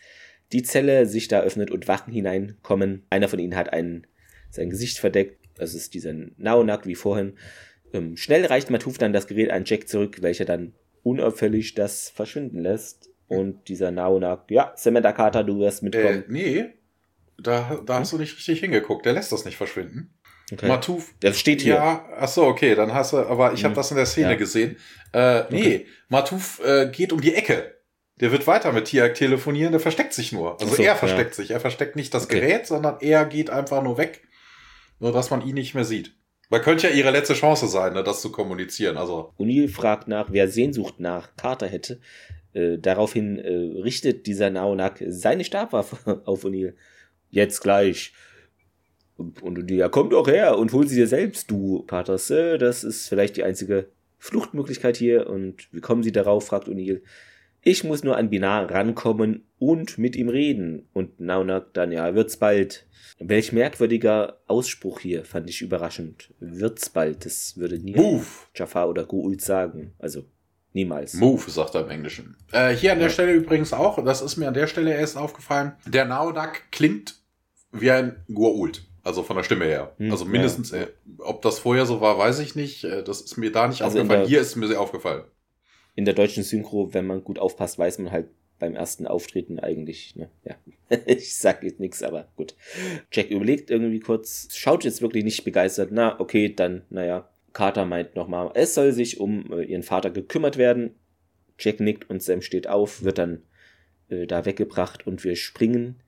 die 0.52 0.64
Zelle 0.64 1.06
sich 1.06 1.28
da 1.28 1.42
öffnet 1.42 1.72
und 1.72 1.88
Wachen 1.88 2.14
hineinkommen. 2.14 3.06
Einer 3.10 3.28
von 3.28 3.40
ihnen 3.40 3.56
hat 3.56 3.74
einen, 3.74 4.08
sein 4.50 4.70
Gesicht 4.70 4.98
verdeckt. 4.98 5.46
Das 5.56 5.74
ist 5.74 5.94
dieser 5.94 6.14
Naonak 6.38 6.86
wie 6.86 6.96
vorhin. 6.96 7.34
Ähm, 7.94 8.16
schnell 8.16 8.46
reicht 8.46 8.70
Matuf 8.70 8.98
dann 8.98 9.14
das 9.14 9.28
Gerät 9.28 9.52
an 9.52 9.64
Jack 9.66 9.88
zurück, 9.88 10.22
welcher 10.22 10.46
dann 10.46 10.74
unauffällig 11.04 11.74
das 11.74 12.10
verschwinden 12.10 12.60
lässt. 12.60 13.10
Und 13.28 13.68
dieser 13.68 13.92
Naonak, 13.92 14.50
ja, 14.50 14.72
Samantha 14.78 15.12
Carter, 15.12 15.44
du 15.44 15.60
wirst 15.60 15.84
mitkommen. 15.84 16.24
Äh, 16.24 16.32
nee, 16.32 16.66
da, 17.38 17.82
da 17.86 18.00
hast 18.00 18.14
du 18.14 18.18
nicht 18.18 18.36
richtig 18.36 18.62
hingeguckt. 18.62 19.06
Der 19.06 19.14
lässt 19.14 19.32
das 19.32 19.46
nicht 19.46 19.58
verschwinden. 19.58 20.14
Okay. 20.52 20.68
Matuf. 20.68 21.14
Das 21.20 21.38
steht 21.38 21.62
hier. 21.62 21.76
Ja, 21.76 22.06
ach 22.18 22.28
so, 22.28 22.46
okay, 22.46 22.74
dann 22.74 22.94
hast 22.94 23.14
du, 23.14 23.18
aber 23.18 23.54
ich 23.54 23.60
hm. 23.60 23.66
habe 23.66 23.76
das 23.76 23.92
in 23.92 23.98
der 23.98 24.06
Szene 24.06 24.32
ja. 24.32 24.36
gesehen. 24.36 24.78
Äh, 25.14 25.44
nee, 25.50 25.60
okay. 25.60 25.88
Matuf 26.08 26.62
äh, 26.66 26.90
geht 26.90 27.12
um 27.12 27.20
die 27.20 27.34
Ecke. 27.34 27.76
Der 28.20 28.32
wird 28.32 28.48
weiter 28.48 28.72
mit 28.72 28.86
Tiak 28.86 29.14
telefonieren, 29.14 29.72
der 29.72 29.80
versteckt 29.80 30.14
sich 30.14 30.32
nur. 30.32 30.60
Also 30.60 30.76
so, 30.76 30.84
er 30.84 30.96
versteckt 30.96 31.32
ja. 31.32 31.36
sich. 31.36 31.52
Er 31.52 31.60
versteckt 31.60 31.96
nicht 31.96 32.14
das 32.14 32.26
okay. 32.26 32.40
Gerät, 32.40 32.66
sondern 32.66 32.98
er 33.02 33.26
geht 33.26 33.50
einfach 33.50 33.84
nur 33.84 33.98
weg. 33.98 34.24
Nur 35.00 35.12
dass 35.12 35.30
man 35.30 35.46
ihn 35.46 35.54
nicht 35.54 35.76
mehr 35.76 35.86
sieht. 35.86 36.16
Man 36.50 36.62
könnte 36.62 36.88
ja 36.88 36.94
ihre 36.94 37.12
letzte 37.12 37.34
Chance 37.34 37.68
sein, 37.68 37.94
ne, 37.94 38.04
das 38.04 38.22
zu 38.22 38.32
kommunizieren. 38.32 38.98
Also. 38.98 39.34
O'Neill 39.38 39.70
fragt 39.70 40.08
nach, 40.08 40.32
wer 40.32 40.48
Sehnsucht 40.48 41.00
nach 41.00 41.36
Carter 41.36 41.68
hätte. 41.68 42.00
Äh, 42.54 42.78
daraufhin 42.80 43.38
äh, 43.38 43.82
richtet 43.82 44.26
dieser 44.26 44.50
Naonak 44.50 45.04
seine 45.08 45.44
Stabwaffe 45.44 46.22
auf 46.26 46.46
O'Neill. 46.46 46.74
Jetzt 47.30 47.62
gleich. 47.62 48.14
Und, 49.18 49.42
und 49.42 49.70
ja, 49.72 49.90
komm 49.90 50.10
doch 50.10 50.28
her 50.28 50.58
und 50.58 50.72
hol 50.74 50.88
sie 50.88 50.96
dir 50.96 51.08
selbst, 51.08 51.50
du 51.50 51.84
Paters. 51.88 52.30
Äh, 52.30 52.58
das 52.58 52.84
ist 52.84 53.10
vielleicht 53.10 53.36
die 53.38 53.44
einzige 53.44 53.88
Fluchtmöglichkeit 54.20 54.98
hier. 54.98 55.30
Und 55.30 55.68
wie 55.74 55.82
kommen 55.82 56.04
sie 56.04 56.12
darauf, 56.12 56.48
fragt 56.48 56.68
O'Neill. 56.68 57.02
Ich 57.62 57.84
muss 57.84 58.04
nur 58.04 58.16
an 58.16 58.30
Binar 58.30 58.72
rankommen 58.72 59.44
und 59.60 59.98
mit 59.98 60.16
ihm 60.16 60.30
reden. 60.30 60.88
Und 60.94 61.20
Naunak 61.20 61.74
dann, 61.74 61.92
ja, 61.92 62.16
wird's 62.16 62.38
bald. 62.38 62.86
Welch 63.20 63.52
merkwürdiger 63.52 64.38
Ausspruch 64.46 65.00
hier, 65.00 65.26
fand 65.26 65.50
ich 65.50 65.62
überraschend. 65.62 66.34
Wird's 66.40 66.90
bald, 66.90 67.26
das 67.26 67.58
würde 67.58 67.80
nie 67.80 68.22
Jafar 68.56 68.88
oder 68.88 69.04
Gu'uld 69.04 69.42
sagen. 69.42 69.94
Also, 69.98 70.24
niemals. 70.74 71.16
Move, 71.16 71.50
sagt 71.50 71.74
er 71.74 71.82
im 71.82 71.90
Englischen. 71.90 72.38
Äh, 72.52 72.76
hier 72.76 72.92
an 72.92 73.00
der 73.00 73.08
ja. 73.08 73.14
Stelle 73.14 73.34
übrigens 73.34 73.74
auch, 73.74 74.04
das 74.06 74.22
ist 74.22 74.38
mir 74.38 74.48
an 74.48 74.54
der 74.54 74.68
Stelle 74.68 74.94
erst 74.94 75.18
aufgefallen, 75.18 75.74
der 75.88 76.06
Naunak 76.06 76.72
klingt 76.72 77.16
wie 77.72 77.90
ein 77.90 78.18
Gua'uld. 78.30 78.82
Also 79.08 79.24
von 79.24 79.38
der 79.38 79.44
Stimme 79.44 79.66
her. 79.66 79.94
Hm, 79.98 80.12
also 80.12 80.26
mindestens, 80.26 80.72
ja. 80.72 80.82
äh, 80.82 80.88
ob 81.20 81.42
das 81.42 81.60
vorher 81.60 81.86
so 81.86 82.02
war, 82.02 82.18
weiß 82.18 82.40
ich 82.40 82.56
nicht. 82.56 82.84
Äh, 82.84 83.04
das 83.04 83.22
ist 83.22 83.38
mir 83.38 83.52
da 83.52 83.68
nicht 83.68 83.82
also 83.82 84.00
aufgefallen. 84.00 84.28
Hier 84.28 84.42
ist 84.42 84.56
mir 84.56 84.68
sehr 84.68 84.82
aufgefallen 84.82 85.24
in 85.98 86.06
der 86.06 86.14
deutschen 86.14 86.44
Synchro, 86.44 86.94
wenn 86.94 87.08
man 87.08 87.24
gut 87.24 87.40
aufpasst, 87.40 87.80
weiß 87.80 87.98
man 87.98 88.12
halt 88.12 88.28
beim 88.60 88.76
ersten 88.76 89.08
Auftreten 89.08 89.60
eigentlich, 89.60 90.16
ne? 90.16 90.30
Ja. 90.46 90.56
ich 91.08 91.36
sag 91.36 91.64
jetzt 91.64 91.80
nichts, 91.80 92.04
aber 92.04 92.28
gut. 92.36 92.56
Jack 93.12 93.32
überlegt 93.32 93.72
irgendwie 93.72 94.00
kurz, 94.00 94.48
schaut 94.56 94.84
jetzt 94.84 95.02
wirklich 95.02 95.24
nicht 95.24 95.44
begeistert. 95.44 95.90
Na, 95.92 96.20
okay, 96.20 96.54
dann, 96.54 96.84
naja. 96.90 97.28
Carter 97.52 97.86
meint 97.86 98.16
nochmal, 98.16 98.52
es 98.54 98.76
soll 98.76 98.92
sich 98.92 99.20
um 99.20 99.52
äh, 99.52 99.64
ihren 99.64 99.82
Vater 99.82 100.12
gekümmert 100.12 100.58
werden. 100.58 100.94
Jack 101.58 101.80
nickt 101.80 102.08
und 102.08 102.22
Sam 102.22 102.44
steht 102.44 102.68
auf, 102.68 103.02
wird 103.02 103.18
dann 103.18 103.42
äh, 104.10 104.28
da 104.28 104.46
weggebracht 104.46 105.08
und 105.08 105.24
wir 105.24 105.36
springen 105.36 106.04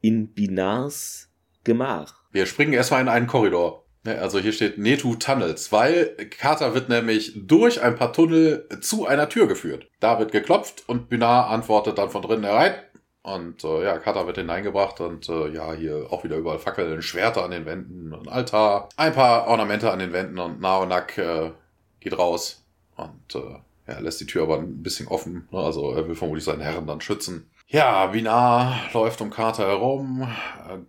in 0.00 0.28
Binars 0.28 1.30
Gemach. 1.64 2.23
Wir 2.34 2.46
springen 2.46 2.72
erstmal 2.72 3.00
in 3.00 3.08
einen 3.08 3.28
Korridor. 3.28 3.84
Also 4.04 4.40
hier 4.40 4.52
steht 4.52 4.76
Netu 4.76 5.14
Tunnels, 5.14 5.70
weil 5.70 6.16
Carter 6.36 6.74
wird 6.74 6.88
nämlich 6.88 7.32
durch 7.36 7.80
ein 7.80 7.94
paar 7.94 8.12
Tunnel 8.12 8.68
zu 8.80 9.06
einer 9.06 9.28
Tür 9.28 9.46
geführt. 9.46 9.86
Da 10.00 10.18
wird 10.18 10.32
geklopft 10.32 10.82
und 10.88 11.08
Binar 11.08 11.48
antwortet 11.48 11.96
dann 11.96 12.10
von 12.10 12.22
drinnen 12.22 12.42
herein. 12.42 12.74
Und 13.22 13.62
äh, 13.62 13.84
ja, 13.84 13.98
Carter 13.98 14.26
wird 14.26 14.38
hineingebracht 14.38 15.00
und 15.00 15.28
äh, 15.28 15.48
ja, 15.50 15.74
hier 15.74 16.08
auch 16.10 16.24
wieder 16.24 16.36
überall 16.36 16.58
Fackeln, 16.58 17.02
Schwerter 17.02 17.44
an 17.44 17.52
den 17.52 17.66
Wänden, 17.66 18.12
ein 18.12 18.28
Altar, 18.28 18.88
ein 18.96 19.14
paar 19.14 19.46
Ornamente 19.46 19.92
an 19.92 20.00
den 20.00 20.12
Wänden 20.12 20.40
und 20.40 20.60
Naonak 20.60 21.16
äh, 21.16 21.52
geht 22.00 22.18
raus 22.18 22.64
und 22.96 23.36
äh, 23.36 23.60
ja, 23.86 24.00
lässt 24.00 24.20
die 24.20 24.26
Tür 24.26 24.42
aber 24.42 24.58
ein 24.58 24.82
bisschen 24.82 25.06
offen. 25.06 25.48
Ne? 25.52 25.60
Also 25.60 25.92
er 25.92 26.08
will 26.08 26.16
vermutlich 26.16 26.44
seinen 26.44 26.62
Herren 26.62 26.88
dann 26.88 27.00
schützen. 27.00 27.48
Ja, 27.74 28.06
Binar 28.06 28.88
läuft 28.92 29.20
um 29.20 29.30
Carter 29.30 29.66
herum, 29.66 30.28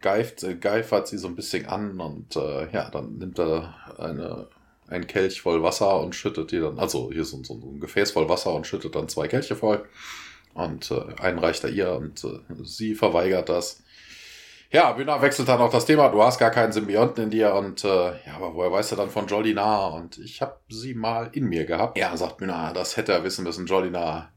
geift, 0.02 0.44
äh, 0.44 0.54
geifert 0.54 1.08
sie 1.08 1.18
so 1.18 1.28
ein 1.28 1.36
bisschen 1.36 1.66
an 1.66 2.00
und 2.00 2.36
äh, 2.36 2.72
ja, 2.72 2.92
dann 2.92 3.18
nimmt 3.18 3.40
er 3.40 3.74
eine, 3.98 4.50
ein 4.88 5.08
Kelch 5.08 5.42
voll 5.42 5.64
Wasser 5.64 6.00
und 6.00 6.14
schüttet 6.14 6.52
die 6.52 6.60
dann, 6.60 6.78
also 6.78 7.10
hier 7.12 7.26
so, 7.26 7.44
so, 7.44 7.60
so 7.60 7.72
ein 7.72 7.80
Gefäß 7.80 8.12
voll 8.12 8.30
Wasser 8.30 8.54
und 8.54 8.68
schüttet 8.68 8.94
dann 8.94 9.10
zwei 9.10 9.28
Kelche 9.28 9.56
voll 9.56 9.84
und 10.54 10.92
äh, 10.92 11.20
einen 11.20 11.40
reicht 11.40 11.64
er 11.64 11.72
ihr 11.72 11.92
und 11.94 12.24
äh, 12.24 12.38
sie 12.62 12.94
verweigert 12.94 13.50
das. 13.50 13.82
Ja, 14.70 14.92
Binar 14.92 15.24
wechselt 15.24 15.48
dann 15.48 15.62
auch 15.62 15.72
das 15.72 15.88
Thema, 15.88 16.10
du 16.10 16.22
hast 16.22 16.38
gar 16.38 16.52
keinen 16.52 16.72
Symbionten 16.72 17.24
in 17.24 17.30
dir 17.32 17.56
und 17.56 17.84
äh, 17.84 17.88
ja, 17.88 18.36
aber 18.36 18.54
woher 18.54 18.72
weißt 18.72 18.92
du 18.92 18.96
dann 18.96 19.10
von 19.10 19.26
Jolinar? 19.26 19.96
Und 19.96 20.20
ich 20.20 20.40
habe 20.40 20.60
sie 20.70 20.94
mal 20.94 21.32
in 21.34 21.46
mir 21.46 21.66
gehabt. 21.66 21.98
Ja, 21.98 22.16
sagt 22.16 22.38
Binar, 22.38 22.74
das 22.74 22.96
hätte 22.96 23.12
er 23.12 23.24
wissen 23.24 23.44
müssen, 23.44 23.66
Jolinar 23.66 24.35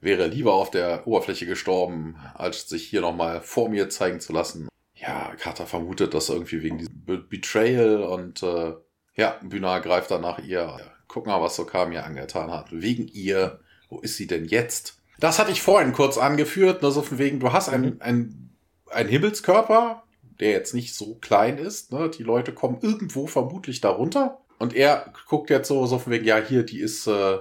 wäre 0.00 0.26
lieber 0.26 0.54
auf 0.54 0.70
der 0.70 1.06
Oberfläche 1.06 1.46
gestorben, 1.46 2.16
als 2.34 2.68
sich 2.68 2.86
hier 2.86 3.00
nochmal 3.00 3.40
vor 3.40 3.68
mir 3.68 3.88
zeigen 3.88 4.20
zu 4.20 4.32
lassen. 4.32 4.68
Ja, 4.94 5.34
Carter 5.38 5.66
vermutet 5.66 6.14
das 6.14 6.28
irgendwie 6.28 6.62
wegen 6.62 6.78
diesem 6.78 7.04
Be 7.04 7.18
Betrayal 7.18 8.02
und 8.02 8.42
äh, 8.42 8.74
ja, 9.14 9.38
Bühner 9.42 9.80
greift 9.80 10.10
dann 10.10 10.22
nach 10.22 10.38
ihr. 10.38 10.60
Ja, 10.60 10.80
guck 11.08 11.26
mal, 11.26 11.40
was 11.40 11.56
so 11.56 11.64
kam 11.64 11.92
ihr 11.92 12.04
angetan 12.04 12.50
hat. 12.50 12.68
Wegen 12.70 13.08
ihr. 13.08 13.60
Wo 13.88 13.98
ist 14.00 14.16
sie 14.16 14.26
denn 14.26 14.44
jetzt? 14.44 14.98
Das 15.18 15.38
hatte 15.38 15.50
ich 15.52 15.62
vorhin 15.62 15.92
kurz 15.92 16.16
angeführt, 16.16 16.82
nur 16.82 16.92
so 16.92 17.02
von 17.02 17.18
wegen, 17.18 17.40
du 17.40 17.52
hast 17.52 17.68
einen, 17.68 17.94
mhm. 17.94 18.00
einen, 18.00 18.56
einen 18.86 19.08
Himmelskörper, 19.08 20.04
der 20.38 20.50
jetzt 20.50 20.74
nicht 20.74 20.94
so 20.94 21.16
klein 21.16 21.58
ist. 21.58 21.92
Ne? 21.92 22.08
Die 22.08 22.22
Leute 22.22 22.52
kommen 22.54 22.78
irgendwo 22.80 23.26
vermutlich 23.26 23.80
darunter. 23.80 24.40
Und 24.58 24.74
er 24.74 25.12
guckt 25.28 25.50
jetzt 25.50 25.68
so, 25.68 25.86
so 25.86 25.98
von 25.98 26.12
wegen, 26.12 26.24
ja, 26.24 26.38
hier, 26.38 26.62
die 26.62 26.80
ist, 26.80 27.06
äh, 27.06 27.38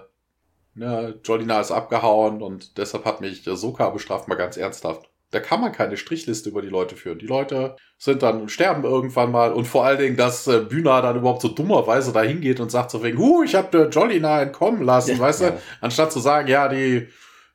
Ne, 0.75 1.19
Jolina 1.23 1.59
ist 1.59 1.71
abgehauen 1.71 2.41
und 2.41 2.77
deshalb 2.77 3.05
hat 3.05 3.21
mich 3.21 3.43
Soka 3.43 3.89
bestraft, 3.89 4.27
mal 4.27 4.35
ganz 4.35 4.55
ernsthaft. 4.55 5.09
Da 5.31 5.39
kann 5.39 5.61
man 5.61 5.71
keine 5.71 5.97
Strichliste 5.97 6.49
über 6.49 6.61
die 6.61 6.69
Leute 6.69 6.95
führen. 6.95 7.19
Die 7.19 7.27
Leute 7.27 7.75
sind 7.97 8.23
dann 8.23 8.49
sterben 8.49 8.83
irgendwann 8.83 9.31
mal 9.31 9.53
und 9.53 9.65
vor 9.65 9.85
allen 9.85 9.99
Dingen, 9.99 10.17
dass 10.17 10.47
äh, 10.47 10.61
Bühner 10.61 11.01
dann 11.01 11.17
überhaupt 11.17 11.41
so 11.41 11.49
dummerweise 11.49 12.11
da 12.13 12.21
hingeht 12.21 12.59
und 12.59 12.71
sagt 12.71 12.91
so 12.91 13.03
wegen, 13.03 13.19
huh, 13.19 13.43
ich 13.43 13.55
hab 13.55 13.71
der 13.71 13.89
Jolina 13.89 14.41
entkommen 14.41 14.83
lassen, 14.83 15.17
ja, 15.17 15.19
weißt 15.19 15.41
ja. 15.41 15.49
du? 15.51 15.61
Anstatt 15.81 16.11
zu 16.11 16.19
sagen, 16.19 16.47
ja, 16.47 16.67
die 16.67 17.07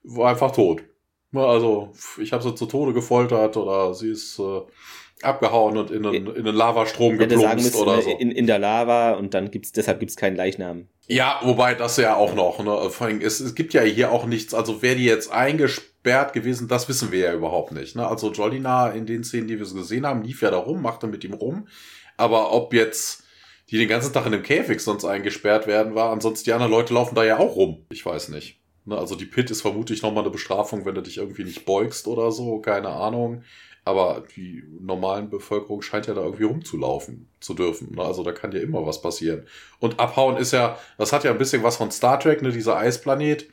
war 0.05 0.31
einfach 0.31 0.53
tot. 0.53 0.83
Also, 1.33 1.93
ich 2.19 2.33
habe 2.33 2.45
sie 2.45 2.55
zu 2.55 2.67
Tode 2.67 2.93
gefoltert 2.93 3.57
oder 3.57 3.93
sie 3.95 4.11
ist 4.11 4.39
äh, 4.39 4.61
abgehauen 5.25 5.77
und 5.77 5.91
in 5.91 6.07
einen, 6.07 6.27
in 6.27 6.47
einen 6.47 6.57
Lavastrom 6.57 7.19
geplumpst 7.19 7.77
oder 7.77 8.03
so. 8.03 8.11
In, 8.19 8.31
in 8.31 8.47
der 8.47 8.59
Lava 8.59 9.13
und 9.13 9.35
dann 9.35 9.51
gibt's, 9.51 9.73
deshalb 9.73 10.01
gibt's 10.01 10.17
keinen 10.17 10.37
Leichnam. 10.37 10.89
Ja, 11.07 11.41
wobei 11.43 11.75
das 11.75 11.97
ja 11.97 12.17
auch 12.17 12.35
noch, 12.35 12.59
ne? 12.63 12.91
Vor 12.91 13.07
allem, 13.07 13.21
es, 13.21 13.41
es 13.41 13.55
gibt 13.55 13.75
ja 13.75 13.83
hier 13.83 14.11
auch 14.11 14.27
nichts, 14.27 14.55
also 14.55 14.81
wer 14.81 14.95
die 14.95 15.05
jetzt 15.05 15.31
eingesperrt 15.31 16.33
gewesen, 16.33 16.69
das 16.69 16.89
wissen 16.89 17.13
wir 17.13 17.21
ja 17.21 17.35
überhaupt 17.35 17.73
nicht. 17.73 17.97
Ne? 17.97 18.07
Also 18.07 18.33
Jolina 18.33 18.89
in 18.89 19.07
den 19.07 19.25
Szenen, 19.25 19.49
die 19.49 19.59
wir 19.59 19.67
so 19.67 19.75
gesehen 19.75 20.07
haben, 20.07 20.23
lief 20.23 20.43
ja 20.43 20.51
da 20.51 20.59
rum, 20.59 20.81
machte 20.81 21.07
mit 21.07 21.25
ihm 21.25 21.35
rum. 21.35 21.69
Aber 22.17 22.53
ob 22.53 22.73
jetzt 22.73 23.25
die 23.71 23.79
den 23.79 23.89
ganzen 23.89 24.13
Tag 24.13 24.27
in 24.27 24.33
dem 24.33 24.43
Käfig 24.43 24.81
sonst 24.81 25.05
eingesperrt 25.05 25.67
werden, 25.67 25.95
war, 25.95 26.11
ansonsten 26.11 26.45
die 26.45 26.53
anderen 26.53 26.73
Leute 26.73 26.95
laufen 26.95 27.15
da 27.15 27.25
ja 27.25 27.39
auch 27.39 27.57
rum. 27.57 27.85
Ich 27.91 28.05
weiß 28.05 28.29
nicht. 28.29 28.61
Ne? 28.85 28.97
Also 28.97 29.15
die 29.15 29.25
Pit 29.27 29.51
ist 29.51 29.63
vermutlich 29.63 30.03
nochmal 30.03 30.25
eine 30.25 30.31
Bestrafung, 30.31 30.85
wenn 30.85 30.95
du 30.95 31.01
dich 31.01 31.19
irgendwie 31.19 31.45
nicht 31.45 31.65
beugst 31.65 32.07
oder 32.07 32.31
so, 32.31 32.61
keine 32.61 32.89
Ahnung. 32.89 33.43
Aber 33.85 34.25
die 34.35 34.65
normalen 34.81 35.29
Bevölkerung 35.29 35.83
scheint 35.83 36.07
ja 36.07 36.15
da 36.15 36.23
irgendwie 36.23 36.45
rumzulaufen 36.45 37.29
zu 37.41 37.53
dürfen. 37.53 37.95
Ne? 37.95 38.03
Also 38.03 38.23
da 38.23 38.33
kann 38.33 38.53
ja 38.53 38.61
immer 38.61 38.87
was 38.87 39.03
passieren. 39.03 39.47
Und 39.79 40.01
abhauen 40.01 40.39
ist 40.39 40.53
ja, 40.53 40.79
das 40.97 41.13
hat 41.13 41.25
ja 41.25 41.31
ein 41.31 41.39
bisschen 41.39 41.63
was 41.63 41.77
von 41.77 41.91
Star 41.91 42.19
Trek, 42.19 42.41
ne, 42.41 42.51
dieser 42.51 42.77
Eisplanet. 42.77 43.47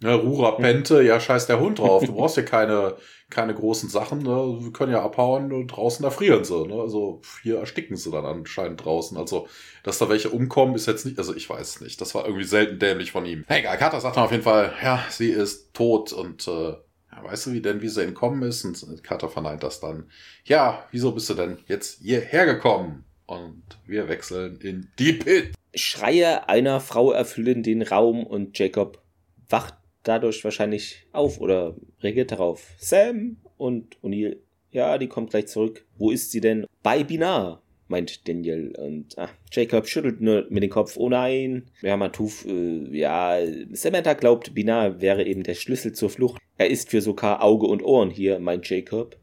Ne, 0.00 0.14
Rura 0.14 0.52
Pente, 0.52 1.02
ja, 1.02 1.18
scheiß 1.18 1.46
der 1.46 1.60
Hund 1.60 1.78
drauf. 1.78 2.04
Du 2.06 2.12
brauchst 2.14 2.36
ja 2.36 2.42
keine, 2.42 2.96
keine 3.30 3.54
großen 3.54 3.88
Sachen. 3.88 4.18
Ne? 4.18 4.58
Wir 4.60 4.72
können 4.72 4.92
ja 4.92 5.02
abhauen 5.02 5.52
und 5.52 5.68
draußen 5.68 6.04
erfrieren 6.04 6.44
sie. 6.44 6.66
Ne? 6.66 6.74
Also 6.74 7.20
hier 7.42 7.58
ersticken 7.58 7.96
sie 7.96 8.10
dann 8.10 8.24
anscheinend 8.24 8.84
draußen. 8.84 9.16
Also, 9.16 9.48
dass 9.82 9.98
da 9.98 10.08
welche 10.08 10.30
umkommen, 10.30 10.74
ist 10.74 10.86
jetzt 10.86 11.04
nicht, 11.04 11.18
also 11.18 11.34
ich 11.34 11.48
weiß 11.48 11.80
nicht. 11.80 12.00
Das 12.00 12.14
war 12.14 12.26
irgendwie 12.26 12.44
selten 12.44 12.78
dämlich 12.78 13.12
von 13.12 13.26
ihm. 13.26 13.44
Hey, 13.48 13.62
Carter 13.62 14.00
sagt 14.00 14.16
dann 14.16 14.24
auf 14.24 14.30
jeden 14.30 14.44
Fall, 14.44 14.72
ja, 14.82 15.04
sie 15.10 15.30
ist 15.30 15.74
tot 15.74 16.12
und 16.12 16.46
äh, 16.46 16.74
weißt 17.22 17.46
du, 17.46 17.52
wie 17.52 17.62
denn, 17.62 17.82
wie 17.82 17.88
sie 17.88 18.02
entkommen 18.02 18.42
ist? 18.42 18.64
Und 18.64 19.02
Carter 19.02 19.28
verneint 19.28 19.62
das 19.62 19.80
dann. 19.80 20.10
Ja, 20.44 20.86
wieso 20.90 21.12
bist 21.12 21.30
du 21.30 21.34
denn 21.34 21.58
jetzt 21.66 22.00
hierher 22.02 22.46
gekommen? 22.46 23.04
Und 23.26 23.62
wir 23.86 24.08
wechseln 24.08 24.58
in 24.60 24.88
die 24.98 25.14
Pit. 25.14 25.54
Schreie 25.74 26.48
einer 26.48 26.80
Frau 26.80 27.12
erfüllen 27.12 27.62
den 27.62 27.82
Raum 27.82 28.24
und 28.24 28.58
Jacob 28.58 29.02
wacht 29.48 29.74
dadurch 30.02 30.44
wahrscheinlich 30.44 31.06
auf 31.12 31.40
oder 31.40 31.74
reagiert 32.00 32.32
darauf. 32.32 32.70
Sam 32.78 33.38
und 33.56 33.96
O'Neill, 34.02 34.36
ja, 34.70 34.98
die 34.98 35.08
kommt 35.08 35.30
gleich 35.30 35.46
zurück. 35.46 35.84
Wo 35.96 36.10
ist 36.10 36.30
sie 36.30 36.40
denn? 36.40 36.66
Bei 36.82 37.02
Binar, 37.02 37.62
meint 37.88 38.28
Daniel. 38.28 38.74
Und 38.76 39.18
ah, 39.18 39.30
Jacob 39.52 39.88
schüttelt 39.88 40.20
nur 40.20 40.46
mit 40.50 40.62
dem 40.62 40.70
Kopf. 40.70 40.96
Oh 40.96 41.08
nein. 41.08 41.64
Ja, 41.82 41.96
Matuf, 41.96 42.46
äh, 42.46 42.96
ja, 42.96 43.38
Samantha 43.72 44.14
glaubt, 44.14 44.54
Binar 44.54 45.00
wäre 45.00 45.24
eben 45.24 45.42
der 45.42 45.54
Schlüssel 45.54 45.92
zur 45.92 46.10
Flucht. 46.10 46.40
Er 46.56 46.70
ist 46.70 46.90
für 46.90 47.00
sogar 47.00 47.42
Auge 47.42 47.66
und 47.66 47.82
Ohren 47.82 48.10
hier, 48.10 48.38
meint 48.38 48.68
Jacob. 48.68 49.16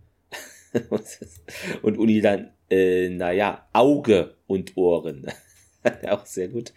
und 1.82 1.98
Uni 1.98 2.22
dann, 2.22 2.52
äh, 2.70 3.10
naja, 3.10 3.68
Auge 3.74 4.36
und 4.48 4.78
Ohren. 4.78 5.28
Auch 6.08 6.26
sehr 6.26 6.48
gut. 6.48 6.74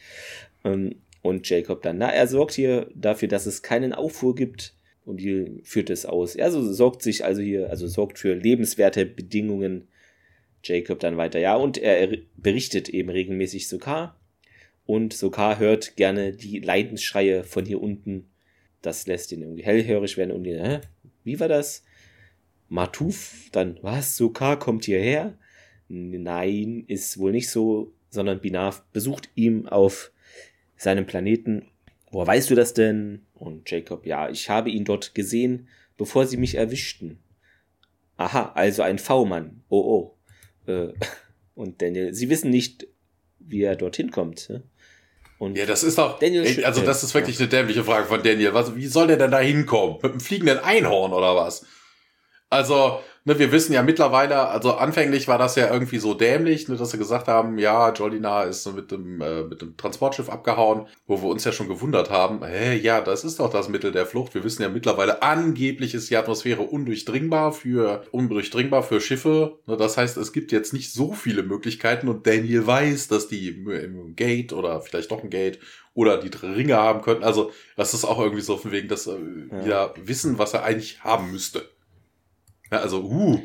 Ähm, 0.64 0.96
und 1.22 1.48
Jacob 1.48 1.82
dann, 1.82 1.98
na, 1.98 2.10
er 2.10 2.26
sorgt 2.26 2.52
hier 2.52 2.90
dafür, 2.94 3.28
dass 3.28 3.46
es 3.46 3.62
keinen 3.62 3.92
Aufruhr 3.92 4.34
gibt. 4.34 4.74
Und 5.04 5.18
hier 5.18 5.58
führt 5.62 5.90
es 5.90 6.06
aus. 6.06 6.34
Er 6.34 6.50
so 6.50 6.72
sorgt 6.72 7.02
sich 7.02 7.24
also 7.24 7.42
hier, 7.42 7.68
also 7.68 7.86
sorgt 7.86 8.18
für 8.18 8.34
lebenswerte 8.34 9.04
Bedingungen. 9.04 9.88
Jacob 10.64 10.98
dann 10.98 11.16
weiter, 11.16 11.38
ja, 11.38 11.56
und 11.56 11.78
er 11.78 12.16
berichtet 12.36 12.88
eben 12.88 13.10
regelmäßig 13.10 13.68
Sokar. 13.68 14.18
Und 14.86 15.12
Sokar 15.12 15.58
hört 15.58 15.96
gerne 15.96 16.32
die 16.32 16.58
Leidensschreie 16.58 17.44
von 17.44 17.64
hier 17.64 17.80
unten 17.80 18.26
das 18.84 19.06
lässt 19.06 19.32
ihn 19.32 19.42
irgendwie 19.42 19.64
hellhörig 19.64 20.16
werden 20.16 20.32
und 20.32 20.44
ihn, 20.44 20.62
hä? 20.62 20.80
Wie 21.24 21.40
war 21.40 21.48
das? 21.48 21.84
Matuf, 22.68 23.48
dann, 23.52 23.78
was? 23.82 24.16
Sokar 24.16 24.58
kommt 24.58 24.84
hierher? 24.84 25.38
Nein, 25.88 26.84
ist 26.86 27.18
wohl 27.18 27.32
nicht 27.32 27.48
so, 27.48 27.92
sondern 28.10 28.40
Binaf 28.40 28.82
besucht 28.92 29.30
ihn 29.34 29.68
auf 29.68 30.12
seinem 30.76 31.06
Planeten. 31.06 31.66
Woher 32.10 32.26
weißt 32.26 32.50
du 32.50 32.54
das 32.54 32.74
denn? 32.74 33.22
Und 33.34 33.70
Jacob, 33.70 34.06
ja, 34.06 34.28
ich 34.28 34.50
habe 34.50 34.70
ihn 34.70 34.84
dort 34.84 35.14
gesehen, 35.14 35.68
bevor 35.96 36.26
sie 36.26 36.36
mich 36.36 36.56
erwischten. 36.56 37.18
Aha, 38.16 38.52
also 38.54 38.82
ein 38.82 38.98
V-Mann. 38.98 39.62
Oh, 39.68 39.80
oh. 39.80 40.13
Äh, 40.66 40.88
und 41.54 41.80
Daniel, 41.80 42.14
sie 42.14 42.28
wissen 42.28 42.50
nicht, 42.50 42.86
wie 43.38 43.62
er 43.62 43.76
dorthin 43.76 44.10
kommt. 44.10 44.48
Ne? 44.48 44.62
Und 45.38 45.56
ja, 45.56 45.66
das 45.66 45.82
ist 45.82 45.98
doch. 45.98 46.18
Daniel 46.18 46.64
also, 46.64 46.82
das 46.82 47.02
ist 47.02 47.14
wirklich 47.14 47.38
eine 47.38 47.48
dämliche 47.48 47.84
Frage 47.84 48.06
von 48.06 48.22
Daniel. 48.22 48.54
Was, 48.54 48.74
wie 48.76 48.86
soll 48.86 49.08
der 49.08 49.16
denn 49.16 49.30
da 49.30 49.40
hinkommen? 49.40 49.96
Mit 50.02 50.12
einem 50.12 50.20
fliegenden 50.20 50.58
Einhorn 50.58 51.12
oder 51.12 51.36
was? 51.36 51.66
Also, 52.54 53.00
ne, 53.24 53.36
wir 53.36 53.50
wissen 53.50 53.72
ja 53.72 53.82
mittlerweile, 53.82 54.46
also 54.48 54.74
anfänglich 54.74 55.26
war 55.26 55.38
das 55.38 55.56
ja 55.56 55.72
irgendwie 55.72 55.98
so 55.98 56.14
dämlich, 56.14 56.68
ne, 56.68 56.76
dass 56.76 56.92
sie 56.92 56.98
gesagt 56.98 57.26
haben, 57.26 57.58
ja, 57.58 57.92
Jolina 57.92 58.44
ist 58.44 58.72
mit 58.72 58.92
dem, 58.92 59.20
äh, 59.20 59.42
mit 59.42 59.60
dem 59.60 59.76
Transportschiff 59.76 60.28
abgehauen, 60.30 60.86
wo 61.08 61.20
wir 61.20 61.28
uns 61.28 61.42
ja 61.42 61.50
schon 61.50 61.68
gewundert 61.68 62.10
haben, 62.10 62.44
hä, 62.44 62.76
ja, 62.76 63.00
das 63.00 63.24
ist 63.24 63.40
doch 63.40 63.50
das 63.50 63.68
Mittel 63.68 63.90
der 63.90 64.06
Flucht. 64.06 64.34
Wir 64.34 64.44
wissen 64.44 64.62
ja 64.62 64.68
mittlerweile, 64.68 65.20
angeblich 65.20 65.94
ist 65.94 66.10
die 66.10 66.16
Atmosphäre 66.16 66.62
undurchdringbar 66.62 67.52
für, 67.52 68.04
undurchdringbar 68.12 68.84
für 68.84 69.00
Schiffe. 69.00 69.58
Ne, 69.66 69.76
das 69.76 69.96
heißt, 69.96 70.16
es 70.16 70.32
gibt 70.32 70.52
jetzt 70.52 70.72
nicht 70.72 70.92
so 70.92 71.12
viele 71.12 71.42
Möglichkeiten 71.42 72.06
und 72.06 72.28
Daniel 72.28 72.68
weiß, 72.68 73.08
dass 73.08 73.26
die 73.26 73.48
im 73.48 74.14
Gate 74.14 74.52
oder 74.52 74.80
vielleicht 74.80 75.10
doch 75.10 75.24
ein 75.24 75.30
Gate 75.30 75.58
oder 75.92 76.18
die 76.18 76.30
Ringe 76.46 76.76
haben 76.76 77.02
könnten. 77.02 77.24
Also, 77.24 77.50
das 77.76 77.94
ist 77.94 78.04
auch 78.04 78.20
irgendwie 78.20 78.42
so 78.42 78.56
von 78.56 78.70
wegen, 78.70 78.86
dass 78.86 79.08
äh, 79.08 79.16
ja. 79.66 79.92
wir 79.96 80.06
wissen, 80.06 80.38
was 80.38 80.54
er 80.54 80.62
eigentlich 80.62 81.02
haben 81.02 81.32
müsste. 81.32 81.73
Ja, 82.74 82.80
also, 82.80 83.04
uh, 83.04 83.38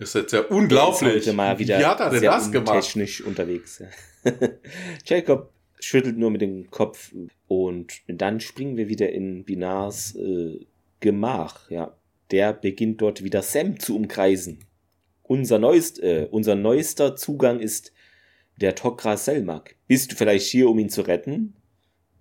ist 0.00 0.16
jetzt 0.16 0.32
ja 0.32 0.40
unglaublich. 0.40 1.32
Mal 1.32 1.56
wieder 1.56 1.78
Wie 1.78 1.84
hat 1.84 2.00
er 2.00 2.10
denn 2.10 2.22
das 2.24 2.50
gemacht? 2.50 2.82
Technisch 2.82 3.20
unterwegs. 3.20 3.80
Jacob 5.06 5.52
schüttelt 5.78 6.18
nur 6.18 6.32
mit 6.32 6.40
dem 6.40 6.68
Kopf 6.72 7.14
und 7.46 8.02
dann 8.08 8.40
springen 8.40 8.76
wir 8.76 8.88
wieder 8.88 9.10
in 9.10 9.44
Binars 9.44 10.16
äh, 10.16 10.66
Gemach. 10.98 11.70
Ja, 11.70 11.96
der 12.32 12.54
beginnt 12.54 13.00
dort 13.00 13.22
wieder 13.22 13.40
Sam 13.40 13.78
zu 13.78 13.94
umkreisen. 13.94 14.64
Unser, 15.22 15.60
neuest, 15.60 16.02
äh, 16.02 16.26
unser 16.28 16.56
neuester 16.56 17.14
Zugang 17.14 17.60
ist 17.60 17.92
der 18.56 18.74
Tokra 18.74 19.16
Selmak. 19.16 19.76
Bist 19.86 20.10
du 20.10 20.16
vielleicht 20.16 20.48
hier, 20.48 20.68
um 20.68 20.80
ihn 20.80 20.90
zu 20.90 21.02
retten? 21.02 21.54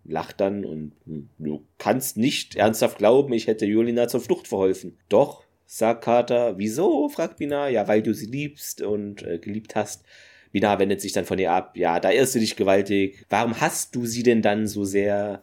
Lacht 0.03 0.39
dann 0.41 0.63
und 0.63 0.91
hm, 1.07 1.29
du 1.39 1.65
kannst 1.79 2.17
nicht 2.17 2.55
ernsthaft 2.55 2.99
glauben, 2.99 3.33
ich 3.33 3.47
hätte 3.47 3.65
Julina 3.65 4.07
zur 4.07 4.21
Flucht 4.21 4.47
verholfen. 4.47 4.99
Doch, 5.09 5.44
sagt 5.65 6.03
Carter. 6.03 6.57
Wieso? 6.57 7.09
fragt 7.09 7.37
Bina. 7.37 7.69
Ja, 7.69 7.87
weil 7.87 8.01
du 8.01 8.13
sie 8.13 8.27
liebst 8.27 8.81
und 8.81 9.23
äh, 9.23 9.39
geliebt 9.39 9.75
hast. 9.75 10.03
Bina 10.51 10.79
wendet 10.79 11.01
sich 11.01 11.11
dann 11.11 11.25
von 11.25 11.37
ihr 11.37 11.51
ab. 11.51 11.75
Ja, 11.75 11.99
da 11.99 12.11
irrst 12.11 12.35
du 12.35 12.39
dich 12.39 12.55
gewaltig. 12.55 13.25
Warum 13.29 13.59
hast 13.59 13.95
du 13.95 14.05
sie 14.05 14.23
denn 14.23 14.41
dann 14.41 14.67
so 14.67 14.85
sehr? 14.85 15.41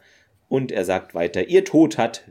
Und 0.49 0.73
er 0.73 0.85
sagt 0.85 1.15
weiter, 1.15 1.49
ihr 1.49 1.65
Tod 1.65 1.99
hat 1.99 2.25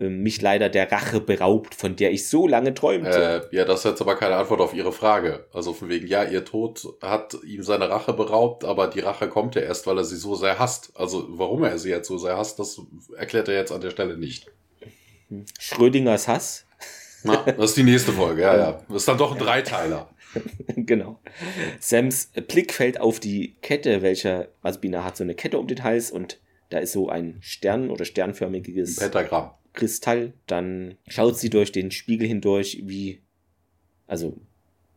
äh, 0.00 0.08
mich 0.08 0.42
leider 0.42 0.68
der 0.68 0.90
Rache 0.90 1.20
beraubt, 1.20 1.74
von 1.74 1.96
der 1.96 2.10
ich 2.10 2.28
so 2.28 2.46
lange 2.46 2.74
träumte. 2.74 3.48
Äh, 3.50 3.56
ja, 3.56 3.64
das 3.64 3.80
ist 3.80 3.90
jetzt 3.92 4.00
aber 4.00 4.16
keine 4.16 4.36
Antwort 4.36 4.60
auf 4.60 4.74
Ihre 4.74 4.92
Frage. 4.92 5.46
Also 5.52 5.72
von 5.72 5.88
wegen, 5.88 6.06
ja, 6.06 6.24
ihr 6.24 6.44
Tod 6.44 6.86
hat 7.00 7.36
ihm 7.44 7.62
seine 7.62 7.88
Rache 7.88 8.12
beraubt, 8.12 8.64
aber 8.64 8.88
die 8.88 9.00
Rache 9.00 9.28
kommt 9.28 9.54
ja 9.54 9.62
erst, 9.62 9.86
weil 9.86 9.98
er 9.98 10.04
sie 10.04 10.16
so 10.16 10.34
sehr 10.34 10.58
hasst. 10.58 10.92
Also 10.94 11.26
warum 11.30 11.64
er 11.64 11.78
sie 11.78 11.90
jetzt 11.90 12.08
so 12.08 12.18
sehr 12.18 12.36
hasst, 12.36 12.58
das 12.58 12.80
erklärt 13.16 13.48
er 13.48 13.54
jetzt 13.54 13.72
an 13.72 13.80
der 13.80 13.90
Stelle 13.90 14.16
nicht. 14.16 14.50
Schrödingers 15.58 16.28
Hass 16.28 16.66
na, 17.22 17.36
das 17.44 17.70
ist 17.70 17.76
die 17.76 17.82
nächste 17.82 18.12
Folge, 18.12 18.42
ja, 18.42 18.56
ja. 18.56 18.82
Das 18.88 18.98
ist 18.98 19.08
dann 19.08 19.18
doch 19.18 19.32
ein 19.32 19.38
Dreiteiler. 19.38 20.10
genau. 20.76 21.20
Sams 21.80 22.30
Blick 22.48 22.72
fällt 22.72 23.00
auf 23.00 23.20
die 23.20 23.56
Kette, 23.62 24.02
welcher, 24.02 24.48
also 24.62 24.80
Bina 24.80 25.04
hat 25.04 25.16
so 25.16 25.24
eine 25.24 25.34
Kette 25.34 25.58
um 25.58 25.66
den 25.66 25.82
Hals 25.82 26.10
und 26.10 26.40
da 26.68 26.78
ist 26.78 26.92
so 26.92 27.08
ein 27.08 27.38
Stern 27.40 27.90
oder 27.90 28.04
sternförmiges 28.04 28.96
Pentagramm. 28.96 29.50
Kristall. 29.72 30.32
Dann 30.46 30.96
schaut 31.08 31.38
sie 31.38 31.50
durch 31.50 31.72
den 31.72 31.90
Spiegel 31.90 32.26
hindurch, 32.26 32.82
wie, 32.84 33.20
also 34.06 34.36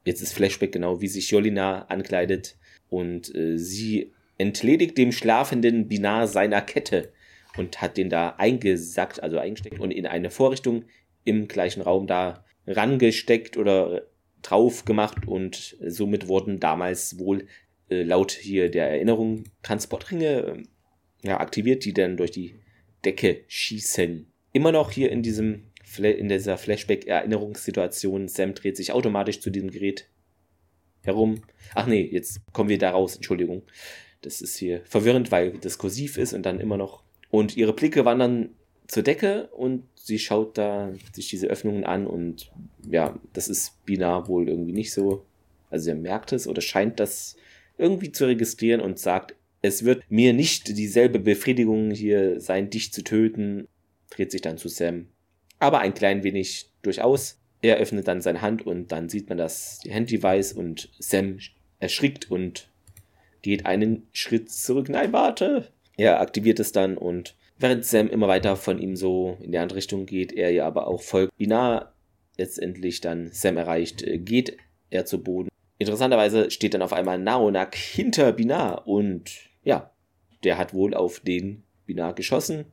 jetzt 0.05 0.21
ist 0.21 0.33
Flashback 0.33 0.71
genau, 0.71 1.01
wie 1.01 1.07
sich 1.07 1.29
Jolina 1.29 1.85
ankleidet 1.87 2.55
und 2.89 3.33
äh, 3.35 3.57
sie 3.57 4.11
entledigt 4.37 4.97
dem 4.97 5.11
schlafenden 5.11 5.87
Binar 5.87 6.27
seiner 6.27 6.61
Kette 6.61 7.11
und 7.57 7.81
hat 7.81 7.97
den 7.97 8.09
da 8.09 8.35
eingesackt, 8.37 9.21
also 9.21 9.37
eingesteckt 9.37 9.79
und 9.79 9.91
in 9.91 10.05
eine 10.05 10.29
Vorrichtung 10.29 10.85
im 11.23 11.47
gleichen 11.47 11.81
Raum 11.81 12.07
da 12.07 12.45
rangesteckt 12.67 13.57
oder 13.57 14.03
drauf 14.41 14.85
gemacht 14.85 15.27
und 15.27 15.77
somit 15.85 16.27
wurden 16.27 16.59
damals 16.59 17.17
wohl 17.17 17.47
äh, 17.89 18.03
laut 18.03 18.31
hier 18.31 18.69
der 18.69 18.89
Erinnerung 18.89 19.45
Transportringe 19.61 20.27
äh, 20.27 20.63
ja, 21.27 21.39
aktiviert, 21.39 21.85
die 21.85 21.93
dann 21.93 22.17
durch 22.17 22.31
die 22.31 22.55
Decke 23.05 23.43
schießen. 23.47 24.27
Immer 24.51 24.71
noch 24.71 24.91
hier 24.91 25.11
in 25.11 25.23
diesem 25.23 25.63
in 25.99 26.29
dieser 26.29 26.57
Flashback-Erinnerungssituation, 26.57 28.27
Sam 28.27 28.55
dreht 28.55 28.77
sich 28.77 28.91
automatisch 28.93 29.41
zu 29.41 29.51
diesem 29.51 29.69
Gerät 29.69 30.09
herum. 31.01 31.43
Ach 31.75 31.85
nee, 31.85 32.09
jetzt 32.11 32.41
kommen 32.51 32.69
wir 32.69 32.79
da 32.79 32.91
raus, 32.91 33.15
Entschuldigung. 33.15 33.61
Das 34.21 34.41
ist 34.41 34.57
hier 34.57 34.81
verwirrend, 34.85 35.31
weil 35.31 35.51
das 35.59 35.77
kursiv 35.77 36.17
ist 36.17 36.33
und 36.33 36.43
dann 36.47 36.59
immer 36.59 36.77
noch. 36.77 37.03
Und 37.29 37.57
ihre 37.57 37.73
Blicke 37.73 38.05
wandern 38.05 38.55
zur 38.88 39.03
Decke 39.03 39.47
und 39.47 39.84
sie 39.95 40.19
schaut 40.19 40.57
da 40.57 40.93
sich 41.14 41.30
diese 41.30 41.47
Öffnungen 41.47 41.84
an 41.84 42.05
und 42.07 42.51
ja, 42.89 43.18
das 43.34 43.47
ist 43.47 43.84
Binar 43.85 44.27
wohl 44.27 44.49
irgendwie 44.49 44.73
nicht 44.73 44.93
so. 44.93 45.26
Also 45.69 45.89
er 45.89 45.95
merkt 45.95 46.31
es 46.34 46.47
oder 46.47 46.61
scheint 46.61 46.99
das 46.99 47.35
irgendwie 47.77 48.11
zu 48.11 48.26
registrieren 48.26 48.81
und 48.81 48.99
sagt, 48.99 49.35
es 49.61 49.85
wird 49.85 50.03
mir 50.10 50.34
nicht 50.34 50.77
dieselbe 50.77 51.19
Befriedigung 51.19 51.91
hier 51.91 52.39
sein, 52.39 52.69
dich 52.69 52.91
zu 52.91 53.03
töten, 53.03 53.68
dreht 54.10 54.31
sich 54.31 54.41
dann 54.41 54.57
zu 54.57 54.68
Sam. 54.68 55.07
Aber 55.60 55.80
ein 55.80 55.93
klein 55.93 56.23
wenig 56.23 56.69
durchaus. 56.81 57.39
Er 57.61 57.77
öffnet 57.77 58.10
dann 58.10 58.19
seine 58.19 58.41
Hand 58.41 58.68
und 58.68 58.91
dann 58.91 59.07
sieht 59.07 59.30
man 59.30 59.38
das 59.38 59.80
Handdevice 59.88 60.51
und 60.51 60.89
Sam 60.99 61.39
erschrickt 61.80 62.30
und 62.30 62.69
geht 63.41 63.65
einen 63.65 64.07
Schritt 64.11 64.51
zurück. 64.51 64.89
Nein, 64.89 65.14
warte! 65.14 65.69
Er 65.95 66.19
aktiviert 66.19 66.60
es 66.60 66.73
dann 66.73 66.97
und 66.97 67.35
während 67.57 67.85
Sam 67.85 68.09
immer 68.09 68.27
weiter 68.27 68.55
von 68.55 68.80
ihm 68.80 68.95
so 68.95 69.38
in 69.41 69.51
die 69.51 69.57
andere 69.57 69.77
Richtung 69.77 70.05
geht, 70.05 70.34
er 70.34 70.51
ja 70.51 70.65
aber 70.65 70.88
auch 70.88 71.01
folgt. 71.01 71.35
Binar 71.38 71.93
letztendlich 72.38 73.01
dann 73.01 73.30
Sam 73.31 73.57
erreicht, 73.57 74.03
geht 74.07 74.57
er 74.89 75.05
zu 75.05 75.23
Boden. 75.23 75.49
Interessanterweise 75.80 76.51
steht 76.51 76.73
dann 76.73 76.81
auf 76.81 76.93
einmal 76.93 77.19
Naonak 77.19 77.75
hinter 77.75 78.31
Binar 78.31 78.88
und 78.88 79.31
ja, 79.63 79.91
der 80.43 80.57
hat 80.57 80.73
wohl 80.73 80.93
auf 80.93 81.19
den 81.19 81.63
Binar 81.85 82.13
geschossen 82.13 82.65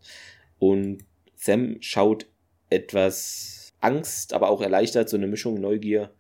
und 0.59 1.05
Sam 1.35 1.77
schaut 1.81 2.27
etwas 2.69 3.73
Angst, 3.81 4.32
aber 4.32 4.51
auch 4.51 4.61
erleichtert, 4.61 5.09
so 5.09 5.16
eine 5.16 5.27
Mischung 5.27 5.61
Neugier 5.61 6.11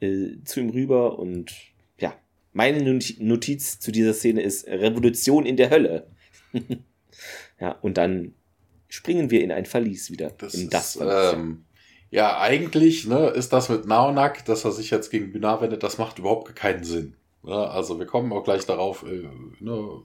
äh, 0.00 0.42
zu 0.44 0.60
ihm 0.60 0.70
rüber 0.70 1.18
und 1.18 1.54
ja, 1.98 2.16
meine 2.52 2.82
Notiz 3.18 3.78
zu 3.78 3.92
dieser 3.92 4.14
Szene 4.14 4.42
ist 4.42 4.66
Revolution 4.66 5.46
in 5.46 5.56
der 5.56 5.70
Hölle. 5.70 6.06
ja, 7.60 7.72
und 7.82 7.96
dann 7.96 8.34
springen 8.88 9.30
wir 9.30 9.42
in 9.42 9.52
ein 9.52 9.66
Verlies 9.66 10.10
wieder. 10.10 10.30
Das 10.30 10.54
in 10.54 10.70
das 10.70 10.96
ist, 10.96 11.02
ähm, 11.04 11.64
ja, 12.10 12.38
eigentlich 12.38 13.06
ne, 13.06 13.28
ist 13.28 13.52
das 13.52 13.68
mit 13.68 13.86
Naonak, 13.86 14.44
dass 14.44 14.64
er 14.64 14.72
sich 14.72 14.90
jetzt 14.90 15.10
gegen 15.10 15.32
Binar 15.32 15.60
wendet, 15.60 15.82
das 15.82 15.98
macht 15.98 16.18
überhaupt 16.18 16.54
keinen 16.54 16.84
Sinn. 16.84 17.16
Ne? 17.42 17.54
Also 17.54 17.98
wir 17.98 18.06
kommen 18.06 18.32
auch 18.32 18.44
gleich 18.44 18.64
darauf, 18.66 19.04
äh, 19.04 19.28
ne, 19.60 20.02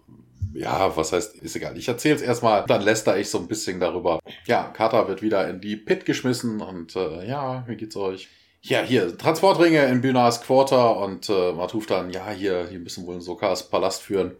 ja, 0.54 0.96
was 0.98 1.14
heißt, 1.14 1.38
ist 1.38 1.56
egal. 1.56 1.78
Ich 1.78 1.88
erzähle 1.88 2.16
es 2.16 2.22
erstmal, 2.22 2.66
dann 2.66 2.82
lästere 2.82 3.20
ich 3.20 3.30
so 3.30 3.38
ein 3.38 3.48
bisschen 3.48 3.80
darüber. 3.80 4.20
Ja, 4.46 4.64
Carter 4.64 5.08
wird 5.08 5.22
wieder 5.22 5.48
in 5.50 5.62
die 5.62 5.78
Pit 5.78 6.06
geschmissen 6.06 6.62
und 6.62 6.96
äh, 6.96 7.28
ja, 7.28 7.64
wie 7.68 7.76
geht's 7.76 7.96
euch? 7.96 8.28
Ja, 8.62 8.82
hier, 8.82 9.18
Transportringe 9.18 9.86
in 9.86 10.02
Binars 10.02 10.42
Quarter 10.42 10.98
und 10.98 11.30
äh, 11.30 11.52
Matuf 11.54 11.88
dann, 11.88 12.12
ja, 12.12 12.30
hier, 12.30 12.68
hier 12.70 12.80
müssen 12.80 13.08
wohl 13.08 13.16
in 13.16 13.22
Sokas 13.22 13.70
Palast 13.70 14.04
führen. 14.04 14.36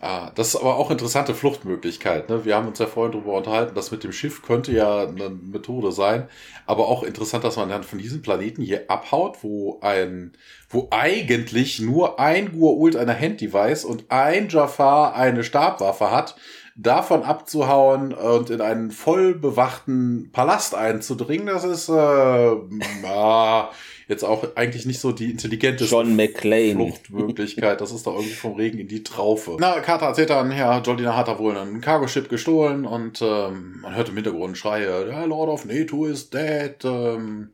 Ah, 0.00 0.30
das 0.36 0.48
ist 0.48 0.56
aber 0.56 0.76
auch 0.76 0.92
interessante 0.92 1.34
Fluchtmöglichkeit. 1.34 2.28
Ne? 2.28 2.44
Wir 2.44 2.54
haben 2.54 2.68
uns 2.68 2.78
ja 2.78 2.86
vorhin 2.86 3.12
darüber 3.12 3.36
unterhalten, 3.36 3.74
das 3.74 3.90
mit 3.90 4.04
dem 4.04 4.12
Schiff 4.12 4.42
könnte 4.42 4.70
ja 4.70 5.08
eine 5.08 5.28
Methode 5.28 5.90
sein. 5.90 6.28
Aber 6.66 6.86
auch 6.86 7.02
interessant, 7.02 7.42
dass 7.42 7.56
man 7.56 7.68
dann 7.68 7.82
von 7.82 7.98
diesem 7.98 8.22
Planeten 8.22 8.62
hier 8.62 8.88
abhaut, 8.88 9.38
wo 9.42 9.80
ein, 9.80 10.34
wo 10.68 10.86
eigentlich 10.92 11.80
nur 11.80 12.20
ein 12.20 12.52
Gua'uld 12.52 12.96
eine 12.96 13.12
Handdevice 13.12 13.84
und 13.84 14.04
ein 14.08 14.48
Jafar 14.48 15.16
eine 15.16 15.42
Stabwaffe 15.42 16.12
hat, 16.12 16.36
davon 16.76 17.24
abzuhauen 17.24 18.14
und 18.14 18.50
in 18.50 18.60
einen 18.60 18.92
voll 18.92 19.34
bewachten 19.34 20.30
Palast 20.32 20.76
einzudringen, 20.76 21.48
das 21.48 21.64
ist 21.64 21.88
äh, 21.88 22.52
äh, 22.52 23.64
jetzt 24.08 24.24
auch 24.24 24.56
eigentlich 24.56 24.86
nicht 24.86 25.00
so 25.00 25.12
die 25.12 25.30
intelligente 25.30 25.84
Fluchtmöglichkeit. 25.84 27.80
Das 27.80 27.92
ist 27.92 28.06
doch 28.06 28.14
irgendwie 28.14 28.34
vom 28.34 28.54
Regen 28.54 28.78
in 28.78 28.88
die 28.88 29.02
Traufe. 29.02 29.58
Na, 29.60 29.80
Carter 29.80 30.06
erzählt 30.06 30.30
dann, 30.30 30.50
ja, 30.50 30.80
Jolina 30.80 31.14
hat 31.14 31.28
da 31.28 31.38
wohl 31.38 31.56
einen 31.56 31.82
Cargo-Ship 31.82 32.28
gestohlen 32.28 32.86
und 32.86 33.20
ähm, 33.20 33.80
man 33.82 33.94
hört 33.94 34.08
im 34.08 34.14
Hintergrund 34.14 34.56
Schreie, 34.56 35.08
ja, 35.08 35.24
Lord 35.24 35.50
of 35.50 35.66
Neto 35.66 36.06
is 36.06 36.30
dead. 36.30 36.76
Ähm, 36.84 37.50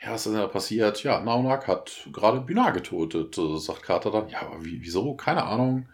ja, 0.00 0.12
was 0.12 0.24
ist 0.24 0.32
denn 0.32 0.40
da 0.40 0.46
passiert? 0.46 1.02
Ja, 1.02 1.20
Naunak 1.20 1.66
hat 1.66 2.08
gerade 2.12 2.40
Bühner 2.40 2.70
getötet, 2.70 3.36
sagt 3.56 3.82
Carter 3.82 4.12
dann. 4.12 4.28
Ja, 4.28 4.42
aber 4.42 4.58
wieso? 4.60 5.14
Keine 5.14 5.42
Ahnung. 5.42 5.88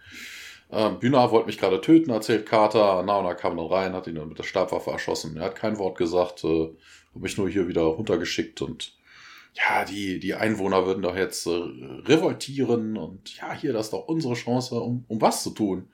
Ähm, 0.70 0.98
Bühner 0.98 1.30
wollte 1.30 1.46
mich 1.46 1.56
gerade 1.56 1.80
töten, 1.80 2.10
erzählt 2.10 2.44
Carter. 2.44 3.02
Naunak 3.02 3.38
kam 3.38 3.56
dann 3.56 3.66
rein, 3.66 3.94
hat 3.94 4.06
ihn 4.06 4.16
dann 4.16 4.28
mit 4.28 4.38
der 4.38 4.42
Stabwaffe 4.44 4.90
erschossen. 4.90 5.38
Er 5.38 5.44
hat 5.44 5.56
kein 5.56 5.78
Wort 5.78 5.96
gesagt, 5.96 6.44
äh, 6.44 6.64
hat 7.14 7.22
mich 7.22 7.38
nur 7.38 7.48
hier 7.48 7.68
wieder 7.68 7.82
runtergeschickt 7.82 8.60
und 8.60 8.92
ja, 9.54 9.84
die, 9.84 10.18
die 10.18 10.34
Einwohner 10.34 10.84
würden 10.84 11.02
doch 11.02 11.16
jetzt 11.16 11.46
äh, 11.46 11.50
revoltieren 11.50 12.96
und 12.96 13.36
ja, 13.36 13.54
hier, 13.54 13.72
das 13.72 13.86
ist 13.86 13.92
doch 13.92 14.08
unsere 14.08 14.34
Chance, 14.34 14.80
um, 14.80 15.04
um 15.08 15.20
was 15.20 15.42
zu 15.42 15.50
tun. 15.50 15.88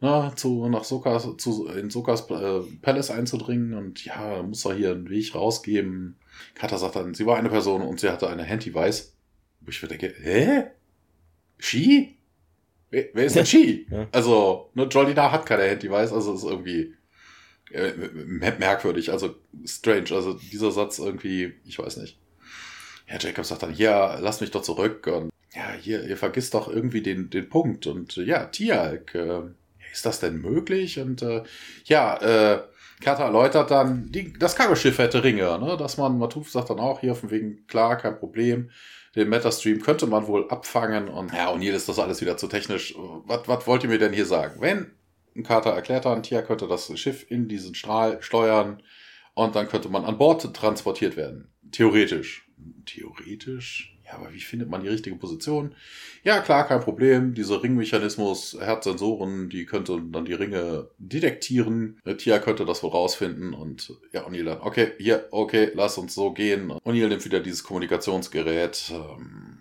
Na, 0.00 0.34
zu, 0.36 0.68
nach 0.68 0.84
Sokas, 0.84 1.26
zu, 1.38 1.68
in 1.68 1.90
Sokas 1.90 2.28
äh, 2.30 2.60
Palace 2.82 3.10
einzudringen 3.10 3.74
und 3.74 4.04
ja, 4.04 4.42
muss 4.42 4.64
er 4.64 4.74
hier 4.74 4.90
einen 4.92 5.08
Weg 5.08 5.34
rausgeben. 5.34 6.16
Kata 6.54 6.76
sagt 6.76 6.96
dann, 6.96 7.14
sie 7.14 7.26
war 7.26 7.36
eine 7.36 7.48
Person 7.48 7.82
und 7.82 8.00
sie 8.00 8.10
hatte 8.10 8.28
eine 8.28 8.44
Handy-Weiß. 8.44 9.14
Wo 9.60 9.70
ich 9.70 9.82
mir 9.82 9.88
denke, 9.88 10.14
hä? 10.20 10.64
Ski? 11.58 12.16
Wer, 12.90 13.06
wer 13.14 13.24
ist 13.24 13.36
denn 13.36 13.46
Ski? 13.46 13.86
ja. 13.90 14.06
Also, 14.12 14.70
ne, 14.74 14.84
Jolina 14.84 15.32
hat 15.32 15.46
keine 15.46 15.62
Handy-Weiß, 15.64 16.12
also 16.12 16.34
ist 16.34 16.44
irgendwie 16.44 16.94
äh, 17.72 17.92
merkwürdig, 18.58 19.12
also 19.12 19.34
strange. 19.64 20.12
Also 20.12 20.34
dieser 20.34 20.70
Satz 20.70 20.98
irgendwie, 20.98 21.54
ich 21.64 21.78
weiß 21.78 21.96
nicht. 21.98 22.18
Ja, 23.08 23.18
Jacob 23.18 23.44
sagt 23.44 23.62
dann, 23.62 23.74
ja, 23.74 24.18
lass 24.18 24.40
mich 24.40 24.50
doch 24.50 24.62
zurück 24.62 25.06
und 25.06 25.30
ja, 25.54 25.72
hier, 25.80 26.04
ihr 26.04 26.16
vergisst 26.16 26.54
doch 26.54 26.68
irgendwie 26.68 27.02
den, 27.02 27.30
den 27.30 27.48
Punkt 27.48 27.86
und 27.86 28.16
ja, 28.16 28.46
Tialk, 28.46 29.14
äh, 29.14 29.42
ist 29.92 30.04
das 30.04 30.20
denn 30.20 30.40
möglich? 30.40 30.98
Und 31.00 31.22
äh, 31.22 31.42
ja, 31.84 32.16
äh, 32.18 32.62
Kata 33.00 33.24
erläutert 33.24 33.70
dann, 33.70 34.10
die, 34.10 34.32
das 34.32 34.56
Cargoschiff 34.56 34.98
hätte 34.98 35.22
Ringe, 35.22 35.58
ne? 35.58 35.76
dass 35.78 35.96
man, 35.96 36.18
Matuf 36.18 36.50
sagt 36.50 36.70
dann 36.70 36.80
auch 36.80 37.00
hier 37.00 37.14
von 37.14 37.30
wegen, 37.30 37.66
klar, 37.66 37.96
kein 37.96 38.18
Problem, 38.18 38.70
den 39.14 39.28
Metastream 39.30 39.80
könnte 39.80 40.06
man 40.06 40.26
wohl 40.26 40.48
abfangen 40.50 41.08
und 41.08 41.32
ja, 41.32 41.48
und 41.48 41.62
hier 41.62 41.74
ist 41.74 41.88
das 41.88 41.98
alles 41.98 42.20
wieder 42.20 42.36
zu 42.36 42.48
technisch. 42.48 42.94
Was, 43.24 43.48
was 43.48 43.66
wollt 43.66 43.82
ihr 43.82 43.88
mir 43.88 43.98
denn 43.98 44.12
hier 44.12 44.26
sagen? 44.26 44.60
Wenn 44.60 44.92
Kater 45.42 45.70
erklärt 45.70 46.04
dann, 46.04 46.22
Tia 46.22 46.42
könnte 46.42 46.68
das 46.68 46.98
Schiff 46.98 47.30
in 47.30 47.48
diesen 47.48 47.74
Strahl 47.74 48.20
steuern 48.22 48.82
und 49.34 49.56
dann 49.56 49.68
könnte 49.68 49.88
man 49.88 50.04
an 50.04 50.18
Bord 50.18 50.54
transportiert 50.54 51.16
werden. 51.16 51.50
Theoretisch 51.72 52.45
theoretisch, 52.86 53.96
ja, 54.06 54.14
aber 54.18 54.32
wie 54.32 54.40
findet 54.40 54.68
man 54.68 54.82
die 54.82 54.88
richtige 54.88 55.16
Position? 55.16 55.74
Ja, 56.22 56.40
klar, 56.40 56.66
kein 56.66 56.80
Problem. 56.80 57.34
Dieser 57.34 57.62
Ringmechanismus 57.62 58.56
hat 58.60 58.84
Sensoren, 58.84 59.48
die 59.48 59.66
könnte 59.66 60.00
dann 60.00 60.24
die 60.24 60.34
Ringe 60.34 60.88
detektieren. 60.98 62.00
Tia 62.18 62.38
könnte 62.38 62.64
das 62.64 62.82
wohl 62.82 62.90
rausfinden 62.90 63.52
und 63.52 63.92
ja, 64.12 64.26
O'Neill 64.26 64.44
dann, 64.44 64.60
okay, 64.60 64.92
hier, 64.98 65.26
okay, 65.32 65.70
lass 65.74 65.98
uns 65.98 66.14
so 66.14 66.32
gehen. 66.32 66.70
O'Neill 66.84 67.08
nimmt 67.08 67.24
wieder 67.24 67.40
dieses 67.40 67.64
Kommunikationsgerät. 67.64 68.92
Ähm, 68.92 69.55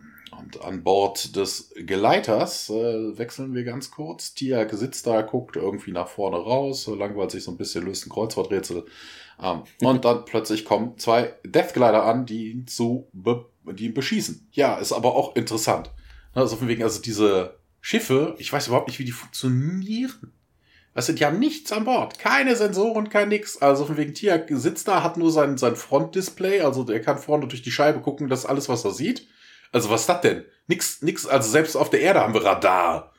und 0.45 0.63
an 0.63 0.83
Bord 0.83 1.35
des 1.35 1.71
Geleiters 1.75 2.69
äh, 2.69 3.17
wechseln 3.17 3.53
wir 3.55 3.63
ganz 3.63 3.91
kurz. 3.91 4.33
Tia 4.33 4.67
sitzt 4.75 5.07
da, 5.07 5.21
guckt 5.21 5.55
irgendwie 5.55 5.91
nach 5.91 6.07
vorne 6.07 6.37
raus, 6.37 6.87
langweilt 6.87 7.31
sich 7.31 7.43
so 7.43 7.51
ein 7.51 7.57
bisschen, 7.57 7.85
löst 7.85 8.05
ein 8.05 8.11
Kreuzworträtsel. 8.11 8.85
Ähm, 9.41 9.63
und 9.81 10.05
dann 10.05 10.25
plötzlich 10.25 10.63
kommen 10.63 10.97
zwei 10.97 11.33
Deathglider 11.43 12.03
an, 12.03 12.25
die 12.25 12.51
ihn 12.51 12.67
zu 12.67 13.07
die 13.13 13.85
ihn 13.85 13.93
beschießen. 13.93 14.47
Ja, 14.51 14.75
ist 14.77 14.93
aber 14.93 15.15
auch 15.15 15.35
interessant. 15.35 15.91
Also 16.33 16.55
von 16.55 16.67
wegen, 16.67 16.83
also 16.83 17.01
diese 17.01 17.57
Schiffe, 17.81 18.35
ich 18.37 18.53
weiß 18.53 18.67
überhaupt 18.67 18.87
nicht, 18.87 18.99
wie 18.99 19.05
die 19.05 19.11
funktionieren. 19.11 20.31
Weißt 20.93 21.09
du, 21.09 21.13
die 21.13 21.25
haben 21.25 21.39
nichts 21.39 21.71
an 21.71 21.85
Bord. 21.85 22.19
Keine 22.19 22.55
Sensoren, 22.55 23.09
kein 23.09 23.29
nix. 23.29 23.57
Also 23.57 23.85
von 23.85 23.97
wegen 23.97 24.13
Tia 24.13 24.45
sitzt 24.49 24.87
da, 24.87 25.01
hat 25.03 25.17
nur 25.17 25.31
sein, 25.31 25.57
sein 25.57 25.75
Frontdisplay, 25.75 26.61
also 26.61 26.83
der 26.83 27.01
kann 27.01 27.17
vorne 27.17 27.47
durch 27.47 27.63
die 27.63 27.71
Scheibe 27.71 27.99
gucken, 27.99 28.29
das 28.29 28.41
ist 28.41 28.45
alles, 28.45 28.69
was 28.69 28.85
er 28.85 28.91
sieht. 28.91 29.27
Also 29.75 29.89
was 29.89 30.01
ist 30.01 30.09
das 30.09 30.21
denn? 30.21 30.45
Nix, 30.67 31.01
nix, 31.01 31.27
also 31.27 31.49
selbst 31.49 31.75
auf 31.75 31.89
der 31.89 31.99
Erde 31.99 32.21
haben 32.21 32.33
wir 32.33 32.45
Radar. 32.45 33.11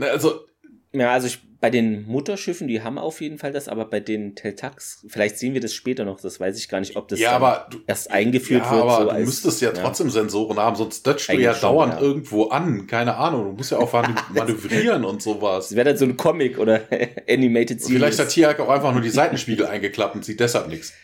Also. 0.00 0.46
Ja, 0.92 1.12
also 1.12 1.26
ich 1.26 1.40
bei 1.60 1.70
den 1.70 2.06
Mutterschiffen, 2.06 2.68
die 2.68 2.82
haben 2.82 2.98
auf 2.98 3.20
jeden 3.20 3.36
Fall 3.36 3.52
das, 3.52 3.68
aber 3.68 3.84
bei 3.84 3.98
den 3.98 4.34
Teltax, 4.36 5.04
vielleicht 5.08 5.38
sehen 5.38 5.54
wir 5.54 5.60
das 5.60 5.74
später 5.74 6.04
noch, 6.04 6.20
das 6.20 6.38
weiß 6.38 6.56
ich 6.56 6.68
gar 6.68 6.78
nicht, 6.78 6.96
ob 6.96 7.08
das 7.08 7.18
ja, 7.18 7.32
aber 7.32 7.66
du, 7.70 7.78
erst 7.86 8.10
eingeführt 8.10 8.62
ja, 8.64 8.70
wird. 8.70 8.82
Aber 8.82 8.96
so 8.96 9.04
du 9.04 9.10
als, 9.10 9.26
müsstest 9.26 9.60
ja, 9.60 9.72
ja, 9.72 9.82
trotzdem 9.82 10.08
Sensoren 10.08 10.56
haben, 10.58 10.76
sonst 10.76 11.06
dutschst 11.06 11.28
du 11.28 11.36
ja 11.36 11.52
dauernd 11.52 11.94
ja. 11.94 12.00
irgendwo 12.00 12.44
an. 12.44 12.86
Keine 12.86 13.16
Ahnung, 13.16 13.44
du 13.44 13.52
musst 13.52 13.72
ja 13.72 13.78
auch 13.78 13.92
manövrieren 14.34 15.04
und 15.04 15.20
sowas. 15.20 15.68
Das 15.68 15.76
wäre 15.76 15.90
dann 15.90 15.96
so 15.98 16.06
ein 16.06 16.16
Comic 16.16 16.58
oder 16.58 16.82
Animated 17.28 17.82
Series. 17.82 17.98
Vielleicht 17.98 18.18
hat 18.20 18.28
Tiag 18.28 18.60
auch 18.60 18.70
einfach 18.70 18.92
nur 18.92 19.02
die 19.02 19.10
Seitenspiegel 19.10 19.66
eingeklappt 19.66 20.14
und 20.14 20.24
sieht 20.24 20.38
deshalb 20.38 20.68
nichts. 20.68 20.94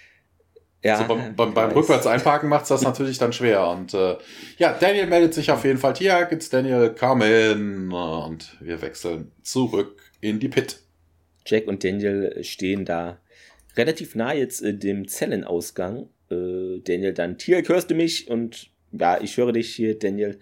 Ja, 0.85 0.99
also 0.99 1.15
beim, 1.15 1.35
beim, 1.35 1.55
beim 1.55 1.71
rückwärts 1.71 2.07
einparken 2.07 2.51
macht's 2.51 2.69
das 2.69 2.83
natürlich 2.83 3.17
dann 3.17 3.33
schwer. 3.33 3.69
Und 3.69 3.95
äh, 3.95 4.19
ja, 4.59 4.77
Daniel 4.79 5.07
meldet 5.07 5.33
sich 5.33 5.51
auf 5.51 5.65
jeden 5.65 5.79
Fall. 5.79 5.95
Tiag, 5.95 6.31
it's 6.31 6.51
Daniel, 6.51 6.95
come 6.95 7.27
in. 7.27 7.91
Und 7.91 8.59
wir 8.61 8.83
wechseln 8.83 9.33
zurück 9.43 10.03
in 10.21 10.41
die 10.41 10.49
Pit. 10.49 10.81
Jack 11.47 11.69
und 11.69 11.83
Daniel 11.83 12.39
stehen 12.45 12.85
da 12.85 13.19
relativ 13.77 14.15
nah 14.15 14.35
jetzt 14.35 14.63
äh, 14.63 14.75
dem 14.75 15.09
Zellenausgang. 15.09 16.11
Äh, 16.31 16.81
Daniel 16.85 17.15
dann, 17.15 17.39
Tier, 17.39 17.63
hörst 17.67 17.91
du 17.91 17.95
mich? 17.95 18.29
Und 18.29 18.71
ja, 18.93 19.19
ich 19.23 19.39
höre 19.39 19.53
dich 19.53 19.75
hier, 19.75 19.99
Daniel. 19.99 20.39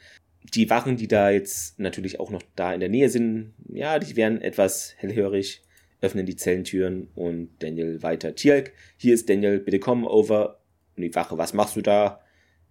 Die 0.55 0.69
Wachen, 0.69 0.97
die 0.97 1.07
da 1.07 1.31
jetzt 1.31 1.79
natürlich 1.79 2.19
auch 2.19 2.31
noch 2.31 2.43
da 2.57 2.75
in 2.75 2.81
der 2.81 2.89
Nähe 2.89 3.09
sind, 3.09 3.55
ja, 3.69 4.01
die 4.01 4.17
werden 4.17 4.43
etwas 4.43 4.95
hellhörig. 4.97 5.63
Öffnen 6.03 6.27
die 6.27 6.37
Zellentüren 6.37 7.09
und 7.15 7.51
Daniel 7.61 8.03
weiter. 8.03 8.35
Tjalk, 8.35 8.73
hier 8.99 9.15
ist 9.15 9.31
Daniel, 9.31 9.61
bitte 9.61 9.79
komm 9.79 10.05
over. 10.05 10.61
Und 10.97 11.03
die 11.05 11.15
Wache, 11.15 11.39
was 11.39 11.55
machst 11.55 11.77
du 11.77 11.81
da? 11.81 12.21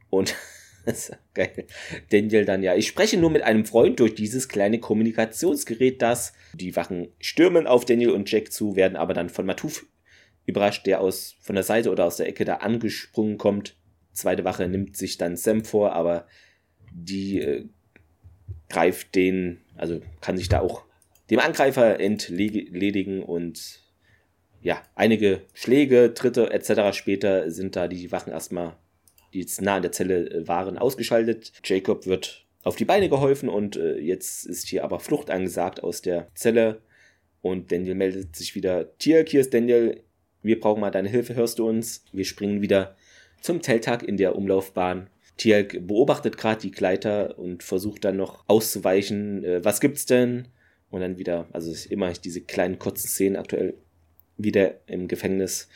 Und 0.10 0.36
geil. 1.34 1.66
Daniel 2.10 2.46
dann, 2.46 2.62
ja, 2.62 2.76
ich 2.76 2.88
spreche 2.88 3.18
nur 3.18 3.32
mit 3.32 3.42
einem 3.42 3.66
Freund 3.66 4.00
durch 4.00 4.14
dieses 4.16 4.50
kleine 4.50 4.80
Kommunikationsgerät, 4.80 6.02
das. 6.02 6.34
Die 6.54 6.76
Wachen 6.76 7.08
stürmen 7.20 7.68
auf 7.68 7.86
Daniel 7.86 8.12
und 8.12 8.30
Jack 8.30 8.52
zu, 8.52 8.76
werden 8.76 8.98
aber 8.98 9.14
dann 9.14 9.30
von 9.30 9.46
Matuf 9.46 9.88
überrascht, 10.46 10.86
der 10.86 11.00
aus 11.00 11.36
von 11.42 11.56
der 11.56 11.64
Seite 11.64 11.90
oder 11.90 12.06
aus 12.06 12.18
der 12.18 12.28
Ecke 12.28 12.44
da 12.46 12.56
angesprungen 12.56 13.38
kommt. 13.38 13.78
Zweite 14.12 14.44
Wache 14.44 14.68
nimmt 14.68 14.98
sich 14.98 15.18
dann 15.18 15.38
Sam 15.38 15.64
vor, 15.64 15.94
aber 15.94 16.28
die 16.92 17.40
äh, 17.40 17.66
greift 18.68 19.16
den, 19.16 19.62
also 19.78 20.02
kann 20.20 20.38
sich 20.38 20.50
da 20.50 20.60
auch 20.60 20.84
dem 21.32 21.40
Angreifer 21.40 22.00
entledigen 22.00 23.24
und 23.24 23.80
ja, 24.62 24.84
einige 24.94 25.42
Schläge, 25.54 26.14
Tritte 26.14 26.52
etc. 26.52 26.96
später 26.96 27.50
sind 27.50 27.76
da 27.76 27.88
die 27.88 28.12
Wachen 28.12 28.32
erstmal, 28.32 28.76
die 29.34 29.40
jetzt 29.40 29.62
nah 29.62 29.78
an 29.78 29.82
der 29.82 29.94
Zelle 29.94 30.30
äh, 30.30 30.48
waren, 30.48 30.78
ausgeschaltet. 30.78 31.54
Jacob 31.64 32.06
wird 32.06 32.46
auf 32.64 32.76
die 32.76 32.86
Beine 32.86 33.10
geholfen 33.10 33.50
und 33.50 33.78
äh, 33.78 33.98
jetzt 33.98 34.46
ist 34.46 34.68
hier 34.68 34.84
aber 34.84 35.00
Flucht 35.00 35.32
angesagt 35.32 35.82
aus 35.82 36.02
der 36.02 36.28
Zelle 36.36 36.82
und 37.42 37.72
Daniel 37.72 37.96
meldet 37.96 38.36
sich 38.36 38.54
wieder. 38.54 38.96
Tirk, 38.98 39.30
hier 39.30 39.42
ist 39.42 39.54
Daniel, 39.54 40.04
wir 40.44 40.60
brauchen 40.60 40.82
mal 40.82 40.92
deine 40.92 41.10
Hilfe, 41.10 41.34
hörst 41.34 41.60
du 41.60 41.68
uns? 41.68 42.04
Wir 42.12 42.26
springen 42.26 42.62
wieder 42.62 42.96
zum 43.40 43.62
Telltag 43.62 44.04
in 44.04 44.18
der 44.18 44.36
Umlaufbahn. 44.36 45.10
Tirk 45.38 45.88
beobachtet 45.88 46.38
gerade 46.38 46.62
die 46.62 46.72
Gleiter 46.72 47.40
und 47.40 47.64
versucht 47.64 48.06
dann 48.06 48.18
noch 48.18 48.44
auszuweichen. 48.48 49.44
Äh, 49.44 49.66
was 49.66 49.80
gibt's 49.80 50.06
denn? 50.06 50.50
Und 50.92 51.02
dann 51.02 51.18
wieder, 51.18 51.48
also 51.52 51.74
immer 51.90 52.12
diese 52.14 52.42
kleinen 52.42 52.78
kurzen 52.78 53.08
Szenen 53.08 53.38
aktuell 53.38 53.74
wieder 54.38 54.76
im 54.88 55.08
Gefängnis. 55.08 55.68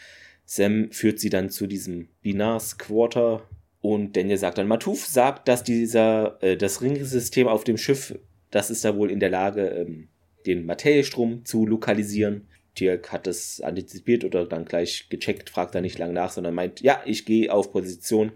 Sam 0.46 0.92
führt 0.92 1.20
sie 1.20 1.30
dann 1.30 1.50
zu 1.50 1.66
diesem 1.66 2.10
Binars 2.22 2.78
Quarter 2.78 3.48
und 3.82 4.18
Daniel 4.18 4.38
sagt 4.38 4.58
dann, 4.58 4.68
Matuf 4.68 5.06
sagt, 5.06 5.48
dass 5.48 5.64
dieser, 5.64 6.42
äh, 6.42 6.58
das 6.58 6.82
Ringsystem 6.82 7.48
auf 7.48 7.64
dem 7.64 7.78
Schiff, 7.78 8.18
das 8.52 8.70
ist 8.70 8.84
da 8.84 8.98
wohl 8.98 9.12
in 9.12 9.20
der 9.20 9.30
Lage, 9.30 9.68
ähm, 9.68 10.08
den 10.46 10.66
Materiestrom 10.66 11.46
zu 11.46 11.66
lokalisieren. 11.66 12.48
Dirk 12.80 13.12
hat 13.12 13.28
es 13.28 13.62
antizipiert 13.62 14.24
oder 14.26 14.46
dann 14.46 14.66
gleich 14.66 15.08
gecheckt, 15.10 15.50
fragt 15.50 15.76
da 15.76 15.82
nicht 15.82 15.98
lang 15.98 16.14
nach, 16.14 16.32
sondern 16.32 16.56
meint, 16.56 16.82
ja, 16.82 17.02
ich 17.06 17.26
gehe 17.26 17.52
auf 17.54 17.72
Position. 17.72 18.32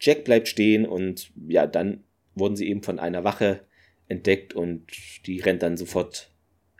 Jack 0.00 0.24
bleibt 0.24 0.48
stehen 0.48 0.84
und 0.84 1.30
ja, 1.48 1.66
dann 1.66 2.02
wurden 2.34 2.56
sie 2.56 2.68
eben 2.68 2.82
von 2.82 2.98
einer 2.98 3.24
Wache 3.24 3.60
entdeckt 4.12 4.54
und 4.54 4.86
die 5.26 5.40
rennt 5.40 5.62
dann 5.62 5.76
sofort 5.76 6.30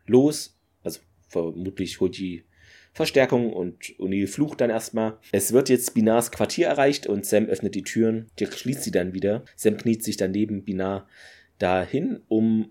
los. 0.07 0.57
Also 0.85 1.01
vermutlich 1.29 2.01
holt 2.01 2.17
die 2.17 2.45
Verstärkung 2.93 3.53
und 3.53 3.85
O'Neill 3.99 4.29
flucht 4.29 4.61
dann 4.61 4.71
erstmal. 4.71 5.19
Es 5.33 5.53
wird 5.53 5.71
jetzt 5.71 5.95
Binars 5.95 6.31
Quartier 6.31 6.67
erreicht 6.67 7.07
und 7.07 7.25
Sam 7.25 7.47
öffnet 7.47 7.75
die 7.75 7.83
Türen. 7.83 8.31
Dirk 8.39 8.53
schließt 8.55 8.83
sie 8.83 8.91
dann 8.91 9.15
wieder. 9.15 9.45
Sam 9.57 9.79
kniet 9.79 10.05
sich 10.05 10.19
dann 10.19 10.33
neben 10.33 10.63
Binar 10.65 11.09
dahin, 11.59 12.21
um 12.29 12.71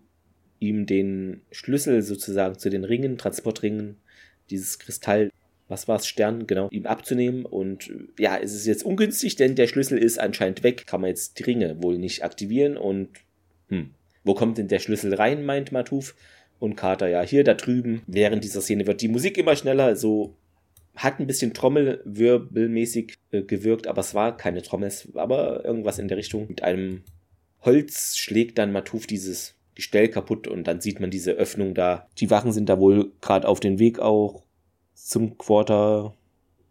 ihm 0.59 0.85
den 0.85 1.41
Schlüssel 1.51 2.03
sozusagen 2.03 2.59
zu 2.59 2.69
den 2.69 2.83
Ringen, 2.83 3.17
Transportringen, 3.17 3.97
dieses 4.51 4.77
Kristall, 4.77 5.31
was 5.67 5.88
war 5.88 5.95
es, 5.95 6.05
Stern, 6.05 6.45
genau, 6.45 6.69
ihm 6.69 6.85
abzunehmen. 6.85 7.45
Und 7.45 7.91
ja, 8.19 8.38
es 8.38 8.53
ist 8.53 8.67
jetzt 8.67 8.83
ungünstig, 8.83 9.38
denn 9.38 9.55
der 9.55 9.67
Schlüssel 9.67 9.97
ist 9.97 10.19
anscheinend 10.19 10.61
weg. 10.61 10.85
Kann 10.85 11.01
man 11.01 11.09
jetzt 11.09 11.39
die 11.39 11.43
Ringe 11.43 11.81
wohl 11.81 11.97
nicht 11.97 12.23
aktivieren 12.23 12.77
und 12.77 13.09
hm, 13.69 13.91
wo 14.23 14.34
kommt 14.34 14.57
denn 14.57 14.68
der 14.68 14.80
Schlüssel 14.80 15.14
rein, 15.14 15.45
meint 15.45 15.72
Matuf. 15.72 16.15
Und 16.60 16.76
Carter, 16.76 17.07
ja, 17.07 17.22
hier 17.22 17.43
da 17.43 17.56
drüben. 17.56 18.03
Während 18.06 18.43
dieser 18.43 18.61
Szene 18.61 18.85
wird 18.85 19.02
die 19.02 19.07
Musik 19.07 19.38
immer 19.38 19.56
schneller, 19.56 19.95
so 19.95 20.35
hat 20.95 21.19
ein 21.19 21.27
bisschen 21.27 21.53
Trommelwirbelmäßig 21.53 23.15
äh, 23.31 23.41
gewirkt, 23.41 23.88
aber 23.88 24.02
es 24.02 24.14
war 24.14 24.38
keine 24.38 24.61
Trommel, 24.61 24.91
aber 25.15 25.65
irgendwas 25.65 25.99
in 25.99 26.07
der 26.07 26.18
Richtung. 26.18 26.48
Mit 26.48 26.64
einem 26.64 27.02
Holz 27.61 28.18
schlägt 28.18 28.57
dann 28.57 28.72
Matuf 28.72 29.07
dieses 29.07 29.56
Gestell 29.73 30.10
kaputt 30.10 30.48
und 30.48 30.65
dann 30.65 30.81
sieht 30.81 30.99
man 30.99 31.10
diese 31.10 31.31
Öffnung 31.31 31.73
da. 31.73 32.07
Die 32.18 32.30
Wachen 32.30 32.52
sind 32.52 32.69
da 32.69 32.80
wohl 32.80 33.11
gerade 33.22 33.48
auf 33.48 33.60
dem 33.60 33.80
Weg 33.80 33.99
auch 33.99 34.43
zum 34.93 35.38
Quarter. 35.38 36.14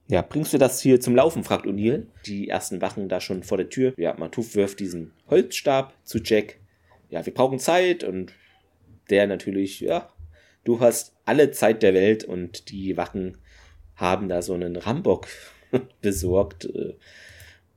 Ja, 0.09 0.23
bringst 0.23 0.53
du 0.53 0.59
das 0.59 0.81
hier 0.81 1.01
zum 1.01 1.17
Laufen? 1.17 1.43
fragt 1.43 1.67
O'Neill. 1.67 2.07
Die 2.27 2.49
ersten 2.49 2.81
Wachen 2.83 3.09
da 3.09 3.21
schon 3.21 3.43
vor 3.43 3.57
der 3.57 3.71
Tür. 3.71 3.95
Ja, 3.97 4.15
Matuf 4.19 4.55
wirft 4.55 4.81
diesen 4.81 5.13
Holzstab 5.29 5.95
zu 6.05 6.19
Jack 6.19 6.60
ja, 7.11 7.25
wir 7.27 7.35
brauchen 7.35 7.59
Zeit 7.59 8.05
und 8.05 8.33
der 9.11 9.27
natürlich, 9.27 9.81
ja, 9.81 10.09
du 10.65 10.81
hast 10.81 11.15
alle 11.25 11.51
Zeit 11.51 11.83
der 11.83 11.95
Welt 11.95 12.25
und 12.25 12.71
die 12.71 12.97
Wachen 12.97 13.39
haben 13.97 14.29
da 14.29 14.43
so 14.43 14.55
einen 14.55 14.77
Rambock 14.77 15.29
besorgt, 16.01 16.65
äh, 16.65 16.95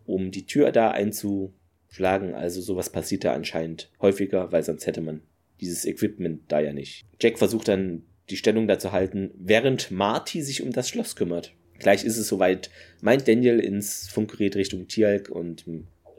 um 0.06 0.32
die 0.32 0.46
Tür 0.46 0.72
da 0.72 0.92
einzuschlagen. 0.92 2.34
Also 2.34 2.62
sowas 2.62 2.90
passiert 2.90 3.24
da 3.24 3.34
anscheinend 3.34 3.92
häufiger, 4.02 4.52
weil 4.52 4.64
sonst 4.64 4.86
hätte 4.86 5.02
man 5.02 5.22
dieses 5.60 5.86
Equipment 5.86 6.42
da 6.48 6.60
ja 6.60 6.74
nicht. 6.74 7.06
Jack 7.20 7.38
versucht 7.38 7.68
dann 7.68 8.04
die 8.30 8.38
Stellung 8.38 8.68
da 8.68 8.80
zu 8.80 8.92
halten, 8.92 9.32
während 9.36 9.92
Marty 9.92 10.42
sich 10.42 10.62
um 10.62 10.72
das 10.72 10.90
Schloss 10.90 11.16
kümmert. 11.16 11.54
Gleich 11.80 12.06
ist 12.06 12.18
es 12.18 12.28
soweit, 12.28 12.70
meint 13.02 13.28
Daniel 13.28 13.60
ins 13.60 14.08
Funkgerät 14.08 14.56
Richtung 14.56 14.88
Tialk 14.88 15.30
und 15.30 15.66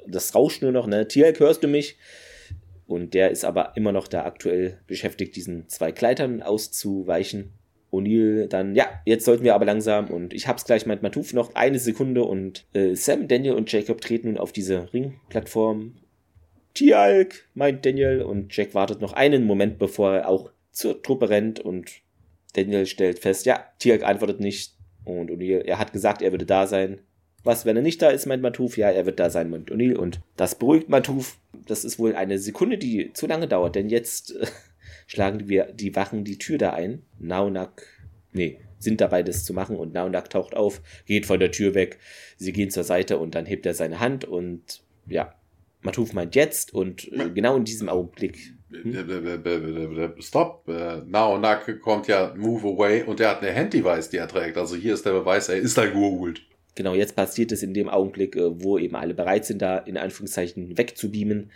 das 0.06 0.34
rauscht 0.34 0.60
nur 0.60 0.72
noch, 0.72 0.86
ne? 0.86 1.08
Tialk, 1.08 1.40
hörst 1.40 1.62
du 1.62 1.68
mich? 1.68 1.96
Und 2.86 3.14
der 3.14 3.30
ist 3.30 3.44
aber 3.44 3.72
immer 3.76 3.92
noch 3.92 4.08
da 4.08 4.24
aktuell 4.24 4.78
beschäftigt, 4.86 5.36
diesen 5.36 5.68
zwei 5.68 5.92
Kleitern 5.92 6.42
auszuweichen. 6.42 7.52
O'Neill 7.94 8.48
dann, 8.48 8.74
ja, 8.74 8.86
jetzt 9.06 9.24
sollten 9.24 9.44
wir 9.44 9.54
aber 9.54 9.64
langsam 9.64 10.08
und 10.08 10.34
ich 10.34 10.48
hab's 10.48 10.64
gleich, 10.64 10.84
meint 10.84 11.02
Matuf, 11.02 11.32
noch 11.32 11.54
eine 11.54 11.78
Sekunde 11.78 12.24
und 12.24 12.66
äh, 12.74 12.96
Sam, 12.96 13.28
Daniel 13.28 13.54
und 13.54 13.70
Jacob 13.70 14.00
treten 14.00 14.28
nun 14.28 14.38
auf 14.38 14.52
diese 14.52 14.92
Ringplattform. 14.92 15.94
Tialk, 16.74 17.48
meint 17.54 17.86
Daniel 17.86 18.22
und 18.22 18.54
Jack 18.54 18.74
wartet 18.74 19.00
noch 19.00 19.12
einen 19.12 19.44
Moment, 19.44 19.78
bevor 19.78 20.12
er 20.16 20.28
auch 20.28 20.50
zur 20.72 21.02
Truppe 21.02 21.30
rennt 21.30 21.60
und 21.60 22.02
Daniel 22.54 22.86
stellt 22.86 23.20
fest, 23.20 23.46
ja, 23.46 23.64
Tialk 23.78 24.02
antwortet 24.02 24.40
nicht 24.40 24.74
und 25.04 25.30
O'Neill, 25.30 25.60
er 25.60 25.78
hat 25.78 25.92
gesagt, 25.92 26.20
er 26.20 26.32
würde 26.32 26.46
da 26.46 26.66
sein. 26.66 27.00
Was, 27.44 27.64
wenn 27.64 27.76
er 27.76 27.82
nicht 27.82 28.02
da 28.02 28.08
ist, 28.08 28.26
meint 28.26 28.42
Matuf, 28.42 28.76
ja, 28.76 28.90
er 28.90 29.06
wird 29.06 29.20
da 29.20 29.30
sein, 29.30 29.50
meint 29.50 29.70
O'Neill 29.70 29.94
und 29.94 30.20
das 30.36 30.56
beruhigt 30.56 30.88
Matuf 30.88 31.38
das 31.66 31.84
ist 31.84 31.98
wohl 31.98 32.14
eine 32.14 32.38
Sekunde, 32.38 32.78
die 32.78 33.12
zu 33.12 33.26
lange 33.26 33.48
dauert, 33.48 33.74
denn 33.74 33.88
jetzt 33.88 34.34
äh, 34.36 34.46
schlagen 35.06 35.48
wir 35.48 35.72
die 35.72 35.94
Wachen 35.96 36.24
die 36.24 36.38
Tür 36.38 36.58
da 36.58 36.70
ein. 36.70 37.02
Naunak, 37.18 37.86
nee, 38.32 38.60
sind 38.78 39.00
dabei, 39.00 39.22
das 39.22 39.44
zu 39.44 39.52
machen 39.54 39.76
und 39.76 39.94
Naunak 39.94 40.30
taucht 40.30 40.54
auf, 40.54 40.82
geht 41.06 41.26
von 41.26 41.40
der 41.40 41.50
Tür 41.50 41.74
weg. 41.74 41.98
Sie 42.36 42.52
gehen 42.52 42.70
zur 42.70 42.84
Seite 42.84 43.18
und 43.18 43.34
dann 43.34 43.46
hebt 43.46 43.66
er 43.66 43.74
seine 43.74 44.00
Hand 44.00 44.24
und 44.24 44.82
ja, 45.06 45.34
Matuf 45.82 46.14
meint 46.14 46.34
jetzt 46.34 46.72
und 46.72 47.12
äh, 47.12 47.30
genau 47.30 47.56
in 47.56 47.64
diesem 47.64 47.88
Augenblick. 47.88 48.54
Hm? 48.70 50.14
Stop. 50.20 50.68
Äh, 50.68 51.02
Naunak 51.06 51.80
kommt 51.80 52.08
ja 52.08 52.34
Move 52.36 52.68
Away 52.68 53.02
und 53.02 53.20
er 53.20 53.30
hat 53.30 53.42
eine 53.42 53.54
Hand-Device, 53.54 54.10
die 54.10 54.16
er 54.16 54.28
trägt. 54.28 54.56
Also 54.56 54.76
hier 54.76 54.94
ist 54.94 55.04
der 55.04 55.12
Beweis, 55.12 55.48
er 55.48 55.56
ist 55.56 55.78
ein 55.78 55.92
geholt. 55.92 56.42
Genau, 56.74 56.94
jetzt 56.94 57.14
passiert 57.14 57.52
es 57.52 57.62
in 57.62 57.74
dem 57.74 57.88
Augenblick, 57.88 58.36
äh, 58.36 58.62
wo 58.62 58.78
eben 58.78 58.96
alle 58.96 59.14
bereit 59.14 59.44
sind, 59.44 59.62
da 59.62 59.78
in 59.78 59.96
Anführungszeichen 59.96 60.76
wegzubeamen, 60.76 61.50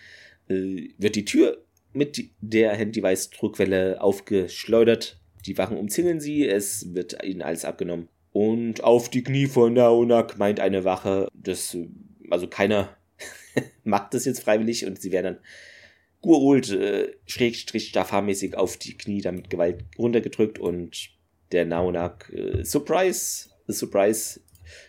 äh, 0.48 0.88
wird 0.96 1.16
die 1.16 1.24
Tür 1.24 1.64
mit 1.92 2.30
der 2.40 2.74
Handydevice-Druckwelle 2.74 4.00
aufgeschleudert. 4.00 5.18
Die 5.46 5.58
Wachen 5.58 5.76
umzingeln 5.76 6.20
sie, 6.20 6.46
es 6.46 6.94
wird 6.94 7.24
ihnen 7.24 7.42
alles 7.42 7.64
abgenommen. 7.64 8.08
Und 8.32 8.84
auf 8.84 9.08
die 9.08 9.22
Knie 9.22 9.46
von 9.46 9.72
Naonak 9.72 10.38
meint 10.38 10.60
eine 10.60 10.84
Wache, 10.84 11.28
dass, 11.34 11.76
also 12.30 12.46
keiner 12.46 12.96
macht 13.84 14.14
das 14.14 14.24
jetzt 14.26 14.40
freiwillig 14.40 14.86
und 14.86 15.00
sie 15.00 15.10
werden 15.10 15.34
dann 15.34 15.44
Gurult, 16.20 16.70
äh, 16.70 17.14
schrägstrich 17.26 17.88
staffarmäßig 17.88 18.56
auf 18.56 18.76
die 18.76 18.96
Knie 18.96 19.20
damit 19.20 19.50
Gewalt 19.50 19.84
runtergedrückt 19.98 20.58
und 20.58 21.10
der 21.52 21.64
Naonak, 21.64 22.32
äh, 22.32 22.64
Surprise, 22.64 23.48
Surprise, 23.68 24.40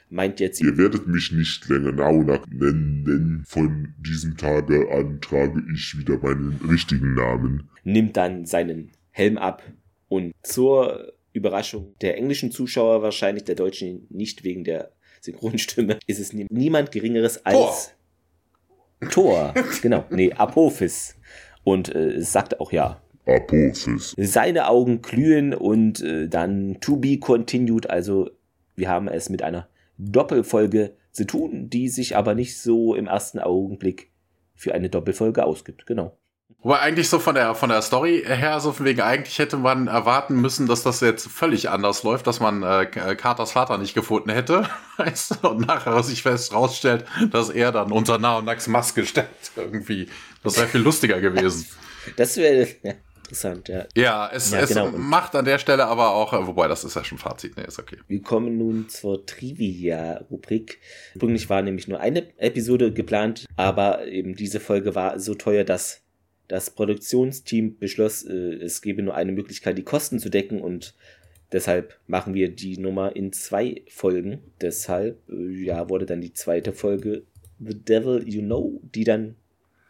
meint 0.10 0.40
jetzt. 0.40 0.62
Ihr 0.62 0.78
werdet 0.78 1.08
mich 1.08 1.32
nicht 1.32 1.68
länger 1.70 1.92
Naunak 1.92 2.46
nennen. 2.52 3.44
Von 3.48 3.94
diesem 4.00 4.38
Tage 4.38 4.92
an 4.92 5.22
trage 5.22 5.64
ich 5.74 5.98
wieder 5.98 6.18
meinen 6.18 6.60
richtigen 6.70 7.14
Namen. 7.14 7.70
Nimmt 7.84 8.18
dann 8.18 8.46
seinen 8.46 8.92
Helm 9.12 9.38
ab 9.38 9.64
und 10.08 10.34
zur 10.44 11.14
Überraschung 11.34 11.96
der 12.02 12.18
englischen 12.18 12.52
Zuschauer, 12.52 13.02
wahrscheinlich 13.02 13.44
der 13.44 13.56
deutschen 13.56 14.08
nicht 14.10 14.44
wegen 14.44 14.64
der 14.64 14.92
Synchronstimme, 15.22 16.00
ist 16.08 16.20
es 16.20 16.34
niemand 16.34 16.92
Geringeres 16.92 17.46
als 17.46 17.94
Thor. 19.12 19.54
Genau, 19.82 20.06
nee, 20.10 20.32
Apophis. 20.34 21.16
Und 21.64 21.94
äh, 21.94 22.22
sagt 22.22 22.60
auch 22.60 22.72
ja, 22.72 23.02
Apophis. 23.26 24.16
Seine 24.18 24.68
Augen 24.68 25.02
glühen 25.02 25.54
und 25.54 26.02
äh, 26.02 26.28
dann 26.28 26.78
to 26.82 26.98
be 26.98 27.20
continued. 27.20 27.90
Also 27.90 28.30
wir 28.76 28.90
haben 28.90 29.08
es 29.08 29.30
mit 29.30 29.42
einer 29.42 29.68
Doppelfolge 30.00 30.96
zu 31.12 31.28
tun, 31.28 31.70
die 31.70 31.90
sich 31.90 32.16
aber 32.16 32.34
nicht 32.34 32.60
so 32.60 32.96
im 32.96 33.08
ersten 33.08 33.40
Augenblick 33.40 34.12
für 34.56 34.74
eine 34.74 34.90
Doppelfolge 34.90 35.44
ausgibt. 35.44 35.86
Genau. 35.86 36.18
Wobei 36.62 36.80
eigentlich 36.80 37.08
so 37.08 37.20
von 37.20 37.36
der, 37.36 37.56
von 37.56 37.70
der 37.70 37.82
Story 37.82 38.24
her, 38.26 38.60
so 38.60 38.74
von 38.74 38.86
wegen, 38.86 39.00
eigentlich 39.00 39.40
hätte 39.40 39.56
man 39.56 39.88
erwarten 39.88 40.42
müssen, 40.42 40.68
dass 40.68 40.84
das 40.84 41.00
jetzt 41.00 41.28
völlig 41.28 41.70
anders 41.70 42.04
läuft, 42.04 42.28
dass 42.28 42.42
man 42.42 42.64
äh, 42.64 42.86
Carters 42.86 43.54
Vater 43.54 43.78
nicht 43.78 43.94
gefunden 43.94 44.30
hätte. 44.30 44.68
Weißt 44.98 45.38
du? 45.42 45.50
Und 45.50 45.68
nachher 45.68 46.04
sich 46.04 46.24
fest 46.24 46.54
rausstellt, 46.54 47.06
dass 47.32 47.50
er 47.50 47.72
dann 47.72 47.92
unter 47.92 48.18
Naonax 48.18 48.68
Maske 48.68 49.06
steckt. 49.06 49.52
Irgendwie. 49.56 50.10
Das 50.44 50.58
wäre 50.58 50.68
viel 50.68 50.82
lustiger 50.82 51.22
gewesen. 51.22 51.66
Das 52.18 52.36
wäre 52.36 52.68
interessant, 53.30 53.70
ja. 53.70 53.86
Ja, 53.96 54.30
es, 54.34 54.52
Ja, 54.52 54.60
es 54.60 54.70
genau. 54.70 54.90
macht 54.92 55.36
an 55.36 55.46
der 55.46 55.60
Stelle 55.60 55.86
aber 55.86 56.14
auch, 56.14 56.34
äh, 56.34 56.48
wobei 56.48 56.68
das 56.68 56.84
ist 56.84 56.96
ja 56.96 57.04
schon 57.04 57.18
Fazit, 57.18 57.56
ne, 57.58 57.64
ist 57.64 57.80
okay. 57.80 57.98
Wir 58.08 58.22
kommen 58.22 58.58
nun 58.58 58.90
zur 58.90 59.26
Trivia-Rubrik. 59.26 60.80
Ursprünglich 61.16 61.50
war 61.50 61.62
nämlich 61.62 61.88
nur 61.88 62.00
eine 62.00 62.28
Episode 62.38 62.92
geplant, 62.92 63.46
aber 63.56 64.08
eben 64.08 64.36
diese 64.36 64.60
Folge 64.60 64.96
war 64.96 65.20
so 65.20 65.36
teuer, 65.36 65.64
dass 65.64 66.02
das 66.48 66.72
Produktionsteam 66.72 67.78
beschloss, 67.78 68.24
äh, 68.24 68.56
es 68.56 68.82
gebe 68.82 69.04
nur 69.04 69.16
eine 69.16 69.32
Möglichkeit, 69.32 69.78
die 69.78 69.84
Kosten 69.84 70.20
zu 70.20 70.30
decken 70.30 70.62
und 70.62 70.96
deshalb 71.52 72.00
machen 72.08 72.34
wir 72.34 72.50
die 72.50 72.78
Nummer 72.78 73.16
in 73.16 73.32
zwei 73.32 73.84
Folgen. 73.88 74.42
Deshalb, 74.60 75.20
äh, 75.30 75.64
ja, 75.64 75.90
wurde 75.90 76.08
dann 76.08 76.22
die 76.22 76.34
zweite 76.34 76.74
Folge 76.74 77.24
The 77.60 77.78
Devil 77.78 78.24
You 78.28 78.42
Know, 78.42 78.82
die 78.96 79.04
dann 79.04 79.36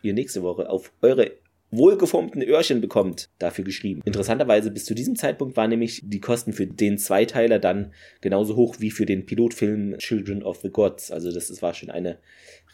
ihr 0.02 0.14
nächste 0.14 0.42
Woche 0.42 0.70
auf 0.70 0.92
eure 1.02 1.32
wohlgeformten 1.72 2.42
Öhrchen 2.42 2.82
bekommt, 2.82 3.30
dafür 3.40 3.64
geschrieben. 3.64 4.02
Interessanterweise 4.06 4.72
bis 4.72 4.86
zu 4.86 4.96
diesem 4.96 5.16
Zeitpunkt 5.16 5.56
waren 5.56 5.70
nämlich 5.70 6.02
die 6.04 6.20
Kosten 6.20 6.52
für 6.54 6.66
den 6.68 6.98
Zweiteiler 6.98 7.60
dann 7.60 7.94
genauso 8.22 8.56
hoch 8.56 8.78
wie 8.80 8.90
für 8.92 9.06
den 9.06 9.26
Pilotfilm 9.26 9.98
Children 10.00 10.44
of 10.44 10.60
the 10.62 10.70
Gods. 10.70 11.12
Also 11.12 11.32
das 11.32 11.50
ist- 11.50 11.62
war 11.62 11.74
schon 11.74 11.90
eine 11.92 12.18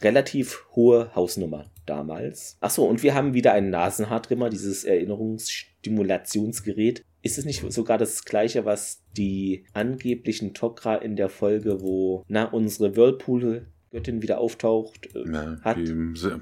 relativ 0.02 0.66
hohe 0.76 1.14
Hausnummer 1.16 1.72
damals. 1.86 2.58
Achso, 2.62 2.86
und 2.86 3.04
wir 3.04 3.14
haben 3.16 3.34
wieder 3.34 3.54
einen 3.54 3.70
Nasenhaartrimmer, 3.70 4.50
dieses 4.50 4.84
Erinnerungsstimulationsgerät. 4.84 7.04
Ist 7.22 7.38
es 7.38 7.46
nicht 7.46 7.64
sogar 7.72 7.98
das 7.98 8.26
gleiche, 8.26 8.66
was 8.66 9.02
die 9.18 9.66
angeblichen 9.74 10.54
Tok'ra 10.54 11.02
in 11.02 11.16
der 11.16 11.30
Folge, 11.30 11.82
wo 11.82 12.24
na 12.28 12.44
unsere 12.46 12.96
Whirlpool-Göttin 13.96 14.22
wieder 14.22 14.38
auftaucht, 14.40 15.10
äh, 15.16 15.24
Ja, 15.32 15.58
hat? 15.62 15.78
die 15.78 15.94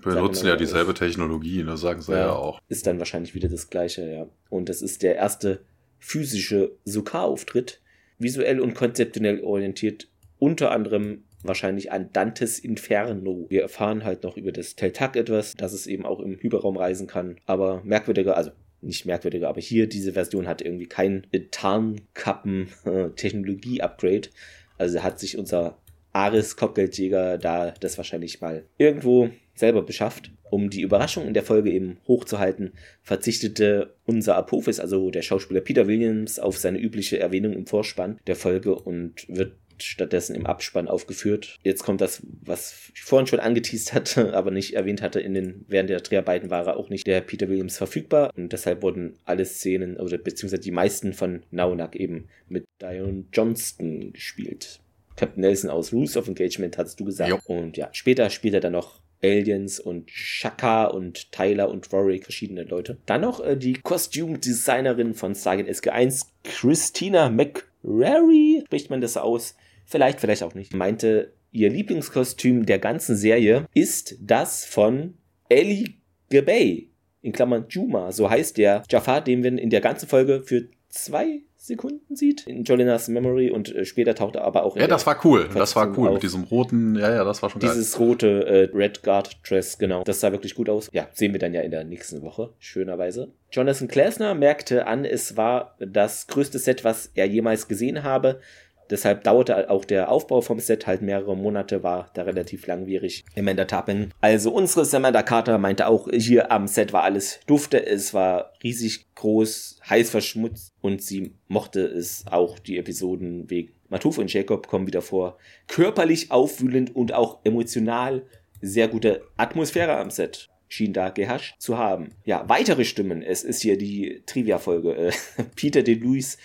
benutzen 0.02 0.48
ja 0.48 0.56
dieselbe 0.56 0.94
Technologie, 0.94 1.64
ne, 1.64 1.78
sagen 1.78 2.02
sie 2.02 2.12
ja, 2.14 2.20
Ja. 2.28 2.32
auch. 2.34 2.60
ist 2.70 2.88
dann 2.88 3.00
wahrscheinlich 3.00 3.36
wieder 3.36 3.50
das 3.50 3.70
gleiche, 3.70 4.10
ja. 4.12 4.28
Und 4.50 4.70
das 4.70 4.82
ist 4.82 5.04
der 5.04 5.16
erste 5.16 5.60
physische 6.00 6.72
Sukar-Auftritt, 6.86 7.82
visuell 8.20 8.60
und 8.60 8.74
konzeptionell 8.76 9.42
orientiert, 9.44 10.08
unter 10.40 10.72
anderem 10.72 11.24
wahrscheinlich 11.44 11.92
an 11.92 12.10
Dantes 12.14 12.60
Inferno. 12.60 13.46
Wir 13.50 13.62
erfahren 13.64 14.04
halt 14.06 14.24
noch 14.24 14.38
über 14.38 14.52
das 14.52 14.76
Teltak 14.76 15.16
etwas, 15.16 15.56
dass 15.56 15.74
es 15.74 15.88
eben 15.88 16.06
auch 16.06 16.20
im 16.20 16.38
Hyperraum 16.40 16.78
reisen 16.78 17.08
kann, 17.08 17.38
aber 17.46 17.82
merkwürdiger, 17.84 18.38
also 18.38 18.52
nicht 18.82 19.06
merkwürdiger, 19.06 19.50
aber 19.50 19.62
hier 19.62 19.88
diese 19.88 20.14
Version 20.14 20.48
hat 20.48 20.62
irgendwie 20.62 20.88
kein 20.88 21.26
Tarnkappen-Technologie-Upgrade. 21.52 24.30
Also 24.80 25.04
hat 25.04 25.20
sich 25.20 25.38
unser 25.38 25.78
Ares 26.14 26.56
Kopfgeldjäger 26.56 27.38
da 27.38 27.72
das 27.80 27.98
wahrscheinlich 27.98 28.40
mal 28.40 28.66
irgendwo 28.78 29.30
selber 29.56 29.82
beschafft. 29.82 30.32
Um 30.50 30.70
die 30.70 30.82
Überraschung 30.82 31.28
in 31.28 31.34
der 31.34 31.44
Folge 31.44 31.72
eben 31.72 31.98
hochzuhalten, 32.08 32.74
verzichtete 33.02 33.96
unser 34.06 34.36
Apophis, 34.36 34.80
also 34.80 35.10
der 35.10 35.24
Schauspieler 35.24 35.62
Peter 35.62 35.88
Williams, 35.88 36.38
auf 36.38 36.60
seine 36.60 36.80
übliche 36.80 37.20
Erwähnung 37.20 37.54
im 37.54 37.66
Vorspann 37.66 38.20
der 38.28 38.36
Folge 38.36 38.76
und 38.76 39.26
wird 39.28 39.54
stattdessen 39.80 40.36
im 40.36 40.46
Abspann 40.46 40.88
aufgeführt. 40.88 41.58
Jetzt 41.64 41.84
kommt 41.84 42.02
das, 42.02 42.22
was 42.42 42.92
ich 42.94 43.02
vorhin 43.02 43.26
schon 43.26 43.40
angeteased 43.40 43.94
hatte, 43.94 44.34
aber 44.38 44.52
nicht 44.52 44.76
erwähnt 44.76 45.02
hatte, 45.02 45.20
in 45.20 45.34
den, 45.34 45.66
während 45.68 45.90
der 45.90 46.02
Dreharbeiten 46.02 46.52
war 46.52 46.68
er 46.68 46.78
auch 46.78 46.90
nicht 46.90 47.08
der 47.08 47.22
Peter 47.22 47.50
Williams 47.50 47.78
verfügbar 47.78 48.32
und 48.36 48.54
deshalb 48.54 48.84
wurden 48.84 49.18
alle 49.26 49.46
Szenen 49.46 49.98
oder 49.98 50.20
beziehungsweise 50.20 50.62
die 50.62 50.72
meisten 50.72 51.14
von 51.14 51.44
Naunak 51.50 51.96
eben 51.96 52.28
mit 52.48 52.66
Dion 52.82 53.28
Johnston 53.34 54.14
gespielt. 54.14 54.80
Captain 55.16 55.42
Nelson 55.42 55.70
aus 55.70 55.94
Rules 55.94 56.18
of 56.18 56.28
Engagement, 56.28 56.78
hattest 56.78 57.00
du 57.00 57.06
gesagt. 57.06 57.30
Jo. 57.30 57.40
Und 57.46 57.78
ja, 57.78 57.90
später 57.92 58.30
spielt 58.30 58.54
er 58.54 58.60
dann 58.60 58.74
noch 58.74 59.00
Aliens 59.24 59.80
und 59.80 60.12
Shaka 60.12 60.86
und 60.86 61.32
Tyler 61.32 61.70
und 61.70 61.92
Warwick, 61.92 62.26
verschiedene 62.26 62.64
Leute. 62.64 62.98
Dann 63.06 63.22
noch 63.22 63.44
äh, 63.44 63.56
die 63.56 63.74
Kostümdesignerin 63.74 65.14
von 65.14 65.34
Stargate 65.34 65.70
SG1, 65.70 66.26
Christina 66.44 67.30
McRary, 67.30 68.64
spricht 68.66 68.90
man 68.90 69.02
das 69.02 69.18
aus? 69.18 69.56
Vielleicht, 69.86 70.20
vielleicht 70.20 70.44
auch 70.44 70.56
nicht. 70.56 70.74
Meinte, 70.74 71.34
ihr 71.52 71.70
Lieblingskostüm 71.70 72.66
der 72.66 72.80
ganzen 72.80 73.16
Serie 73.16 73.68
ist 73.74 74.18
das 74.20 74.66
von 74.66 75.16
Ellie 75.50 75.94
Gabay, 76.30 76.90
in 77.22 77.32
Klammern 77.32 77.66
Juma, 77.70 78.12
so 78.12 78.30
heißt 78.30 78.58
der 78.58 78.84
Jafar, 78.90 79.24
den 79.24 79.42
man 79.42 79.58
in 79.58 79.70
der 79.70 79.82
ganzen 79.82 80.10
Folge 80.10 80.44
für 80.44 80.68
zwei 80.90 81.42
Sekunden 81.66 82.14
sieht, 82.16 82.46
in 82.46 82.66
Jolinas 82.66 83.08
Memory 83.08 83.50
und 83.50 83.74
äh, 83.74 83.86
später 83.86 84.16
taucht 84.16 84.36
er 84.36 84.44
aber 84.44 84.64
auch 84.64 84.76
in 84.76 84.82
Ja, 84.82 84.88
das 84.90 85.06
war 85.08 85.18
cool. 85.26 85.48
Das 85.54 85.78
war 85.78 85.98
cool. 85.98 86.10
auf- 86.10 86.14
Mit 86.16 86.24
diesem 86.24 86.44
roten, 86.44 86.96
ja, 86.96 87.10
ja, 87.14 87.24
das 87.24 87.42
war 87.42 87.50
schon 87.50 87.62
geil. 87.62 87.72
dieses 87.74 87.98
rote 88.00 88.46
äh, 88.46 88.76
Red 88.76 89.02
Guard 89.02 89.38
Dress, 89.50 89.78
genau. 89.78 90.04
Das 90.04 90.20
sah 90.20 90.34
wirklich 90.34 90.56
gut 90.56 90.68
aus. 90.68 90.90
Ja, 90.92 91.08
sehen 91.14 91.32
wir 91.32 91.40
dann 91.40 91.54
ja 91.54 91.62
in 91.62 91.72
der 91.72 91.86
nächsten 91.86 92.22
Woche, 92.22 92.50
schönerweise. 92.60 93.32
Jonathan 93.52 93.88
Klasner 93.88 94.34
merkte 94.36 94.88
an, 94.88 95.06
es 95.06 95.38
war 95.38 95.78
das 95.80 96.28
größte 96.28 96.60
Set, 96.60 96.84
was 96.84 97.12
er 97.16 97.28
jemals 97.28 97.68
gesehen 97.70 98.04
habe. 98.04 98.42
Deshalb 98.90 99.24
dauerte 99.24 99.70
auch 99.70 99.86
der 99.86 100.10
Aufbau 100.10 100.42
vom 100.42 100.60
Set 100.60 100.88
halt 100.88 101.02
mehrere 101.02 101.36
Monate, 101.36 101.84
war 101.84 102.10
da 102.14 102.24
relativ 102.24 102.68
langwierig. 102.68 103.26
Amanda 103.38 103.66
Tappen. 103.66 104.14
Also 104.22 104.52
unsere 104.52 104.86
Samantha 104.86 105.24
Carter 105.24 105.58
meinte 105.58 105.88
auch, 105.88 106.08
hier 106.12 106.52
am 106.52 106.68
Set 106.68 106.94
war 106.94 107.04
alles 107.04 107.40
dufte, 107.48 107.86
es 107.86 108.14
war 108.14 108.54
riesig 108.64 109.14
groß, 109.16 109.80
heiß 109.90 110.10
verschmutzt 110.10 110.74
und 110.82 111.02
sie 111.02 111.36
mochte 111.48 111.82
es 111.82 112.26
auch, 112.30 112.60
die 112.60 112.78
Episoden 112.78 113.50
wegen 113.50 113.74
Matuf 113.90 114.18
und 114.18 114.34
Jacob 114.34 114.68
kommen 114.68 114.88
wieder 114.88 115.02
vor. 115.02 115.38
Körperlich 115.68 116.32
aufwühlend 116.32 116.96
und 116.96 117.14
auch 117.14 117.40
emotional 117.44 118.24
sehr 118.62 118.88
gute 118.88 119.22
Atmosphäre 119.38 119.98
am 119.98 120.10
Set 120.10 120.50
schien 120.74 120.94
da 120.94 121.10
geherrscht 121.10 121.56
zu 121.60 121.78
haben. 121.78 122.16
Ja, 122.26 122.50
weitere 122.50 122.86
Stimmen. 122.86 123.22
Es 123.22 123.44
ist 123.44 123.62
hier 123.62 123.78
die 123.78 124.24
Trivia-Folge. 124.26 124.96
Äh, 124.96 125.12
Peter 125.56 125.84
DeLuis 125.84 126.38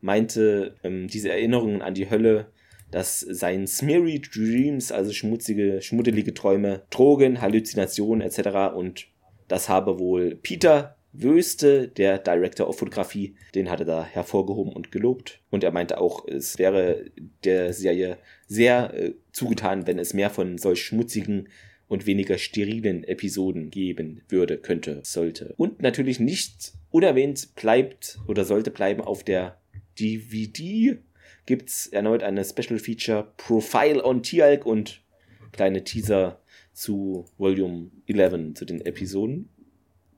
meinte, 0.00 0.76
ähm, 0.82 1.08
diese 1.08 1.30
Erinnerungen 1.30 1.82
an 1.82 1.94
die 1.94 2.10
Hölle, 2.10 2.46
dass 2.90 3.20
sein 3.20 3.66
Smeary 3.66 4.20
Dreams, 4.20 4.92
also 4.92 5.12
schmutzige, 5.12 5.82
schmuddelige 5.82 6.34
Träume, 6.34 6.82
Drogen, 6.90 7.40
Halluzinationen 7.40 8.20
etc. 8.26 8.74
und 8.74 9.08
das 9.48 9.68
habe 9.68 9.98
wohl 9.98 10.36
Peter 10.36 10.96
Wöste, 11.12 11.88
der 11.88 12.18
Director 12.18 12.68
of 12.68 12.78
Fotografie, 12.78 13.36
den 13.54 13.70
hatte 13.70 13.84
da 13.84 14.04
hervorgehoben 14.04 14.72
und 14.72 14.92
gelobt. 14.92 15.40
Und 15.50 15.64
er 15.64 15.72
meinte 15.72 15.98
auch, 15.98 16.26
es 16.28 16.58
wäre 16.58 17.06
der 17.44 17.72
Serie 17.72 18.18
sehr 18.46 18.92
äh, 18.94 19.14
zugetan, 19.32 19.86
wenn 19.86 19.98
es 19.98 20.14
mehr 20.14 20.30
von 20.30 20.58
solch 20.58 20.82
schmutzigen 20.82 21.48
und 21.88 22.06
weniger 22.06 22.36
sterilen 22.38 23.04
Episoden 23.04 23.70
geben 23.70 24.22
würde, 24.28 24.58
könnte, 24.58 25.00
sollte. 25.04 25.54
Und 25.56 25.80
natürlich 25.80 26.20
nicht 26.20 26.72
unerwähnt 26.90 27.54
bleibt 27.54 28.18
oder 28.26 28.44
sollte 28.44 28.70
bleiben 28.70 29.00
auf 29.00 29.22
der 29.22 29.58
DVD 29.98 30.98
gibt's 31.46 31.86
erneut 31.86 32.22
eine 32.22 32.44
Special 32.44 32.78
Feature 32.78 33.32
Profile 33.36 34.04
on 34.04 34.22
Tialk 34.22 34.66
und 34.66 35.02
kleine 35.52 35.84
Teaser 35.84 36.40
zu 36.72 37.24
Volume 37.38 37.90
11 38.06 38.54
zu 38.54 38.64
den 38.64 38.84
Episoden. 38.84 39.48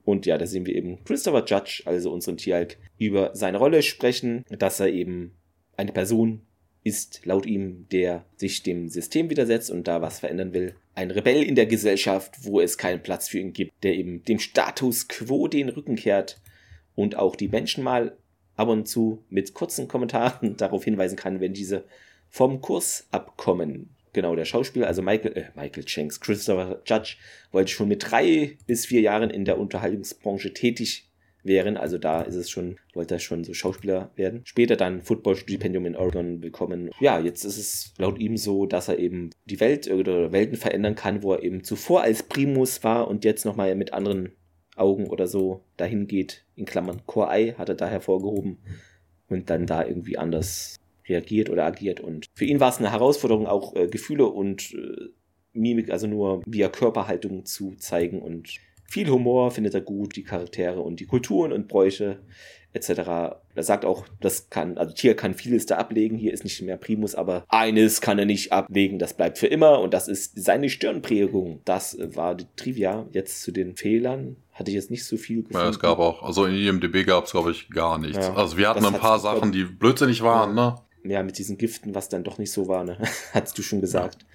Und 0.03 0.25
ja, 0.25 0.37
da 0.37 0.47
sehen 0.47 0.65
wir 0.65 0.75
eben 0.75 1.03
Christopher 1.03 1.45
Judge, 1.45 1.83
also 1.85 2.11
unseren 2.11 2.37
Tialk, 2.37 2.77
über 2.97 3.35
seine 3.35 3.59
Rolle 3.59 3.83
sprechen, 3.83 4.43
dass 4.49 4.79
er 4.79 4.91
eben 4.91 5.35
eine 5.77 5.91
Person 5.91 6.41
ist, 6.83 7.21
laut 7.25 7.45
ihm, 7.45 7.87
der 7.91 8.25
sich 8.35 8.63
dem 8.63 8.89
System 8.89 9.29
widersetzt 9.29 9.69
und 9.69 9.87
da 9.87 10.01
was 10.01 10.19
verändern 10.19 10.53
will. 10.53 10.75
Ein 10.95 11.11
Rebell 11.11 11.43
in 11.43 11.55
der 11.55 11.65
Gesellschaft, 11.65 12.35
wo 12.41 12.59
es 12.59 12.77
keinen 12.77 13.03
Platz 13.03 13.27
für 13.27 13.39
ihn 13.39 13.53
gibt, 13.53 13.71
der 13.83 13.95
eben 13.95 14.23
dem 14.23 14.39
Status 14.39 15.07
quo 15.07 15.47
den 15.47 15.69
Rücken 15.69 15.95
kehrt 15.95 16.41
und 16.95 17.15
auch 17.15 17.35
die 17.35 17.47
Menschen 17.47 17.83
mal 17.83 18.17
ab 18.59 18.67
und 18.67 18.87
zu 18.87 19.23
mit 19.29 19.53
kurzen 19.53 19.87
Kommentaren 19.87 20.55
darauf 20.57 20.83
hinweisen 20.83 21.15
kann, 21.15 21.39
wenn 21.39 21.53
diese 21.53 21.85
vom 22.27 22.61
Kurs 22.61 23.07
abkommen. 23.09 23.95
Genau, 24.11 24.35
der 24.35 24.45
Schauspieler, 24.45 24.87
also 24.87 25.01
Michael, 25.01 25.37
äh, 25.37 25.45
Michael 25.55 25.87
Shanks, 25.87 26.19
Christopher 26.19 26.81
Judge, 26.85 27.15
wollte 27.51 27.71
schon 27.71 27.87
mit 27.87 28.11
drei 28.11 28.57
bis 28.67 28.85
vier 28.85 29.01
Jahren 29.01 29.29
in 29.29 29.45
der 29.45 29.59
Unterhaltungsbranche 29.59 30.53
tätig 30.53 31.09
wären. 31.43 31.77
Also 31.77 31.97
da 31.97 32.21
ist 32.21 32.35
es 32.35 32.49
schon, 32.49 32.77
wollte 32.93 33.15
er 33.15 33.19
schon 33.19 33.43
so 33.43 33.53
Schauspieler 33.53 34.11
werden. 34.15 34.41
Später 34.43 34.75
dann 34.75 35.01
Football-Stipendium 35.01 35.85
in 35.85 35.95
Oregon 35.95 36.41
bekommen. 36.41 36.89
Ja, 36.99 37.19
jetzt 37.19 37.45
ist 37.45 37.57
es 37.57 37.93
laut 37.97 38.19
ihm 38.19 38.35
so, 38.35 38.65
dass 38.65 38.89
er 38.89 38.99
eben 38.99 39.29
die 39.45 39.59
Welt 39.59 39.89
oder 39.89 40.33
Welten 40.33 40.57
verändern 40.57 40.95
kann, 40.95 41.23
wo 41.23 41.33
er 41.33 41.43
eben 41.43 41.63
zuvor 41.63 42.01
als 42.01 42.23
Primus 42.23 42.83
war 42.83 43.07
und 43.07 43.23
jetzt 43.23 43.45
nochmal 43.45 43.73
mit 43.75 43.93
anderen 43.93 44.33
Augen 44.79 45.07
oder 45.07 45.27
so 45.27 45.63
dahin 45.77 46.07
geht. 46.07 46.45
In 46.55 46.65
Klammern 46.65 47.05
Core 47.05 47.31
Eye 47.31 47.55
hat 47.57 47.69
er 47.69 47.75
da 47.75 47.87
hervorgehoben 47.87 48.57
und 49.27 49.49
dann 49.49 49.65
da 49.65 49.85
irgendwie 49.85 50.17
anders 50.17 50.77
reagiert 51.07 51.49
oder 51.49 51.65
agiert. 51.65 51.99
Und 51.99 52.27
für 52.35 52.45
ihn 52.45 52.59
war 52.59 52.69
es 52.69 52.77
eine 52.77 52.91
Herausforderung, 52.91 53.47
auch 53.47 53.75
äh, 53.75 53.87
Gefühle 53.87 54.25
und 54.27 54.73
äh, 54.73 55.09
Mimik, 55.53 55.91
also 55.91 56.07
nur 56.07 56.41
via 56.45 56.69
Körperhaltung 56.69 57.45
zu 57.45 57.75
zeigen 57.75 58.21
und 58.21 58.59
Viel 58.89 59.07
Humor 59.07 59.51
findet 59.51 59.75
er 59.75 59.81
gut, 59.81 60.15
die 60.15 60.23
Charaktere 60.23 60.81
und 60.81 60.99
die 60.99 61.05
Kulturen 61.05 61.53
und 61.53 61.67
Bräuche 61.67 62.23
etc. 62.73 62.89
Er 63.55 63.63
sagt 63.63 63.85
auch, 63.85 64.05
das 64.21 64.49
kann, 64.49 64.77
also 64.77 64.93
Tier 64.93 65.15
kann 65.15 65.33
vieles 65.33 65.65
da 65.65 65.77
ablegen, 65.77 66.17
hier 66.17 66.33
ist 66.33 66.43
nicht 66.43 66.61
mehr 66.61 66.77
Primus, 66.77 67.15
aber 67.15 67.45
eines 67.49 68.01
kann 68.01 68.19
er 68.19 68.25
nicht 68.25 68.51
ablegen, 68.51 68.99
das 68.99 69.13
bleibt 69.13 69.37
für 69.37 69.47
immer 69.47 69.79
und 69.79 69.93
das 69.93 70.07
ist 70.07 70.43
seine 70.43 70.69
Stirnprägung. 70.69 71.61
Das 71.65 71.97
war 71.99 72.35
die 72.35 72.47
Trivia. 72.55 73.07
Jetzt 73.11 73.41
zu 73.41 73.51
den 73.51 73.75
Fehlern 73.75 74.35
hatte 74.53 74.71
ich 74.71 74.75
jetzt 74.75 74.91
nicht 74.91 75.05
so 75.05 75.17
viel 75.17 75.43
gefunden. 75.43 75.65
Ja, 75.65 75.69
es 75.69 75.79
gab 75.79 75.99
auch, 75.99 76.21
also 76.21 76.45
in 76.45 76.55
IMDB 76.55 77.05
gab 77.05 77.25
es, 77.25 77.31
glaube 77.31 77.51
ich, 77.51 77.69
gar 77.69 77.97
nichts. 77.97 78.27
Ja, 78.27 78.33
also 78.33 78.57
wir 78.57 78.69
hatten 78.69 78.85
ein 78.85 78.93
paar 78.93 79.19
Sachen, 79.19 79.51
die 79.51 79.63
blödsinnig 79.63 80.21
waren, 80.21 80.55
ja. 80.55 80.71
ne? 80.71 80.75
Ja, 81.11 81.23
mit 81.23 81.37
diesen 81.37 81.57
Giften, 81.57 81.95
was 81.95 82.09
dann 82.09 82.25
doch 82.25 82.37
nicht 82.37 82.51
so 82.51 82.67
war, 82.67 82.83
ne? 82.83 82.97
Hattest 83.33 83.57
du 83.57 83.61
schon 83.61 83.81
gesagt. 83.81 84.23
Mhm. 84.23 84.29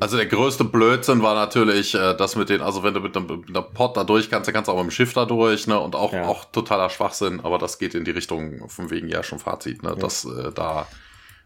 Also 0.00 0.16
der 0.16 0.26
größte 0.26 0.64
Blödsinn 0.64 1.20
war 1.20 1.34
natürlich 1.34 1.94
äh, 1.94 2.14
das 2.14 2.34
mit 2.34 2.48
den, 2.48 2.62
also 2.62 2.82
wenn 2.82 2.94
du 2.94 3.00
mit 3.00 3.14
einem, 3.14 3.26
mit 3.26 3.50
einer 3.50 3.60
Pod 3.60 3.96
da 3.96 4.04
durch 4.04 4.30
kannst, 4.30 4.48
dann 4.48 4.54
kannst 4.54 4.68
du 4.68 4.72
auch 4.72 4.78
mit 4.78 4.86
dem 4.86 4.90
Schiff 4.90 5.12
da 5.12 5.26
durch, 5.26 5.66
ne? 5.66 5.78
Und 5.78 5.94
auch, 5.94 6.14
ja. 6.14 6.26
auch 6.26 6.46
totaler 6.46 6.88
Schwachsinn, 6.88 7.40
aber 7.40 7.58
das 7.58 7.78
geht 7.78 7.94
in 7.94 8.04
die 8.04 8.10
Richtung 8.10 8.70
von 8.70 8.90
wegen 8.90 9.08
ja 9.08 9.22
schon 9.22 9.38
Fazit, 9.38 9.82
ne? 9.82 9.90
Ja. 9.90 9.94
Dass 9.96 10.24
äh, 10.24 10.50
da 10.52 10.86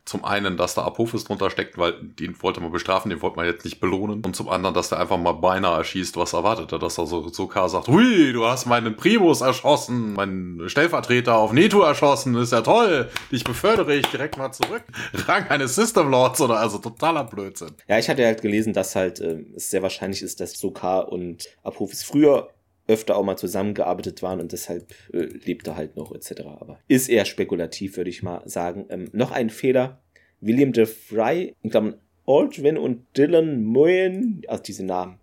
zum 0.05 0.25
einen, 0.25 0.57
dass 0.57 0.75
da 0.75 0.83
Apophis 0.83 1.25
drunter 1.25 1.51
steckt, 1.51 1.79
weil 1.79 1.95
den 2.03 2.41
wollte 2.43 2.61
man 2.61 2.73
bestrafen, 2.73 3.11
den 3.11 3.23
wollte 3.23 3.37
man 3.37 3.47
jetzt 3.47 3.65
nicht 3.65 3.81
belohnen. 3.81 4.23
Und 4.25 4.35
zum 4.35 4.49
anderen, 4.49 4.75
dass 4.75 4.89
der 4.89 4.99
einfach 4.99 5.19
mal 5.19 5.33
beinahe 5.33 5.79
erschießt, 5.79 6.17
was 6.17 6.33
erwartet 6.33 6.73
er, 6.73 6.79
dass 6.79 6.99
er 6.99 7.07
so, 7.07 7.29
so 7.29 7.47
K 7.47 7.69
sagt, 7.69 7.89
hui, 7.89 8.33
du 8.33 8.45
hast 8.45 8.67
meinen 8.67 8.97
Primus 8.97 9.41
erschossen, 9.41 10.15
meinen 10.15 10.69
Stellvertreter 10.69 11.37
auf 11.37 11.53
Neto 11.53 11.83
erschossen, 11.83 12.35
ist 12.35 12.53
ja 12.53 12.63
toll, 12.63 13.09
dich 13.31 13.45
befördere 13.45 13.95
ich 13.95 14.07
direkt 14.07 14.37
mal 14.37 14.53
zurück. 14.53 14.83
Rang 15.27 15.49
eines 15.49 15.75
System 15.75 16.11
Lords 16.11 16.41
oder 16.41 16.59
also 16.59 16.79
totaler 16.79 17.25
Blödsinn. 17.25 17.73
Ja, 17.89 17.99
ich 17.99 18.09
hatte 18.09 18.25
halt 18.25 18.43
gelesen, 18.43 18.73
dass 18.73 18.97
halt 18.97 19.21
äh, 19.21 19.45
es 19.55 19.71
sehr 19.71 19.83
wahrscheinlich 19.83 20.23
ist, 20.23 20.41
dass 20.41 20.59
Sokar 20.59 21.13
und 21.13 21.47
Apophis 21.63 22.03
früher 22.03 22.49
öfter 22.91 23.17
auch 23.17 23.25
mal 23.25 23.37
zusammengearbeitet 23.37 24.23
waren 24.23 24.41
und 24.41 24.53
deshalb 24.53 24.93
äh, 25.13 25.19
lebt 25.19 25.69
er 25.69 25.77
halt 25.77 25.97
noch 25.97 26.13
etc. 26.13 26.43
Aber 26.61 26.79
ist 26.89 27.09
eher 27.09 27.25
spekulativ, 27.25 27.97
würde 27.97 28.11
ich 28.11 28.23
mal 28.23 28.43
sagen. 28.47 28.87
Ähm, 28.91 29.09
noch 29.13 29.31
ein 29.31 29.49
Fehler. 29.49 30.01
William 30.41 30.73
de 30.73 30.87
Fry, 30.87 31.55
in 31.63 31.71
Klammern 31.71 31.95
Aldwin 32.27 32.79
und 32.79 33.05
Dylan 33.17 33.63
Moyen, 33.63 34.43
also 34.47 34.63
diese 34.63 34.85
Namen, 34.85 35.19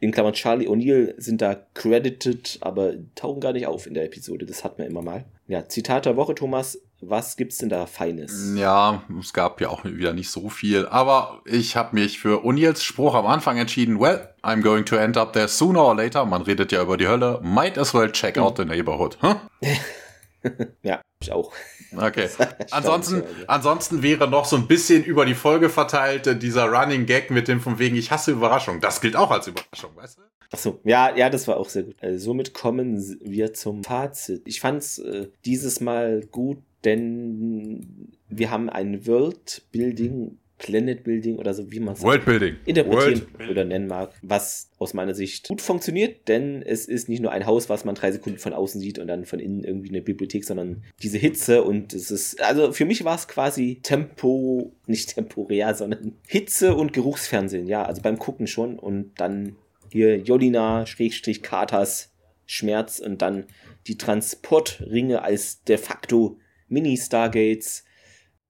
in 0.00 0.10
Klammern 0.10 0.32
Charlie 0.32 0.66
O'Neill 0.66 1.14
sind 1.16 1.40
da 1.40 1.54
credited, 1.74 2.58
aber 2.60 2.94
tauchen 3.14 3.40
gar 3.40 3.52
nicht 3.52 3.66
auf 3.66 3.86
in 3.86 3.94
der 3.94 4.04
Episode. 4.04 4.46
Das 4.46 4.64
hat 4.64 4.78
man 4.78 4.88
immer 4.88 5.02
mal. 5.02 5.24
Ja, 5.46 5.68
Zitat 5.68 6.06
der 6.06 6.16
Woche, 6.16 6.34
Thomas. 6.34 6.80
Was 7.04 7.36
gibt's 7.36 7.58
denn 7.58 7.68
da 7.68 7.86
Feines? 7.86 8.52
Ja, 8.54 9.02
es 9.18 9.32
gab 9.32 9.60
ja 9.60 9.70
auch 9.70 9.84
wieder 9.84 10.12
nicht 10.12 10.30
so 10.30 10.48
viel, 10.48 10.86
aber 10.86 11.42
ich 11.44 11.74
habe 11.74 11.96
mich 11.96 12.20
für 12.20 12.44
O'Neills 12.44 12.84
Spruch 12.84 13.16
am 13.16 13.26
Anfang 13.26 13.58
entschieden. 13.58 13.98
Well, 13.98 14.28
I'm 14.44 14.62
going 14.62 14.84
to 14.84 14.94
end 14.94 15.16
up 15.16 15.32
there 15.32 15.48
sooner 15.48 15.82
or 15.82 15.96
later. 15.96 16.24
Man 16.24 16.42
redet 16.42 16.70
ja 16.70 16.80
über 16.80 16.96
die 16.96 17.08
Hölle. 17.08 17.40
Might 17.42 17.76
as 17.76 17.92
well 17.92 18.12
check 18.12 18.38
out 18.38 18.56
the 18.56 18.64
neighborhood. 18.64 19.18
Huh? 19.20 19.34
ja, 20.84 21.00
ich 21.20 21.32
auch. 21.32 21.52
Okay. 21.96 22.28
ansonsten, 22.70 23.24
ansonsten 23.48 24.02
wäre 24.04 24.28
noch 24.28 24.44
so 24.44 24.54
ein 24.54 24.68
bisschen 24.68 25.02
über 25.02 25.26
die 25.26 25.34
Folge 25.34 25.70
verteilt 25.70 26.28
äh, 26.28 26.38
dieser 26.38 26.66
Running 26.66 27.06
Gag 27.06 27.32
mit 27.32 27.48
dem 27.48 27.60
von 27.60 27.80
wegen 27.80 27.96
ich 27.96 28.12
hasse 28.12 28.30
Überraschung. 28.30 28.80
Das 28.80 29.00
gilt 29.00 29.16
auch 29.16 29.32
als 29.32 29.48
Überraschung, 29.48 29.90
weißt 29.96 30.18
du? 30.18 30.22
Ach 30.54 30.58
so, 30.58 30.80
ja, 30.84 31.16
ja, 31.16 31.30
das 31.30 31.48
war 31.48 31.56
auch 31.56 31.68
sehr 31.68 31.82
gut. 31.82 31.96
Also 32.00 32.26
somit 32.26 32.54
kommen 32.54 33.18
wir 33.22 33.54
zum 33.54 33.82
Fazit. 33.82 34.42
Ich 34.44 34.60
fand's 34.60 34.98
äh, 34.98 35.28
dieses 35.44 35.80
Mal 35.80 36.26
gut, 36.30 36.58
denn 36.84 38.12
wir 38.28 38.50
haben 38.50 38.70
ein 38.70 39.06
World-Building, 39.06 40.38
Planet-Building 40.58 41.38
oder 41.38 41.54
so, 41.54 41.72
wie 41.72 41.80
man 41.80 41.94
es 41.94 42.02
World-Building 42.02 42.56
interpretieren 42.64 43.26
World 43.36 43.50
oder 43.50 43.64
nennen 43.64 43.88
mag, 43.88 44.14
was 44.22 44.70
aus 44.78 44.94
meiner 44.94 45.12
Sicht 45.12 45.48
gut 45.48 45.60
funktioniert, 45.60 46.28
denn 46.28 46.62
es 46.62 46.86
ist 46.86 47.08
nicht 47.08 47.20
nur 47.20 47.32
ein 47.32 47.46
Haus, 47.46 47.68
was 47.68 47.84
man 47.84 47.96
drei 47.96 48.12
Sekunden 48.12 48.38
von 48.38 48.52
außen 48.52 48.80
sieht 48.80 49.00
und 49.00 49.08
dann 49.08 49.24
von 49.24 49.40
innen 49.40 49.64
irgendwie 49.64 49.88
eine 49.88 50.02
Bibliothek, 50.02 50.44
sondern 50.44 50.84
diese 51.02 51.18
Hitze 51.18 51.64
und 51.64 51.92
es 51.92 52.12
ist, 52.12 52.40
also 52.40 52.72
für 52.72 52.84
mich 52.84 53.04
war 53.04 53.16
es 53.16 53.26
quasi 53.26 53.80
Tempo, 53.82 54.72
nicht 54.86 55.14
temporär, 55.14 55.74
sondern 55.74 56.14
Hitze 56.28 56.76
und 56.76 56.92
Geruchsfernsehen, 56.92 57.66
ja, 57.66 57.84
also 57.84 58.00
beim 58.00 58.18
Gucken 58.18 58.46
schon 58.46 58.78
und 58.78 59.12
dann 59.16 59.56
hier 59.90 60.18
Jolina, 60.18 60.86
Schrägstrich, 60.86 61.42
Katas, 61.42 62.12
Schmerz 62.46 63.00
und 63.00 63.20
dann 63.20 63.46
die 63.86 63.98
Transportringe 63.98 65.22
als 65.22 65.64
de 65.64 65.76
facto 65.76 66.38
Mini-Stargates. 66.72 67.84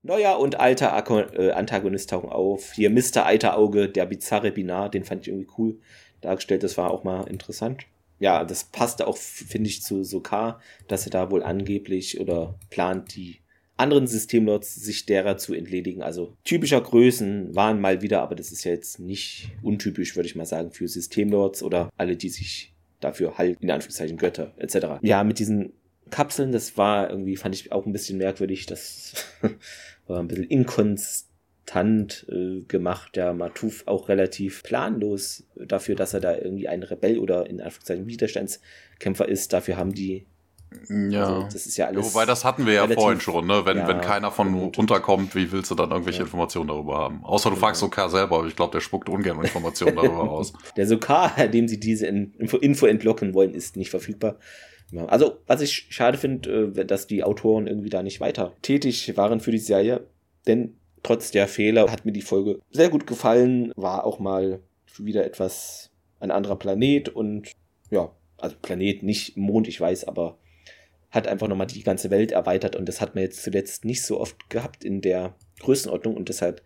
Neuer 0.05 0.39
und 0.41 0.59
alter 0.59 0.93
äh, 1.39 1.53
Antagonist 1.53 2.11
tauchen 2.11 2.31
auf. 2.31 2.73
Hier 2.73 2.91
Mr. 2.91 3.25
Eiterauge, 3.25 3.89
der 3.89 4.07
bizarre 4.07 4.51
Binar, 4.51 4.91
den 4.91 5.05
fand 5.05 5.23
ich 5.23 5.29
irgendwie 5.29 5.51
cool 5.59 5.79
dargestellt. 6.21 6.65
Das 6.65 6.77
war 6.77 6.91
auch 6.91 7.05
mal 7.05 7.29
interessant. 7.29 7.87
Ja, 8.19 8.45
das 8.45 8.65
passte 8.65 9.07
auch, 9.07 9.17
finde 9.17 9.69
ich, 9.69 9.83
zu 9.83 10.03
Sokar, 10.03 10.61
dass 10.89 11.07
er 11.07 11.11
da 11.11 11.31
wohl 11.31 11.43
angeblich 11.43 12.21
oder 12.21 12.59
plant, 12.71 13.15
die 13.15 13.43
anderen 13.77 14.07
Systemlords 14.07 14.75
sich 14.75 15.07
derer 15.07 15.39
zu 15.39 15.55
entledigen. 15.55 16.03
Also 16.03 16.37
typischer 16.45 16.81
Größen 16.81 17.55
waren 17.55 17.81
mal 17.81 18.03
wieder, 18.03 18.23
aber 18.23 18.35
das 18.35 18.53
ist 18.53 18.65
ja 18.65 18.73
jetzt 18.73 19.01
nicht 19.01 19.51
untypisch, 19.63 20.15
würde 20.15 20.29
ich 20.29 20.37
mal 20.37 20.47
sagen, 20.47 20.71
für 20.73 20.87
Systemlords 20.87 21.63
oder 21.63 21.91
alle, 21.97 22.17
die 22.17 22.29
sich 22.29 22.75
dafür 23.01 23.39
halten, 23.39 23.65
in 23.65 23.71
Anführungszeichen 23.71 24.17
Götter 24.17 24.55
etc. 24.57 25.01
Ja, 25.03 25.25
mit 25.25 25.39
diesen 25.39 25.73
Kapseln, 26.13 26.53
das 26.53 26.77
war 26.77 27.11
irgendwie, 27.11 27.37
fand 27.37 27.55
ich 27.55 27.73
auch 27.73 27.87
ein 27.87 27.93
bisschen 27.93 28.19
merkwürdig. 28.19 28.67
Das 28.67 29.15
war 30.07 30.21
ein 30.21 30.29
bisschen 30.29 30.45
inkonstant 30.45 32.27
äh, 32.31 32.61
gemacht. 32.69 33.17
Ja, 33.17 33.33
Matuf 33.33 33.83
auch 33.87 34.09
relativ 34.09 34.63
planlos 34.63 35.45
dafür, 35.57 35.97
dass 35.97 36.15
er 36.15 36.21
da 36.21 36.37
irgendwie 36.37 36.69
ein 36.69 36.85
Rebell 36.85 37.19
oder 37.19 37.47
in 37.47 37.61
Anführungszeichen 37.61 38.07
Widerstandskämpfer 38.07 39.29
ist. 39.29 39.53
Dafür 39.53 39.77
haben 39.77 39.95
die 39.95 40.27
ja. 40.89 41.27
Also 41.27 41.43
das 41.45 41.67
ist 41.67 41.77
ja 41.77 41.87
alles. 41.87 42.15
Wobei 42.15 42.25
das 42.25 42.45
hatten 42.45 42.67
wir 42.67 42.75
ja 42.75 42.89
vorhin 42.89 43.21
schon, 43.21 43.47
ne? 43.47 43.65
Wenn, 43.65 43.79
ja, 43.79 43.89
wenn 43.89 44.01
keiner 44.01 44.31
von 44.31 44.55
runterkommt, 44.55 45.35
wie 45.35 45.51
willst 45.53 45.71
du 45.71 45.75
dann 45.75 45.91
irgendwelche 45.91 46.21
ja. 46.21 46.25
Informationen 46.25 46.69
darüber 46.69 46.99
haben? 46.99 47.25
Außer 47.25 47.51
du 47.51 47.57
fragst 47.57 47.81
Sokar 47.81 48.09
selber, 48.09 48.39
aber 48.39 48.47
ich 48.47 48.57
glaube, 48.57 48.73
der 48.73 48.81
spuckt 48.81 49.09
ungern 49.09 49.41
Informationen 49.43 49.97
darüber 49.97 50.21
aus. 50.31 50.53
Der 50.77 50.87
Sokar, 50.87 51.47
dem 51.53 51.69
sie 51.69 51.79
diese 51.79 52.07
Info, 52.07 52.57
Info 52.57 52.87
entlocken 52.87 53.35
wollen, 53.35 53.55
ist 53.55 53.77
nicht 53.77 53.91
verfügbar. 53.91 54.37
Also, 55.07 55.39
was 55.47 55.61
ich 55.61 55.87
schade 55.91 56.19
finde, 56.19 56.73
äh, 56.77 56.85
dass 56.85 57.07
die 57.07 57.25
Autoren 57.25 57.67
irgendwie 57.67 57.91
da 57.91 58.03
nicht 58.03 58.21
weiter 58.21 58.53
tätig 58.63 59.17
waren 59.17 59.41
für 59.41 59.51
die 59.51 59.59
Serie. 59.59 60.07
Denn 60.47 60.75
trotz 61.03 61.31
der 61.31 61.49
Fehler 61.49 61.91
hat 61.91 62.05
mir 62.05 62.13
die 62.13 62.23
Folge 62.23 62.61
sehr 62.71 62.89
gut 62.89 63.07
gefallen. 63.07 63.73
War 63.77 64.05
auch 64.05 64.19
mal 64.19 64.61
wieder 64.99 65.25
etwas 65.25 65.91
ein 66.21 66.31
anderer 66.31 66.57
Planet 66.57 67.09
und 67.09 67.53
ja, 67.91 68.13
also 68.39 68.57
Planet, 68.61 69.03
nicht 69.03 69.37
Mond, 69.37 69.69
ich 69.69 69.81
weiß, 69.81 70.05
aber 70.05 70.39
hat 71.11 71.27
einfach 71.29 71.49
nochmal 71.49 71.67
die 71.67 71.83
ganze 71.83 72.11
Welt 72.11 72.33
erweitert 72.33 72.77
und 72.77 72.89
das 72.89 73.01
hat 73.01 73.15
man 73.15 73.23
jetzt 73.23 73.43
zuletzt 73.43 73.85
nicht 73.85 74.03
so 74.03 74.21
oft 74.21 74.49
gehabt 74.49 74.85
in 74.85 75.01
der 75.01 75.35
Größenordnung 75.61 76.17
und 76.17 76.29
deshalb 76.29 76.63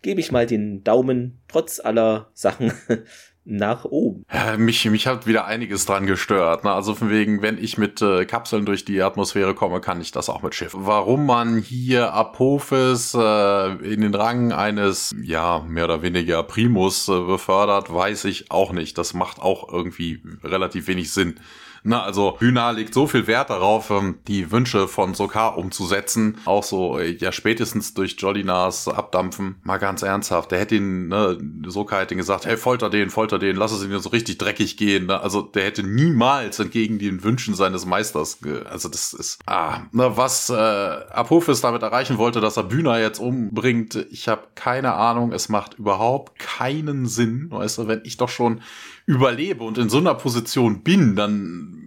gebe 0.00 0.20
ich 0.20 0.32
mal 0.32 0.46
den 0.46 0.82
Daumen 0.82 1.40
trotz 1.48 1.78
aller 1.78 2.30
Sachen 2.34 2.72
nach 3.44 3.84
oben. 3.84 4.24
Ja, 4.32 4.56
mich, 4.56 4.88
mich 4.88 5.06
hat 5.06 5.26
wieder 5.26 5.46
einiges 5.46 5.84
dran 5.84 6.06
gestört. 6.06 6.64
Ne? 6.64 6.72
Also 6.72 6.94
von 6.94 7.10
wegen, 7.10 7.42
wenn 7.42 7.58
ich 7.58 7.76
mit 7.76 8.00
äh, 8.00 8.24
Kapseln 8.24 8.64
durch 8.64 8.84
die 8.84 9.02
Atmosphäre 9.02 9.54
komme, 9.54 9.80
kann 9.80 10.00
ich 10.00 10.12
das 10.12 10.28
auch 10.28 10.42
mit 10.42 10.54
Schiff. 10.54 10.72
Warum 10.74 11.26
man 11.26 11.58
hier 11.58 12.12
Apophis 12.12 13.14
äh, 13.14 13.72
in 13.92 14.02
den 14.02 14.14
Rang 14.14 14.52
eines, 14.52 15.14
ja, 15.22 15.64
mehr 15.66 15.84
oder 15.84 16.02
weniger 16.02 16.42
Primus 16.44 17.08
äh, 17.08 17.20
befördert, 17.20 17.92
weiß 17.92 18.26
ich 18.26 18.50
auch 18.50 18.72
nicht. 18.72 18.96
Das 18.96 19.14
macht 19.14 19.40
auch 19.40 19.72
irgendwie 19.72 20.22
relativ 20.44 20.86
wenig 20.86 21.12
Sinn. 21.12 21.36
Na, 21.84 22.02
also 22.02 22.36
Hühner 22.38 22.72
legt 22.72 22.94
so 22.94 23.06
viel 23.06 23.26
Wert 23.26 23.50
darauf, 23.50 23.90
ähm, 23.90 24.18
die 24.28 24.50
Wünsche 24.50 24.86
von 24.88 25.14
Sokar 25.14 25.58
umzusetzen. 25.58 26.38
Auch 26.44 26.62
so, 26.62 26.98
äh, 26.98 27.16
ja, 27.16 27.32
spätestens 27.32 27.94
durch 27.94 28.16
Jolinas 28.18 28.88
Abdampfen. 28.88 29.56
Mal 29.64 29.78
ganz 29.78 30.02
ernsthaft. 30.02 30.52
Der 30.52 30.60
hätte 30.60 30.76
ihn, 30.76 31.08
ne, 31.08 31.38
Sokar 31.66 32.00
hätte 32.00 32.14
ihn 32.14 32.18
gesagt, 32.18 32.46
hey, 32.46 32.56
folter 32.56 32.90
den, 32.90 33.10
folter 33.10 33.38
den, 33.38 33.56
lass 33.56 33.72
es 33.72 33.84
ihn 33.84 33.98
so 33.98 34.10
richtig 34.10 34.38
dreckig 34.38 34.76
gehen. 34.76 35.06
Ne? 35.06 35.20
Also 35.20 35.42
der 35.42 35.64
hätte 35.64 35.82
niemals 35.82 36.58
entgegen 36.58 36.98
den 36.98 37.24
Wünschen 37.24 37.54
seines 37.54 37.84
Meisters, 37.84 38.38
also 38.70 38.88
das 38.88 39.12
ist, 39.12 39.40
ah, 39.46 39.80
na, 39.92 40.16
was 40.16 40.50
äh, 40.50 40.54
Apophis 40.54 41.60
damit 41.60 41.82
erreichen 41.82 42.18
wollte, 42.18 42.40
dass 42.40 42.56
er 42.56 42.64
Bühner 42.64 43.00
jetzt 43.00 43.18
umbringt, 43.18 44.06
ich 44.10 44.28
habe 44.28 44.42
keine 44.54 44.94
Ahnung. 44.94 45.32
Es 45.32 45.48
macht 45.48 45.74
überhaupt 45.74 46.38
keinen 46.38 47.06
Sinn. 47.06 47.48
Weißt 47.50 47.78
du, 47.78 47.88
wenn 47.88 48.02
ich 48.04 48.16
doch 48.16 48.28
schon 48.28 48.60
überlebe 49.06 49.64
und 49.64 49.78
in 49.78 49.88
so 49.88 49.98
einer 49.98 50.14
Position 50.14 50.82
bin, 50.82 51.16
dann 51.16 51.82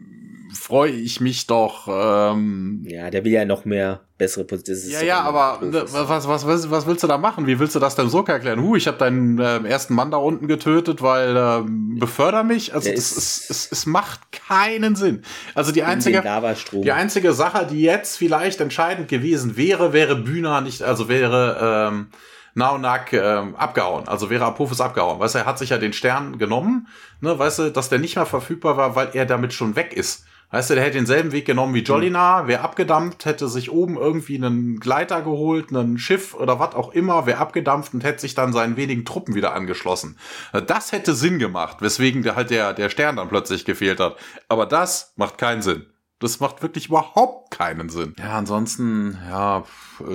freue 0.55 0.91
ich 0.91 1.21
mich 1.21 1.47
doch. 1.47 1.87
Ähm, 1.87 2.83
ja, 2.87 3.09
der 3.09 3.23
will 3.23 3.31
ja 3.31 3.45
noch 3.45 3.65
mehr 3.65 4.01
bessere 4.17 4.45
Position. 4.45 4.91
Ja, 4.91 5.05
ja, 5.05 5.21
aber 5.21 5.59
was, 5.61 6.27
was, 6.27 6.47
was, 6.47 6.71
was 6.71 6.87
willst 6.87 7.03
du 7.03 7.07
da 7.07 7.17
machen? 7.17 7.45
Wie 7.47 7.59
willst 7.59 7.75
du 7.75 7.79
das 7.79 7.95
denn 7.95 8.09
so 8.09 8.23
erklären? 8.23 8.61
Huh, 8.61 8.75
ich 8.75 8.87
habe 8.87 8.97
deinen 8.97 9.37
äh, 9.39 9.59
ersten 9.67 9.93
Mann 9.93 10.11
da 10.11 10.17
unten 10.17 10.47
getötet, 10.47 11.01
weil 11.01 11.35
äh, 11.35 11.63
beförder 11.99 12.43
mich. 12.43 12.73
Also 12.73 12.89
es, 12.89 13.15
es, 13.15 13.49
es, 13.49 13.71
es 13.71 13.85
macht 13.85 14.31
keinen 14.31 14.95
Sinn. 14.95 15.23
Also 15.53 15.71
die 15.71 15.83
einzige, 15.83 16.23
die 16.71 16.91
einzige 16.91 17.33
Sache, 17.33 17.67
die 17.69 17.81
jetzt 17.81 18.17
vielleicht 18.17 18.61
entscheidend 18.61 19.07
gewesen 19.07 19.57
wäre, 19.57 19.93
wäre 19.93 20.15
Bühner 20.15 20.61
nicht, 20.61 20.81
also 20.81 21.09
wäre 21.09 21.89
ähm, 21.91 22.07
Naonak 22.55 23.13
ähm, 23.13 23.55
abgehauen. 23.55 24.07
Also 24.07 24.29
wäre 24.29 24.45
Apophis 24.45 24.81
abgehauen. 24.81 25.19
Weißt 25.19 25.35
du, 25.35 25.39
er 25.39 25.45
hat 25.45 25.59
sich 25.59 25.69
ja 25.69 25.77
den 25.77 25.93
Stern 25.93 26.37
genommen, 26.37 26.87
ne, 27.21 27.37
weißt 27.37 27.59
du, 27.59 27.71
dass 27.71 27.89
der 27.89 27.99
nicht 27.99 28.15
mehr 28.15 28.25
verfügbar 28.25 28.77
war, 28.77 28.95
weil 28.95 29.09
er 29.13 29.25
damit 29.25 29.53
schon 29.53 29.75
weg 29.75 29.93
ist. 29.93 30.25
Weißt 30.51 30.69
du, 30.69 30.75
der 30.75 30.83
hätte 30.83 30.97
denselben 30.97 31.31
Weg 31.31 31.45
genommen 31.45 31.73
wie 31.73 31.83
Jolina, 31.83 32.47
wäre 32.47 32.61
abgedampft, 32.61 33.25
hätte 33.25 33.49
sich 33.49 33.71
oben 33.71 33.97
irgendwie 33.97 34.37
einen 34.37 34.79
Gleiter 34.79 35.21
geholt, 35.21 35.71
ein 35.71 35.97
Schiff 35.97 36.33
oder 36.33 36.59
was 36.59 36.75
auch 36.75 36.93
immer, 36.93 37.25
wäre 37.25 37.39
abgedampft 37.39 37.93
und 37.93 38.03
hätte 38.03 38.21
sich 38.21 38.35
dann 38.35 38.53
seinen 38.53 38.77
wenigen 38.77 39.05
Truppen 39.05 39.35
wieder 39.35 39.53
angeschlossen. 39.53 40.17
Das 40.67 40.91
hätte 40.91 41.13
Sinn 41.13 41.39
gemacht, 41.39 41.77
weswegen 41.81 42.23
der 42.23 42.35
halt 42.35 42.51
der, 42.51 42.73
der 42.73 42.89
Stern 42.89 43.17
dann 43.17 43.27
plötzlich 43.27 43.65
gefehlt 43.65 43.99
hat. 43.99 44.15
Aber 44.47 44.65
das 44.65 45.13
macht 45.17 45.37
keinen 45.37 45.61
Sinn. 45.61 45.87
Das 46.25 46.39
macht 46.39 46.63
wirklich 46.63 46.87
überhaupt 46.87 47.51
keinen 47.51 47.89
Sinn. 47.89 48.15
Ja, 48.17 48.35
ansonsten, 48.35 49.15
ja, 49.29 49.63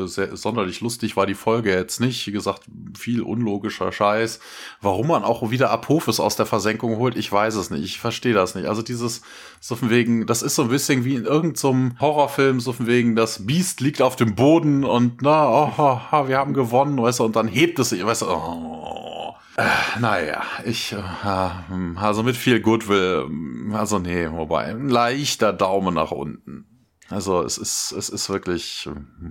sehr, 0.07 0.37
sonderlich 0.37 0.81
lustig 0.81 1.17
war 1.17 1.25
die 1.25 1.37
Folge 1.37 1.71
jetzt 1.71 2.01
nicht. 2.01 2.27
Wie 2.27 2.33
gesagt, 2.33 2.65
viel 2.99 3.23
unlogischer 3.23 3.93
Scheiß. 3.93 4.41
Warum 4.81 5.07
man 5.07 5.23
auch 5.23 5.53
wieder 5.53 5.71
Apophis 5.71 6.19
aus 6.19 6.35
der 6.35 6.47
Versenkung 6.47 6.97
holt, 6.97 7.17
ich 7.17 7.31
weiß 7.31 7.55
es 7.55 7.71
nicht. 7.71 7.85
Ich 7.85 8.01
verstehe 8.01 8.35
das 8.35 8.57
nicht. 8.57 8.67
Also 8.67 8.83
dieses, 8.83 9.23
so 9.61 9.77
von 9.77 9.89
wegen, 9.89 10.27
das 10.27 10.43
ist 10.43 10.57
so 10.57 10.63
ein 10.63 10.69
bisschen 10.69 11.05
wie 11.05 11.15
in 11.15 11.27
irgendeinem 11.27 11.97
Horrorfilm, 12.01 12.59
so 12.59 12.73
von 12.73 12.89
wegen, 12.89 13.15
das 13.15 13.47
Biest 13.47 13.81
liegt 13.81 14.03
auf 14.03 14.17
dem 14.17 14.35
Boden 14.35 14.83
und 14.83 15.23
na, 15.23 15.49
oh, 15.49 16.01
oh, 16.11 16.27
wir 16.27 16.39
haben 16.39 16.55
gewonnen, 16.55 17.01
weißt 17.01 17.21
du, 17.21 17.25
und 17.25 17.37
dann 17.37 17.47
hebt 17.47 17.79
es 17.79 17.91
sich, 17.91 18.05
weißt 18.05 18.23
du, 18.23 18.27
oh, 18.31 19.20
äh, 19.61 20.01
naja, 20.01 20.43
ich, 20.65 20.93
äh, 20.93 20.97
also 21.97 22.23
mit 22.23 22.37
viel 22.37 22.61
Goodwill, 22.61 23.29
also 23.73 23.99
nee, 23.99 24.31
wobei, 24.31 24.65
ein 24.67 24.89
leichter 24.89 25.53
Daumen 25.53 25.95
nach 25.95 26.11
unten. 26.11 26.67
Also 27.11 27.43
es 27.43 27.59
ist, 27.59 27.91
es 27.91 28.09
ist 28.09 28.31
wirklich, 28.31 28.89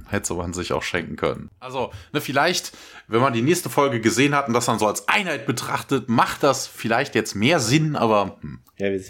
hätte 0.10 0.34
man 0.34 0.52
sich 0.54 0.74
auch 0.74 0.84
schenken 0.84 1.16
können. 1.16 1.50
Also, 1.60 1.92
ne, 2.12 2.20
vielleicht, 2.20 2.74
wenn 3.08 3.22
man 3.22 3.32
die 3.32 3.42
nächste 3.42 3.70
Folge 3.70 4.02
gesehen 4.02 4.36
hat 4.36 4.48
und 4.48 4.54
das 4.54 4.66
dann 4.66 4.80
so 4.80 4.88
als 4.88 5.08
Einheit 5.08 5.46
betrachtet, 5.46 6.10
macht 6.10 6.44
das 6.44 6.68
vielleicht 6.68 7.16
jetzt 7.16 7.36
mehr 7.36 7.60
Sinn, 7.62 7.96
aber. 7.96 8.38
Hm. 8.42 8.60
Ja, 8.78 8.92
wir 8.92 9.02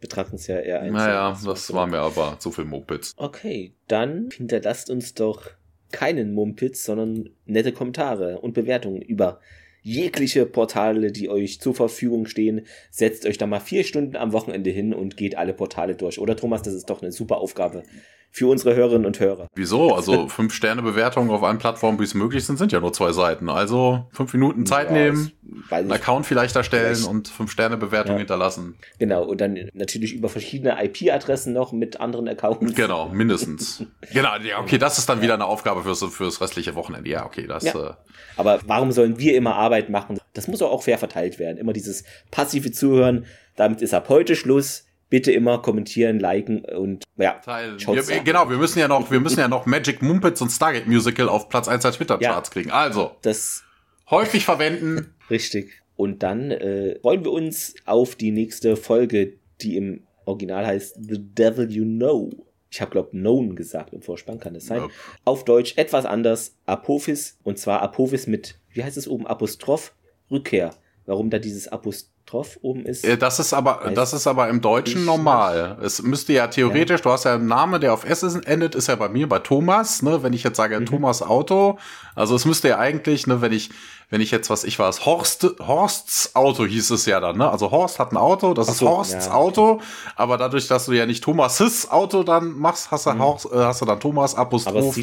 betrachten 0.00 0.34
es 0.34 0.48
ja 0.48 0.58
eher 0.58 0.80
einzeln. 0.80 0.94
Naja, 0.94 1.38
das 1.44 1.72
war 1.72 1.86
mir 1.86 2.00
aber 2.00 2.38
zu 2.40 2.50
viel 2.50 2.64
Mumpitz. 2.64 3.14
Okay, 3.16 3.74
dann 3.86 4.28
hinterlasst 4.36 4.90
uns 4.90 5.14
doch 5.14 5.44
keinen 5.92 6.34
Mumpitz, 6.34 6.84
sondern 6.84 7.30
nette 7.44 7.72
Kommentare 7.72 8.40
und 8.40 8.54
Bewertungen 8.54 9.02
über 9.02 9.40
jegliche 9.86 10.46
Portale, 10.46 11.12
die 11.12 11.28
euch 11.28 11.60
zur 11.60 11.72
Verfügung 11.72 12.26
stehen. 12.26 12.66
Setzt 12.90 13.24
euch 13.24 13.38
da 13.38 13.46
mal 13.46 13.60
vier 13.60 13.84
Stunden 13.84 14.16
am 14.16 14.32
Wochenende 14.32 14.70
hin 14.70 14.92
und 14.92 15.16
geht 15.16 15.38
alle 15.38 15.54
Portale 15.54 15.94
durch. 15.94 16.18
Oder 16.18 16.36
Thomas, 16.36 16.62
das 16.62 16.74
ist 16.74 16.90
doch 16.90 17.02
eine 17.02 17.12
super 17.12 17.38
Aufgabe 17.38 17.84
für 18.30 18.48
unsere 18.48 18.74
Hörerinnen 18.74 19.06
und 19.06 19.18
Hörer. 19.18 19.48
Wieso? 19.54 19.94
Also 19.94 20.28
fünf 20.28 20.52
Sterne 20.52 20.82
Bewertungen 20.82 21.30
auf 21.30 21.42
allen 21.42 21.58
Plattformen, 21.58 21.98
wie 21.98 22.04
es 22.04 22.14
möglich 22.14 22.44
sind, 22.44 22.58
sind 22.58 22.72
ja 22.72 22.80
nur 22.80 22.92
zwei 22.92 23.12
Seiten. 23.12 23.48
Also 23.48 24.06
fünf 24.12 24.32
Minuten 24.34 24.66
Zeit 24.66 24.88
ja, 24.88 24.92
nehmen, 24.92 25.32
einen 25.70 25.90
Account 25.90 26.26
vielleicht 26.26 26.54
erstellen 26.54 26.94
vielleicht. 26.94 27.08
und 27.08 27.28
fünf 27.28 27.50
Sterne 27.50 27.76
Bewertung 27.76 28.14
ja. 28.14 28.18
hinterlassen. 28.18 28.76
Genau, 28.98 29.24
und 29.24 29.40
dann 29.40 29.70
natürlich 29.72 30.14
über 30.14 30.28
verschiedene 30.28 30.76
IP-Adressen 30.84 31.52
noch 31.52 31.72
mit 31.72 32.00
anderen 32.00 32.28
Accounts. 32.28 32.74
Genau, 32.74 33.08
mindestens. 33.08 33.84
genau, 34.12 34.36
ja, 34.36 34.60
okay, 34.60 34.78
das 34.78 34.98
ist 34.98 35.08
dann 35.08 35.22
wieder 35.22 35.34
eine 35.34 35.46
Aufgabe 35.46 35.82
fürs, 35.82 36.04
fürs 36.04 36.40
restliche 36.40 36.74
Wochenende. 36.74 37.08
Ja, 37.08 37.24
okay, 37.24 37.46
das. 37.46 37.64
Ja. 37.64 37.90
Äh, 37.90 37.94
Aber 38.36 38.60
warum 38.66 38.92
sollen 38.92 39.18
wir 39.18 39.34
immer 39.36 39.54
Arbeit 39.54 39.88
machen? 39.88 40.18
Das 40.34 40.48
muss 40.48 40.60
auch 40.62 40.82
fair 40.82 40.98
verteilt 40.98 41.38
werden. 41.38 41.58
Immer 41.58 41.72
dieses 41.72 42.04
passive 42.30 42.70
Zuhören. 42.70 43.26
Damit 43.56 43.80
ist 43.80 43.94
ab 43.94 44.08
heute 44.08 44.36
Schluss 44.36 44.85
bitte 45.08 45.32
immer 45.32 45.58
kommentieren, 45.58 46.18
liken 46.18 46.64
und 46.64 47.04
ja. 47.16 47.32
Teilen. 47.34 47.78
Wir, 47.78 48.20
genau, 48.20 48.50
wir 48.50 48.58
müssen 48.58 48.78
ja 48.78 48.88
noch, 48.88 49.10
wir 49.10 49.20
müssen 49.20 49.38
ja 49.38 49.48
noch 49.48 49.66
Magic 49.66 50.02
Mumpets 50.02 50.40
und 50.42 50.50
Stargate 50.50 50.86
Musical 50.86 51.28
auf 51.28 51.48
Platz 51.48 51.68
1 51.68 51.82
der 51.82 51.92
Twitter-Charts 51.92 52.48
ja, 52.48 52.52
kriegen. 52.52 52.70
Also. 52.70 53.12
Das 53.22 53.62
häufig 54.10 54.44
verwenden. 54.44 55.14
Richtig. 55.30 55.82
Und 55.96 56.22
dann 56.22 56.50
äh, 56.50 56.98
freuen 57.00 57.24
wir 57.24 57.32
uns 57.32 57.74
auf 57.86 58.16
die 58.16 58.30
nächste 58.30 58.76
Folge, 58.76 59.34
die 59.60 59.76
im 59.76 60.06
Original 60.26 60.66
heißt 60.66 60.96
The 61.00 61.18
Devil 61.18 61.70
You 61.70 61.84
Know. 61.84 62.30
Ich 62.68 62.80
habe, 62.80 62.90
glaube 62.90 63.10
Known 63.10 63.56
gesagt 63.56 63.94
im 63.94 64.02
Vorspann, 64.02 64.40
kann 64.40 64.54
das 64.54 64.66
sein? 64.66 64.80
Nope. 64.80 64.92
Auf 65.24 65.44
Deutsch 65.44 65.74
etwas 65.78 66.04
anders, 66.04 66.56
Apophis, 66.66 67.38
und 67.44 67.58
zwar 67.58 67.80
Apophis 67.80 68.26
mit, 68.26 68.58
wie 68.72 68.82
heißt 68.82 68.96
es 68.96 69.08
oben, 69.08 69.26
Apostroph, 69.26 69.94
Rückkehr. 70.30 70.74
Warum 71.06 71.30
da 71.30 71.38
dieses 71.38 71.68
Apostroph 71.68 72.15
Apostroph 72.26 72.58
oben 72.62 72.84
ist. 72.84 73.04
Äh, 73.04 73.16
das 73.16 73.38
ist 73.38 73.52
aber, 73.52 73.90
das 73.94 74.12
ist 74.12 74.26
aber 74.26 74.48
im 74.48 74.60
Deutschen 74.60 75.04
normal. 75.04 75.78
Es 75.82 76.02
müsste 76.02 76.32
ja 76.32 76.48
theoretisch, 76.48 77.00
ja. 77.00 77.04
du 77.04 77.10
hast 77.10 77.24
ja 77.24 77.34
einen 77.34 77.46
Namen, 77.46 77.80
der 77.80 77.92
auf 77.92 78.04
S 78.04 78.22
endet, 78.22 78.74
ist 78.74 78.88
ja 78.88 78.96
bei 78.96 79.08
mir 79.08 79.28
bei 79.28 79.38
Thomas, 79.38 80.02
ne, 80.02 80.22
wenn 80.22 80.32
ich 80.32 80.42
jetzt 80.42 80.56
sage 80.56 80.78
mhm. 80.78 80.86
Thomas 80.86 81.22
Auto. 81.22 81.78
Also 82.14 82.34
es 82.34 82.44
müsste 82.44 82.68
ja 82.68 82.78
eigentlich, 82.78 83.26
ne, 83.26 83.40
wenn 83.42 83.52
ich, 83.52 83.70
wenn 84.10 84.20
ich 84.20 84.30
jetzt 84.30 84.50
was 84.50 84.64
ich 84.64 84.78
war, 84.78 84.92
Horst, 84.92 85.46
Horsts 85.60 86.34
Auto 86.34 86.64
hieß 86.64 86.90
es 86.90 87.06
ja 87.06 87.20
dann, 87.20 87.36
ne? 87.36 87.50
Also 87.50 87.70
Horst 87.70 87.98
hat 87.98 88.12
ein 88.12 88.16
Auto, 88.16 88.54
das 88.54 88.66
so, 88.66 88.72
ist 88.72 88.82
Horsts 88.82 89.26
ja. 89.26 89.32
Auto, 89.32 89.80
aber 90.16 90.36
dadurch, 90.36 90.66
dass 90.66 90.86
du 90.86 90.92
ja 90.92 91.06
nicht 91.06 91.22
Thomas' 91.22 91.88
Auto 91.90 92.22
dann 92.22 92.52
machst, 92.58 92.90
hast 92.90 93.06
du, 93.06 93.12
mhm. 93.12 93.20
Horst, 93.20 93.46
äh, 93.52 93.56
hast 93.58 93.80
du 93.82 93.84
dann 93.84 94.00
Thomas 94.00 94.34
Apostroph 94.34 94.98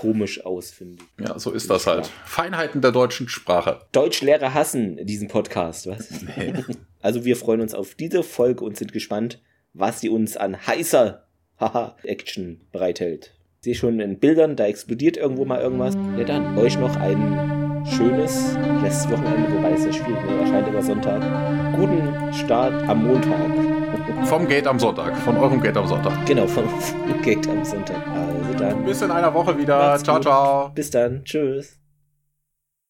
komisch 0.00 0.46
aus, 0.46 0.70
finde 0.70 1.02
ich. 1.18 1.26
Ja, 1.26 1.38
so 1.38 1.50
ist 1.50 1.68
das 1.68 1.86
halt. 1.86 2.06
Feinheiten 2.24 2.80
der 2.80 2.90
deutschen 2.90 3.28
Sprache. 3.28 3.80
Deutschlehrer 3.92 4.54
hassen 4.54 4.98
diesen 5.04 5.28
Podcast, 5.28 5.86
was? 5.86 6.08
Nee. 6.36 6.54
Also 7.02 7.24
wir 7.24 7.36
freuen 7.36 7.60
uns 7.60 7.74
auf 7.74 7.94
diese 7.94 8.22
Folge 8.22 8.64
und 8.64 8.76
sind 8.76 8.92
gespannt, 8.92 9.42
was 9.74 10.00
sie 10.00 10.08
uns 10.08 10.36
an 10.36 10.66
heißer 10.66 11.26
Haha 11.58 11.96
Action 12.02 12.62
bereithält. 12.72 13.34
Ich 13.58 13.64
sehe 13.64 13.74
schon 13.74 14.00
in 14.00 14.18
Bildern, 14.18 14.56
da 14.56 14.66
explodiert 14.66 15.18
irgendwo 15.18 15.44
mal 15.44 15.60
irgendwas. 15.60 15.94
Ja, 16.16 16.24
dann 16.24 16.56
euch 16.56 16.78
noch 16.78 16.96
ein 16.96 17.84
schönes 17.86 18.54
letztes 18.82 19.10
Wochenende, 19.10 19.52
wobei 19.52 19.72
es 19.72 19.84
ja 19.84 19.92
schwierig 19.92 20.24
ist, 20.24 20.40
erscheint 20.40 20.68
immer 20.68 20.82
Sonntag. 20.82 21.76
Guten 21.76 22.32
Start 22.32 22.88
am 22.88 23.06
Montag. 23.06 23.79
Vom 24.24 24.46
Gate 24.48 24.66
am 24.66 24.78
Sonntag, 24.78 25.16
von 25.18 25.36
eurem 25.36 25.60
Gate 25.60 25.76
am 25.76 25.86
Sonntag. 25.86 26.26
Genau, 26.26 26.46
vom 26.46 26.64
Gate 27.22 27.48
am 27.48 27.64
Sonntag. 27.64 27.96
Also 28.08 28.58
dann. 28.58 28.84
Bis 28.84 29.02
in 29.02 29.10
einer 29.10 29.32
Woche 29.32 29.56
wieder. 29.58 29.98
Ciao, 29.98 30.16
gut. 30.16 30.24
ciao. 30.24 30.70
Bis 30.74 30.90
dann. 30.90 31.24
Tschüss. 31.24 31.79